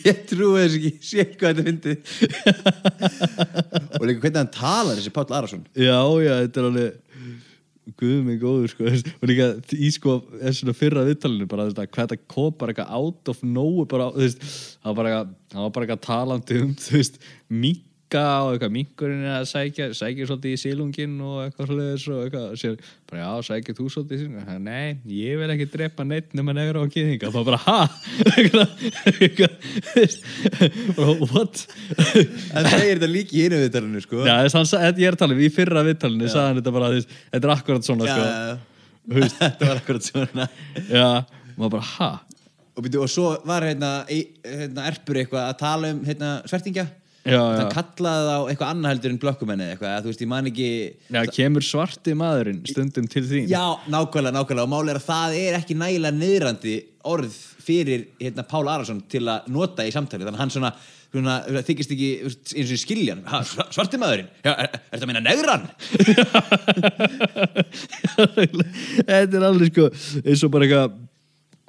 ég 0.05 0.19
trúi 0.27 0.61
þess 0.61 0.75
ekki 0.77 0.91
sé 1.03 1.25
hvað 1.33 1.59
þetta 1.59 1.65
fyndi 1.67 1.93
og 3.99 4.05
líka 4.07 4.23
hvernig 4.23 4.39
hann 4.39 4.53
talar 4.55 4.99
þessi 4.99 5.13
Páll 5.15 5.35
Arason. 5.35 5.65
Já, 5.75 5.99
já, 6.23 6.33
þetta 6.45 6.61
er 6.61 6.69
alveg 6.69 7.08
guð 7.99 8.23
mig 8.27 8.39
góður 8.41 8.71
sko 8.73 8.87
og 8.89 9.27
líka 9.29 9.49
í 9.75 9.91
sko 9.95 10.19
þessuna 10.35 10.75
fyrra 10.77 11.05
viðtalinu 11.07 11.49
bara 11.49 11.67
þetta, 11.69 11.87
hvað 11.89 12.13
þetta 12.13 12.31
kom 12.35 12.55
bara 12.59 12.75
eitthvað 12.75 12.95
out 12.99 13.33
of 13.33 13.43
nowhere 13.43 13.89
bara, 13.89 14.09
þú 14.15 14.25
veist, 14.25 14.47
það 14.83 14.99
var 14.99 15.03
bara 15.75 15.85
eitthvað 15.85 16.03
talandi 16.05 16.59
um, 16.63 16.73
þú 16.77 16.97
veist 16.99 17.21
minka 18.09 18.41
og 18.43 18.55
eitthvað 18.55 18.71
minkurinn 18.73 19.21
er 19.23 19.35
að 19.39 19.47
sækja 19.49 19.93
sækja 19.93 20.25
svolítið 20.25 20.53
í 20.53 20.57
sílungin 20.57 21.21
og 21.21 21.43
eitthvað 21.43 21.67
svolítið 21.69 22.13
og 22.13 22.23
eitthvað, 22.25 22.55
sér, 22.57 22.77
bara 23.09 23.21
já, 23.21 23.41
sækja 23.45 23.75
þú 23.77 23.89
svolítið 23.93 24.15
í 24.15 24.19
sílungin, 24.23 24.63
nei, 24.65 24.97
ég 25.05 25.37
vil 25.37 25.49
ekki 25.53 25.67
drepa 25.69 26.03
neitt 26.07 26.33
nema 26.33 26.53
negra 26.57 26.81
á 26.81 26.87
kýðinga, 26.89 27.29
þá 27.29 27.43
bara 27.45 27.59
ha? 27.67 27.89
What? 31.29 31.67
Það 32.49 32.73
er 32.79 32.97
þetta 32.97 33.09
líki 33.09 33.37
í 33.37 33.45
hinu 33.45 33.59
viðtalinu 33.61 34.01
sko. 34.03 34.23
Já, 34.25 34.35
þess, 34.47 34.73
hann, 34.73 34.97
ég 34.97 35.11
er 35.11 35.17
að 35.17 35.21
tala 35.21 35.37
um, 35.37 35.43
í 35.43 35.51
fyrra 35.53 35.85
viðtalinu 35.85 36.31
sagði 36.31 36.47
hann 36.47 36.59
þetta 36.61 36.73
bara, 36.79 36.89
veist, 36.95 37.13
þetta 37.29 37.45
er 37.45 37.53
akkurat 37.53 37.85
svona 37.85 38.09
já, 38.09 38.15
sko. 38.15 38.23
já, 38.25 39.29
þetta 39.43 39.69
var 39.69 39.83
akkurat 39.83 40.09
svona. 40.09 40.49
Já, 40.89 41.09
maður 41.59 41.77
bara, 41.77 41.85
ha? 41.97 42.11
og, 42.79 42.85
byrju, 42.85 43.03
og 43.03 43.11
svo 43.11 43.27
var 43.47 43.65
hérna, 43.67 43.91
hérna 44.07 44.87
erpur 44.87 45.19
eitthvað 45.19 45.45
að 45.45 45.59
tala 45.59 45.91
um 45.93 46.01
hérna, 46.07 46.29
svertingja 46.47 46.87
Það 47.29 47.59
já, 47.61 47.69
kallaði 47.75 48.23
þá 48.29 48.37
eitthvað 48.51 48.71
annað 48.73 48.91
heldur 48.93 49.13
en 49.13 49.19
blökkumenni 49.23 49.65
eitthvað, 49.73 49.93
að 49.95 50.01
þú 50.05 50.11
veist, 50.11 50.23
ég 50.23 50.31
man 50.31 50.49
ekki 50.49 50.69
já, 51.15 51.21
kemur 51.37 51.65
svarti 51.65 52.15
maðurinn 52.17 52.61
stundum 52.69 53.09
til 53.11 53.25
þín. 53.29 53.49
Já, 53.51 53.65
nákvæmlega, 53.87 54.35
nákvæmlega. 54.37 54.65
Og 54.65 54.71
máli 54.73 54.93
er 54.93 54.99
að 55.01 55.07
það 55.09 55.29
er 55.39 55.57
ekki 55.59 55.77
nægilega 55.79 56.15
niðrandi 56.19 56.75
orð 57.09 57.33
fyrir 57.69 58.07
hérna, 58.19 58.43
Pál 58.49 58.65
Arason 58.71 59.03
til 59.11 59.25
að 59.29 59.51
nota 59.53 59.85
í 59.87 59.91
samtali. 59.93 60.25
Þannig 60.27 60.41
hann 60.41 60.53
svona, 60.55 60.71
svona 61.13 61.35
þykist 61.67 61.93
ekki 61.95 62.09
eins 62.25 62.73
og 62.75 62.81
skiljan, 62.81 63.21
ha, 63.29 63.43
sva- 63.47 63.69
svarti 63.75 63.99
maðurinn? 64.01 64.31
Já, 64.45 64.53
er, 64.55 64.73
er 64.73 64.97
þetta 64.97 65.05
að 65.05 65.11
minna 65.13 65.25
negran? 65.25 65.63
Þetta 69.09 69.37
er 69.39 69.45
alveg 69.47 69.71
sko 69.71 69.85
eins 70.23 70.43
og 70.45 70.51
bara 70.53 70.67
eitthvað 70.67 70.97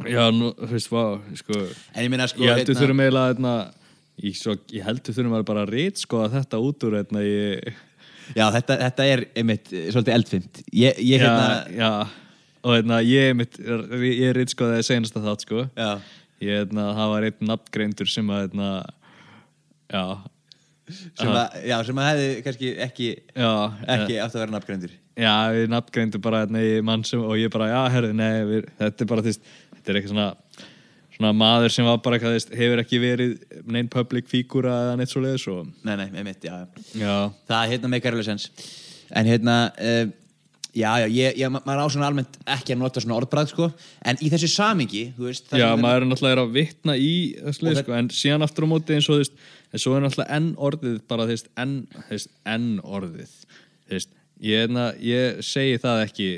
Já, 0.08 0.22
nú, 0.32 0.48
þú 0.56 0.70
veist, 0.72 0.88
vá, 0.88 1.02
sko. 1.36 1.58
En 1.92 2.06
ég 2.06 2.12
minna 2.12 2.24
sko 2.30 2.40
Ég 2.40 2.56
heldur 2.56 2.78
þurfum 2.78 3.02
eiginlega 3.04 3.34
hérna, 3.34 3.50
ég, 4.22 4.36
svo, 4.38 4.56
ég 4.72 4.84
heldur 4.86 5.16
þurfum 5.16 5.38
að 5.40 5.46
bara 5.52 5.68
rít 5.68 6.00
sko 6.02 6.24
að 6.24 6.38
þetta 6.38 6.60
út 6.66 6.88
úr 6.88 6.98
hérna, 7.00 7.24
ég, 7.26 7.78
Já, 8.36 8.46
þetta, 8.54 8.76
þetta 8.84 9.06
er 9.10 9.22
einmitt 9.38 9.70
eh, 9.74 9.86
svolítið 9.90 10.16
eldfimt. 10.16 10.60
Ég, 10.70 10.98
ég 11.02 11.22
já, 11.22 11.26
hérna 11.26 11.46
já. 11.74 11.90
Og 12.60 12.74
hérna, 12.76 12.98
ég 13.06 13.30
mitt, 13.38 13.56
ég 13.58 14.26
er 14.28 14.36
rít 14.36 14.52
sko 14.52 14.68
það 14.68 15.38
sko. 15.42 15.64
Já, 15.78 15.90
ég, 16.42 16.60
hérna, 16.60 16.90
það 16.98 17.14
var 17.14 17.28
einn 17.30 17.48
nafngreindur 17.50 18.10
sem 18.10 18.30
að 18.30 18.44
hérna, 18.44 18.68
já. 19.90 20.04
Sem 20.90 21.30
að, 21.30 21.56
já, 21.70 21.76
sem 21.86 22.02
að 22.02 22.08
hefði 22.10 22.28
kannski 22.46 22.70
ekki, 22.86 23.08
já, 23.30 23.50
ekki 23.96 24.18
átt 24.18 24.34
að 24.34 24.42
vera 24.42 24.54
nafngreindur. 24.56 24.94
Já, 25.20 25.34
við 25.54 25.66
nafngreindu 25.70 26.20
bara 26.22 26.44
hérna 26.44 26.62
í 26.66 26.76
mann 26.86 27.04
sem, 27.06 27.22
og 27.22 27.38
ég 27.38 27.52
bara, 27.54 27.70
já, 27.72 27.80
herru, 27.96 28.12
nei, 28.16 28.32
við, 28.48 28.70
þetta 28.78 29.04
er 29.04 29.10
bara, 29.14 29.26
veist, 29.26 29.52
þetta 29.76 29.92
er 29.92 30.00
eitthvað 30.00 30.14
svona, 30.14 30.28
svona 31.20 31.32
maður 31.36 31.74
sem 31.74 31.84
var 31.84 31.98
bara 32.00 32.16
eitthvað, 32.16 32.54
hefur 32.56 32.80
ekki 32.82 33.00
verið 33.02 33.34
neinn 33.68 33.90
public 33.92 34.30
fígúra 34.30 34.72
eða 34.86 34.94
neitt 35.00 35.12
svo 35.12 35.20
leiðis 35.24 35.44
og, 35.52 35.68
Nei, 35.84 35.92
nei, 36.00 36.08
einmitt, 36.16 36.46
já, 36.48 36.62
já. 36.64 36.86
Já, 36.96 37.16
Það 37.50 37.74
hérna 37.74 37.92
meikar 37.92 38.16
alveg 38.16 38.30
sens 38.30 38.48
En 39.10 39.28
hérna 39.28 39.56
uh, 39.76 40.08
Já, 40.70 41.00
já, 41.02 41.06
ég, 41.10 41.34
ég, 41.40 41.50
ma- 41.50 41.62
maður 41.66 41.82
á 41.82 41.86
svona 41.90 42.06
almennt 42.06 42.36
ekki 42.46 42.74
að 42.76 42.78
nota 42.78 43.02
svona 43.02 43.16
orðbræð 43.18 43.48
sko. 43.50 43.66
En 44.06 44.20
í 44.22 44.28
þessu 44.30 44.46
samingi, 44.52 45.00
þú 45.16 45.26
veist 45.26 45.50
já, 45.58 45.66
maður 45.74 46.04
er 46.04 46.06
náttúrulega 46.06 46.36
er 46.36 46.42
að 46.44 46.52
vitna 46.54 46.94
í 46.94 47.10
þessu 47.40 47.66
leið, 47.66 47.80
sko, 47.82 47.94
en 47.98 48.10
síðan 48.14 48.46
aftur 48.46 48.66
á 48.66 48.68
móti 48.70 48.94
eins 48.94 49.08
og, 49.10 49.18
þú 49.18 49.24
veist, 49.24 49.42
en 49.74 49.82
svo 49.82 49.96
er 49.96 50.04
náttúrulega 50.04 50.38
enn 50.38 50.48
orðið 50.68 51.00
bara, 51.10 51.26
þú 51.26 51.34
veist, 51.34 51.50
enn, 51.64 51.74
þú 51.96 52.06
veist, 52.14 52.30
enn 52.54 52.68
orðið, 52.86 53.34
þú 53.50 53.96
veist, 53.96 54.14
ég, 54.46 54.62
hérna, 54.62 54.86
ég 55.10 55.42
segi 55.50 55.82
það 55.82 56.04
ekki 56.06 56.30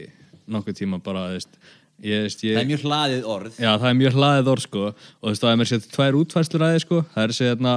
nokkuð 0.56 0.80
tíma 0.80 1.02
bara, 1.04 1.26
þú 1.28 1.36
veist, 1.42 1.60
ég, 2.02 2.24
veist, 2.26 2.44
ég 2.46 2.56
Það 2.56 2.62
er 2.62 2.70
mjög 2.70 2.86
hlaðið 2.86 3.26
orð. 3.34 3.58
Já, 3.58 3.70
það 3.72 3.88
er 3.88 3.98
mjög 4.00 4.16
hlaðið 4.18 4.50
orð 4.52 4.64
sko. 4.66 4.86
Og 4.92 5.26
þú 5.26 5.32
veist, 5.32 5.42
það 5.44 5.52
er 5.52 5.60
mér 5.60 5.70
sér 5.70 5.84
tvær 5.96 6.18
útfæslur 6.20 6.64
að 6.66 6.72
þið 6.74 6.84
sko. 6.86 7.02
Það 7.14 7.24
er 7.24 7.36
hérna, 7.38 7.74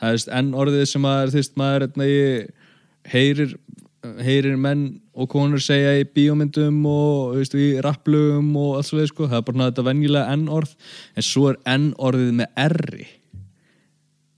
það 0.00 0.16
er 0.16 0.36
enn 0.40 0.54
orðið 0.62 0.86
sem 0.92 1.08
að, 1.10 1.24
þú 1.34 1.40
veist, 1.40 1.58
maður 1.60 2.06
ég, 2.06 2.48
heyrir, 3.12 3.56
heyrir 4.22 4.56
menn 4.60 4.86
og 5.16 5.28
konur 5.32 5.62
segja 5.62 5.94
í 5.98 6.06
bíómyndum 6.16 6.80
og, 6.90 7.36
þú 7.36 7.42
veist, 7.42 7.58
í 7.58 7.68
rapplugum 7.84 8.50
og 8.60 8.80
allt 8.80 8.90
svo 8.90 9.06
sko, 9.08 9.28
það 9.30 9.38
er 9.40 9.46
bara 9.50 9.68
þetta 9.70 9.86
venjulega 9.86 10.34
enn 10.36 10.48
orð. 10.52 10.74
En 11.16 11.26
svo 11.26 11.50
er 11.52 11.60
enn 11.72 11.92
orðið 11.96 12.34
með 12.40 12.60
erri. 12.66 13.08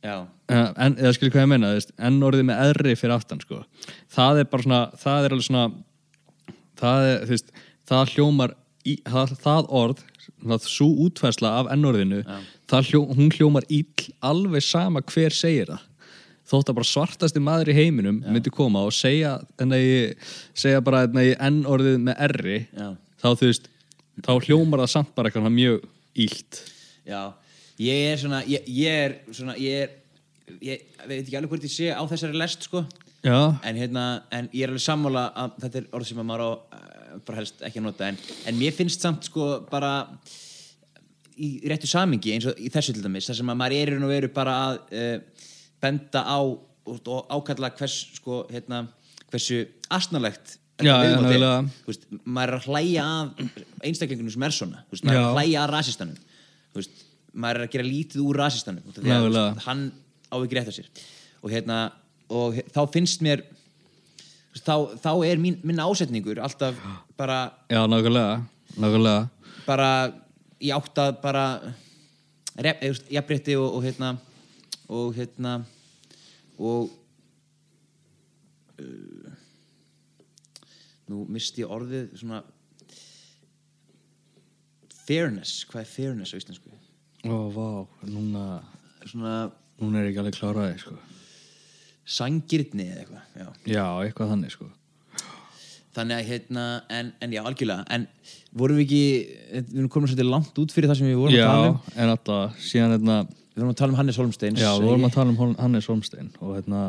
Já, 0.05 0.28
en, 0.49 0.95
eða 0.95 1.12
skilur 1.16 1.34
hvað 1.34 1.45
ég 1.45 1.51
meina, 1.51 1.72
þú 1.72 1.80
veist, 1.80 1.93
enn 2.09 2.22
orðið 2.24 2.47
með 2.49 2.62
eðri 2.68 2.95
fyrir 2.97 3.14
aftan, 3.16 3.43
sko. 3.43 3.64
Það 4.14 4.43
er 4.43 4.49
bara 4.53 4.64
svona, 4.64 4.80
það 5.03 5.26
er 5.26 5.34
alveg 5.34 5.49
svona, 5.49 5.64
það 6.78 7.09
er, 7.09 7.24
þú 7.24 7.34
veist, 7.34 7.51
það 7.91 8.12
hljómar, 8.14 8.55
í, 8.86 8.98
það, 9.06 9.34
það 9.42 9.68
orð, 9.80 10.02
það, 10.44 10.68
svo 10.70 10.88
útfærsla 11.06 11.52
af 11.62 11.70
enn 11.74 11.88
orðinu, 11.88 12.22
það 12.70 12.90
hljó, 12.92 13.00
hún 13.18 13.32
hljómar 13.34 13.66
ill 13.72 14.08
alveg 14.20 14.62
sama 14.66 15.02
hver 15.02 15.34
segir 15.34 15.72
það. 15.72 15.84
Þótt 16.48 16.70
að 16.72 16.78
bara 16.78 16.88
svartasti 16.88 17.40
maður 17.44 17.68
í 17.74 17.76
heiminum 17.76 18.22
myndi 18.24 18.48
koma 18.54 18.80
og 18.88 18.94
segja, 18.96 19.34
en 19.60 19.74
að 19.76 19.82
ég, 19.84 20.30
segja 20.56 20.80
bara 20.84 21.02
en 21.04 21.18
að 21.20 21.26
ég 21.32 21.42
enn 21.44 21.58
orðið 21.68 21.98
með 22.06 22.22
erri, 22.28 22.60
Já. 22.72 22.86
þá 23.20 23.28
þú 23.34 23.50
veist, 23.50 23.68
þá 24.24 24.32
hljómar 24.46 24.80
það 24.86 24.92
samt 24.94 25.12
bara 25.18 25.28
eitthvað 25.28 25.52
mjög 25.58 25.84
illt. 26.24 26.62
já 27.04 27.22
Ég 27.78 28.08
er 28.12 28.16
svona, 28.18 28.40
ég, 28.48 28.64
ég 28.74 29.04
er 29.04 29.12
svona, 29.30 29.54
ég 29.60 29.84
er 29.84 29.96
Ég 30.64 30.80
veit 31.06 31.20
ekki 31.20 31.36
alveg 31.36 31.50
hvort 31.52 31.64
ég 31.66 31.70
sé 31.70 31.90
á 31.92 32.02
þessari 32.08 32.34
lest 32.40 32.64
sko 32.66 32.80
Já, 33.22 33.58
En 33.62 33.76
hérna, 33.76 34.22
en 34.32 34.48
ég 34.50 34.64
er 34.64 34.72
alveg 34.72 34.82
sammála 34.82 35.26
að 35.36 35.58
þetta 35.62 35.78
er 35.82 35.86
orð 35.94 36.08
sem 36.08 36.18
að 36.22 36.26
maður 36.30 36.42
á 36.42 36.50
bara 37.26 37.40
helst 37.40 37.64
ekki 37.66 37.80
að 37.80 37.88
nota 37.88 38.11
en, 38.11 38.20
en 38.48 38.59
mér 38.59 38.76
finnst 38.76 39.04
samt 39.04 39.28
sko 39.28 39.48
bara 39.70 39.92
í 41.38 41.50
réttu 41.70 41.88
samingi 41.90 42.34
eins 42.34 42.48
og 42.50 42.59
í 42.59 42.70
þessu 42.72 42.96
til 42.96 43.04
dæmis 43.04 43.28
þar 43.30 43.40
sem 43.40 43.52
að 43.52 43.61
maður 43.61 43.76
er 43.78 43.92
í 43.92 43.96
raun 43.96 44.06
og 44.09 44.14
veru 44.14 44.30
bara 44.34 44.56
að 44.68 44.80
uh, 44.98 45.44
benda 45.82 46.24
á 46.26 46.38
og, 46.42 47.11
ákalla 47.28 47.70
hvers 47.78 47.98
sko 48.16 48.42
hérna 48.50 48.86
hversu 49.28 49.66
asnalegt 49.92 50.59
Já, 50.78 50.94
nákvæmlega. 51.02 51.54
veist, 51.88 52.04
maður 52.22 52.52
er 52.52 52.56
að 52.61 52.66
hlæja 52.70 53.04
að 53.04 53.46
einstaklingunum 53.88 54.30
sem 54.30 54.44
er 54.46 54.54
svona 54.54 54.82
veist, 54.92 55.04
maður 55.04 55.18
er 55.18 55.24
að 55.24 55.38
hlæja 55.38 55.62
að 55.64 55.72
rasistanum. 55.72 56.20
Veist, 56.78 57.00
maður 57.34 57.59
er 57.59 57.66
að 57.66 57.72
gera 57.72 57.86
lítið 57.88 58.22
úr 58.22 58.38
rasistanum 58.38 58.84
af 58.86 58.98
því 59.00 59.14
að, 59.16 59.62
hann 59.64 59.82
á 60.30 60.36
ekki 60.38 60.59
rétt 60.59 60.70
á 60.70 60.74
sér. 60.76 60.90
Og 61.42 61.50
hérna 61.54 61.78
og 62.30 62.61
þá 62.70 62.80
finnst 62.94 63.24
mér 63.26 63.42
þá, 64.64 64.74
þá 65.00 65.11
er 65.28 65.40
mín, 65.42 65.59
minn 65.66 65.82
ásetningur 65.82 66.40
alltaf 66.42 66.78
bara, 67.18 67.52
já, 67.70 67.82
nákvæmlega, 67.90 68.38
nákvæmlega. 68.76 69.28
bara 69.66 69.90
í 70.59 70.72
átt 70.74 70.98
að 71.02 71.18
bara 71.22 71.44
veist, 72.59 73.11
jafnrétti 73.12 73.56
og, 73.59 73.78
og 73.78 73.84
hérna 73.86 74.14
og 74.88 75.12
hérna 75.14 75.59
og 76.59 76.88
uh, 78.80 79.34
nú 81.09 81.24
misti 81.32 81.62
ég 81.62 81.72
orðið 81.72 82.11
svona 82.18 82.42
fairness, 85.09 85.62
hvað 85.68 85.84
er 85.84 85.88
fairness 85.88 86.34
á 86.34 86.40
íslensku? 86.40 86.72
Ó, 87.24 87.48
vá, 87.54 87.68
núna, 88.06 88.44
svona 89.06 89.36
núna 89.80 90.00
er 90.00 90.09
ég 90.09 90.12
ekki 90.12 90.22
alveg 90.22 90.36
kláraði, 90.36 90.80
sko. 90.82 90.96
Sangirni 92.09 92.88
eða 92.88 93.02
eitthvað 93.02 93.40
já. 93.42 93.48
Já, 93.68 93.84
eitthvað 94.04 94.30
þannig, 94.32 94.54
sko. 94.54 94.68
þannig 95.96 96.16
að 96.16 96.30
hérna 96.30 96.64
en, 96.98 97.11
en 97.20 97.34
já, 97.36 97.42
algjörlega, 97.42 97.84
en 97.94 98.06
vorum 98.56 98.78
við 98.80 98.86
ekki 98.86 99.02
við 99.52 99.74
erum 99.76 99.90
komin 99.92 100.11
svolítið 100.11 100.30
langt 100.32 100.61
út 100.62 100.74
fyrir 100.74 100.90
það 100.90 101.00
sem 101.02 101.11
við 101.11 101.20
vorum 101.20 101.36
Já, 101.36 101.44
að 101.44 101.52
tala 101.52 101.72
um 101.72 101.98
en 102.04 102.12
alltaf, 102.14 102.62
síðan, 102.64 102.94
hérna, 102.96 103.18
við 103.28 103.61
vorum 103.61 103.74
að 103.74 103.80
tala 103.82 103.92
um 103.92 103.98
Hannes 104.00 104.20
Holmsteins 104.22 104.62
já, 104.62 104.70
við 104.78 104.88
vorum 104.88 105.09
að 105.09 105.16
tala 105.18 105.34
um 105.34 105.56
Hannes 105.59 105.90
Holmstein 105.90 106.30
og 106.38 106.54
hérna, 106.56 106.84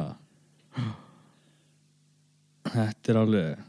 þetta 2.69 3.13
er 3.13 3.21
alveg, 3.25 3.65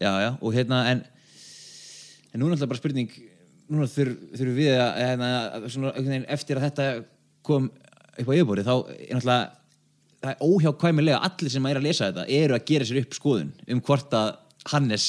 já, 0.00 0.12
já, 0.24 0.30
og 0.40 0.56
hérna 0.56 0.80
en, 0.94 1.04
en 2.32 2.42
núna 2.42 2.56
alltaf 2.56 2.72
bara 2.72 2.80
spurning 2.80 3.12
núna 3.68 3.88
þur, 3.90 4.14
þurfum 4.32 4.56
við 4.56 4.78
að, 4.78 4.94
hérna, 5.02 5.28
að 5.58 5.68
svona, 5.72 5.92
einhvern 5.92 6.14
veginn, 6.14 6.30
eftir 6.32 6.60
að 6.60 6.66
þetta 6.68 6.88
kom 7.44 7.68
upp 7.68 8.30
á 8.30 8.32
yfirbórið 8.32 8.68
þá 8.68 8.74
er 8.94 9.18
náttúrulega 9.18 9.63
það 10.24 10.32
er 10.32 10.48
óhjákvæmilega 10.48 11.20
allir 11.28 11.52
sem 11.52 11.68
er 11.68 11.80
að 11.80 11.86
lesa 11.88 12.08
þetta 12.08 12.24
eru 12.40 12.56
að 12.56 12.66
gera 12.70 12.88
sér 12.88 13.00
upp 13.02 13.16
skoðun 13.18 13.52
um 13.74 13.82
hvort 13.84 14.16
að 14.16 14.32
Hannes 14.72 15.06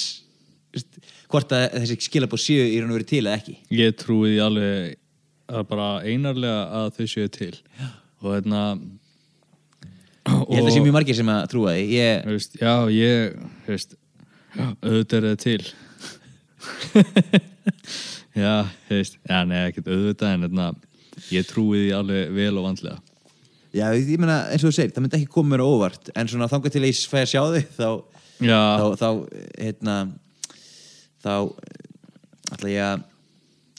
veist, 0.76 1.00
hvort 1.32 1.56
að 1.56 1.66
þessi 1.80 1.98
skilabóð 2.10 2.44
séu 2.44 2.68
í 2.68 2.82
raun 2.82 2.92
og 2.92 3.00
verið 3.00 3.12
til 3.14 3.24
eða 3.24 3.40
ekki. 3.40 3.56
Ég 3.76 3.96
trúi 4.00 4.34
því 4.34 4.42
alveg 4.44 4.76
að 5.56 5.66
bara 5.72 5.90
einarlega 6.04 6.62
að 6.82 6.92
þau 6.98 7.08
séu 7.14 7.32
til. 7.32 7.54
Já. 7.80 7.88
og 8.26 8.30
hérna 8.34 8.62
ég 10.26 10.56
held 10.58 10.60
að 10.60 10.68
það 10.68 10.76
sé 10.76 10.84
mjög 10.84 10.98
margir 10.98 11.20
sem 11.20 11.34
að 11.36 11.42
trúa 11.54 11.76
því. 11.76 11.84
Ég, 11.94 12.30
veist, 12.34 12.56
já, 12.60 12.74
ég 12.92 13.36
veist, 13.70 13.98
auðvitað 14.82 15.18
er 15.20 15.28
það 15.30 15.44
til. 15.46 15.62
Já, 18.36 18.66
heist 18.90 19.20
Já, 19.24 19.46
nei, 19.48 19.70
ekkert 19.70 19.88
auðvitað 19.88 20.34
en 20.34 20.42
hérna, 20.44 20.66
ég 21.32 21.46
trúi 21.48 21.86
því 21.86 21.92
alveg 21.96 22.34
vel 22.36 22.54
og 22.60 22.66
vandlega 22.66 23.15
Já, 23.76 23.90
ég 23.92 24.20
meina, 24.22 24.38
eins 24.54 24.64
og 24.64 24.72
þú 24.72 24.76
segir, 24.78 24.94
það 24.96 25.04
myndi 25.04 25.18
ekki 25.20 25.32
koma 25.34 25.52
mér 25.52 25.64
óvart 25.66 26.12
en 26.16 26.30
svona 26.32 26.48
þangað 26.52 26.76
til 26.78 26.86
ég 26.88 27.00
fæ 27.12 27.18
að 27.22 27.32
sjá 27.34 27.42
þig 27.56 27.74
þá, 27.76 27.90
Já, 28.46 28.60
þá, 28.80 28.86
þá 29.02 29.10
hérna 29.60 29.96
þá 31.26 31.34
ætla 32.56 32.72
ég 32.72 32.86
að 32.86 33.04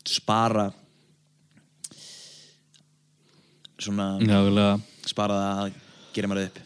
spara 0.07 0.67
svona 3.81 4.11
nálega 4.21 4.69
spara 5.07 5.39
það 5.41 5.63
að 5.65 5.81
gera 6.17 6.31
mér 6.33 6.43
upp. 6.47 6.61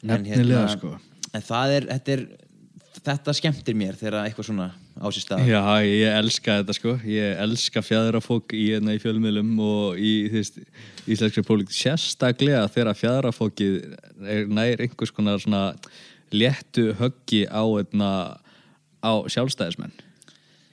En 0.00 0.10
Nefnilega, 0.24 0.64
sko. 0.74 0.94
en 1.36 1.44
það 1.44 1.74
er, 1.76 1.88
þetta 1.94 2.14
er 2.16 2.24
þetta 3.04 3.34
skemmtir 3.36 3.76
mér 3.78 3.96
þegar 3.98 4.26
eitthvað 4.26 4.48
svona 4.50 4.66
á 5.00 5.06
sér 5.08 5.24
stað. 5.24 5.44
Já, 5.48 5.60
ég 5.86 6.18
elska 6.18 6.56
þetta 6.60 6.76
sko. 6.76 6.94
Ég 7.08 7.40
elska 7.44 7.82
fjæðrafók 7.84 8.54
í, 8.56 8.64
hérna, 8.74 8.94
í 8.96 9.00
fjölmiðlum 9.02 9.54
og 9.64 10.00
í 10.00 10.12
íslenskri 10.36 11.44
pólitík. 11.46 11.74
Sérstaklega 11.76 12.66
þegar 12.72 12.98
fjæðrafókið 12.98 13.78
er 14.36 14.50
nær 14.50 14.84
einhvers 14.84 15.14
konar 15.16 15.40
svona 15.42 15.64
léttu 16.34 16.90
höggi 17.00 17.46
á, 17.48 17.64
hérna, 17.64 18.10
á 19.02 19.12
sjálfstæðismenn. 19.32 19.94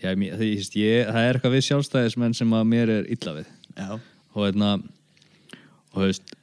Já, 0.03 0.11
þú 0.13 0.43
veist, 0.43 0.75
ég, 0.78 1.07
það 1.09 1.23
er 1.23 1.38
eitthvað 1.39 1.55
við 1.55 1.67
sjálfstæðismenn 1.71 2.36
sem 2.38 2.51
að 2.53 2.67
mér 2.75 2.91
er 2.99 3.07
illa 3.15 3.39
við. 3.39 3.53
Já, 3.78 3.95
og 4.38 4.43
hérna 4.43 4.75
og 5.93 6.03
veist 6.03 6.36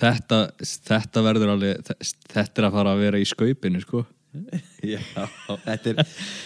þetta, 0.00 0.40
þetta 0.88 1.22
verður 1.24 1.52
alveg 1.54 1.92
þetta 2.30 2.62
er 2.62 2.66
að 2.68 2.74
fara 2.78 2.94
að 2.94 3.04
vera 3.04 3.20
í 3.20 3.28
skaupinu 3.28 3.82
sko 3.84 4.02
er 4.30 5.96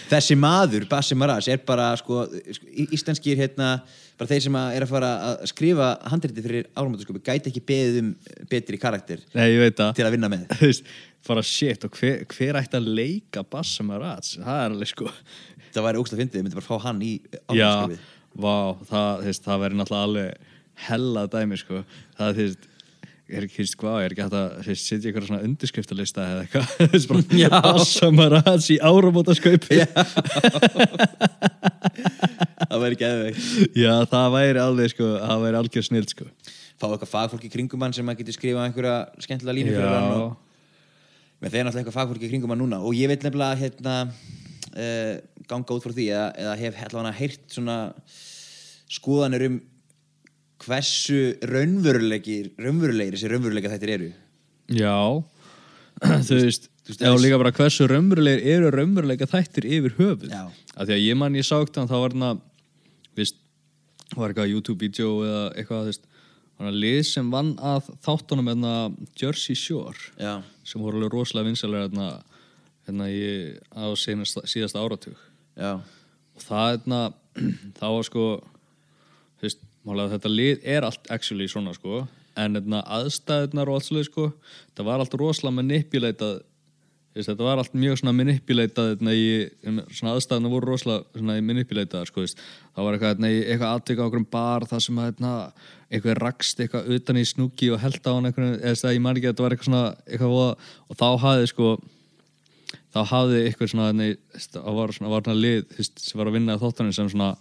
þessi 0.09 0.35
maður, 0.39 0.85
Bassi 0.89 1.15
Maras 1.17 1.47
er 1.51 1.59
bara 1.65 1.91
sko, 1.99 2.23
í- 2.65 2.87
íslenskir 2.97 3.37
hérna, 3.39 3.75
bara 4.17 4.29
þeir 4.31 4.45
sem 4.47 4.57
að 4.57 4.77
er 4.77 4.85
að 4.85 4.91
fara 4.93 5.11
að 5.29 5.43
skrifa 5.51 5.89
handriti 6.11 6.43
fyrir 6.45 6.67
áramöndarsköpu 6.73 7.21
gæti 7.25 7.51
ekki 7.51 7.63
beðið 7.69 7.99
um 8.01 8.09
betri 8.51 8.79
karakter 8.81 9.21
Nei, 9.35 9.51
að 9.69 9.93
til 9.99 10.07
að 10.07 10.15
vinna 10.17 10.31
með. 10.31 10.47
Bara 11.25 11.41
shit 11.41 11.81
og 11.87 11.95
hver, 11.97 12.19
hver 12.29 12.57
ætti 12.59 12.77
að 12.77 12.89
leika 12.99 13.41
Bassam 13.49 13.89
Arats, 13.95 14.35
það 14.37 14.59
er 14.61 14.73
alveg 14.75 14.91
sko. 14.91 15.07
Það 15.73 15.85
væri 15.87 16.01
ógst 16.03 16.13
að 16.13 16.19
fyndið, 16.21 16.35
við 16.37 16.43
myndum 16.45 16.59
bara 16.59 16.67
fá 16.67 16.83
hann 16.85 16.99
í 17.01 17.13
já, 17.17 17.39
áramöndarsköpu 17.49 18.43
vá, 18.45 18.57
það, 18.91 19.23
það 19.47 19.63
verður 19.63 19.79
náttúrulega 19.79 20.05
alveg 20.09 20.51
hella 20.85 21.23
dæmi 21.33 21.57
sko. 21.57 21.81
Það, 22.19 22.29
þú 22.37 22.45
veist, 22.45 22.67
er 23.25 23.45
ekki, 23.47 23.63
veist, 23.63 23.75
hvað, 23.81 23.95
er 24.03 24.13
ekki 24.13 24.23
hægt 24.25 24.35
að 24.37 24.67
setja 24.77 25.09
ykkur 25.09 25.25
svona 25.25 25.45
undirskriftalista 25.47 26.25
eða 26.29 26.43
eitthvað, 26.43 26.67
þú 26.77 27.17
veist, 27.17 27.33
Já. 27.39 27.47
bara 27.49 27.71
Bassam 27.79 28.21
Arats 28.21 28.67
í 28.69 28.77
áramóta 28.77 29.35
skaupi 29.37 29.79
já. 29.79 29.87
það 32.69 32.83
væri 32.83 32.97
ekki 32.97 33.07
eðvegt 33.09 34.13
það 34.13 34.29
væri 34.37 34.61
alveg 34.61 34.93
sko, 34.93 35.09
það 35.23 35.45
væri 35.45 35.61
algjör 35.61 35.87
snild 35.89 36.13
sko. 36.13 36.29
Fá 36.75 36.87
eitthvað 36.91 37.11
fagfólk 37.15 37.45
í 37.47 37.53
kringum 37.53 37.85
hann 37.85 37.95
sem 37.95 38.09
að 38.11 38.21
getur 38.21 38.37
skrifað 38.37 38.67
einhverja 38.69 38.95
skemmtilega 39.25 39.57
línu 39.57 39.73
fyrir 39.73 39.89
hann 39.89 40.09
og 40.13 40.25
já, 40.25 40.31
með 41.41 41.55
þeir 41.55 41.65
náttúrulega 41.65 41.81
eitthvað 41.81 41.99
fagfólk 41.99 42.25
í 42.25 42.33
kringum 42.33 42.53
hann 42.53 42.61
núna 42.61 42.81
og 42.85 42.97
ég 42.97 43.09
veit 43.09 43.25
nefnilega 43.25 43.61
hérna 43.63 43.95
uh, 44.05 45.13
ganga 45.49 45.77
út 45.77 45.85
frá 45.85 45.93
því 45.95 46.11
eða, 46.11 46.27
eða 46.45 46.57
hef 46.61 46.83
allavega 46.89 47.19
heyrt 47.23 47.45
svona 47.57 47.77
skoðanir 48.91 49.49
um 49.49 49.63
hversu 50.63 51.19
raunverulegir 51.51 52.53
raunverulegir 52.61 53.17
þessi 53.17 53.31
raunverulega 53.31 53.71
þættir 53.73 53.93
eru? 53.97 54.09
Já. 54.71 54.95
Þú 56.05 56.39
veist, 56.41 56.69
já 56.99 57.11
líka 57.19 57.39
bara 57.41 57.53
hversu 57.55 57.87
raunverulegir 57.89 58.55
eru 58.55 58.71
raunverulega 58.73 59.27
þættir 59.29 59.67
yfir 59.77 59.95
höfuð? 59.99 60.29
Já. 60.31 60.47
af 60.75 60.87
því 60.87 60.95
að 60.97 61.05
ég 61.05 61.17
man 61.19 61.35
ég 61.37 61.47
sá 61.47 61.55
ekkert 61.59 61.87
þá 61.89 61.95
var 61.95 62.11
hérna 62.11 62.31
þú 62.35 63.21
veist, 63.21 63.37
var 64.15 64.31
eitthvað 64.31 64.51
YouTube-vídeó 64.53 65.11
eða 65.25 65.43
eitthvað, 65.55 65.85
þú 65.85 65.91
veist 65.91 66.07
var 66.55 66.67
hérna 66.69 66.81
lið 66.83 67.01
sem 67.09 67.31
vann 67.31 67.51
að 67.59 67.91
þáttunum 68.05 68.51
hérna 68.51 68.73
Jersey 69.19 69.55
Shore 69.59 70.09
já, 70.19 70.39
sem 70.63 70.81
voru 70.83 70.99
alveg 70.99 71.15
rosalega 71.15 71.49
vinsalega 71.49 71.89
hérna, 71.89 72.09
hérna 72.87 73.09
í, 73.11 73.23
á 73.75 73.85
seinast, 73.99 74.39
síðasta 74.47 74.83
áratug. 74.83 75.19
Já, 75.55 75.79
og 76.35 76.43
það 76.43 76.67
hérna 76.73 77.01
þá 77.79 77.87
var 77.87 78.07
sko 78.07 78.25
þú 79.39 79.47
veist, 79.47 79.63
málega 79.85 80.15
þetta 80.15 80.33
lið 80.33 80.67
er 80.75 80.87
allt 80.87 81.11
actually 81.13 81.47
svona 81.51 81.75
sko 81.77 82.03
en 82.35 82.57
hérna 82.57 82.81
aðstæðunar 82.97 83.71
og 83.71 83.79
allt 83.79 83.87
svolítið 83.87 84.11
sko 84.11 84.27
það 84.75 84.89
var 84.89 85.03
allt 85.03 85.17
rosalega 85.21 86.35
veist, 87.15 87.29
þetta 87.29 87.45
var 87.45 87.61
allt 87.61 87.75
mjög 87.77 87.99
svona 88.01 88.13
manipulatað 88.15 88.91
hérna, 88.91 89.85
svona 89.93 90.15
aðstæðunar 90.15 90.51
voru 90.51 90.71
rosalega 90.73 91.45
manipulatað 91.47 92.09
sko 92.09 92.25
veist. 92.25 92.41
það 92.75 92.87
var 92.87 92.97
eitthvað, 92.97 93.13
hérna, 93.13 93.31
eitthvað 93.45 93.75
atvika 93.79 94.03
á 94.03 94.07
okkur 94.09 94.27
bar 94.35 94.67
þar 94.69 94.83
sem 94.83 94.99
að 94.99 95.09
hérna, 95.09 95.33
eitthvað 95.89 96.21
rakst 96.23 96.63
eitthvað 96.63 96.91
utan 96.97 97.21
í 97.21 97.25
snúki 97.29 97.71
og 97.71 97.81
held 97.83 98.01
á 98.03 98.11
hann 98.11 98.29
eitthvað, 98.29 98.55
eða 98.71 98.93
ég 98.95 99.03
man 99.05 99.19
ekki 99.19 99.29
að 99.29 99.35
þetta 99.35 99.45
var 99.45 99.55
eitthvað 99.55 99.69
svona 99.71 99.85
eitthvað 100.05 100.37
og 100.89 100.99
þá 100.99 101.07
hafði 101.23 101.51
sko 101.53 101.71
þá 102.95 103.01
hafði 103.11 103.41
eitthvað 103.45 103.71
svona 103.71 103.89
það 104.51 104.79
var 104.79 104.95
svona, 104.97 105.13
var 105.13 105.27
svona 105.27 105.39
lið 105.39 105.59
þú 105.71 105.81
veist, 105.81 106.03
sem 106.03 106.19
var 106.19 106.31
að 106.31 106.39
vinna 106.39 106.59
þáttaninn 106.59 106.97
sem 106.99 107.11
svona, 107.11 107.31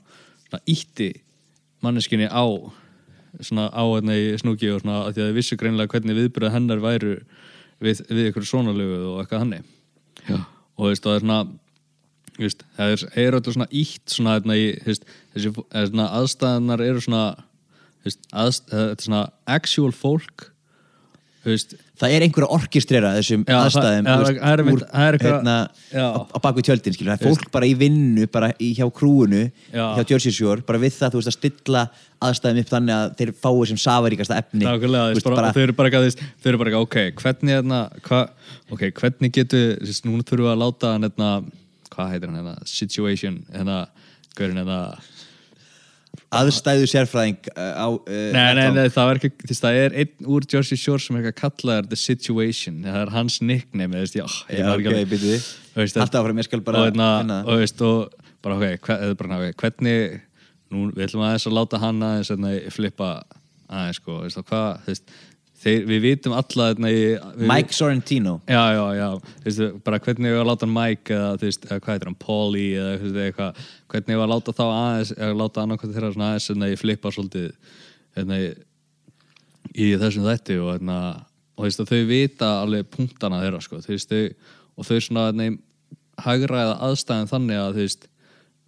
svona 0.47 0.63
ítti 0.71 1.11
manneskinni 1.85 2.29
á 2.31 2.45
svona 3.43 3.69
á 3.75 3.83
hérna 3.83 4.17
í 4.17 4.31
snúki 4.41 4.71
og 4.73 4.83
svona 4.83 5.05
að 5.05 5.17
því 5.17 5.23
að 5.23 5.29
þið 5.29 5.39
vissu 5.39 5.59
greinlega 5.59 5.93
hvernig 5.95 6.19
viðbyrða 6.21 6.55
hennar 6.55 6.83
væru 6.83 7.15
við, 7.83 8.03
við 8.09 8.31
ykkur 8.31 8.47
svona 8.49 8.75
lögu 8.77 9.01
og 9.13 9.21
eitthvað 9.23 9.45
hannig 9.45 9.67
og 10.31 10.81
þú 10.81 10.91
veist, 10.91 11.05
það 11.05 11.17
er 11.17 11.25
svona 11.25 11.41
veist, 12.39 12.65
það 12.77 12.95
er, 12.95 13.05
er 13.25 13.39
öllu 13.39 13.55
svona 13.57 13.71
ítt 13.71 14.15
svona 14.15 14.37
hérna 14.39 14.59
í, 14.59 14.67
veist, 14.87 15.07
þessi 15.35 15.53
svona 15.91 16.09
aðstæðanar 16.21 16.85
eru 16.87 17.05
svona 17.05 17.25
veist, 18.07 18.25
aðst, 18.33 18.71
þetta 18.71 18.99
er 18.99 19.09
svona 19.09 19.25
actual 19.59 19.93
fólk 19.95 20.49
þú 20.49 20.54
veist, 21.53 21.75
það 22.01 22.15
er 22.17 22.25
einhverja 22.25 22.49
orkistrera 22.57 23.11
þessum 23.19 23.43
Já, 23.45 23.53
það- 23.53 23.65
aðstæðum 23.69 24.07
já, 24.09 24.15
það 24.15 24.23
úr, 24.73 24.85
það 24.85 25.19
hérna, 25.25 25.57
Já. 25.93 26.07
á, 26.15 26.37
baku 26.45 26.65
tjöldin 26.65 26.97
það 26.99 27.13
er 27.15 27.23
fólk 27.29 27.51
bara 27.55 27.69
í 27.69 27.75
vinnu 27.79 28.27
bara 28.33 28.49
í, 28.59 28.71
hjá 28.79 28.87
krúinu 28.95 29.43
Já. 29.73 29.85
hjá 29.99 30.03
Jersey 30.15 30.33
Shore 30.33 30.65
bara 30.67 30.81
við 30.83 30.97
það 30.99 31.19
veist 31.19 31.33
að 31.33 31.37
stilla 31.39 31.83
aðstæðum 32.25 32.63
upp 32.65 32.71
þannig 32.73 32.95
að 32.97 33.17
þeir 33.21 33.33
fái 33.45 33.67
sem 33.71 33.81
safaríkasta 33.85 34.39
efni 34.41 34.65
veist, 34.65 35.29
bara, 35.29 35.53
þau 35.53 35.63
eru 35.65 35.77
bara 35.79 36.73
ekki 36.73 36.81
ok, 36.81 36.97
hvernig 37.21 37.59
hérna, 37.59 37.81
hva, 38.09 38.23
ok, 38.73 38.87
hvernig 39.01 39.35
getur, 39.35 39.77
núna 40.09 40.25
þurfum 40.25 40.49
við 40.49 40.55
að 40.55 40.63
láta 40.65 40.95
hann 40.95 41.09
hérna, 41.09 41.31
hvað 41.95 42.15
heitir 42.15 42.31
hann 42.33 42.41
hérna, 42.41 42.57
situation, 42.67 43.43
hérna, 43.53 43.79
hvernig 44.39 44.65
hérna, 44.65 44.81
aðstæðu 46.41 46.89
sérfræðing 46.91 47.49
uh, 47.55 47.71
á 47.75 47.89
uh, 47.89 48.27
nei, 48.35 48.55
nei, 48.59 48.69
nei, 48.77 48.89
það 48.95 49.09
var 49.11 49.21
ekki, 49.21 49.31
veist, 49.49 49.63
það 49.65 49.79
er 49.85 49.97
einn 50.03 50.29
úr 50.37 50.47
Jersey 50.51 50.79
Shore 50.81 51.03
sem 51.05 51.17
er 51.19 51.29
eitthvað 51.31 51.55
kallaður 51.61 51.89
the 51.93 51.99
situation, 52.01 52.81
það 52.87 53.01
er 53.05 53.13
hans 53.15 53.39
nickname, 53.45 54.01
veist, 54.03 54.19
já, 54.19 54.25
ég 54.51 54.65
var 54.69 54.83
ekki 54.83 54.93
alveg- 54.93 55.11
Haltu 56.05 56.21
áfram, 56.21 56.39
ég 56.43 56.49
skal 56.49 56.63
bara 56.67 56.85
hérna, 56.87 57.09
finna 57.23 57.39
það. 57.43 57.49
og, 57.55 57.63
veist, 57.65 57.85
og 57.85 58.31
bara, 58.45 58.59
ok, 58.61 58.91
eða 58.99 59.19
bara, 59.23 59.41
ok, 59.49 59.63
hvernig, 59.65 60.21
nú, 60.75 60.89
við 60.95 61.07
ætlum 61.09 61.25
aðeins 61.27 61.49
að 61.51 61.57
láta 61.59 61.81
hann 61.83 62.03
aðeins 62.11 62.31
hérna, 62.35 62.53
flippa 62.75 63.09
aðeins, 63.69 64.01
sko, 64.03 64.21
veist, 64.27 64.39
og 64.43 64.47
hvað, 64.51 64.69
þú 64.85 64.93
veist, 64.95 65.17
þeir, 65.65 65.87
við 65.89 66.03
vitum 66.05 66.35
alla, 66.37 66.69
hérna, 66.71 66.91
í, 66.93 67.03
við, 67.39 67.47
Mike 67.51 67.77
Sorrentino. 67.77 68.37
Já, 68.51 68.63
já, 68.77 68.83
já, 68.99 69.09
þú 69.41 69.49
veist, 69.49 69.81
bara 69.87 70.01
hvernig 70.05 70.31
ég 70.31 70.37
var 70.37 70.45
að 70.45 70.51
láta 70.51 70.69
Mike 70.71 71.17
eða, 71.17 71.33
veist, 71.41 71.67
eða 71.69 71.81
hvað 71.81 71.97
heitir 71.97 72.11
hann, 72.11 72.21
Paulie 72.25 72.71
eða 72.81 72.95
þú 73.01 73.09
veist, 73.09 73.21
eitthvað, 73.25 73.67
hvernig 73.95 74.15
ég 74.15 74.21
var 74.21 74.29
að 74.29 74.35
láta 74.35 74.57
þá 74.59 74.65
aðeins 74.67 75.13
eða 75.17 75.41
láta 75.41 75.65
annarkvæmt 75.65 75.97
þeirra 75.97 76.13
svona 76.15 76.31
aðeins 76.33 76.49
en 76.55 76.67
ég 76.69 76.81
flippa 76.83 77.15
svolítið 77.15 77.77
hérna, 78.19 78.41
í, 78.41 78.51
í 79.75 79.91
þessum 80.05 80.29
þætti 80.29 80.59
og, 80.61 80.73
hérna, 80.75 80.99
og 81.55 81.65
þú 81.65 81.69
veist, 81.69 81.85
að 81.85 81.93
þau 81.95 82.11
vita 82.13 82.51
alveg 82.61 82.91
punktana 82.93 83.43
þeirra, 83.45 83.63
sko, 83.65 83.81
og 83.81 84.89
þau 84.91 84.97
svona, 84.99 85.29
hérna, 85.31 85.51
hagræða 86.25 86.79
aðstæðin 86.87 87.31
þannig 87.31 87.61
að, 87.61 87.83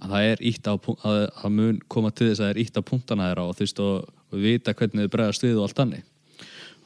að 0.02 0.12
það 0.16 0.28
er 0.32 0.44
ítt 0.50 0.66
á, 0.66 0.74
að 0.74 1.22
það 1.42 1.56
mun 1.60 1.80
koma 1.92 2.10
til 2.10 2.30
þess 2.30 2.40
að 2.40 2.46
það 2.48 2.52
er 2.54 2.60
ítt 2.64 2.78
á 2.78 2.82
punktana 2.90 3.30
þeirra 3.30 3.48
og 3.50 3.64
og, 3.86 4.12
vita 4.36 4.74
hvernig 4.74 5.06
þau 5.06 5.12
bregðast 5.14 5.44
við 5.46 5.58
og 5.60 5.68
allt 5.68 5.78
þannig 5.78 6.15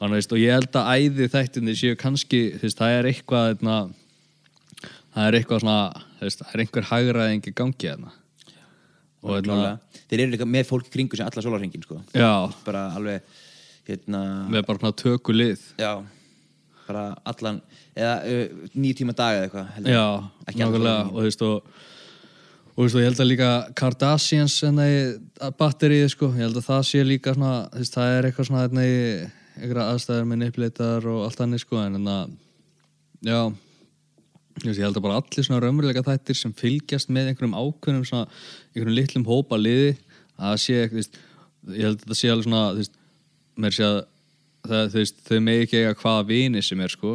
Þannig, 0.01 0.17
veist, 0.17 0.31
og 0.33 0.39
ég 0.41 0.55
held 0.55 0.77
að 0.79 0.87
æði 0.97 1.25
þættinni 1.29 1.73
séu 1.77 1.97
kannski, 1.99 2.37
veist, 2.57 2.79
það 2.79 2.95
er 2.97 3.07
eitthvað 3.11 3.51
eitna, 3.51 3.73
það 5.13 5.27
er 5.27 5.35
eitthvað 5.37 5.59
svona 5.61 6.05
veist, 6.17 6.39
það 6.41 6.55
er 6.55 6.63
einhver 6.63 6.87
hagræðing 6.89 7.49
í 7.51 7.53
gangi 7.59 7.89
þarna. 7.91 8.13
Og 9.21 9.35
hérna, 9.35 9.45
Klálega. 9.45 9.99
þeir 10.09 10.23
eru 10.23 10.33
líka 10.33 10.47
með 10.49 10.63
fólk 10.71 10.87
kringu 10.89 11.19
sem 11.19 11.27
alla 11.27 11.43
sólarhengin 11.45 11.83
sko. 11.85 11.99
bara 12.65 12.87
alveg 12.97 13.21
hérna, 13.85 14.21
með 14.49 14.65
bara 14.65 14.81
svona 14.81 14.97
töku 15.03 15.35
lið. 15.35 15.67
Já. 15.77 15.91
Bara 16.87 17.03
allan, 17.29 17.59
eða 17.93 18.15
nýjum 18.73 18.97
tíma 19.03 19.15
dag 19.15 19.37
eða 19.37 19.45
eitthvað 19.45 19.91
já, 19.93 20.07
nákvæmlega. 20.49 20.95
og 21.11 21.19
þú 21.19 21.27
veist, 21.27 21.43
og 21.45 21.61
og 22.71 22.87
veist, 22.87 22.95
og 22.95 23.03
ég 23.03 23.11
held 23.11 23.21
að 23.21 23.29
líka 23.29 23.51
Kardashians 23.77 24.57
í 24.65 25.53
batterið, 25.59 26.07
sko, 26.15 26.31
ég 26.33 26.47
held 26.47 26.57
að 26.57 26.65
það 26.71 26.81
sé 26.89 27.03
líka 27.05 27.35
svona, 27.37 27.69
það 27.69 28.17
er 28.17 28.29
eitthvað 28.31 28.49
svona 28.49 28.65
einhverja 29.61 29.89
aðstæður 29.93 30.29
með 30.29 30.41
neippleitar 30.41 31.05
og 31.11 31.25
allt 31.27 31.43
annir, 31.45 31.61
sko, 31.61 31.77
en 31.81 31.99
enna 31.99 32.17
já, 33.25 33.51
Þú 34.51 34.67
veist, 34.67 34.79
ég 34.81 34.85
held 34.85 34.97
að 34.99 35.05
bara 35.05 35.19
allir 35.21 35.45
svona 35.47 35.61
raunveruleika 35.63 36.03
þættir 36.05 36.37
sem 36.37 36.53
fylgjast 36.57 37.11
með 37.13 37.31
einhverjum 37.31 37.53
ákveðnum 37.55 38.03
svona, 38.05 38.27
einhverjum 38.73 38.97
litlum 38.97 39.27
hópa 39.29 39.57
liði 39.57 39.93
að 40.41 40.57
sé, 40.65 40.79
veist, 40.91 41.15
ég 41.71 41.87
held 41.87 42.01
að 42.01 42.11
það 42.11 42.19
sé 42.19 42.31
alveg 42.33 42.47
svona, 42.47 42.63
þú 42.73 42.81
veist, 42.81 42.97
mér 43.63 43.77
sé 43.77 43.85
að 43.87 43.99
það, 44.67 44.83
þú 44.91 44.99
veist, 44.99 45.21
þau 45.29 45.39
megi 45.47 45.65
ekki 45.65 45.79
eiga 45.79 45.95
hvaða 46.01 46.25
vini 46.29 46.63
sem 46.65 46.83
er, 46.83 46.93
sko. 46.93 47.13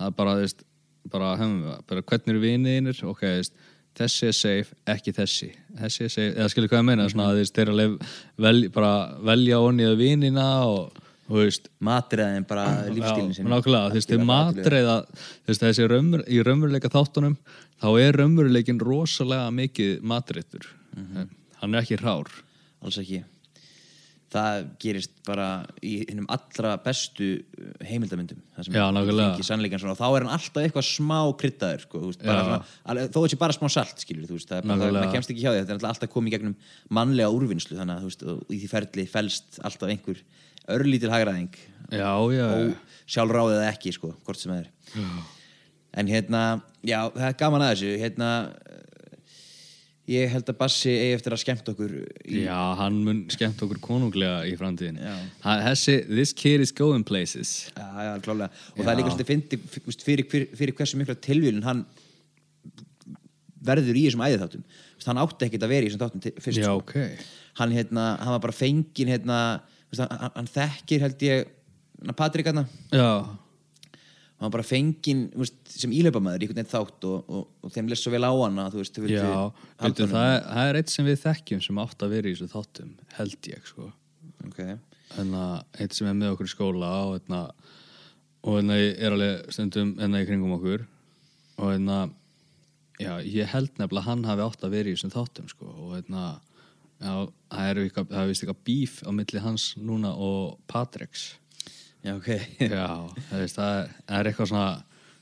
Það 0.00 0.08
er 0.08 0.16
bara, 0.22 0.36
þú 0.38 0.46
veist, 0.46 0.64
bara, 1.12 1.34
hefum 1.40 1.58
bara 1.90 2.06
hvernig 2.12 2.32
eru 2.32 2.42
viniðinir, 2.46 3.04
ok, 3.12 3.22
þú 3.26 3.36
veist 3.42 3.60
þessi 4.00 4.30
er 4.30 4.36
safe, 4.40 4.76
ekki 4.88 5.14
þessi. 5.14 5.50
Þessi 5.82 6.06
er 6.06 6.12
safe, 6.14 6.32
eða 6.38 6.50
skilur 6.52 6.72
hvað 6.72 6.82
ég 6.82 6.88
meina, 6.88 7.08
svona, 7.12 7.30
þú 7.34 7.42
veist, 7.42 7.58
þeir 7.58 7.72
að 7.74 7.94
vel, 8.46 8.56
bara 8.74 8.92
velja 9.30 9.60
onni 9.60 9.86
að 9.88 9.98
vinina 10.00 10.48
og, 10.70 11.00
þú 11.30 11.40
veist, 11.40 11.72
Matriðin 11.86 12.46
bara 12.50 12.68
lífstílinn 12.90 13.32
Já, 13.32 13.38
sinni 13.40 13.54
nákvæmlega, 13.54 13.90
þú 13.90 14.00
veist, 14.00 14.12
þið 14.12 14.24
matreiða 14.28 14.96
þú 15.08 15.52
veist, 15.52 15.66
þessi 15.66 15.90
raumur, 15.90 16.24
í 16.26 16.40
raumurleika 16.46 16.92
þáttunum 16.92 17.36
þá 17.80 17.90
er 18.02 18.18
raumurleikin 18.20 18.80
rosalega 18.82 19.50
mikið 19.54 20.00
matreittur 20.02 20.70
hann 21.60 21.76
er 21.76 21.84
ekki 21.84 22.00
rár. 22.00 22.30
Alls 22.80 22.98
ekki. 23.00 23.22
Það 24.30 24.66
gerist 24.78 25.16
bara 25.26 25.46
í 25.82 26.04
hinnum 26.04 26.28
allra 26.30 26.76
bestu 26.84 27.32
uh, 27.40 27.70
heimildamyndum 27.82 28.38
Það 28.54 28.68
sem 28.68 28.76
Já, 28.78 28.84
fengi 29.08 29.46
sannleikann 29.48 29.82
svona, 29.82 29.96
og 29.96 29.98
þá 29.98 30.06
er 30.06 30.22
hann 30.22 30.34
alltaf 30.36 30.60
eitthvað 30.62 30.86
smá 30.86 31.16
kryddaður 31.40 31.82
sko, 31.82 32.02
Já. 32.14 32.36
þó 32.86 32.92
er 32.94 33.00
þetta 33.10 33.40
bara 33.40 33.56
smá 33.56 33.66
salt 33.74 34.04
skilur, 34.04 34.28
þú 34.28 34.38
veist, 34.38 34.52
það, 34.52 34.70
bara, 34.70 34.92
það, 35.00 35.08
kemst 35.16 35.32
ekki 35.34 35.42
hjá 35.42 35.50
því 35.50 35.64
þetta 35.64 35.74
er 35.74 35.88
alltaf 35.90 36.12
komið 36.14 36.36
gegnum 36.36 36.54
mannlega 37.00 37.34
úrvinnslu 37.34 37.80
þannig 37.80 37.96
að 37.96 38.06
þú 38.06 38.12
veist, 38.12 38.54
í 38.54 38.60
því 38.60 38.70
ferli 38.76 39.08
felst 39.10 39.58
alltaf 39.66 39.90
einhver 39.96 40.22
örlítil 40.68 41.12
hagræðing. 41.12 41.54
Já, 41.90 42.10
já, 42.34 42.46
og 42.46 42.74
sjálfráðið 43.10 43.56
eða 43.58 43.70
ekki 43.72 43.94
sko, 43.96 44.12
hvort 44.26 44.40
sem 44.40 44.52
það 44.52 44.64
er. 44.64 45.06
En 46.00 46.10
hérna, 46.10 46.42
já, 46.86 47.00
það 47.14 47.26
er 47.26 47.38
gaman 47.40 47.64
að 47.66 47.72
þessu. 47.72 47.94
Hérna 47.98 48.28
eh, 48.46 48.80
ég 50.10 50.30
held 50.32 50.50
að 50.50 50.58
Bassi 50.58 50.92
eigi 50.92 51.16
eftir 51.16 51.34
að 51.34 51.42
skemmt 51.42 51.70
okkur 51.72 51.96
í, 52.00 52.42
já, 52.44 52.58
hann 52.80 53.00
mun 53.06 53.24
skemmt 53.32 53.62
okkur 53.66 53.80
konunglega 53.82 54.44
í 54.48 54.54
framtíðin 54.58 55.00
Já. 55.02 55.14
þessi, 55.66 55.96
this 56.10 56.32
kid 56.36 56.64
is 56.64 56.72
going 56.74 57.04
places. 57.06 57.70
Já, 57.76 57.88
já, 58.06 58.12
klálega 58.24 58.50
og 58.50 58.80
það 58.80 58.92
er 58.92 59.00
líka 59.00 59.12
Já. 59.12 59.16
svolítið 59.16 60.06
fyrir, 60.06 60.46
fyrir, 60.58 60.74
hversu 60.78 61.00
mikla 61.00 61.18
tilvílun 61.22 61.66
hann 61.66 61.84
verður 63.60 63.98
í 64.00 64.06
þessum 64.08 64.24
æðið 64.26 64.46
þáttum 64.46 64.64
hann 65.06 65.20
átti 65.22 65.46
ekkert 65.46 65.66
að 65.66 65.74
vera 65.74 65.86
í 65.86 65.90
þessum 65.90 66.02
þáttum 66.04 66.42
fyrst 66.44 66.60
já, 66.60 66.66
sko. 66.66 66.80
ok, 66.82 67.28
hann, 67.60 67.76
hérna, 67.76 68.06
hann 68.20 68.34
var 68.36 68.42
bara 68.44 68.56
fenginn 68.56 69.12
hérna, 69.14 69.38
vist, 69.90 70.00
hann, 70.02 70.10
hann- 70.24 70.34
hann 70.38 70.50
þekkir 70.50 71.04
held 71.06 71.24
ég 71.26 71.48
hann 72.00 72.16
Patrik 72.16 72.46
hann 72.50 72.64
já. 72.94 73.10
Hann 74.40 74.48
var 74.48 74.54
bara 74.54 74.64
fenginn 74.64 75.26
veist, 75.36 75.58
sem 75.68 75.92
íleipamæður 75.92 76.40
í 76.40 76.46
einhvern 76.46 76.62
veginn 76.62 76.70
þátt 76.72 77.04
og, 77.10 77.26
og, 77.28 77.48
og 77.60 77.72
þeim 77.74 77.90
lest 77.92 78.06
svo 78.06 78.12
vel 78.14 78.24
á 78.24 78.32
hana 78.32 78.68
veist, 78.72 78.96
já, 78.96 79.26
veitu, 79.82 80.06
það, 80.08 80.28
er, 80.32 80.46
það 80.46 80.70
er 80.70 80.78
eitt 80.80 80.94
sem 80.94 81.04
við 81.10 81.18
þekkjum 81.26 81.60
sem 81.66 81.80
átt 81.82 82.04
að 82.06 82.14
vera 82.14 82.30
í 82.30 82.32
þessu 82.38 82.48
þáttum 82.54 82.94
held 83.18 83.50
ég, 83.50 83.66
sko. 83.68 83.90
Okay. 84.48 84.78
hérna, 85.18 85.42
eitt 85.76 85.92
sem 85.98 86.08
er 86.08 86.16
með 86.16 86.32
okkur 86.32 86.48
í 86.48 86.54
skóla 86.54 86.92
og 87.10 87.12
hérna, 87.18 87.42
og 88.40 88.56
hérna 88.56 88.78
er 88.80 89.12
alveg 89.12 89.52
stundum 89.52 89.92
hérna 90.00 90.22
í 90.24 90.28
kringum 90.30 90.56
okkur. 90.56 90.86
Og 91.60 91.74
hérna 91.74 91.98
já, 92.96 93.12
ég 93.20 93.52
held 93.52 93.76
nefnilega 93.76 94.00
að 94.06 94.08
hann 94.08 94.24
hafi 94.30 94.46
átt 94.46 94.64
að 94.64 94.74
vera 94.78 94.88
í 94.88 94.96
þessum 94.96 95.12
þáttum 95.18 95.52
sko, 95.52 95.68
og 95.68 95.92
hérna 95.98 96.24
já, 97.00 97.14
það 97.50 97.70
er, 97.70 97.80
er 97.80 98.30
vist 98.30 98.44
eitthvað 98.44 98.62
bíf 98.68 99.00
á 99.02 99.10
milli 99.16 99.42
hans 99.42 99.70
núna 99.80 100.12
og 100.14 100.60
Patricks 100.70 101.32
já, 102.04 102.14
ok. 102.14 102.30
Já, 102.60 102.86
það, 103.30 103.42
veist, 103.42 103.58
það, 103.58 103.74
er, 103.80 103.90
er 104.20 104.30
eitthvað 104.30 104.52
svona 104.52 104.70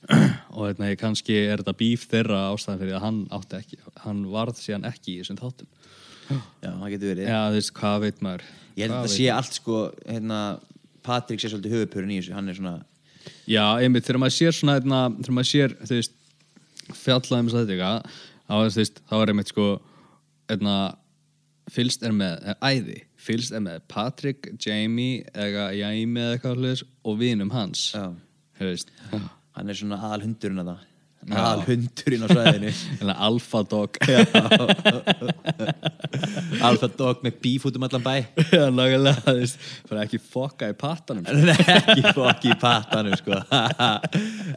og 0.57 0.68
hérna, 0.68 0.93
kannski 0.99 1.41
er 1.41 1.62
þetta 1.62 1.76
bíf 1.79 2.07
þeirra 2.11 2.43
ástæðan 2.53 2.83
fyrir 2.83 2.99
að 2.99 3.07
hann 3.07 3.22
átti 3.35 3.59
ekki 3.59 3.81
hann 4.05 4.20
varð 4.31 4.61
síðan 4.61 4.87
ekki 4.89 5.16
í 5.16 5.22
þessum 5.22 5.41
þáttum. 5.41 5.70
Já, 6.29 6.68
það 6.68 6.93
getur 6.93 7.11
verið. 7.14 7.31
Já, 7.33 7.41
þú 7.49 7.57
veist, 7.57 7.72
hvað 7.79 7.99
veit 8.05 8.22
maður? 8.24 8.45
Ég 8.76 8.85
held 8.85 8.95
að 8.95 9.03
það 9.07 9.14
sé 9.14 9.26
allt 9.33 9.59
sko 9.59 9.81
hérna, 10.05 10.39
Patrik 11.09 11.41
sé 11.43 11.51
svolítið 11.51 11.74
höfupurinn 11.74 12.12
í 12.12 12.20
þessu. 12.20 12.37
Hann 12.37 12.53
er 12.53 12.59
svona 12.59 12.76
Já, 13.49 13.64
einmitt, 13.81 14.07
þegar 14.07 14.20
maður 14.22 14.37
sér 14.37 14.57
svona 14.57 14.79
einna, 14.79 15.01
þegar 15.18 15.37
maður 15.39 15.51
sér, 15.51 15.74
þú 15.83 15.99
veist 15.99 16.14
fjallað 16.97 17.41
um 17.41 17.51
þetta 17.53 17.74
eitthvað 17.74 18.93
þá, 19.09 19.14
er 19.18 19.33
einmitt 19.33 19.53
sko 19.53 19.68
einna, 20.53 20.76
fylst 21.73 22.05
er 22.07 22.14
með 22.16 22.39
er 22.53 22.59
æði, 22.64 22.99
fylst 23.19 23.55
er 23.55 23.64
með 23.64 23.83
Patrick, 23.91 24.51
Jamie 24.62 25.25
eða 25.35 25.71
Jaime 25.77 26.25
eða 26.25 26.37
eitthvað 26.39 26.85
og 27.05 27.19
vinum 27.21 27.53
hans. 27.55 27.91
Hann 28.59 29.73
er 29.73 29.79
svona 29.79 29.99
aðal 30.01 30.25
hundurinn 30.27 30.62
að 30.62 30.73
það 30.73 30.87
Aðal 31.29 31.62
hundurinn 31.66 32.24
á 32.24 32.29
svæðinu. 32.31 32.70
Eða 33.03 33.14
alpha 33.29 33.61
dog. 33.68 33.99
Alfa 36.64 36.89
dog 36.99 37.20
með 37.24 37.37
bíf 37.43 37.66
út 37.68 37.76
um 37.79 37.85
allan 37.87 38.05
bæ. 38.05 38.14
Já, 38.53 38.64
nákvæmlega, 38.72 39.35
veist, 39.37 39.59
bara 39.91 40.05
ekki 40.07 40.18
fokka 40.22 40.70
í 40.72 40.76
pattanum 40.79 41.26
sko. 41.29 41.35
Ekki 41.74 42.14
fokk 42.16 42.47
í 42.49 42.55
pattanum 42.62 43.16
sko. 43.20 43.39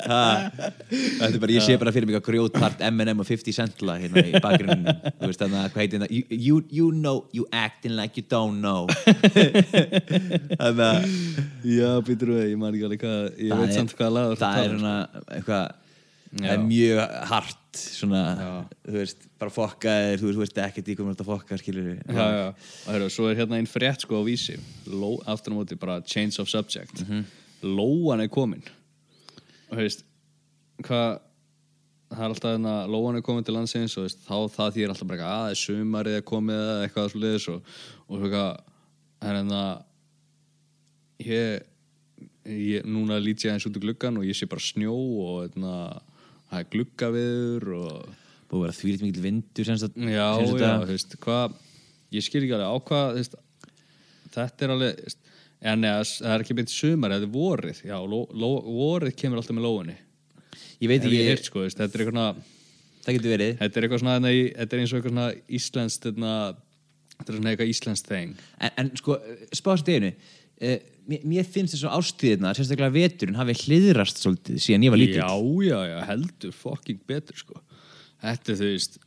Þetta 0.01 1.28
er 1.28 1.39
bara, 1.41 1.55
ég 1.55 1.65
sé 1.65 1.76
bara 1.82 1.93
fyrir 1.95 2.07
mig 2.09 2.17
að 2.19 2.26
grjótpart 2.30 2.82
M&M 2.91 3.22
og 3.24 3.28
50 3.28 3.55
centla 3.55 3.97
hérna 4.01 4.24
í 4.26 4.32
bakgrunnum 4.41 4.88
Þú 5.19 5.30
veist 5.30 5.41
þannig 5.43 5.59
að 5.61 5.67
hvað 5.76 5.82
heitir 5.84 6.03
það? 6.05 6.11
You, 6.11 6.24
you, 6.47 6.55
you 6.72 6.88
know, 6.95 7.26
you 7.36 7.45
acting 7.51 7.95
like 7.97 8.17
you 8.19 8.26
don't 8.32 8.61
know. 8.63 8.88
Þannig 10.57 10.86
að 10.88 10.97
Já, 11.72 11.91
býtur 12.05 12.32
við, 12.34 12.43
ég 12.53 12.57
man 12.61 12.74
ekki 12.74 12.88
alveg 12.88 13.03
hvað 13.03 13.22
ég 13.38 13.51
það 13.51 13.61
veit 13.61 13.69
er- 13.69 13.78
samt 13.78 13.95
hvað 13.99 14.11
lag 14.17 14.34
Það 14.41 14.61
er 14.61 14.72
svona 14.76 14.95
eitthvað 15.38 15.63
Það 16.32 16.51
er 16.53 16.61
mjög 16.63 17.15
hart 17.27 17.79
svona, 17.82 18.21
þú 18.86 18.93
veist, 18.95 19.25
bara 19.39 19.51
fokkaðir 19.51 20.21
þú 20.21 20.27
veist, 20.29 20.38
þú 20.38 20.43
veist 20.45 20.61
ekkert 20.63 20.91
í 20.91 20.95
komum 20.99 21.15
að 21.15 21.25
fokka 21.27 21.57
skilur 21.59 21.89
Já, 21.97 22.21
já, 22.21 22.45
og 22.51 22.93
heyrðu, 22.93 23.09
svo 23.11 23.27
er 23.27 23.41
hérna 23.41 23.59
einn 23.59 23.67
frétt 23.67 24.05
sko 24.05 24.19
á 24.19 24.23
vísi. 24.23 24.55
Ló, 24.88 25.17
aftur 25.27 25.51
á 25.51 25.59
móti 25.59 25.79
bara 25.79 25.99
change 26.07 26.39
of 26.39 26.51
subject. 26.51 27.03
Lóan 27.63 28.23
er 28.23 28.32
komin. 28.32 28.63
Og 29.71 29.82
veist 29.82 30.05
hvað 30.82 31.19
það 32.11 32.23
er 32.25 32.34
alltaf 32.34 32.51
hérna, 32.55 32.75
Lóan 32.91 33.19
er 33.19 33.23
komin 33.25 33.45
til 33.47 33.55
landsins 33.55 33.95
og 33.99 34.07
veist, 34.07 34.23
þá 34.27 34.36
það 34.55 34.77
þýr 34.77 34.93
alltaf 34.93 35.07
bara 35.07 35.17
eitthvað, 35.17 35.36
að 35.36 35.43
það 35.43 35.55
er 35.55 35.61
sumarið 35.61 36.17
er 36.17 36.25
komið 36.32 36.61
eða 36.61 36.86
eitthvað 36.86 37.11
svo 37.13 37.21
liðis 37.23 37.47
og, 37.51 37.75
og 38.07 38.13
svo 38.15 38.27
eitthvað 38.27 38.49
það 39.21 39.29
er 39.32 39.38
hérna 39.39 39.61
ég, 41.27 41.67
ég 42.51 42.89
núna 42.89 43.19
lít 43.21 43.45
ég 43.45 43.53
aðeins 43.53 43.67
út 43.69 43.79
í 43.79 43.84
gluggan 43.86 44.19
og 44.19 44.27
ég 44.27 44.38
sé 44.38 44.49
bara 44.51 44.65
snjó 44.65 44.95
og 44.95 45.38
hérna, 45.45 45.75
það 46.52 46.60
er 46.64 46.70
gluggaviður 46.76 47.68
og 47.80 48.10
búið 48.52 48.62
að 48.62 48.66
vera 48.68 48.78
þvílitt 48.82 49.06
mikil 49.08 49.24
vindur 49.26 49.68
senst 49.70 49.88
að 49.88 50.10
Já, 50.12 50.28
seinustu 50.38 50.62
já, 50.66 50.72
þú 50.82 50.91
veist, 50.91 51.18
hvað 51.26 51.58
ég 52.18 52.26
skil 52.28 52.41
ekki 52.43 52.56
alveg 52.58 52.72
á 52.72 52.78
hvað 52.91 53.12
þú 53.12 53.22
veist, 53.22 53.36
þetta 54.36 54.66
er 54.68 54.74
alveg 54.76 54.95
þú 54.99 55.06
veist, 55.08 55.22
en 55.72 55.84
neða, 55.86 56.02
það 56.10 56.34
er 56.36 56.43
ekki 56.45 56.58
beint 56.58 56.74
sumar 56.74 57.14
þetta 57.16 57.28
er 57.30 57.36
vorið, 57.36 57.84
já, 57.88 57.97
ló, 58.12 58.20
ló, 58.34 58.49
vorið 58.66 59.16
kemur 59.22 59.39
alltaf 59.41 59.56
með 59.56 59.68
lóinni, 59.68 59.95
ég 60.82 60.89
veit 60.92 61.05
ekki, 61.05 61.21
ég 61.30 61.46
sko, 61.46 61.63
veist, 61.67 61.80
þetta 61.80 61.97
er 62.00 62.04
eitthvað 62.05 62.43
það 63.01 63.16
getur 63.17 63.32
verið. 63.34 63.54
Þetta 63.58 63.80
er 63.80 63.86
eitthvað 63.88 64.01
svona 64.04 64.32
í- 64.36 64.51
þetta 64.58 64.75
er 64.75 64.82
eins 64.84 64.92
og 64.92 64.97
eitthvað 65.00 65.13
svona 65.16 65.30
íslenskt 65.58 66.04
þetta, 66.09 66.36
er 67.21 67.38
svona 67.38 67.54
eitthvað 67.54 67.71
íslenskt 67.71 68.09
þeng 68.12 68.36
en, 68.62 68.71
en 68.84 68.92
sko, 69.00 69.16
spáðast 69.58 69.88
deginu 69.88 70.12
uh, 70.62 70.79
mér, 71.09 71.28
mér 71.33 71.47
finnst 71.47 71.75
þess 71.75 71.88
að 71.89 72.00
ástíðina 72.00 72.55
sérstaklega 72.58 72.96
veturinn 72.96 73.39
hafi 73.39 73.58
hliðrast 73.66 74.21
svolítið 74.21 74.62
síðan 74.63 74.88
ég 74.88 74.93
var 74.93 75.01
lítill. 75.01 75.21
Já, 75.21 75.32
já, 75.67 75.79
já, 75.92 75.97
heldur 76.09 76.58
fucking 76.58 77.01
betur 77.09 77.39
sko, 77.42 77.62
þetta 78.24 78.58
þú 78.59 78.70
veist 78.71 79.00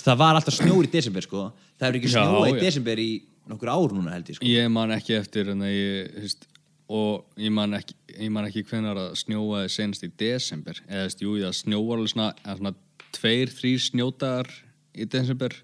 það 0.00 0.22
var 0.22 0.38
alltaf 0.38 0.56
snjór 0.56 0.86
í 0.86 0.92
desember 0.92 1.26
sko. 1.26 1.50
Það 1.76 1.86
hefur 1.88 1.98
ekki 1.98 2.10
Já, 2.12 2.14
snjóa 2.14 2.46
í 2.48 2.54
já. 2.54 2.62
desember 2.62 3.02
í 3.02 3.10
nokkur 3.50 3.72
ár 3.72 3.94
núna 3.96 4.14
held 4.14 4.30
ég 4.30 4.38
sko. 4.38 4.48
Ég 4.48 4.70
man 4.72 4.94
ekki 4.94 5.16
eftir 5.18 5.50
en 5.52 5.66
ég, 5.66 6.08
þú 6.14 6.24
veist, 6.24 6.46
og 6.92 7.42
ég 7.42 7.52
man 7.54 7.76
ekki, 7.78 7.96
ég 8.14 8.32
man 8.32 8.48
ekki 8.48 8.64
hvenar 8.68 9.00
að 9.00 9.18
snjóaði 9.22 9.72
senast 9.72 10.06
í 10.06 10.10
desember. 10.22 10.80
Eða 10.88 11.02
þú 11.02 11.08
veist, 11.08 11.24
jú, 11.26 11.34
það 11.42 11.58
snjóvar 11.60 12.00
alveg 12.00 12.14
svona, 12.14 12.30
eða 12.44 12.56
svona 12.60 12.74
tveir, 13.12 13.52
þrýr 13.58 13.84
snjódagar 13.88 14.54
í 14.92 15.08
desember 15.12 15.58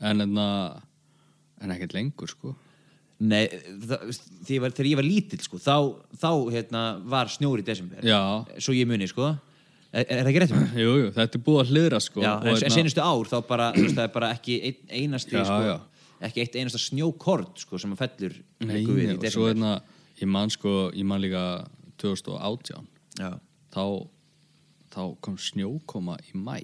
en 0.00 0.24
en 0.24 0.40
en 1.60 1.72
ekkert 1.74 1.92
lengur 1.92 2.30
sko 2.30 2.54
Nei, 3.20 3.44
það, 3.84 4.10
þegar, 4.48 4.72
ég 4.80 4.88
ég 4.88 4.96
var 4.96 5.04
lítill 5.04 5.42
sko 5.44 5.58
þá, 5.60 5.74
þá 6.16 6.30
hérna, 6.54 6.82
var 7.04 7.28
snjór 7.28 7.60
í 7.60 7.64
desember. 7.66 8.00
Já, 8.06 8.20
svo 8.56 8.72
ég 8.72 8.88
muni 8.88 9.08
sko. 9.10 9.34
Er, 9.90 10.04
er 10.06 10.20
það 10.22 10.28
ekki 10.30 10.40
rétt 10.40 10.52
um 10.54 10.60
það? 10.60 10.74
jú, 10.78 10.90
jú, 11.00 11.06
þetta 11.16 11.36
er 11.36 11.42
búið 11.46 11.60
að 11.64 11.70
hliðra 11.74 11.98
sko 12.04 12.20
Já, 12.22 12.30
og 12.36 12.44
en 12.46 12.52
hérna- 12.54 12.74
senustu 12.76 13.02
ár 13.02 13.26
þá 13.26 13.38
bara, 13.48 13.64
það 13.74 14.02
er 14.04 14.12
bara 14.14 14.28
ekki 14.36 14.58
ein, 14.68 14.76
einasti 15.00 15.34
Já, 15.34 15.42
sko, 15.48 15.56
já. 15.66 16.04
ekki 16.28 16.44
eitt 16.44 16.58
einasta 16.60 16.78
snjókort 16.78 17.64
sko 17.64 17.80
sem 17.82 17.96
að 17.96 18.02
fellur 18.04 18.36
Nei, 18.68 18.76
í 18.78 18.84
og 18.86 18.92
svo 18.94 19.24
desember. 19.24 19.48
hérna 19.50 19.72
ég 20.22 20.30
man 20.30 20.54
sko, 20.54 20.74
ég 20.94 21.08
man 21.10 21.24
líka 21.24 21.42
2018 21.98 22.86
Já, 23.18 23.32
þá, 23.74 23.82
þá 24.94 25.00
kom 25.26 25.40
snjókoma 25.42 26.20
í 26.30 26.38
mæ 26.38 26.60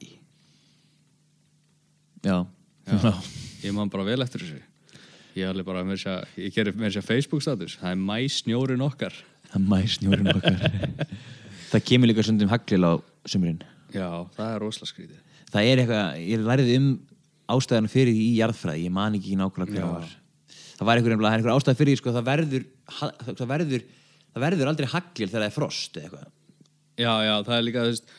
já, 2.23 2.39
Já, 2.87 3.13
ég 3.67 3.75
man 3.75 3.91
bara 3.91 4.07
vel 4.07 4.23
eftir 4.23 4.47
þessu 4.47 4.63
ég 5.37 5.45
er 5.47 5.53
alveg 5.53 5.67
bara, 5.69 5.83
með 5.85 5.99
þess 6.01 6.09
að 6.13 6.39
ég 6.45 6.55
gerir 6.57 6.77
með 6.77 6.87
þess 6.91 7.01
að 7.03 7.09
Facebook 7.11 7.43
status, 7.45 7.77
það 7.81 7.91
er 7.93 8.01
mæ 8.09 8.17
snjórin 8.33 8.85
okkar. 8.87 9.15
Það 9.51 9.59
er 9.61 9.67
mæ 9.71 9.81
snjórin 9.97 10.31
okkar. 10.33 10.59
Það 11.71 11.83
kemur 11.89 12.09
líka 12.11 12.23
sundum 12.23 12.49
haglil 12.53 12.87
á 12.87 12.93
sumurinn 13.27 13.59
Já, 13.91 14.07
það 14.37 14.51
er 14.53 14.61
rosalega 14.63 14.91
skrítið. 14.93 15.19
Það 15.51 15.67
er 15.71 15.81
eitthvað, 15.83 16.19
ég 16.31 16.45
lærði 16.47 16.77
um 16.79 16.87
ástæðan 17.57 17.89
fyrir 17.91 18.15
því 18.15 18.23
í 18.27 18.37
jarðfræði, 18.41 18.85
ég 18.87 18.93
man 18.95 19.17
ekki 19.19 19.37
nákvæmlega 19.39 19.73
hvað 19.73 19.83
það 19.83 19.95
var. 19.97 20.15
Það 20.77 20.87
var 20.91 21.01
einhver, 21.01 21.13
nefnilega- 21.15 21.31
það 21.31 21.37
er 21.37 21.41
einhver 21.43 21.57
ástæð 21.57 21.79
fyrir 21.81 21.91
því 21.93 21.99
sko, 22.01 22.15
það 22.17 22.27
verður 22.31 22.65
ha- 23.01 23.15
það 23.27 23.51
verður, 23.53 23.83
það 24.35 24.45
verður 24.47 24.71
aldrei 24.73 24.89
hagljel 24.93 25.29
þegar 25.31 25.43
það 25.43 25.49
er 25.51 25.57
frost 25.57 25.97
eða 25.97 26.05
eitthvað. 26.07 26.27
Já, 26.97 27.13
já, 27.27 27.35
það 27.47 27.57
er 27.59 27.67
líka 27.67 27.85
veist, 27.87 28.15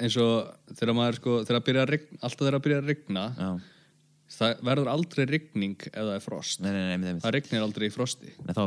eins 0.00 0.16
og 0.20 0.32
þegar 0.80 0.94
maður 1.00 1.20
sko, 1.20 1.36
þegar 1.44 1.64
það 4.30 4.62
verður 4.70 4.90
aldrei 4.92 5.24
rigning 5.28 5.76
ef 5.90 5.98
það 5.98 6.12
er 6.14 6.24
frost. 6.24 6.62
Nei, 6.64 6.70
nei, 6.72 6.96
nei, 7.02 7.14
það 7.22 7.34
rignir 7.36 7.64
aldrei 7.66 7.88
í 7.88 7.94
frosti. 7.94 8.32
Nei, 8.46 8.54
þá, 8.56 8.62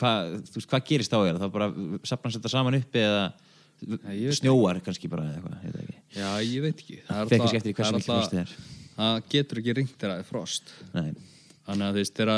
hvað, 0.00 0.34
þú 0.48 0.58
veist, 0.60 0.70
hvað 0.72 0.86
gerist 0.90 1.12
þá 1.14 1.18
eiginlega? 1.20 1.42
þá 1.44 1.54
bara 1.56 1.70
sapnast 2.12 2.38
þetta 2.40 2.52
saman 2.54 2.78
uppi 2.80 3.04
eða 3.04 3.24
veit 3.80 4.36
snjóar 4.36 4.80
kannski 4.84 5.08
bara 5.12 5.26
eða 5.28 5.40
eitthvað, 5.40 5.84
ekki. 5.84 6.00
Já, 6.16 6.30
ég 6.44 6.64
veit 6.66 6.74
ekki. 6.84 6.98
Það 7.08 7.20
alltaf- 7.24 7.30
það 7.30 7.80
frostið 7.80 8.42
alltaf- 8.44 8.76
Það 9.00 9.22
getur 9.32 9.58
ekki 9.62 9.74
ringt 9.78 9.94
þegar 9.96 10.10
það 10.12 10.18
er 10.20 10.28
frost. 10.28 10.72
Þannig 10.92 11.86
að 11.86 11.94
þú 11.94 12.02
veist, 12.02 12.16
þegar 12.18 12.34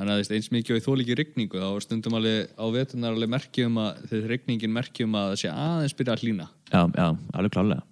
Þannig 0.00 0.14
að 0.16 0.30
eins 0.32 0.46
mikið 0.48 0.72
og 0.72 0.78
ég 0.78 0.84
þól 0.86 1.00
ekki 1.02 1.14
rigningu 1.18 1.58
þá 1.60 1.66
er 1.76 1.82
stundum 1.84 2.14
alveg 2.16 2.52
á 2.56 2.64
vetunar 2.72 3.12
alveg 3.12 3.28
merkjum 3.34 3.74
að 3.82 3.98
þegar 4.08 4.30
rigningin 4.32 4.72
merkjum 4.72 5.16
að 5.20 5.26
það 5.28 5.40
sé 5.42 5.50
aðeins 5.52 5.94
byrja 5.98 6.14
að 6.14 6.22
hlýna. 6.24 6.46
Já, 6.72 6.80
já, 6.96 7.08
alveg 7.36 7.52
klálega 7.52 7.82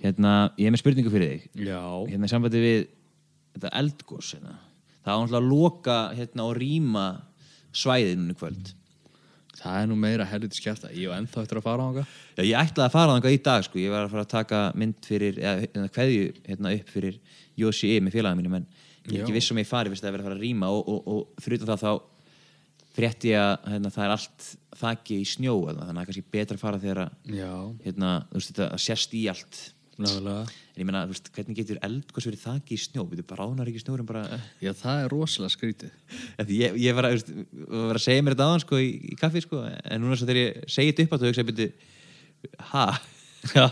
Hérna, 0.00 0.30
ég 0.56 0.64
hef 0.64 0.72
með 0.72 0.80
spurningu 0.80 1.12
fyrir 1.12 1.28
þig. 1.34 1.42
Já. 1.66 1.82
Hérna 2.08 2.24
í 2.24 2.32
sambandi 2.32 2.62
við 2.64 2.78
þetta 3.54 3.72
eldgós 3.80 4.34
hérna. 4.36 4.58
það 5.04 5.12
var 5.12 5.24
náttúrulega 5.24 5.40
að 5.40 5.50
loka 5.50 5.98
hérna, 6.18 6.46
og 6.46 6.56
rýma 6.58 7.06
í 7.70 8.34
kvöld. 8.34 8.74
Það 9.60 9.80
er 9.82 9.88
nú 9.90 9.96
meira 9.98 10.26
helviti 10.28 10.60
skjæft 10.60 10.86
Ég 10.96 11.10
var 11.10 11.20
ennþá 11.20 11.42
eftir 11.44 11.58
að 11.60 11.66
fara 11.66 11.84
á 11.84 11.88
hanga 11.88 12.04
Já, 12.36 12.42
ég 12.46 12.60
ætlaði 12.60 12.86
að 12.86 12.94
fara 12.94 13.16
þangað 13.16 13.34
í 13.34 13.40
dag 13.44 13.64
sko. 13.66 13.80
ég 13.80 13.92
var 13.92 14.06
að 14.06 14.14
fara 14.14 14.24
að 14.24 14.30
taka 14.30 14.60
mynd 14.80 15.08
fyrir 15.08 15.40
eða 15.40 15.64
hérna, 15.64 15.90
kveðju 15.96 16.28
hérna, 16.46 16.72
upp 16.78 16.92
fyrir 16.94 17.18
Josi 17.60 17.90
E 17.92 17.98
með 18.00 18.16
félagum 18.16 18.40
mínum 18.40 18.56
en 18.60 18.68
ég 19.10 19.18
er 19.18 19.24
ekki 19.24 19.36
viss 19.36 19.52
um 19.52 19.60
ég 19.60 19.68
fari 19.68 19.92
fyrst 19.92 20.06
að 20.06 20.14
vera 20.14 20.24
að 20.24 20.30
fara 20.30 20.38
að 20.38 20.44
rýma 20.46 20.70
og, 20.72 20.88
og, 20.88 21.10
og 21.10 21.44
fyrir 21.44 21.66
það 21.66 21.82
þá 21.82 21.92
frétti 22.96 23.32
ég 23.34 23.42
að 23.42 23.68
hérna, 23.74 23.92
það 23.94 24.06
er 24.06 24.14
allt 24.16 24.48
þakki 24.80 25.20
í 25.20 25.28
snjó 25.28 25.56
hérna, 25.66 25.84
þannig 25.88 25.90
að 25.90 25.92
það 25.92 26.02
er 26.02 26.10
kannski 26.10 26.36
betra 26.38 26.56
að 26.56 26.64
fara 26.64 26.80
þegar 26.84 27.02
að, 27.04 27.12
hérna, 27.84 28.14
þú 28.30 28.40
veist, 28.40 28.52
þetta 28.52 28.70
að 28.70 28.82
sést 28.86 29.16
í 29.18 29.22
allt 29.34 29.60
náðulega 30.04 30.42
en 30.80 30.80
ég 30.82 31.10
veist, 31.10 31.30
hvernig 31.34 31.58
getur 31.60 31.80
eldgós 31.86 32.26
verið 32.28 32.42
þakki 32.44 32.76
í 32.76 32.80
snjó? 32.80 33.04
Við 33.10 33.22
bara 33.28 33.44
ránar 33.44 33.70
ekki 33.70 33.82
snjórum 33.82 34.08
bara 34.08 34.40
Já, 34.62 34.72
það 34.76 35.04
er 35.04 35.12
rosalega 35.12 35.54
skrítið 35.54 36.50
Ég, 36.54 36.76
ég 36.80 36.96
var, 36.96 37.10
að, 37.10 37.24
var 37.68 38.00
að 38.00 38.04
segja 38.06 38.24
mér 38.24 38.36
þetta 38.36 38.48
aðan 38.48 38.64
sko, 38.64 38.80
í, 38.80 38.90
í 39.12 39.18
kaffi 39.20 39.44
sko, 39.44 39.62
en 39.68 40.04
núna 40.04 40.18
þegar 40.20 40.40
ég 40.40 40.60
segi 40.72 40.92
þetta 40.92 41.06
upp 41.06 41.16
að 41.16 41.24
þú 41.24 41.32
hugsa 41.32 41.46
byrju, 41.50 41.70
ha? 42.72 42.84
Já, 43.54 43.66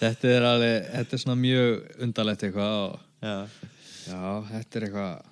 þetta 0.00 0.32
er 0.32 0.48
alveg 0.48 0.88
Þetta 0.90 1.16
er 1.16 1.22
svona 1.22 1.38
mjög 1.38 2.02
undarlegt 2.06 2.48
eitthvað 2.48 2.80
og, 2.80 2.98
Já. 3.24 3.36
Já, 4.04 4.24
þetta 4.50 4.80
er 4.80 4.88
eitthvað 4.88 5.30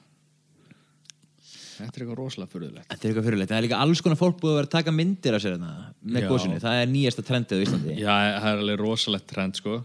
Þetta 1.73 1.99
er 1.99 2.03
eitthvað 2.05 2.19
rosalega 2.19 2.53
furðulegt. 2.53 2.87
Þetta 2.91 3.07
er 3.07 3.11
eitthvað 3.11 3.25
fyrirlegt, 3.27 3.51
það 3.51 3.59
er 3.59 3.65
líka 3.65 3.79
alls 3.83 4.03
konar 4.05 4.19
fólk 4.21 4.37
búið 4.39 4.53
að 4.53 4.59
vera 4.59 4.69
að 4.69 4.75
taka 4.75 4.93
myndir 4.95 5.35
af 5.35 5.43
sér 5.43 5.55
þarna 5.57 5.71
með 6.05 6.23
Já. 6.23 6.29
gósinu, 6.31 6.59
það 6.63 6.79
er 6.79 6.91
nýjasta 6.93 7.25
trendið 7.27 7.59
á 7.59 7.65
Íslandi. 7.65 7.95
Já, 7.97 8.13
það 8.13 8.49
er 8.51 8.61
alveg 8.63 8.79
rosalegt 8.79 9.27
trend 9.33 9.59
sko 9.59 9.79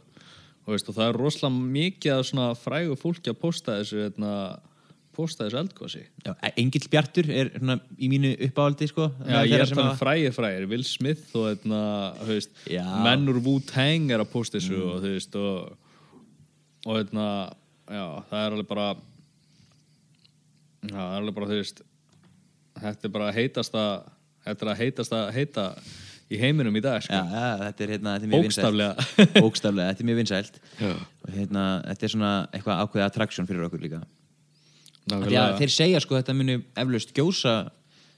veist, 0.76 0.90
og 0.90 0.98
það 0.98 1.10
er 1.10 1.20
rosalega 1.22 1.68
mikið 1.78 2.24
svona 2.30 2.48
frægu 2.60 2.98
fólki 3.00 3.32
að 3.32 3.40
posta 3.42 3.78
þessu 3.80 4.02
hérna, 4.04 4.32
posta 5.18 5.46
þessu 5.46 5.60
eldgósi 5.62 6.04
Já, 6.26 6.34
Engil 6.60 6.84
Bjartur 6.92 7.30
er 7.34 7.52
svona, 7.56 7.78
í 7.98 8.10
mínu 8.12 8.34
uppáhaldi 8.50 8.90
sko, 8.92 9.10
Já, 9.24 9.40
ég 9.48 9.64
er 9.64 9.72
þannig 9.72 10.02
frægir 10.02 10.36
frægir 10.36 10.68
Will 10.72 10.86
Smith 10.88 11.36
og 11.40 11.50
hérna, 11.50 11.82
veist, 12.28 12.54
Já. 12.70 12.84
menn 13.06 13.28
úr 13.32 13.40
Wu-Tang 13.46 14.12
er 14.14 14.24
að 14.24 14.32
posta 14.34 14.60
þessu 14.60 14.82
og 14.90 15.00
þú 15.06 15.14
veist 15.16 15.40
og, 15.40 15.78
og 16.86 17.00
hérna, 17.00 17.28
já, 17.88 18.06
það 18.30 18.42
er 18.42 18.58
alveg 18.58 18.72
bara 18.74 18.90
já, 20.84 20.98
það 20.98 21.06
er 21.06 21.22
alveg 21.22 21.40
bara, 21.40 21.52
þú 21.54 21.62
veist 21.62 21.86
þetta 22.78 23.08
er 23.08 23.16
bara 23.16 23.32
heitasta 23.36 23.86
þetta 24.46 24.66
er 24.66 24.74
að 24.74 24.84
heitasta 24.84 25.24
heita 25.36 25.70
í 26.28 26.40
heiminum 26.42 26.76
í 26.76 26.84
dag, 26.84 27.00
Já, 27.00 27.08
sko. 27.08 27.22
Já, 27.32 27.48
þetta 27.64 27.86
er 27.86 27.94
hérna, 27.96 28.14
þetta 28.18 28.28
er 28.28 28.34
mjög 28.34 28.46
vinsælt. 28.48 29.34
Bókstaflega, 29.38 29.88
þetta 29.92 30.04
er 30.04 30.10
mjög 30.10 30.22
vinsælt. 30.22 30.62
Já. 30.82 30.94
og 31.24 31.34
hérna, 31.38 31.66
þetta 31.88 32.08
er 32.08 32.14
svona 32.14 32.32
eitthvað 32.52 32.84
ákveðið 32.84 33.08
attraction 33.08 33.50
fyrir 33.50 33.68
okkur 33.70 33.84
líka. 33.86 34.04
Því 35.08 35.40
að 35.40 35.54
þeir 35.62 35.72
segja 35.72 36.04
sko 36.04 36.18
þetta 36.20 36.36
muni 36.36 36.58
eflaust 36.76 37.14
gjósa 37.16 37.56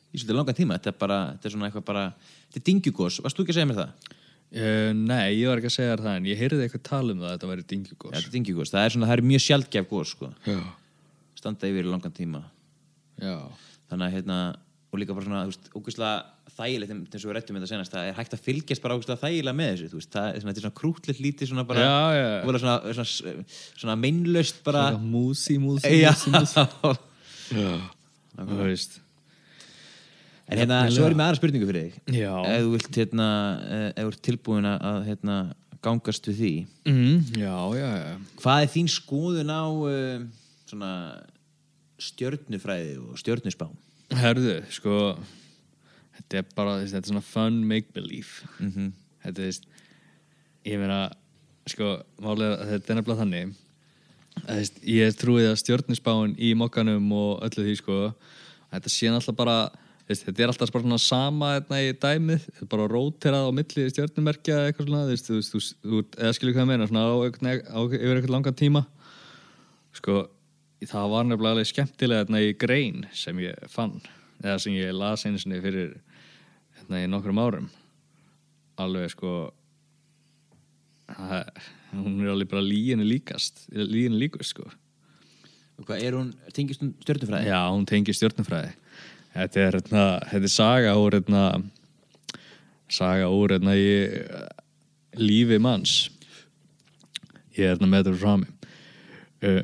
í 0.10 0.18
svolítið 0.18 0.40
langan 0.40 0.58
tíma. 0.58 0.80
Þetta 0.80 0.94
er 0.94 1.02
bara, 1.04 1.20
þetta 1.36 1.50
er 1.50 1.54
svona 1.54 1.70
eitthvað 1.70 1.86
bara 1.92 2.06
þetta 2.50 2.62
er 2.62 2.66
dingjugós, 2.66 3.20
varst 3.22 3.38
þú 3.38 3.46
ekki 3.46 3.54
að 3.54 3.60
segja 3.60 3.70
mér 3.70 3.80
það? 3.80 4.16
Uh, 4.50 4.90
nei, 4.98 5.38
ég 5.38 5.46
var 5.46 5.60
ekki 5.62 5.70
að 5.70 5.76
segja 5.76 5.98
það 6.00 6.16
en 6.18 6.26
ég 6.26 6.40
heyrði 6.40 6.64
eitthvað 6.66 6.82
tala 6.88 7.14
um 7.14 7.20
það 7.22 7.30
að 7.30 7.36
þetta 7.36 7.50
væri 7.52 7.62
Já, 7.62 7.68
dingjugós 7.70 8.16
þetta 8.16 8.30
er 8.30 8.34
dingjugós, 8.34 8.72
það 8.74 8.86
er 8.88 8.94
svona, 8.96 9.10
það 9.12 9.20
er 9.20 9.28
mjög 9.30 9.44
sjaldgæf 9.46 9.90
gós 9.92 10.14
sko, 10.16 10.30
Já, 10.48 10.56
standa 11.38 11.70
yfir 11.70 11.90
langan 11.92 12.16
tíma. 12.18 12.42
Já, 13.22 13.36
þannig 13.92 14.08
að 14.08 14.16
hérna, 14.18 14.40
og 14.90 15.04
líka 15.04 15.14
bara 15.14 15.28
svona, 15.28 15.44
þú 15.46 15.54
veist, 15.54 15.70
ógustlega 15.78 16.16
þægilegt 16.60 16.94
eins 16.94 17.24
og 17.24 17.30
við 17.30 17.36
rættum 17.38 17.58
þetta 17.60 17.70
senast, 17.72 17.94
það 17.96 18.10
er 18.10 18.18
hægt 18.20 18.36
að 18.36 18.46
fylgjast 18.46 18.84
bara 18.84 18.98
ógustlega 19.00 19.24
þægilega 19.24 19.58
með 19.60 19.70
þessu, 19.74 19.90
veist, 19.98 20.12
það 20.14 20.30
er 20.30 20.44
svona, 20.44 20.54
er 20.56 20.64
svona 20.66 20.78
krútlitt 20.80 21.22
lítið 21.24 21.52
svona 21.52 21.66
bara, 21.70 21.86
Já, 21.86 22.00
já. 22.20 22.30
Svona, 22.60 22.78
svona, 23.00 23.46
svona 23.84 23.98
meinlaust 24.00 24.64
bara, 24.66 24.88
Svona 24.94 25.12
músi, 25.16 25.60
músi, 25.62 25.94
já, 26.02 26.12
músi, 26.14 26.66
músi. 26.84 27.06
Já, 27.60 27.72
þú 28.40 28.60
veist. 28.64 29.00
En 30.50 30.58
hérna, 30.58 30.84
svo 30.90 31.06
er 31.06 31.14
ég 31.14 31.18
með 31.20 31.28
aðra 31.28 31.38
spurningu 31.38 31.68
fyrir 31.70 31.84
þig. 31.88 31.98
Já. 32.18 32.32
Ef 32.50 32.64
þú 32.66 32.70
vilt 32.74 32.96
hérna 32.98 33.26
eh, 33.70 33.90
ef 33.90 34.00
þú 34.00 34.14
ert 34.14 34.22
tilbúin 34.26 34.68
að 34.70 35.02
hérna 35.06 35.36
gangast 35.86 36.30
við 36.32 36.40
því. 36.40 36.54
Mm, 36.90 37.20
Já, 37.38 37.58
já, 37.78 37.90
já. 38.02 38.16
Hvað 38.42 38.64
er 38.64 38.72
þín 38.74 38.90
skoðun 38.92 39.54
á 39.54 39.64
uh, 39.70 40.24
svona 40.70 40.94
stjörnufræði 42.00 42.98
og 43.04 43.20
stjörnusbá 43.20 43.68
Herðu, 44.16 44.56
sko 44.74 44.96
Þetta 46.20 46.42
er 46.42 46.48
bara, 46.56 46.78
þetta 46.84 47.02
er 47.02 47.12
svona 47.14 47.26
fun 47.26 47.64
make-believe 47.68 48.48
mm 48.60 48.92
Þetta 49.24 49.50
er, 49.50 49.60
Ég 50.68 50.80
meina, 50.80 51.00
sko, 51.68 51.98
málega 52.24 52.70
Þetta 52.70 52.94
er 52.94 53.00
nefnilega 53.00 53.22
þannig 53.24 53.52
að, 54.46 54.72
Ég 54.88 55.20
trúið 55.20 55.50
að 55.50 55.60
stjörnusbáin 55.64 56.36
í 56.40 56.54
mokkanum 56.56 57.12
og 57.16 57.44
öllu 57.48 57.66
því, 57.66 57.76
sko. 57.82 58.00
Þetta 58.72 58.94
sé 58.94 59.12
alltaf 59.12 59.36
bara 59.36 59.60
Þetta 60.10 60.42
er 60.42 60.50
alltaf 60.50 60.72
bara 60.74 60.82
svona 60.82 60.98
sama 60.98 61.52
hérna 61.54 61.84
í 61.86 61.90
dæmið. 61.94 62.46
Þetta 62.48 62.64
er 62.66 62.70
bara 62.72 62.88
róterað 62.90 63.46
á 63.46 63.52
milli 63.54 63.84
stjörnumerkja 63.92 64.56
eða 64.56 64.72
eitthvað 64.72 64.88
svona, 64.88 66.06
eða 66.18 66.32
skilur 66.34 66.56
hvað 66.56 66.70
meina, 66.72 66.88
svona 66.90 67.04
yfir 67.20 68.16
eitthvað 68.16 68.34
langan 68.34 68.58
tíma. 68.58 68.82
Sko, 69.94 70.24
það 70.88 71.12
var 71.14 71.28
nefnilega 71.28 71.68
skemmtilega 71.68 72.24
hérna 72.24 72.42
í 72.42 72.56
grein 72.58 73.06
sem 73.14 73.38
ég 73.44 73.70
fann 73.70 74.00
eða 74.40 74.58
sem 74.64 74.78
ég 74.78 74.96
las 74.96 75.26
einu 75.28 75.40
sinni 75.42 75.60
fyrir 75.62 75.98
hérna 76.80 77.04
í 77.04 77.10
nokkrum 77.12 77.42
árum. 77.42 77.70
Alveg 78.80 79.12
sko 79.14 79.34
það, 81.10 81.50
hún 81.94 82.20
er 82.24 82.34
alveg 82.34 82.52
bara 82.52 82.66
líginni 82.66 83.08
líkast 83.08 83.66
líginni 83.74 84.22
líkust 84.26 84.56
sko. 84.56 84.68
Og 85.80 85.88
hvað 85.88 86.04
er 86.04 86.18
hún, 86.18 86.32
tengist 86.54 86.84
hún 86.84 86.94
stjörnufræði? 87.00 87.48
já, 87.48 87.60
hún 87.72 87.88
tengir 87.88 88.18
stjórnumfræði 88.18 88.76
þetta 89.34 89.62
er 89.62 89.78
hérna, 89.78 90.06
þetta 90.30 90.48
er 90.48 90.54
saga 90.54 90.96
úr 91.00 91.18
hérna 91.20 91.44
saga 92.90 93.28
úr 93.32 93.54
hérna 93.54 93.76
í 93.78 93.90
uh, 94.18 94.48
lífi 95.20 95.60
manns. 95.62 96.10
Ég 97.58 97.66
er 97.66 97.76
hérna 97.76 97.90
með 97.92 98.10
þetta 98.10 98.22
frá 98.24 98.40
mig 98.42 98.72
uh, 99.46 99.62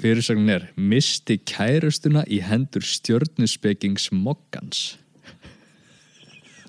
fyrirsögnin 0.00 0.52
er 0.58 0.68
misti 0.76 1.38
kærustuna 1.48 2.26
í 2.28 2.42
hendur 2.44 2.84
stjörnuspekings 2.84 4.10
mokkans 4.12 4.96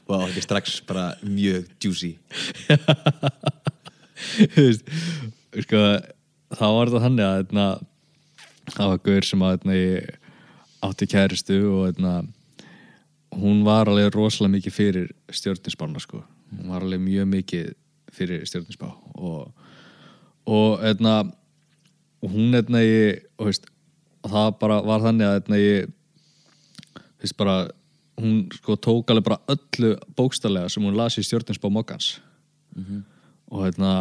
Vá, 0.08 0.22
þetta 0.24 0.40
er 0.40 0.46
strax 0.46 0.78
bara 0.88 1.10
mjög 1.24 1.68
juicy 1.84 2.14
Þú 4.56 4.64
veist, 4.64 4.88
sko, 5.66 5.82
þá 6.56 6.66
var 6.74 6.90
þetta 6.90 7.04
þannig 7.04 7.26
að 7.26 7.36
hérna, 7.38 7.66
það 8.72 8.92
var 8.92 9.04
gaur 9.06 9.28
sem 9.28 9.44
að 9.46 9.54
hérna, 9.54 9.78
ég 9.78 10.16
átti 10.88 11.08
kæristu 11.12 11.58
og 11.70 11.84
hérna, 11.86 12.14
hún 13.38 13.64
var 13.68 13.92
alveg 13.92 14.10
rosalega 14.16 14.56
mikið 14.56 14.76
fyrir 14.76 15.12
stjórninsbána 15.34 16.02
sko. 16.02 16.24
hún 16.56 16.72
var 16.72 16.86
alveg 16.86 17.04
mjög 17.04 17.28
mikið 17.34 17.72
fyrir 18.16 18.46
stjórninsbá 18.48 18.90
og, 19.16 19.52
og 20.48 20.80
hérna, 20.82 21.20
og 22.24 22.32
hún 22.32 22.56
hérna, 22.56 22.82
og, 23.38 23.50
veist, 23.50 23.68
og 24.24 24.32
það 24.32 24.52
bara 24.64 24.82
var 24.88 25.04
þannig 25.04 25.28
að 25.28 25.36
hérna, 25.38 25.62
ég 25.62 25.92
veist 27.22 27.38
bara 27.38 27.58
hún 28.18 28.48
sko 28.54 28.78
tók 28.82 29.12
alveg 29.12 29.28
bara 29.28 29.42
öllu 29.54 29.96
bókstallega 30.18 30.70
sem 30.70 30.84
hún 30.84 30.98
las 30.98 31.18
í 31.20 31.26
stjórninsbá 31.26 31.70
mokkans 31.70 32.18
og 33.52 33.64
hérna 33.64 33.92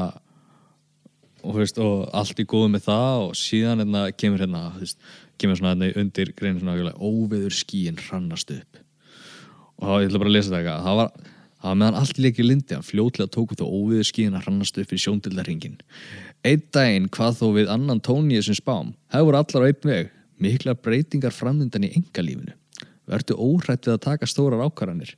og, 1.42 1.54
veist, 1.60 1.78
og 1.78 2.08
allt 2.12 2.40
í 2.40 2.48
góðu 2.48 2.72
með 2.74 2.88
það 2.88 3.28
og 3.28 3.36
síðan 3.38 3.84
hérna 3.84 4.10
kemur 4.12 4.42
hérna 4.42 4.64
veist, 4.80 4.98
kemur 5.38 5.60
svona 5.60 5.74
hérna 5.74 6.02
undir 6.02 6.32
greinu 6.34 6.60
svona 6.60 6.74
algjörlega, 6.74 6.98
óveður 6.98 7.54
skíin 7.54 8.00
hrannast 8.08 8.50
upp. 8.50 8.82
Og 9.76 9.86
þá 9.86 9.94
ég 10.00 10.08
ætla 10.08 10.18
bara 10.22 10.30
að 10.30 10.36
lesa 10.36 10.50
þetta 10.50 10.58
eitthvað. 10.58 10.84
Það 10.86 10.96
var, 10.96 11.10
Það 11.56 11.72
var 11.72 11.78
meðan 11.80 11.96
allt 11.98 12.18
leikir 12.20 12.46
lindi 12.46 12.74
að 12.76 12.84
fljótlega 12.86 13.32
tóku 13.32 13.56
þó 13.56 13.64
óviður 13.64 14.06
skíðin 14.06 14.36
að 14.36 14.44
hrannast 14.44 14.76
upp 14.78 14.92
í 14.92 14.98
sjóndildarringin. 15.02 15.78
Einn 16.46 16.62
daginn 16.76 17.08
hvað 17.16 17.38
þó 17.40 17.46
við 17.56 17.72
annan 17.72 18.02
tóni 18.04 18.36
í 18.36 18.38
þessum 18.38 18.58
spám, 18.60 18.92
hefur 19.10 19.38
allar 19.38 19.64
á 19.64 19.68
einn 19.70 19.88
veg, 19.90 20.12
mikla 20.38 20.76
breytingar 20.76 21.34
framöndan 21.34 21.88
í 21.88 21.90
engalífinu. 21.96 22.54
Vertu 23.06 23.36
óhrætt 23.38 23.86
við 23.86 23.96
að 23.96 24.04
taka 24.08 24.28
stórar 24.30 24.64
ákvarðanir. 24.66 25.14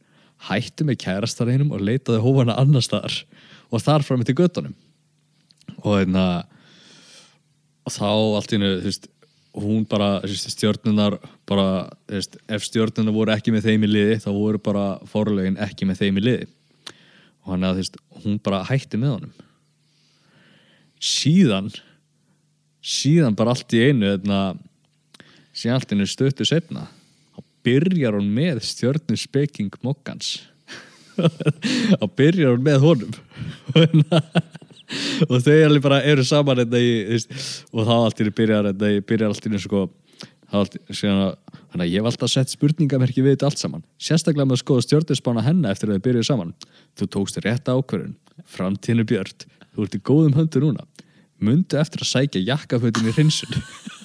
Hættu 0.49 0.87
með 0.87 1.01
kærastareinum 1.03 1.73
og 1.75 1.83
leitaði 1.83 2.23
hófana 2.23 2.59
annar 2.61 2.85
staðar 2.85 3.23
og 3.73 3.83
þar 3.83 4.05
fram 4.07 4.23
til 4.25 4.37
göttunum. 4.39 4.77
Og 5.83 5.99
þannig 6.03 6.23
að 6.23 6.47
og 7.89 7.95
þá 7.95 8.09
allt 8.11 8.53
í 8.53 8.59
hennu, 8.59 8.71
þú 8.83 8.91
veist, 8.91 9.09
hún 9.59 9.85
bara, 9.89 10.09
stjörnunar 10.29 11.17
bara, 11.49 11.67
þú 12.09 12.19
veist, 12.19 12.39
ef 12.53 12.67
stjörnunar 12.67 13.17
voru 13.17 13.35
ekki 13.35 13.55
með 13.55 13.69
þeim 13.71 13.87
í 13.87 13.91
liði, 13.91 14.19
þá 14.23 14.31
voru 14.37 14.61
bara 14.63 14.87
forlögin 15.09 15.59
ekki 15.65 15.89
með 15.89 16.05
þeim 16.05 16.21
í 16.21 16.25
liði 16.27 16.49
og 17.45 17.55
hann 17.55 17.65
að, 17.65 17.79
þú 17.79 17.85
veist, 17.85 18.01
hún 18.25 18.41
bara 18.45 18.65
hætti 18.69 19.01
með 19.01 19.15
honum 19.17 19.35
síðan 20.99 21.71
síðan 22.85 23.37
bara 23.39 23.55
allt 23.55 23.75
í 23.75 23.83
einu 23.89 24.13
þarna, 24.13 24.41
síðan 25.57 25.79
allt 25.79 25.93
í 25.95 25.99
einu 25.99 26.09
stöttu 26.11 26.47
setna 26.49 26.87
þá 26.87 26.98
byrjar 27.67 28.19
hún 28.19 28.31
með 28.35 28.63
stjörnu 28.69 29.19
speking 29.19 29.75
mokkans 29.85 30.39
þá 31.99 32.05
byrjar 32.17 32.55
hún 32.55 32.67
með 32.67 32.85
honum. 32.85 33.15
Og 35.29 35.41
þau 35.45 35.57
alveg 35.67 35.83
bara 35.85 35.99
eru 36.09 36.25
saman 36.25 36.63
þetta 36.63 36.81
í, 36.81 36.93
þú 37.05 37.17
veist, 37.17 37.33
og 37.75 37.89
þá 37.89 37.95
í 37.99 38.23
einu 38.23 38.33
byrjar 38.39 38.69
þetta 38.71 38.93
í, 38.93 39.01
byrjar 39.05 39.35
í 39.35 39.51
einu 39.51 39.61
sko 39.61 39.83
að, 40.49 40.79
þannig 40.89 41.83
að 41.83 41.91
ég 41.91 41.99
hef 41.99 42.09
alltaf 42.09 42.33
sett 42.33 42.55
spurningamerki 42.55 43.25
við 43.25 43.37
þetta 43.37 43.51
allt 43.51 43.61
saman. 43.61 43.85
Sérstaklega 44.01 44.49
með 44.49 44.57
að 44.57 44.63
skoða 44.63 44.87
stjörnusbána 44.87 45.45
hennar 45.45 45.77
eftir 45.77 45.91
að 45.91 45.99
þau 45.99 46.07
byrjuðu 46.07 46.29
saman. 46.31 46.55
Þú 46.97 47.11
tókst 47.17 47.41
rétt 47.45 47.69
ákvörðun. 47.69 48.17
Framtíðinu 48.49 49.05
björn, 49.13 49.47
þú 49.75 49.85
ert 49.85 49.99
í 49.99 50.03
góðum 50.09 50.39
höndu 50.39 50.65
núna. 50.65 50.89
Mundu 51.45 51.79
eftir 51.79 52.03
að 52.03 52.13
sækja 52.15 52.47
jakkafötin 52.49 53.11
í 53.11 53.15
hreinsun. 53.15 53.53
Nei, 53.53 53.63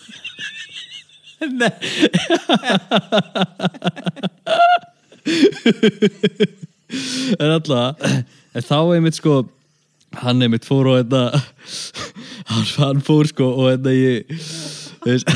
en 7.40 7.50
alltaf 7.50 7.96
en 8.54 8.62
þá 8.62 8.80
einmitt 8.94 9.18
sko 9.18 9.34
hann 10.22 10.44
einmitt 10.46 10.66
fór 10.68 10.86
og 10.92 11.00
þetta 11.02 11.24
hann, 12.52 12.68
hann 12.78 13.02
fór 13.06 13.26
sko 13.32 13.46
og 13.58 13.66
þetta 13.72 13.92
ég 13.96 14.18
þú 15.04 15.10
veist. 15.10 15.28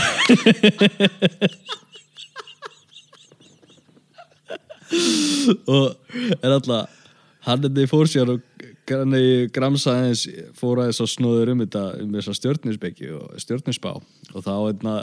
Og 5.68 5.86
en 6.42 6.52
alltaf 6.54 6.94
hann 7.48 7.64
þetta 7.64 7.84
ég 7.84 7.92
fór 7.92 8.08
sér 8.12 8.28
og 8.36 8.40
hann 8.88 9.18
ég 9.20 9.52
gramsa 9.56 9.98
aðeins 9.98 10.24
fór 10.58 10.84
aðeins 10.84 11.02
og 11.04 11.12
snóður 11.12 11.54
um 11.54 11.64
þetta 11.66 11.84
um 12.04 12.16
þessa 12.16 12.34
stjörnusbeki 12.38 13.08
og 13.18 13.26
stjörnusbá 13.44 13.92
og 13.98 14.42
þá 14.46 14.54
einna, 14.56 14.96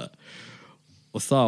og 1.15 1.23
þá 1.23 1.43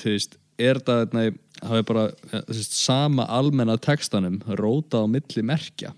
þú 0.00 0.14
veist 0.14 0.36
er 0.60 0.78
þetta 0.78 0.98
einna, 1.06 1.24
það 1.60 1.80
er 1.80 1.88
bara 1.88 2.04
þú 2.32 2.58
veist, 2.58 2.76
sama 2.76 3.26
almenna 3.32 3.76
textanum 3.80 4.38
rótað 4.60 5.08
á 5.08 5.12
milli 5.16 5.44
merkja 5.46 5.92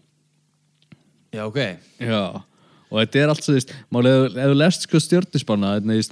já, 1.33 1.45
ok 1.45 1.61
Já, 2.03 2.43
og 2.93 2.99
þetta 3.01 3.23
er 3.23 3.33
allt 3.33 3.47
þú 3.47 3.57
veist, 3.57 3.75
málið, 3.95 4.27
ef 4.31 4.53
þú 4.53 4.59
lest 4.61 4.87
sko 4.87 5.01
er 5.01 5.29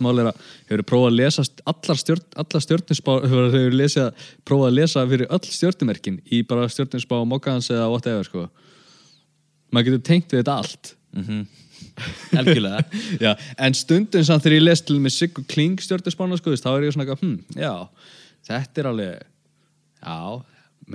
málið 0.04 0.22
er 0.24 0.30
að 0.30 0.44
hefur 0.70 0.84
prófað 0.92 1.10
að 1.10 1.18
lesa 1.20 1.46
allar, 1.72 2.00
stjórn, 2.02 2.26
allar 2.42 2.66
stjórnusbá, 2.66 3.16
hefur 3.26 3.48
hefur 3.56 3.78
lesið, 3.80 4.26
prófað 4.48 4.70
að 4.70 4.78
lesa 4.80 5.06
fyrir 5.12 5.32
öll 5.36 5.52
stjórnumerkin 5.58 6.20
í 6.26 6.42
bara 6.48 6.68
stjórnusbá 6.72 7.20
mokkans 7.28 7.70
eða 7.70 7.90
whatever, 7.92 8.28
sko. 8.28 8.46
Maður 9.70 9.92
getur 9.92 10.06
tengt 10.08 10.32
við 10.32 10.42
þetta 10.42 10.56
allt. 10.62 10.94
Algjörlega. 12.40 12.84
Já, 13.22 13.32
en 13.58 13.76
stundum 13.78 14.24
samt 14.26 14.46
þegar 14.46 14.56
ég 14.56 14.64
les 14.64 14.84
til 14.86 14.98
með 15.02 15.16
Siggu 15.16 15.44
Kling 15.50 15.82
stjórnusbána, 15.84 16.38
sko, 16.40 16.50
þú 16.50 16.56
veist, 16.56 16.66
þá 16.66 16.72
er 16.72 16.86
ég 16.86 16.96
svona 16.96 17.06
eitthvað, 17.06 17.22
hm, 17.24 17.60
já, 17.60 17.74
þetta 18.50 18.82
er 18.82 18.90
alveg, 18.92 19.28
já, 20.00 20.18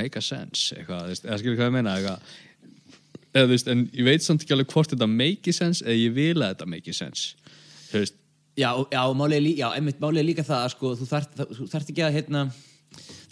make 0.01 0.19
a 0.19 0.25
sense, 0.25 0.75
eitthvað, 0.75 1.07
þú 1.07 1.15
veist, 1.15 1.29
eða 1.29 1.39
skilur 1.41 1.57
hvað 1.61 1.71
ég 1.71 1.77
meina, 1.77 1.95
eitthvað, 1.99 2.35
eða 3.31 3.47
þú 3.47 3.55
veist, 3.55 3.71
en 3.73 3.87
ég 3.91 4.09
veit 4.09 4.25
samt 4.25 4.45
ekki 4.45 4.55
alveg 4.55 4.75
hvort 4.75 4.93
þetta 4.93 5.09
make 5.11 5.55
sense 5.55 5.85
eða 5.85 5.97
ég 5.99 6.15
vil 6.15 6.37
að 6.39 6.53
þetta 6.53 6.69
make 6.71 6.95
sense 6.95 7.35
þú 7.89 8.03
veist, 8.03 8.21
Já, 8.55 8.69
já, 8.87 9.01
málið 9.11 9.35
er, 9.35 9.43
lí, 9.43 9.49
já, 9.59 9.65
einmitt, 9.75 9.97
málið 9.99 10.21
er 10.21 10.27
líka 10.29 10.43
það 10.47 10.61
að 10.63 10.69
sko, 10.71 10.93
þú 10.95 11.05
þarft 11.67 11.89
ekki 11.91 12.03
að 12.05 12.13
hérna, 12.15 12.43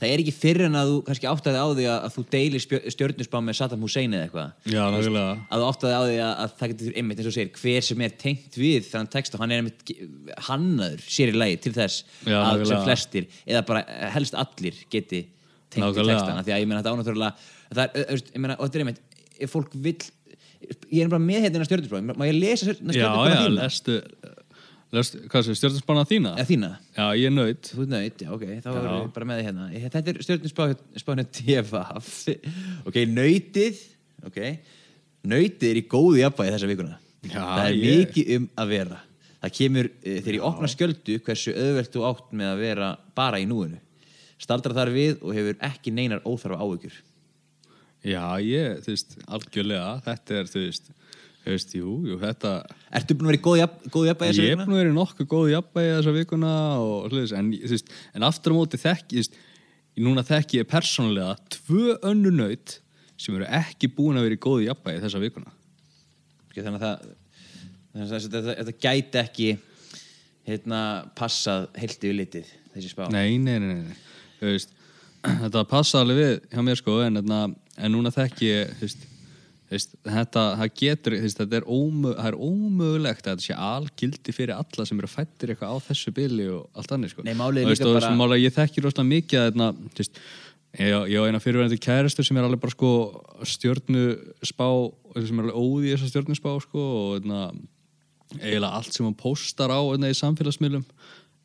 það 0.03 0.13
er 0.13 0.21
ekki 0.23 0.33
fyrir 0.35 0.65
en 0.67 0.77
að 0.79 0.89
þú 0.91 0.97
kannski 1.07 1.29
áttaði 1.31 1.59
á 1.63 1.67
því 1.73 1.85
að, 1.89 1.97
að 2.07 2.15
þú 2.17 2.23
deilir 2.35 2.63
stjörnusbá 2.93 3.37
með 3.43 3.57
Saddam 3.59 3.85
Hussein 3.85 4.15
eða 4.17 4.27
eitthvað 4.27 4.73
Já, 4.73 4.81
nákvæmlega. 4.93 5.35
að 5.47 5.63
þú 5.63 5.69
áttaði 5.69 5.93
á 5.93 6.01
því 6.03 6.17
að, 6.23 6.33
að 6.43 6.55
það 6.59 6.73
getur 6.73 6.97
einmitt 7.01 7.21
eins 7.23 7.29
og 7.31 7.35
segir, 7.37 7.51
hver 7.61 7.87
sem 7.87 8.03
er 8.07 8.15
tengt 8.23 8.57
við 8.59 8.89
þannig 8.91 9.13
text 9.15 9.37
og 9.37 9.43
hann 9.43 9.53
er 9.55 9.63
einmitt 9.63 9.93
hannaður 10.49 11.05
sér 11.17 11.31
í 11.33 11.37
lagi 11.37 11.59
til 11.65 11.73
þess 11.77 12.03
Já, 12.27 12.37
að 12.43 12.65
sem 12.71 12.83
flestir, 12.87 13.29
eða 13.47 13.63
bara 13.69 13.85
eh, 13.87 14.09
helst 14.17 14.37
allir 14.43 14.81
geti 14.93 15.23
tengt 15.73 15.85
Nákvæmlega. 15.87 16.19
textana 16.19 16.43
því 16.45 16.55
að 16.55 16.63
ég 16.63 16.69
meina 16.69 16.81
þetta 16.83 16.95
ánættúrulega 16.97 17.31
það 17.73 17.85
er, 17.87 18.09
veist, 18.11 18.33
ég 18.35 18.43
meina, 18.43 18.57
og 18.59 18.67
þetta 18.67 18.79
er 18.79 18.85
einmitt 18.85 19.01
ef 19.43 19.53
fólk 19.55 19.73
vill, 19.87 19.97
ég 20.93 20.99
er 21.05 21.09
bara 21.11 21.23
með 21.23 21.47
hérna 21.47 21.65
stjörnusbá, 21.67 22.03
má 22.13 22.27
ég 22.29 22.37
lesa 22.37 22.75
já, 22.93 23.09
stjörnusbá 24.93 25.95
já, 25.97 26.03
þína? 26.09 26.33
stjórnusbána 26.37 26.45
þína? 26.49 26.69
Já, 26.93 27.05
ég 27.17 27.25
er 27.25 27.33
nöyt 27.33 27.69
Þú 27.73 27.81
ert 27.81 27.91
nöyt, 27.93 28.21
já, 28.21 28.29
ok, 28.35 28.43
þá 28.61 28.67
erum 28.73 28.91
við 28.93 29.07
bara 29.15 29.27
með 29.29 29.39
því 29.39 29.45
hérna. 29.47 29.65
Þetta 29.87 30.11
er 30.13 30.19
stjórnusbánu 30.27 31.25
TFF 31.37 32.11
Ok, 32.89 32.99
nöytið 33.09 33.79
Ok, 34.29 34.37
nöytið 35.27 35.65
er 35.71 35.79
í 35.81 35.85
góðu 35.91 36.19
jafnvægi 36.21 36.53
þessa 36.55 36.69
vikuna. 36.69 36.99
Já, 37.23 37.39
Það 37.41 37.65
er 37.65 37.73
ég- 37.79 37.97
mikið 38.03 38.29
um 38.37 38.45
að 38.63 38.69
vera. 38.75 38.99
Það 39.43 39.53
kemur, 39.57 39.89
uh, 39.91 40.13
þegar 40.23 40.37
ég 40.37 40.45
opna 40.47 40.69
skjöldu 40.71 41.17
hversu 41.25 41.53
auðvelt 41.57 41.91
þú 41.91 42.05
átt 42.07 42.29
með 42.39 42.51
að 42.53 42.61
vera 42.63 42.91
bara 43.17 43.39
í 43.43 43.47
núinu. 43.49 43.79
Staldrar 44.39 44.75
þar 44.77 44.91
við 44.95 45.17
og 45.23 45.33
hefur 45.35 45.57
ekki 45.67 45.91
neinar 45.95 46.23
óþarfa 46.27 46.59
áhyggjur. 46.63 46.95
Já, 48.03 48.23
ég, 48.43 48.79
þú 48.83 48.91
veist, 48.95 49.17
algjörlega 49.31 49.91
þetta 50.07 50.39
er, 50.39 50.49
þú 50.51 50.63
veist, 50.65 50.89
veist, 51.51 51.73
jú, 51.75 51.93
jú 52.07 52.17
þetta, 52.21 52.51
Ertu 52.95 53.15
búin 53.19 53.27
að 53.27 53.31
vera 53.33 53.39
í 53.39 53.43
góðu 53.47 53.59
jafn- 53.59 53.89
góðu 53.91 54.07
jafnvægi 54.09 54.31
þessa 54.31 54.43
ég 54.43 54.51
er 54.53 54.55
vikuna? 54.55 54.67
búin 54.69 54.75
að 54.77 54.81
vera 54.83 54.93
í 54.93 54.97
nokkuð 54.97 55.27
góð 55.33 55.49
jafnvægi 55.53 55.91
þessa 55.97 56.13
vikuna 56.17 56.51
og 56.79 57.09
hlutis, 57.09 57.33
en, 57.35 57.49
þú 57.51 57.73
veist, 57.73 57.91
en 58.15 58.27
aftur 58.29 58.53
á 58.53 58.55
móti 58.55 58.79
þekki, 58.79 59.17
þú 59.17 59.19
veist, 59.23 59.35
núna 60.07 60.23
þekki 60.27 60.61
ég 60.61 60.69
persónulega 60.71 61.35
tvö 61.57 61.97
önnu 62.11 62.31
nöyt 62.37 62.77
sem 63.17 63.35
eru 63.35 63.45
ekki 63.59 63.91
búin 63.93 64.17
að 64.17 64.27
vera 64.29 64.37
í 64.37 64.41
góð 64.45 64.63
jafnvægi 64.69 65.03
þessa 65.03 65.21
vikuna. 65.23 65.51
Þannig 66.53 66.79
að 66.79 66.85
það 66.85 67.05
þannig 67.93 68.13
að 68.13 68.25
þetta, 68.33 68.55
þetta 68.61 68.77
gæti 68.87 69.21
ekki 69.21 69.49
hérna 70.47 70.79
passað 71.15 71.67
heilt 71.79 71.99
yfir 72.03 72.17
litið 72.19 72.49
þessi 72.73 72.89
spá. 72.91 73.05
Nei, 73.13 73.37
nei, 73.37 73.59
nei, 73.61 73.75
nei, 73.83 73.97
veist, 74.41 74.73
þetta 75.43 75.63
passa 75.69 76.01
alveg 76.03 76.19
við 76.19 76.33
hjá 76.51 76.63
mér 76.65 76.79
sko 76.79 76.97
en, 77.05 77.21
en, 77.21 77.55
en 77.77 77.93
núna 77.93 78.11
þekki 78.13 78.49
ég 78.49 78.73
þú 78.81 78.89
veist, 79.73 79.95
þetta 80.05 80.43
það 80.59 80.71
getur, 80.81 81.15
veist, 81.23 81.39
þetta 81.41 81.59
er, 81.59 81.67
ómö, 81.67 82.13
það 82.17 82.29
er 82.31 82.37
ómögulegt 82.47 83.27
að 83.27 83.33
þetta 83.35 83.45
sé 83.47 83.57
algildi 83.69 84.35
fyrir 84.37 84.55
alla 84.57 84.85
sem 84.89 85.01
eru 85.03 85.09
fættir 85.11 85.53
eitthvað 85.53 85.75
á 85.75 85.77
þessu 85.89 86.13
bili 86.15 86.47
og 86.53 86.65
allt 86.79 86.95
annir 86.95 87.11
sko. 87.13 87.25
Nei, 87.27 87.35
málið 87.39 87.65
er 87.65 87.73
líka 87.73 87.89
bara- 87.89 88.01
bara... 88.07 88.17
mála, 88.23 88.39
ég 88.41 88.55
þekki 88.55 88.83
rosalega 88.85 89.11
mikið 89.11 89.41
að 89.43 89.51
þetta, 89.51 89.69
þú 89.93 90.03
veist, 90.03 90.21
ég, 90.79 90.93
á- 90.97 91.07
ég 91.13 91.17
á 91.21 91.27
eina 91.29 91.43
fyrirverandi 91.43 91.81
kæristu 91.83 92.25
sem 92.25 92.37
er 92.41 92.47
alveg 92.47 92.63
bara 92.63 92.75
sko 92.77 92.93
stjörnuspá 93.53 94.67
sem 95.19 95.39
er 95.39 95.45
alveg 95.47 95.59
óði 95.59 95.89
í 95.89 95.93
þessa 95.95 96.09
stjörnuspá 96.13 96.53
sko 96.63 96.83
og 96.99 97.17
þetta 97.19 97.43
eiginlega 98.39 98.71
allt 98.79 98.95
sem 98.95 99.05
hún 99.05 99.17
postar 99.17 99.69
á 99.69 99.79
einna, 99.93 100.09
í 100.09 100.17
samfélagsmiðlum 100.17 100.85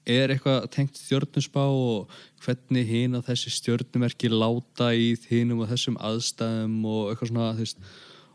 er 0.09 0.33
eitthvað 0.33 0.71
tengt 0.73 0.97
stjörnusspá 0.97 1.67
og 1.69 2.09
hvernig 2.45 2.87
hinn 2.89 3.19
og 3.19 3.27
þessi 3.27 3.53
stjörnumerki 3.53 4.31
láta 4.33 4.95
í 4.97 5.11
þínum 5.21 5.61
og 5.67 5.69
þessum 5.75 5.99
aðstæðum 6.01 6.79
og 6.89 7.11
eitthvað 7.11 7.33
svona 7.35 7.51
þú 7.59 7.67
veist, 7.67 7.83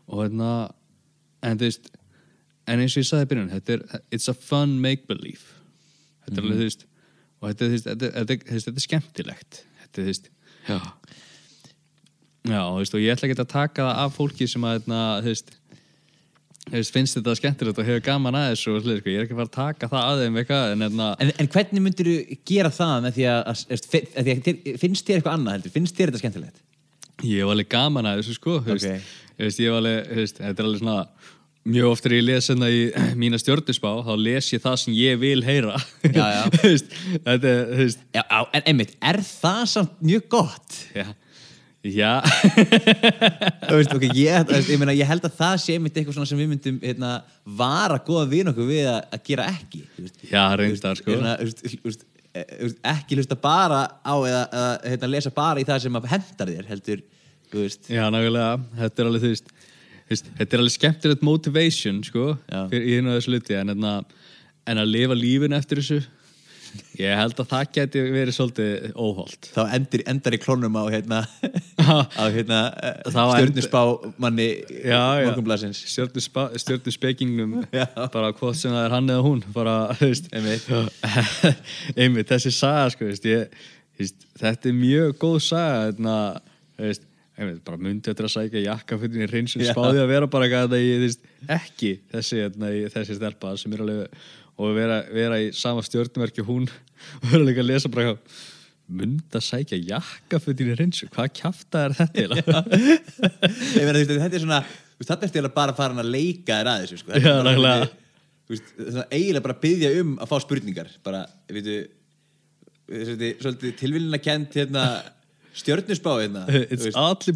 og 0.08 0.22
hérna 0.24 0.50
en 1.44 1.60
þú 1.60 1.68
veist 1.68 1.90
en 2.68 2.80
eins 2.80 2.94
og 2.96 3.02
ég 3.02 3.08
sagði 3.10 3.26
í 3.26 3.30
byrjun, 3.32 3.50
þetta 3.52 3.76
er 3.76 4.04
it's 4.16 4.28
a 4.32 4.34
fun 4.36 4.78
make-believe 4.84 5.44
þetta 6.24 6.38
er 6.40 6.44
alveg 6.46 6.60
þú 6.62 6.68
veist 6.68 6.86
og 7.44 7.50
þetta, 7.50 7.64
er, 7.66 7.82
þetta, 7.88 8.08
er- 8.08 8.46
þetta, 8.54 8.72
er- 8.74 8.86
skemmtilegt 8.86 9.60
þetta 9.82 10.00
er 10.00 10.04
þú 10.04 10.08
veist 10.12 10.30
já, 10.68 10.78
já 12.48 12.60
þú 12.62 12.78
veist, 12.80 12.96
og 12.96 13.04
ég 13.04 13.12
ætla 13.16 13.28
ekki 13.30 13.40
að 13.40 13.52
taka 13.52 13.84
það 13.90 14.00
af 14.04 14.16
fólki 14.18 14.48
sem 14.48 14.64
að 14.68 14.78
hérna, 14.78 15.02
þú 15.24 15.32
veist 15.34 15.52
finnst 16.94 17.18
þetta 17.18 17.34
skemmtilegt 17.36 17.80
og 17.82 17.84
hefur 17.88 18.04
gaman 18.06 18.36
að 18.38 18.46
þessu 18.54 18.72
og 18.78 18.86
sko. 18.86 19.10
ég 19.12 19.18
er 19.20 19.26
ekki 19.26 19.34
að 19.36 19.40
fara 19.42 19.50
að 19.50 19.56
taka 19.58 19.88
það 19.92 20.06
að 20.08 20.22
þeim 20.22 20.38
eitthvað 20.40 20.70
en 20.74 20.84
hérna, 20.86 21.08
En, 21.20 21.32
en 21.42 21.50
hvernig 21.52 21.84
myndir 21.84 22.08
þú 22.08 22.38
gera 22.48 22.70
það 22.72 22.94
með 23.04 23.18
því 23.18 23.26
að, 23.34 23.40
að, 23.52 23.64
að, 24.22 24.78
finnst 24.80 25.04
þér 25.10 25.18
eitthvað 25.20 25.36
annað 25.36 25.58
heldur? 25.58 25.74
Finnst 25.74 25.98
þér 25.98 26.12
þetta 26.12 26.22
skemmtilegt? 26.22 26.62
ég 27.24 27.44
hef 27.44 27.52
alveg 27.52 27.68
gaman 27.70 28.08
að 28.10 28.22
þessu 28.22 28.38
sko, 28.38 28.56
þú 28.64 28.78
veist, 29.40 29.62
ég 29.62 29.70
hef 29.70 29.78
alveg 29.80 30.12
veist, 30.20 30.38
þetta 30.42 30.62
er 30.62 30.68
alveg 30.68 30.82
svona 30.82 30.98
mjög 31.64 31.90
oft 31.94 32.04
þegar 32.04 32.16
ég 32.18 32.26
les 32.28 32.50
hérna 32.52 32.70
í 32.70 32.80
mína 33.22 33.40
stjórnusbá 33.40 33.90
þá 34.04 34.14
les 34.20 34.52
ég 34.52 34.62
það 34.64 34.78
sem 34.84 34.96
ég 34.98 35.20
vil 35.22 35.42
heyra. 35.46 35.80
Já, 36.04 36.24
já. 36.36 36.42
Veist, 36.60 36.96
þetta 37.24 37.52
er, 37.52 37.74
veist. 37.80 38.06
Já, 38.14 38.22
á, 38.28 38.40
en 38.52 38.72
einmitt, 38.72 38.96
er 39.00 39.20
það 39.24 39.62
samt 39.76 40.00
mjög 40.04 40.26
gott? 40.36 40.80
já, 40.94 41.12
Já, 41.84 42.22
veist, 43.68 43.92
ok, 43.92 44.06
ég, 44.16 44.52
ég, 44.56 44.78
meina, 44.80 44.94
ég 44.96 45.04
held 45.04 45.26
að 45.28 45.34
það 45.36 45.56
sé 45.60 45.74
einmitt 45.76 45.98
eitthvað 46.00 46.24
sem 46.30 46.38
við 46.40 46.48
myndum 46.54 46.78
hérna, 46.80 47.10
vara 47.44 47.98
góða 48.00 48.24
við 48.30 48.48
okkur 48.54 48.70
við 48.70 48.86
að, 48.88 49.00
að 49.12 49.26
gera 49.26 49.48
ekki 49.50 49.82
já, 50.30 50.44
reyndar 50.56 50.96
sko. 50.96 51.18
Ekki 52.88 53.18
hlusta 53.18 53.36
bara 53.36 53.82
á 54.00 54.14
eða, 54.16 54.40
eða 54.46 54.70
hérna, 54.94 55.10
lesa 55.12 55.34
bara 55.36 55.60
í 55.60 55.66
það 55.68 55.84
sem 55.84 56.00
að 56.00 56.08
hendar 56.14 56.54
þér 56.54 56.70
heldur, 56.72 57.04
Já, 57.90 58.04
nákvæmlega, 58.12 58.50
þetta 58.80 59.02
er 59.02 59.10
alveg, 59.10 59.24
þú 59.24 59.34
veist, 59.34 59.54
Þetta 60.04 60.44
er 60.44 60.60
alveg 60.60 60.74
skemmtilegt 60.74 61.22
motivation, 61.24 62.02
sko 62.04 62.34
í 62.76 62.98
einu 62.98 63.14
af 63.14 63.16
þessu 63.16 63.32
luti 63.32 63.56
en, 63.56 63.72
en, 63.72 63.86
en 64.68 64.80
að 64.82 64.90
lifa 64.92 65.16
lífin 65.16 65.56
eftir 65.56 65.80
þessu 65.80 66.02
Ég 66.98 67.14
held 67.18 67.38
að 67.38 67.48
það 67.50 67.70
geti 67.76 68.02
verið 68.14 68.36
svolítið 68.36 68.96
óholt. 68.98 69.48
Þá 69.54 69.60
endur, 69.76 70.02
endar 70.10 70.36
í 70.36 70.40
klónum 70.42 70.78
á 70.78 70.84
hérna, 70.90 71.20
á 72.20 72.24
hérna 72.34 72.60
stjörnusbá 73.10 73.82
manni 74.22 74.48
Já. 77.78 77.86
bara 78.14 78.32
hvort 78.34 78.58
sem 78.58 78.74
það 78.74 78.88
er 78.88 78.96
hann 78.96 79.14
eða 79.14 79.26
hún 79.26 79.42
bara, 79.54 79.76
veist. 80.00 80.30
Einmitt. 80.34 80.68
einmitt, 81.98 82.30
þessi 82.30 82.54
saga, 82.54 82.90
sko, 82.94 83.10
veist, 83.10 83.26
ég, 83.30 83.66
veist 83.98 84.28
þetta 84.40 84.70
er 84.70 84.78
mjög 84.78 85.18
góð 85.22 85.40
saga 85.50 85.90
þú 85.98 86.86
veist, 86.88 87.06
einmitt, 87.06 87.10
bara 87.66 87.80
myndi 87.82 88.10
eftir 88.12 88.28
að 88.28 88.34
sækja 88.36 88.60
jakkafutin 88.68 89.24
í 89.24 89.28
hreinsun 89.30 89.64
Já. 89.64 89.72
spáði 89.74 90.02
að 90.04 90.10
vera 90.12 90.28
bara 90.30 90.46
að 90.64 90.76
ég, 90.78 91.16
ekki 91.50 91.92
þessi, 92.12 92.40
þarna, 92.44 92.70
í- 92.78 92.88
þessi 92.94 93.16
stelpa 93.18 93.54
sem 93.58 93.74
er 93.74 93.82
alveg 93.82 94.18
og 94.54 94.74
vera, 94.76 95.00
vera 95.10 95.40
í 95.42 95.48
sama 95.56 95.82
stjörnuverki 95.82 96.44
og 96.44 96.50
hún 96.52 96.68
og 97.22 97.30
vera 97.32 97.42
líka 97.48 97.64
að 97.64 97.70
lesa 97.72 97.90
bara 97.90 98.14
myndi 98.94 99.34
að 99.40 99.46
sækja 99.48 99.80
jakkafutin 99.88 100.70
í 100.70 100.76
hreinsun 100.78 101.10
hvað 101.14 101.32
kjafta 101.40 101.86
er 101.88 101.96
þetta 101.98 102.62
þetta 103.74 104.28
er 104.30 104.40
svona 104.44 104.60
þetta 105.02 105.26
er 105.26 105.34
til 105.34 105.42
að 105.48 105.54
bara 105.56 105.74
fara 105.76 105.98
að 106.04 106.10
leika 106.14 106.60
þér 106.60 106.70
að 106.70 106.84
þessu 106.84 107.00
sko. 107.02 107.12
Þetta 107.16 107.28
Já, 107.28 107.34
bara 107.34 107.50
nákvæmlega. 107.50 109.04
eiginlega 109.10 109.44
bara 109.48 109.56
byggja 109.64 109.90
um 110.04 110.14
að 110.22 110.30
fá 110.30 110.36
spurningar 110.44 110.90
bara, 111.04 111.24
veitu 111.50 111.76
svolítið, 112.86 113.74
tilviljuna 113.80 114.20
kent 114.22 114.54
hérna, 114.60 114.84
stjörnusbá 115.60 116.16
þú 116.24 116.48
It's 116.74 116.98
oddly, 116.98 117.34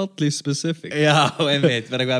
oddly 0.00 0.30
specific. 0.34 0.94
Já, 0.94 1.30
einmitt, 1.46 1.90
bara 1.92 2.04
eitthvað 2.06 2.18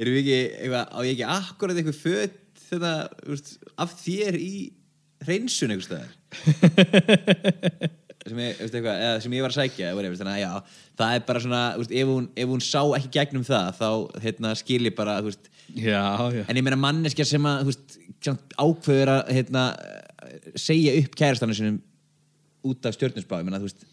erum 0.00 0.16
við 0.16 0.20
ekki, 0.24 0.40
eitthvað, 0.64 0.84
á 0.92 0.98
ég 1.04 1.14
ekki 1.14 1.26
akkurat 1.36 1.80
eitthvað 1.80 2.00
föt 2.00 2.36
þetta, 2.70 2.92
veist, 3.26 3.54
af 3.82 3.96
þér 4.00 4.38
í 4.40 4.52
hreinsun 5.26 5.74
einhvers 5.74 5.88
staðar? 5.90 6.12
Sem 8.30 8.36
ég, 8.36 8.58
veist 8.60 8.74
eitthvað, 8.76 8.98
eða 9.00 9.20
sem 9.24 9.32
ég 9.34 9.42
var 9.42 9.50
að 9.54 9.56
sækja 9.62 9.90
whatever, 9.96 10.18
þannig 10.20 10.34
að 10.36 10.42
já, 10.42 10.80
það 11.00 11.14
er 11.16 11.22
bara 11.30 11.40
svona 11.40 11.60
veist, 11.80 11.94
ef, 11.96 12.10
hún, 12.10 12.26
ef 12.36 12.50
hún 12.52 12.60
sá 12.64 12.82
ekki 12.98 13.08
gegnum 13.16 13.46
það 13.48 13.70
þá 13.78 13.88
hérna, 14.26 14.50
skil 14.60 14.82
ég 14.84 14.96
bara 14.98 15.14
veist, 15.24 15.48
Já, 15.70 16.02
já. 16.34 16.42
en 16.44 16.58
ég 16.60 16.66
meina 16.66 16.76
manneskja 16.80 17.24
sem 17.30 17.46
að 17.48 17.70
ákveður 18.60 19.12
að 19.14 19.32
hérna, 19.38 19.64
segja 20.60 20.92
upp 21.00 21.16
kærastannu 21.16 21.56
sinum 21.56 21.78
út 22.68 22.88
af 22.90 22.98
stjórnusbá 22.98 23.40
ég 23.40 23.48
meina, 23.48 23.62
þú 23.62 23.70
veist, 23.70 23.88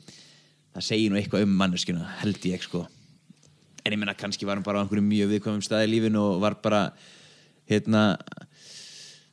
það 0.78 0.86
segir 0.86 1.12
nú 1.12 1.18
eitthvað 1.18 1.48
um 1.48 1.54
manneskjuna 1.58 2.06
held 2.22 2.44
ég 2.46 2.62
sko. 2.62 2.84
En 3.82 3.96
ég 3.96 3.98
meina 3.98 4.14
kannski 4.18 4.46
var 4.46 4.60
hún 4.60 4.66
bara 4.66 4.82
á 4.82 4.86
einhverju 4.86 5.06
mjög 5.06 5.32
viðkvæmum 5.32 5.64
staði 5.66 5.88
í 5.88 5.94
lífinu 5.96 6.22
og 6.22 6.42
var 6.44 6.58
bara 6.62 6.82
hérna 7.70 8.04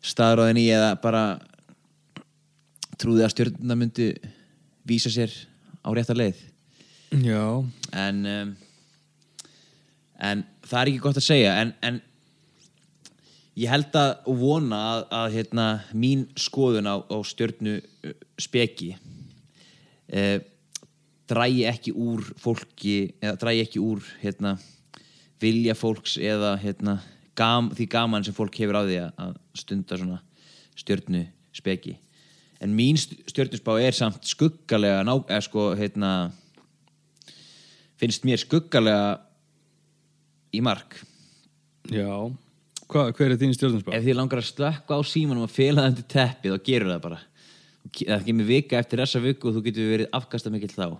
staðráðin 0.04 0.62
í 0.62 0.68
eða 0.72 0.94
bara 1.02 1.24
trúði 3.00 3.26
að 3.26 3.34
stjórnuna 3.34 3.76
myndi 3.76 4.08
vísa 4.88 5.12
sér 5.12 5.32
á 5.84 5.88
rétta 5.92 6.16
leið. 6.16 6.40
Já, 7.24 7.44
en 7.92 8.24
um, 8.30 8.54
en 10.24 10.44
það 10.64 10.80
er 10.80 10.92
ekki 10.92 11.04
gott 11.04 11.20
að 11.20 11.28
segja. 11.28 11.52
En, 11.60 11.74
en 11.84 12.00
ég 13.60 13.70
held 13.70 14.00
að 14.00 14.14
og 14.30 14.40
vona 14.40 14.80
að, 14.94 15.04
að 15.20 15.36
hérna, 15.36 15.68
mín 15.92 16.24
skoðun 16.40 16.88
á, 16.88 16.96
á 17.04 17.18
stjörnu 17.26 17.76
uh, 17.82 18.16
speki 18.40 18.94
uh, 18.96 20.38
drægi 21.30 21.64
ekki 21.70 21.92
úr 21.96 22.22
fólki 22.40 23.14
eða 23.22 23.38
drægi 23.40 23.64
ekki 23.64 23.80
úr 23.82 24.02
hérna, 24.22 24.56
vilja 25.40 25.74
fólks 25.76 26.16
eða 26.20 26.54
hérna, 26.60 26.98
gam, 27.36 27.70
því 27.74 27.86
gaman 27.90 28.24
sem 28.24 28.34
fólk 28.36 28.54
hefur 28.60 28.76
á 28.78 28.82
því 28.84 28.98
að- 29.02 29.14
að 29.18 29.36
stunda 29.54 29.96
svona 29.98 30.20
stjörnu 30.76 31.26
speki. 31.52 31.96
En 32.60 32.76
mín 32.76 32.96
stjörnusbá 32.96 33.80
er 33.82 33.92
samt 33.92 34.22
skuggalega 34.24 35.02
ná, 35.04 35.14
eða 35.28 35.42
sko 35.42 35.74
hérna 35.76 36.32
finnst 38.00 38.24
mér 38.24 38.40
skuggalega 38.42 39.20
í 40.54 40.60
mark. 40.62 40.96
Já. 41.90 42.08
Hva, 42.88 43.10
Hver 43.16 43.32
er 43.32 43.38
þín 43.40 43.54
stjórnarspá? 43.56 43.94
ef 43.96 44.04
þið 44.04 44.14
langar 44.18 44.38
að 44.42 44.50
slökka 44.52 44.96
á 44.96 45.00
símanum 45.02 45.46
og 45.46 45.50
fela 45.50 45.82
það 45.82 45.90
undir 45.92 46.08
teppið 46.14 46.52
þá 46.54 46.64
gerur 46.68 46.92
það 46.92 47.00
bara. 47.02 47.20
Það 47.94 48.24
kemur 48.28 48.48
vika 48.48 48.78
eftir 48.78 48.98
þessa 49.02 49.20
viku 49.24 49.48
og 49.48 49.54
þú 49.56 49.62
getur 49.66 49.90
verið 49.92 50.08
afkasta 50.12 50.50
mikill 50.52 50.72
þá 50.72 50.98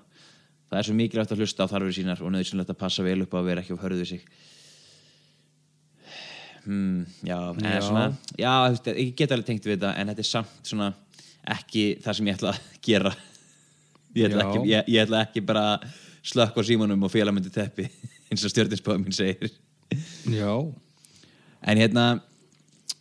það 0.70 0.78
er 0.80 0.88
svo 0.88 0.96
mikilvægt 0.98 1.34
að 1.34 1.42
hlusta 1.42 1.66
á 1.66 1.72
þarfur 1.72 1.96
sínar 1.96 2.22
og 2.24 2.34
nöðsynlegt 2.34 2.72
að 2.74 2.80
passa 2.80 3.06
vel 3.06 3.20
upp 3.24 3.34
á 3.34 3.38
að 3.40 3.48
vera 3.50 3.64
ekki 3.64 3.76
á 3.76 3.82
hörðu 3.84 4.08
sig. 4.08 4.26
Hmm, 6.64 7.04
já, 7.20 7.36
já. 7.60 7.80
Svona, 7.84 8.06
já 8.40 8.52
ég 8.96 9.12
get 9.18 9.32
alveg 9.34 9.50
tengt 9.50 9.66
við 9.68 9.76
þetta 9.76 9.92
en 10.00 10.12
þetta 10.12 10.24
er 10.24 10.30
samt 10.30 10.70
svona 10.70 10.92
ekki 11.54 11.84
það 12.04 12.16
sem 12.18 12.30
ég 12.30 12.38
ætla 12.38 12.54
að 12.54 12.78
gera. 12.86 13.12
Ég 14.14 14.30
ætla, 14.30 14.46
ekki, 14.46 14.70
ég, 14.70 14.88
ég 14.94 15.04
ætla 15.04 15.26
ekki 15.26 15.44
bara 15.44 15.66
að 15.74 15.90
slökka 16.24 16.64
á 16.64 16.68
símanum 16.70 17.04
og 17.04 17.12
fela 17.12 17.34
myndi 17.34 17.52
teppi 17.52 17.84
eins 18.30 18.46
og 18.46 18.54
stjórninsbáðum 18.54 19.04
mín 19.04 19.16
segir. 19.16 19.52
Já, 20.32 20.48
En 21.64 21.80
hérna, 21.80 22.20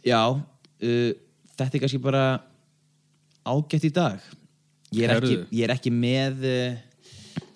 já, 0.08 0.22
uh, 0.32 1.12
þetta 1.58 1.76
er 1.76 1.82
kannski 1.84 2.00
bara 2.00 2.24
ágætt 3.44 3.90
í 3.90 3.92
dag. 3.92 4.24
Ég 4.94 5.10
er, 5.10 5.18
ekki, 5.18 5.40
ég 5.52 5.66
er 5.66 5.74
ekki 5.74 5.92
með 5.92 6.46
uh, 6.48 6.78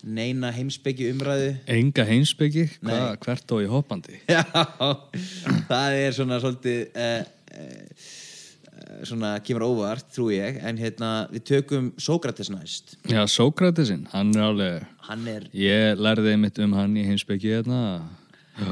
neina 0.08 0.52
heimsbyggi 0.56 1.10
umræðu. 1.14 1.50
enga 1.68 2.06
heimsbyggi. 2.08 2.68
Hvert 3.24 3.52
og 3.56 3.64
í 3.64 3.68
hoppandi 3.72 4.20
Já, 4.30 4.44
það 5.68 5.98
er 6.04 6.16
svona 6.16 6.40
svolítið, 6.44 6.80
uh, 6.96 7.24
uh, 7.58 9.02
svona 9.08 9.34
kemur 9.46 9.66
óvart, 9.68 10.06
trú 10.16 10.30
ég. 10.34 10.60
En 10.66 10.78
hérna, 10.80 11.12
við 11.34 11.44
tökum 11.52 11.90
Sókrates 12.02 12.50
næst. 12.54 12.96
Já, 13.10 13.24
Sókratesinn, 13.30 14.08
hann 14.14 14.32
er 14.36 14.46
alveg 14.52 14.86
Hann 15.08 15.28
er, 15.32 15.46
Ég 15.56 16.00
lærði 16.00 16.34
einmitt 16.36 16.58
um 16.64 16.74
hann 16.78 16.96
í 17.00 17.06
heimsbyggi 17.08 17.54
hérna 17.58 17.82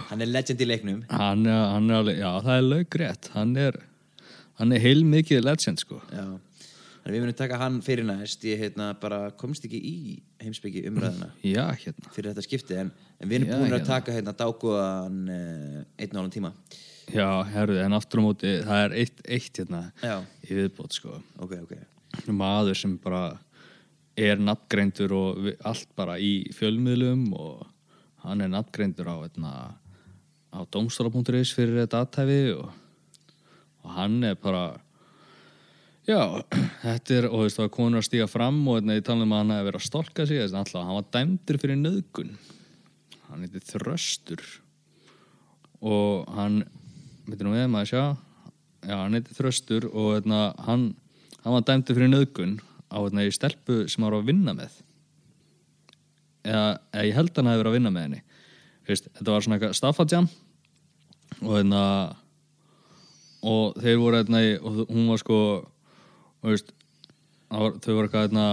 hann 0.10 0.24
er 0.24 0.28
legend 0.34 0.62
í 0.64 0.66
leiknum. 0.66 1.04
hann 1.14 1.46
hann 1.46 1.90
er 1.92 2.00
alveg, 2.00 2.18
já 2.18 2.32
það 2.42 2.56
er 2.58 2.64
laugrétt 2.72 3.28
hann 3.36 3.52
er, 3.62 3.76
hann 4.58 4.72
er 4.74 4.82
heil 4.82 5.04
mikið 5.06 5.44
legend 5.46 5.84
sko 5.84 6.00
Já. 6.10 6.24
Þannig 7.06 7.20
við 7.20 7.22
munum 7.22 7.38
taka 7.38 7.58
hann 7.62 7.76
fyrir 7.86 8.06
næst. 8.08 8.42
Ég 8.50 8.58
hérna, 8.64 8.88
bara 8.98 9.28
komst 9.38 9.68
ekki 9.68 9.78
í 9.78 9.98
heimsbyggi 10.42 10.88
umræðuna. 10.90 11.28
Já, 11.46 11.68
hérna 11.84 12.14
fyrir 12.16 12.32
þetta 12.32 12.46
skipti 12.48 12.80
en, 12.82 12.90
en 13.22 13.30
við 13.30 13.44
erum 13.44 13.52
Já, 13.52 13.58
búin 13.62 13.76
að 13.78 13.84
já. 13.84 13.90
taka 13.92 14.16
hérna 14.16 14.34
dágóðan 14.34 15.20
uh, 15.30 15.84
einn 16.02 16.16
og 16.16 16.22
alveg 16.24 16.34
tíma 16.34 16.52
Já, 17.14 17.28
herðu, 17.54 17.78
en 17.84 17.94
aftur 17.94 18.22
á 18.22 18.26
móti 18.26 18.54
það 18.66 18.82
er 18.88 18.96
eitt, 19.04 19.22
eitt 19.30 19.60
hérna 19.62 19.82
Já. 20.02 20.16
í 20.42 20.58
viðbót 20.58 20.98
sko 20.98 21.20
ok, 21.46 21.54
ok 21.68 22.32
maður 22.34 22.80
sem 22.80 22.96
bara 23.04 23.22
er 24.18 24.42
nafngreindur 24.42 25.14
og 25.14 25.52
allt 25.68 25.92
bara 25.98 26.16
í 26.18 26.48
fjölmiðlum 26.56 27.28
og 27.38 27.66
hann 28.26 28.42
er 28.42 28.50
nafngreindur 28.50 29.12
á 29.12 29.16
hérna, 29.20 29.54
á 30.50 30.60
domstóla.is 30.74 31.54
fyrir 31.54 31.84
þetta 31.84 32.02
aðtæfi 32.02 32.42
og, 32.56 32.74
og 33.86 33.96
hann 34.00 34.18
er 34.32 34.42
bara 34.42 34.66
já, 36.10 36.20
þetta 36.84 37.16
er 37.20 37.30
og 37.30 37.40
þú 37.40 37.46
veist, 37.46 37.58
það 37.60 37.66
var 37.66 37.74
konur 37.78 38.02
að 38.02 38.10
stíga 38.10 38.28
fram 38.30 38.60
og 38.68 38.80
hérna, 38.80 39.00
ég 39.00 39.08
tala 39.08 39.26
um 39.26 39.34
að 39.34 39.42
hann 39.44 39.56
hefði 39.56 39.70
verið 39.70 39.82
að 39.82 39.88
stolka 39.88 40.28
sig 40.28 40.44
þess 40.44 40.76
að 40.76 40.86
hann 40.86 41.00
var 41.00 41.10
dæmdur 41.16 41.62
fyrir 41.62 41.82
nöðgun 41.82 42.36
hann 43.36 43.46
heiti 43.46 43.62
Þröstur. 43.68 44.42
Og 45.86 46.26
hann 46.36 46.62
veitir 47.28 47.48
nú 47.48 47.54
við 47.56 47.68
maður 47.72 47.92
sjá? 47.92 48.04
Já, 48.86 48.96
hann 49.02 49.18
heiti 49.18 49.36
Þröstur 49.36 49.90
og 49.92 50.16
hérna, 50.16 50.42
hann, 50.68 50.88
hann 51.44 51.58
var 51.58 51.66
dæmdur 51.68 51.98
fyrir 51.98 52.12
nöðgun 52.14 52.58
á 52.90 52.98
hérna, 53.02 53.26
í 53.26 53.34
stelpu 53.36 53.84
sem 53.90 54.04
hann 54.04 54.12
var 54.12 54.20
að 54.22 54.30
vinna 54.32 54.56
með. 54.58 54.82
Eða, 56.46 56.66
eða 56.94 57.08
ég 57.10 57.18
held 57.18 57.32
að 57.34 57.42
hann 57.42 57.52
hefði 57.52 57.64
verið 57.64 57.72
að 57.72 57.78
vinna 57.80 57.94
með 57.96 58.08
henni. 58.08 58.22
Veist, 58.86 59.10
þetta 59.18 59.34
var 59.34 59.46
svona 59.46 59.58
eitthvað 59.58 59.80
staffadjam 59.80 60.30
og 61.42 61.56
hérna 61.58 61.82
og 63.46 63.80
þeir 63.82 63.98
voru 64.02 64.22
í- 64.22 64.60
og 64.62 64.84
hún 64.90 65.10
var 65.10 65.22
sko 65.22 65.40
og 66.46 66.54
veist 66.54 66.72
þau 67.50 67.96
voru 67.96 68.06
eitthvað 68.06 68.28
hérna 68.28 68.46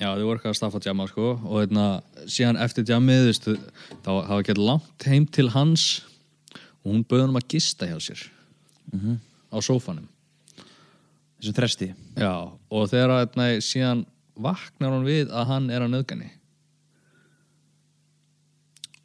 já 0.00 0.08
þau 0.12 0.26
voru 0.26 0.36
eitthvað 0.36 0.52
að 0.52 0.58
staffadjama 0.60 1.08
sko. 1.10 1.32
Og 1.48 1.56
hérna 1.62 1.86
síðan 2.28 2.60
eftir 2.60 2.86
djamið 2.88 3.26
veist, 3.30 3.50
þá 4.04 4.12
hafa 4.28 4.46
gett 4.46 4.60
langt 4.60 5.08
heim 5.08 5.26
til 5.26 5.48
hans. 5.56 5.88
Og 6.84 6.92
hún 6.92 7.04
bauði 7.04 7.24
hann 7.24 7.34
um 7.34 7.40
að 7.40 7.50
gista 7.56 7.88
hjá 7.88 7.98
sér. 8.00 8.22
Á 9.50 9.56
sófanum. 9.64 10.08
Þessum 11.40 11.56
þresti. 11.56 11.92
Já, 12.20 12.34
og 12.48 12.90
þegar 12.92 13.14
að 13.14 13.22
hérna, 13.24 13.48
síðan 13.64 14.04
vaknar 14.40 14.94
hann 14.94 15.08
við 15.08 15.32
að 15.32 15.48
hann 15.50 15.72
er 15.72 15.84
að 15.84 15.92
nöðgani 15.94 16.30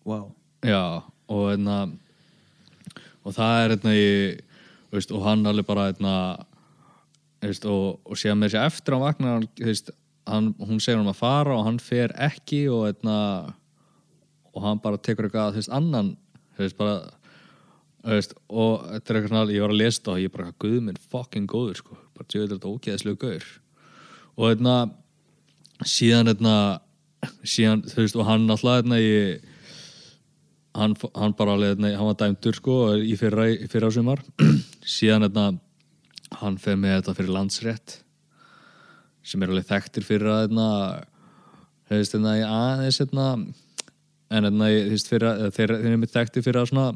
wow. 0.06 0.30
Já, 0.66 1.04
og 1.28 1.48
hérna 1.50 1.78
og 3.26 3.34
það 3.34 3.62
er 3.66 3.74
og 5.12 5.24
hann 5.26 5.48
alveg 5.50 5.68
bara 5.68 5.90
veist, 7.44 7.66
og, 7.66 8.00
og 8.06 8.20
séðan 8.20 8.42
með 8.42 8.56
þessi 8.56 8.66
eftir 8.66 8.96
á 8.96 9.00
hann, 10.26 10.54
hún 10.58 10.82
segir 10.82 10.98
hann 10.98 11.12
að 11.12 11.20
fara 11.20 11.54
og 11.54 11.68
hann 11.68 11.78
fer 11.82 12.14
ekki 12.18 12.66
og 12.74 12.88
hérna 12.88 13.18
og 14.56 14.64
hann 14.64 14.82
bara 14.82 14.98
tekur 14.98 15.28
eitthvað 15.28 15.60
veist, 15.60 15.74
annan 15.74 16.16
veist, 16.58 16.78
bara 16.80 17.04
og 18.06 18.86
þetta 18.86 19.12
er 19.12 19.18
eitthvað 19.18 19.32
svona 19.32 19.54
ég 19.54 19.66
var 19.66 19.74
að 19.74 19.82
lesa 19.82 20.02
það 20.06 20.14
og 20.14 20.24
ég 20.24 20.34
bara, 20.34 20.54
guð 20.62 20.78
minn 20.86 21.02
fucking 21.12 21.50
góður 21.50 21.80
sko, 21.80 21.98
bara 22.14 22.28
tjóður 22.30 22.52
þetta 22.54 22.74
ógeðslega 22.74 23.22
gaur. 23.24 23.48
Og 24.36 24.52
hérna 24.52 24.76
síðan 25.90 26.30
hérna 26.30 26.56
síðan, 27.42 27.82
þú 27.90 28.04
veist, 28.04 28.20
og 28.20 28.30
hann 28.30 28.46
alltaf 28.54 28.86
hann, 30.76 30.96
hann 31.16 31.36
bara 31.38 31.56
hann 31.58 32.08
var 32.10 32.18
dæmdur 32.20 32.58
sko 32.58 32.76
í 33.00 33.16
fyrra, 33.20 33.48
fyrra 33.72 33.92
sumar 33.92 34.22
síðan 34.96 35.26
hérna 35.26 35.46
hann 36.42 36.58
fer 36.62 36.78
með 36.80 37.00
þetta 37.00 37.16
fyrir 37.20 37.36
landsrétt 37.36 38.00
sem 39.26 39.42
er 39.42 39.52
alveg 39.52 39.70
þekktir 39.70 40.06
fyrir 40.06 40.32
að 40.32 40.42
hérna, 40.46 40.68
þú 41.86 42.00
veist, 42.00 42.16
hérna 42.16 42.36
í 42.38 42.44
aðeins 42.46 43.00
hérna 43.02 43.30
en 44.36 44.50
hérna, 44.50 44.70
að 44.70 45.56
þeir, 45.56 45.74
eru 45.80 45.98
með 46.02 46.14
þekktir 46.14 46.46
fyrir 46.46 46.62
að 46.62 46.70
svona 46.72 46.88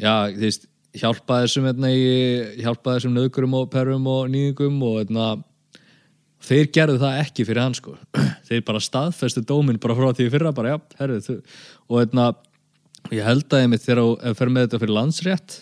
já, 0.00 0.14
þú 0.32 0.44
veist, 0.44 0.68
hjálpa 1.02 1.40
þessum 1.44 1.70
hérna 1.70 1.92
hjálpa 2.60 2.96
þessum 2.96 3.16
nöðgurum 3.16 3.58
og 3.60 3.72
perrum 3.72 4.08
og 4.12 4.28
nýðingum 4.32 4.78
og 4.88 5.00
hérna 5.00 5.30
þeir 6.42 6.70
gerðu 6.74 7.00
það 7.02 7.18
ekki 7.22 7.46
fyrir 7.46 7.62
hann 7.62 7.76
sko. 7.76 7.92
Þeir 8.48 8.64
bara 8.66 8.80
staðfestu 8.82 9.44
dómin 9.46 9.78
bara 9.82 9.94
frá 9.94 10.08
því 10.10 10.24
fyrra 10.32 10.50
bara, 10.56 10.74
já, 10.74 10.78
herru, 10.98 11.20
þú 11.22 11.36
og 11.86 12.00
hérna, 12.00 12.24
ég 13.14 13.26
held 13.26 13.46
að 13.46 13.62
ég 13.62 13.70
mitt 13.70 13.84
þegar 13.84 14.02
þú 14.02 14.34
fer 14.40 14.50
með 14.50 14.66
þetta 14.66 14.80
fyrir 14.82 14.96
landsrétt 14.98 15.58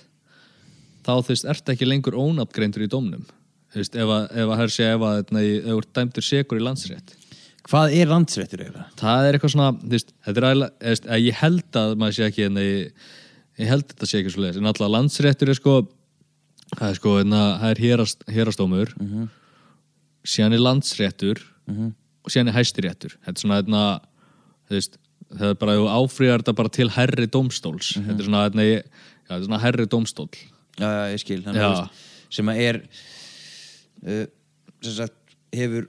þá 1.07 1.13
þú 1.21 1.31
veist, 1.33 1.47
ert 1.55 1.73
ekki 1.75 1.89
lengur 1.89 2.17
ónafngreindur 2.21 2.85
í 2.85 2.91
dómnum? 2.93 3.25
Þú 3.71 3.81
veist, 3.83 3.97
ef 4.03 4.11
að, 4.17 4.25
ef 4.43 4.51
að 4.55 4.61
hersi, 4.65 4.83
ef 4.87 5.05
að 5.07 5.17
hérna, 5.21 5.43
þú 5.69 5.79
ert 5.81 5.93
dæmdur 6.01 6.27
segur 6.27 6.59
í 6.61 6.65
landsrétt. 6.67 7.15
Hvað 7.71 7.93
er 8.01 8.09
landsréttur 8.11 8.63
eiginlega? 8.65 8.87
það 8.99 9.27
er 9.29 9.37
eitthvað 9.39 9.53
svona, 9.55 9.71
þú 9.79 9.91
veist, 9.95 10.13
þetta 10.27 10.41
er 10.51 10.63
veist, 10.91 11.05
að 11.07 11.25
ég 11.27 11.37
held 11.45 11.79
að 11.79 11.93
maður 12.01 12.17
sé 12.17 12.25
ekki 12.31 12.47
en 12.49 12.57
ég, 12.59 13.11
ég 13.61 13.69
held 13.71 13.85
að 13.85 13.93
þetta 13.95 14.09
sé 14.11 14.19
ekki 14.23 14.33
svo 14.35 14.43
leiðis 14.43 14.59
en 14.63 14.71
alltaf 14.73 14.91
landsréttur 14.91 15.53
er 15.53 15.59
sko 15.61 15.75
það 16.79 16.87
er 16.89 16.99
sko, 16.99 17.13
hérna, 17.21 17.43
það 17.61 17.75
er 17.77 17.83
hérast, 17.85 18.25
hérastómur 18.33 18.95
síðan 20.27 20.57
er 20.57 20.65
landsréttur. 20.65 21.39
Og 22.21 22.29
síðan 22.35 22.51
er 22.53 22.57
hæstiréttur. 22.59 23.15
Þetta 23.25 23.37
er 23.39 23.41
svona, 23.45 23.61
hérna, 23.63 23.83
þú 24.69 24.77
veist 24.77 24.99
það 25.31 25.47
er 25.53 25.55
bara, 25.63 25.77
þú 25.79 25.87
áfrýjar 25.95 26.43
þetta 26.43 26.57
bara 26.59 26.73
til 26.75 26.89
herri 26.97 27.27
dómstóls. 27.33 27.93
Þetta 27.97 28.19
er 28.19 28.27
svona, 28.27 28.43
hérna, 28.49 28.67
ég- 28.67 28.85
já, 28.85 29.31
þetta 29.31 29.39
er 29.39 29.47
svona 29.47 29.61
herri 29.63 29.87
dómstól 29.87 30.29
Já, 30.81 30.91
ég 31.13 31.23
skil. 31.23 31.41
Þannig, 31.45 31.63
Já. 31.63 31.71
veist, 31.71 32.05
sem 32.37 32.51
að 32.53 32.61
er 32.67 32.81
uh, 34.07 34.27
sem 34.81 34.95
sagt 34.97 35.35
hefur 35.57 35.89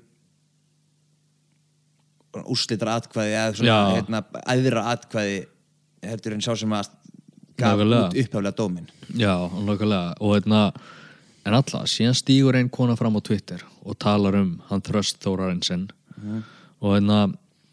úrslitar 2.47 2.93
atkvæði 2.95 3.35
eða 3.35 3.53
svona, 3.57 3.75
Já. 3.75 3.99
hérna, 3.99 4.21
æðra 4.53 4.85
atkvæði 4.93 5.37
heldur 6.07 6.35
en 6.37 6.43
sá 6.45 6.53
sem 6.57 6.73
að 6.75 6.89
gaf 7.59 7.75
Nákvæmlega. 7.75 8.07
út 8.07 8.17
upphaflega 8.23 8.57
dómin 8.57 8.87
Já, 9.19 9.33
nokkulega 9.67 10.15
og 10.23 10.35
hérna, 10.37 10.61
en 11.45 11.57
alltaf, 11.57 11.89
síðan 11.91 12.15
stígur 12.17 12.57
einn 12.57 12.71
kona 12.71 12.95
fram 12.99 13.19
á 13.19 13.21
Twitter 13.21 13.65
og 13.83 13.99
talar 14.01 14.37
um 14.39 14.53
hann 14.69 14.83
Þröst 14.87 15.19
Þórarensen 15.23 15.89
og 16.81 16.95
hérna, 16.95 17.25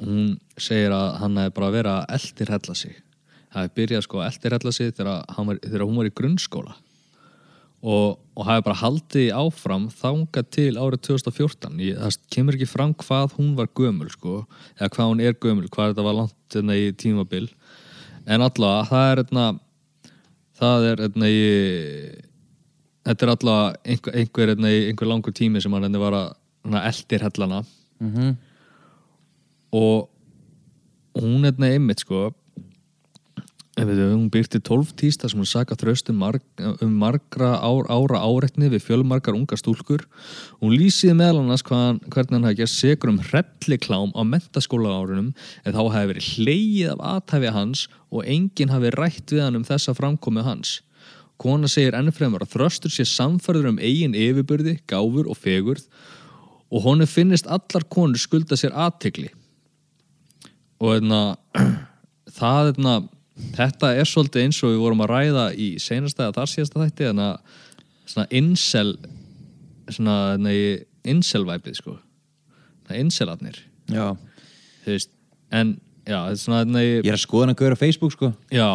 hún 0.02 0.34
segir 0.58 0.92
að 0.96 1.14
hann 1.22 1.38
hefði 1.38 1.54
bara 1.56 1.70
verið 1.74 1.92
að 1.94 2.18
eldirhella 2.18 2.74
sig. 2.76 2.98
Það 3.48 3.62
hefði 3.62 3.74
byrjað 3.78 4.04
sko 4.04 4.20
að 4.20 4.28
eldirhella 4.32 4.72
sig 4.76 4.92
þegar, 4.98 5.24
hann 5.36 5.48
var, 5.48 5.60
þegar 5.64 5.86
hún 5.86 5.98
var 6.02 6.10
í 6.10 6.14
grunnskóla 6.20 6.76
og, 7.82 8.18
og 8.34 8.46
hafi 8.46 8.64
bara 8.66 8.80
haldið 8.80 9.28
áfram 9.38 9.86
þangað 10.00 10.48
til 10.54 10.72
árið 10.74 11.02
2014 11.06 11.82
ég, 11.84 11.98
það 12.00 12.16
kemur 12.34 12.58
ekki 12.58 12.70
fram 12.70 12.94
hvað 12.98 13.36
hún 13.36 13.52
var 13.58 13.70
gömul 13.78 14.10
sko, 14.10 14.40
eða 14.78 14.90
hvað 14.96 15.12
hún 15.12 15.22
er 15.22 15.38
gömul 15.38 15.70
hvað 15.70 15.92
þetta 15.92 16.06
var 16.08 16.18
langt 16.18 16.56
hérna, 16.56 16.74
í 16.74 16.90
tímabil. 16.98 17.46
En 18.28 18.44
allavega, 18.44 18.88
það 18.90 19.12
er 19.12 19.22
hérna, 19.22 19.46
það 20.58 20.88
er 20.88 21.04
hérna, 21.04 21.30
í, 21.30 21.46
þetta 23.08 23.26
er 23.26 23.34
allavega 23.36 23.80
einhver, 23.94 24.18
einhver, 24.22 24.52
hérna, 24.54 24.74
í 24.74 24.84
einhver 24.90 25.12
langur 25.12 25.36
tími 25.38 25.62
sem 25.62 25.74
hann 25.76 25.86
hérna, 25.86 26.02
var 26.02 26.18
að 26.18 26.82
eldir 26.82 27.26
hellana. 27.28 27.64
Mm 27.98 28.12
-hmm. 28.14 28.36
og 29.74 30.08
hún 31.18 31.44
er 31.44 31.54
einmitt 31.66 32.00
sko 32.00 32.32
hún 33.86 34.30
byrti 34.30 34.58
12 34.58 34.96
tísta 34.98 35.28
sem 35.28 35.38
hún 35.38 35.46
saka 35.46 35.76
þröst 35.78 36.10
um, 36.10 36.18
marg, 36.18 36.42
um 36.82 36.90
margra 36.98 37.54
ár, 37.62 37.86
ára 37.86 38.18
áreitni 38.18 38.70
við 38.72 38.82
fjölmargar 38.82 39.36
unga 39.36 39.56
stúlkur. 39.56 40.02
Hún 40.58 40.74
lýsiði 40.74 41.14
meðal 41.14 41.44
annars 41.44 41.62
hvaðan, 41.62 42.00
hvernig 42.10 42.34
hann 42.34 42.48
hafi 42.48 42.58
gert 42.58 42.74
segur 42.74 43.12
um 43.12 43.20
hrelliklám 43.22 44.10
á 44.18 44.22
mentaskóla 44.26 44.96
árunum 44.98 45.32
en 45.64 45.76
þá 45.76 45.82
hafi 45.94 46.10
verið 46.10 46.30
hleyið 46.34 46.92
af 46.96 47.04
aðtæfi 47.12 47.54
hans 47.54 47.86
og 48.10 48.26
enginn 48.26 48.72
hafi 48.74 48.90
rætt 48.96 49.34
við 49.34 49.44
hann 49.46 49.60
um 49.60 49.66
þessa 49.68 49.94
framkomu 49.94 50.42
hans. 50.42 50.80
Kona 51.38 51.70
segir 51.70 51.94
ennfremur 51.94 52.42
að 52.42 52.56
þröstur 52.56 52.90
sé 52.90 53.06
samfærður 53.06 53.70
um 53.70 53.78
eigin 53.78 54.16
yfirbyrði, 54.18 54.80
gáfur 54.90 55.28
og 55.30 55.38
fegurð 55.38 55.86
og 56.68 56.82
honum 56.82 57.08
finnist 57.08 57.46
allar 57.46 57.86
konur 57.88 58.18
skulda 58.18 58.58
sér 58.58 58.74
aðtegli 58.74 59.30
og 60.82 60.96
hérna 60.96 61.20
það 62.38 62.72
hérna 62.72 62.96
þetta 63.56 63.92
er 63.98 64.08
svolítið 64.08 64.44
eins 64.44 64.60
og 64.62 64.74
við 64.74 64.82
vorum 64.82 65.04
að 65.04 65.12
ræða 65.12 65.46
í 65.54 65.68
seinasta 65.82 66.26
eða 66.26 66.36
þar 66.40 66.52
síðasta 66.52 66.84
þætti 66.84 67.08
þannig 67.08 67.28
að 67.28 67.64
svona 68.08 68.28
incel 68.40 68.90
svona 69.88 70.16
hérna 70.32 70.54
í 70.54 70.64
incel-væpið 71.08 71.78
sko. 71.78 71.98
Veist 74.88 75.12
en 75.54 75.76
já 76.08 76.18
þetta 76.24 76.32
er 76.32 76.40
svona 76.42 76.62
hérna 76.62 76.84
í 76.84 76.90
ég 76.92 77.10
er 77.10 77.18
að 77.18 77.24
skoða 77.24 77.46
hann 77.46 77.54
að 77.54 77.60
gauður 77.60 77.76
á 77.76 77.82
Facebook 77.82 78.16
sko. 78.16 78.32
Já. 78.52 78.70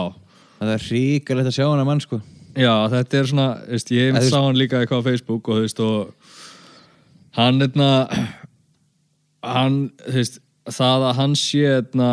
Það 0.60 0.74
er 0.76 0.88
ríkalegt 0.94 1.50
að 1.50 1.58
sjá 1.58 1.66
hann 1.68 1.82
að 1.84 1.90
mann 1.90 2.04
sko. 2.04 2.22
Já, 2.54 2.74
þetta 2.94 3.18
er 3.18 3.30
svona, 3.30 3.48
veist, 3.66 3.90
ég 3.94 4.18
sá 4.30 4.38
hann 4.38 4.58
líka 4.60 4.80
eitthvað 4.80 5.02
á 5.02 5.08
Facebook 5.08 5.48
og 5.50 5.58
þú 5.58 5.64
veist 5.66 5.80
og 5.82 6.32
hann 7.34 7.62
hérna 7.64 7.90
hann, 9.44 9.78
þú 10.06 10.20
veist 10.20 10.40
það 10.70 11.08
að 11.10 11.18
hann 11.18 11.34
sé 11.40 11.64
hérna 11.66 12.10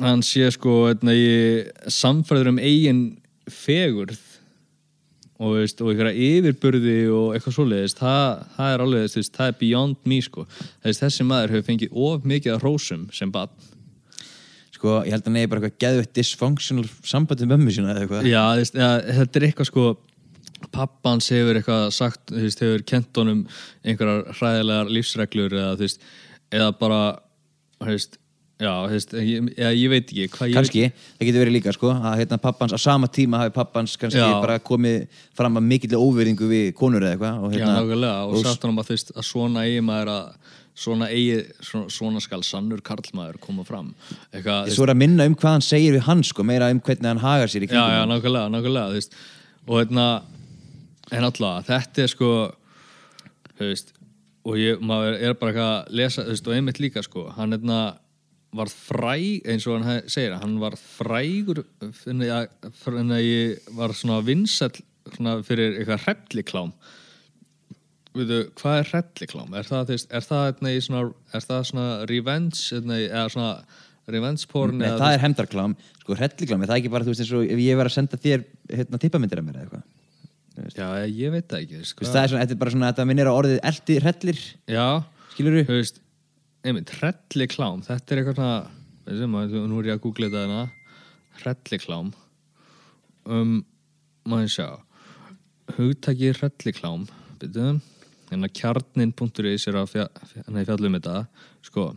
hann 0.00 0.24
sé 0.24 0.48
sko 0.54 0.82
hérna 0.88 1.14
samfæður 1.92 2.54
um 2.54 2.60
eigin 2.60 3.04
fegurð 3.50 4.18
og, 5.40 5.56
veist, 5.56 5.80
og 5.80 5.92
einhverja 5.92 6.28
yfirburði 6.36 6.98
og 7.16 7.34
eitthvað 7.34 7.56
svoleiðist 7.56 8.00
það, 8.02 8.44
það 8.56 8.74
er 8.74 8.84
alveg, 8.84 9.06
veist, 9.16 9.34
það 9.36 9.50
er 9.50 9.58
beyond 9.62 10.08
me 10.12 10.20
sko, 10.24 10.46
þess, 10.84 11.00
þessi 11.00 11.26
maður 11.28 11.54
hefur 11.56 11.68
fengið 11.70 11.96
of 12.06 12.28
mikið 12.28 12.56
að 12.56 12.64
hrósum 12.64 13.06
sem 13.16 13.32
bann 13.32 13.52
sko, 14.80 15.00
ég 15.04 15.14
held 15.14 15.26
að 15.26 15.34
nefnir 15.34 15.50
bara 15.52 15.62
eitthvað 15.62 15.80
geðvett 15.84 16.14
dysfunctional 16.16 16.86
samband 17.04 17.42
við 17.42 17.50
mömmu 17.52 17.74
sína 17.74 17.92
eða 17.92 18.04
eitthvað. 18.04 18.28
Já, 18.28 18.44
veist, 18.56 18.78
ja, 18.80 18.92
þetta 19.20 19.40
er 19.40 19.46
eitthvað 19.48 19.68
sko 19.70 19.86
pappans 20.68 21.30
hefur 21.32 21.58
eitthvað 21.58 21.86
sagt 21.96 22.32
veist, 22.34 22.60
hefur 22.64 22.84
kent 22.88 23.20
honum 23.20 23.44
einhverjar 23.84 24.36
hræðilegar 24.36 24.92
lífsreglur 24.92 25.56
eða 25.56 25.76
veist, 25.80 26.04
eða 26.52 26.72
bara 26.80 27.00
veist, 27.84 28.20
já, 28.60 28.72
veist 28.92 29.12
ég, 29.16 29.48
ég 29.56 29.88
veit 29.92 30.04
ekki 30.10 30.26
hvað 30.34 30.50
ég 30.52 30.56
kannski, 30.58 30.82
það 31.18 31.28
getur 31.30 31.42
verið 31.44 31.56
líka 31.56 31.72
sko 31.76 31.90
að 31.96 32.16
hérna 32.20 32.38
pappans 32.42 32.74
á 32.76 32.78
sama 32.80 33.08
tíma 33.08 33.40
hafi 33.42 33.54
pappans 33.56 33.96
kannski 34.00 34.20
Já. 34.20 34.34
bara 34.42 34.58
komið 34.60 35.06
fram 35.36 35.56
að 35.60 35.68
mikill 35.70 35.96
óverðingu 35.98 36.48
við 36.50 36.66
konur 36.78 37.02
eða 37.06 37.16
eitthvað 37.16 37.44
og 37.46 37.54
Já, 37.54 37.58
hérna, 37.58 37.76
nákvæmlega, 37.80 38.16
og 38.26 38.34
og- 38.36 38.44
sagt 38.44 38.66
honum 38.66 38.82
að 38.82 38.90
þú 38.90 38.96
veist 38.98 39.12
að 39.16 39.28
svona 39.30 39.64
eigi 39.66 39.80
maður 39.86 40.12
að 40.16 40.26
svona 40.80 41.08
eigi, 41.12 41.38
svona, 41.60 41.90
svona 41.92 42.20
skal 42.24 42.42
sannur 42.46 42.80
karlmaður 42.80 43.40
koma 43.42 43.64
fram 43.68 43.90
eitthvað, 44.32 44.70
svo 44.72 44.84
er 44.86 44.92
að 44.94 45.00
minna 45.02 45.26
um 45.28 45.34
hvað 45.34 45.56
hann 45.56 45.64
segir 45.66 45.96
við 45.96 46.04
hann 46.06 46.22
sko, 46.24 46.44
meira 46.46 46.70
um 46.72 46.80
hvernig 46.80 47.08
hann 47.10 47.20
hagar 47.24 47.48
sér 47.52 47.64
í 47.64 47.68
já, 47.68 47.72
kringum 47.74 47.90
já, 47.90 47.98
hann. 48.00 48.12
nákvæmlega, 48.14 48.52
nákvæmlega 48.54 48.92
þú 48.92 49.00
veist, 49.00 49.16
og 49.66 49.80
hérna 49.82 50.06
en 51.10 51.24
alltaf, 51.26 51.66
þetta 51.66 52.04
er 52.04 52.12
sko 52.14 52.30
þú 53.58 53.66
veist 53.72 53.92
og 54.48 54.56
ég, 54.56 54.78
maður 54.80 55.18
er 55.20 55.34
bara 55.36 55.52
eitthvað 55.52 55.72
að 55.74 55.98
lesa 56.00 56.24
þú 56.24 56.32
veist, 56.36 56.46
og 56.48 56.54
einmitt 56.56 56.80
líka 56.80 57.02
sko, 57.04 57.26
hann 57.36 57.52
hérna 57.56 57.80
var 58.56 58.70
fræg, 58.72 59.42
eins 59.46 59.66
og 59.70 59.84
hann 59.86 60.08
segir 60.10 60.32
hann 60.40 60.56
var 60.62 60.74
frægur 60.80 61.60
en 62.10 62.24
að 62.26 63.22
ég 63.22 63.68
var 63.78 63.94
svona 63.94 64.20
vinsæll 64.26 64.80
svona 65.10 65.36
fyrir 65.46 65.76
eitthvað 65.80 66.02
hrelliklám. 66.06 66.72
Veitu, 68.10 68.40
hvað 68.58 68.80
er 68.80 68.88
hrelliklám? 68.90 69.52
Er 69.54 69.68
það, 69.68 69.84
þú 69.86 69.94
veist, 69.94 70.08
er 70.18 70.24
það, 70.26 70.42
hérna, 70.48 70.72
í 70.74 70.80
svona, 70.82 71.02
er 71.38 71.44
það 71.46 71.62
svona 71.68 71.86
revenge 72.10 72.58
hérna, 72.74 72.98
í- 72.98 73.06
eða 73.10 73.28
svona 73.30 73.52
revenge 74.10 74.48
porn 74.50 74.80
Nei, 74.80 74.88
eða, 74.88 74.98
það 74.98 75.14
er 75.14 75.22
hemdarklám, 75.24 75.76
sko 76.02 76.16
hrelliklám 76.18 76.64
það 76.66 76.74
er 76.74 76.80
ekki 76.82 76.90
bara, 76.96 77.06
þú 77.06 77.12
veist, 77.14 77.22
eins 77.22 77.32
og 77.38 77.44
ef 77.54 77.62
ég 77.62 77.78
var 77.78 77.86
að 77.90 77.94
senda 77.94 78.18
þér 78.18 78.44
hérna, 78.74 79.00
tippamyndir 79.04 79.38
af 79.42 79.46
mér 79.46 79.60
eða 79.60 79.68
eitthvað? 79.68 79.88
Já, 80.74 80.88
ég 81.06 81.30
veit 81.36 81.46
það 81.48 81.62
ekki 81.62 81.76
þú 81.78 81.84
veist, 81.84 81.94
Þú 82.00 82.10
það 82.10 82.22
er 82.24 82.32
svona, 82.34 82.42
þetta 82.42 82.56
er 82.56 82.60
bara 82.64 82.74
svona, 82.74 82.90
þetta 82.90 83.06
minnir 83.12 83.30
á 83.30 83.34
orðið 83.38 83.60
eldi 83.70 83.98
hrellir, 84.02 84.40
Já, 84.74 84.86
skilur 85.36 85.60
þú 85.70 85.76
veist 85.78 86.02
einmitt, 86.64 86.92
hrelli 86.98 87.46
klám 87.50 87.82
þetta 87.86 88.14
er 88.14 88.22
eitthvað 88.22 88.40
svona 89.08 89.66
nú 89.70 89.80
er 89.80 89.90
ég 89.90 89.96
að 89.96 90.04
googla 90.04 90.28
þetta 90.28 90.44
hana 90.46 90.68
hrelliklám. 91.40 92.12
Um, 93.28 93.60
maður 94.28 94.52
sjá. 94.54 94.68
Hugtaki 95.76 96.32
hrelliklám 96.34 97.06
byrju, 97.40 97.80
hérna 98.30 98.50
kjarnin.is 98.52 99.66
er 99.70 99.78
að 99.80 99.92
fjall, 99.94 100.10
fjallum 100.66 100.98
þetta. 100.98 101.16
Sko 101.64 101.90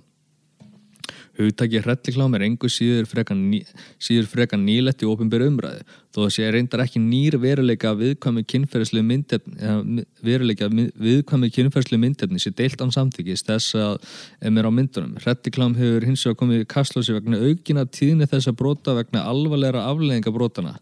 Hugtaki 1.34 1.80
hrelliklám 1.82 2.36
er 2.38 2.44
engu 2.46 2.70
síður 2.70 3.08
frekar, 3.10 3.38
ný, 3.38 3.64
síður 4.02 4.28
frekar 4.30 4.60
nýlegt 4.62 5.02
í 5.02 5.08
ofinbæru 5.10 5.48
umræði 5.50 5.82
þó 6.14 6.20
að 6.28 6.34
sé 6.36 6.50
reyndar 6.54 6.84
ekki 6.84 7.02
nýr 7.02 7.40
veruleika 7.42 7.94
viðkvæmi 7.98 8.44
kynferðslu 8.52 9.02
myndefni 9.08 10.06
veruleika 10.22 10.70
viðkvæmi 10.70 11.50
kynferðslu 11.56 11.98
myndefni 12.04 12.42
sé 12.42 12.54
deilt 12.54 12.84
án 12.86 12.94
samþykist 12.94 13.50
þess 13.50 13.78
að 13.82 13.98
em 14.46 14.60
er 14.62 14.70
á 14.70 14.72
myndunum. 14.78 15.18
Hrelliklám 15.24 15.74
hefur 15.80 16.06
hins 16.06 16.26
vegar 16.28 16.40
komið 16.44 16.62
í 16.62 16.70
kastlósi 16.76 17.18
vegna 17.18 17.42
aukina 17.42 17.88
tíðni 17.90 18.30
þessa 18.30 18.54
brota 18.54 18.94
vegna 19.00 19.26
alvarleira 19.26 19.88
afleðinga 19.90 20.34
brotana 20.36 20.78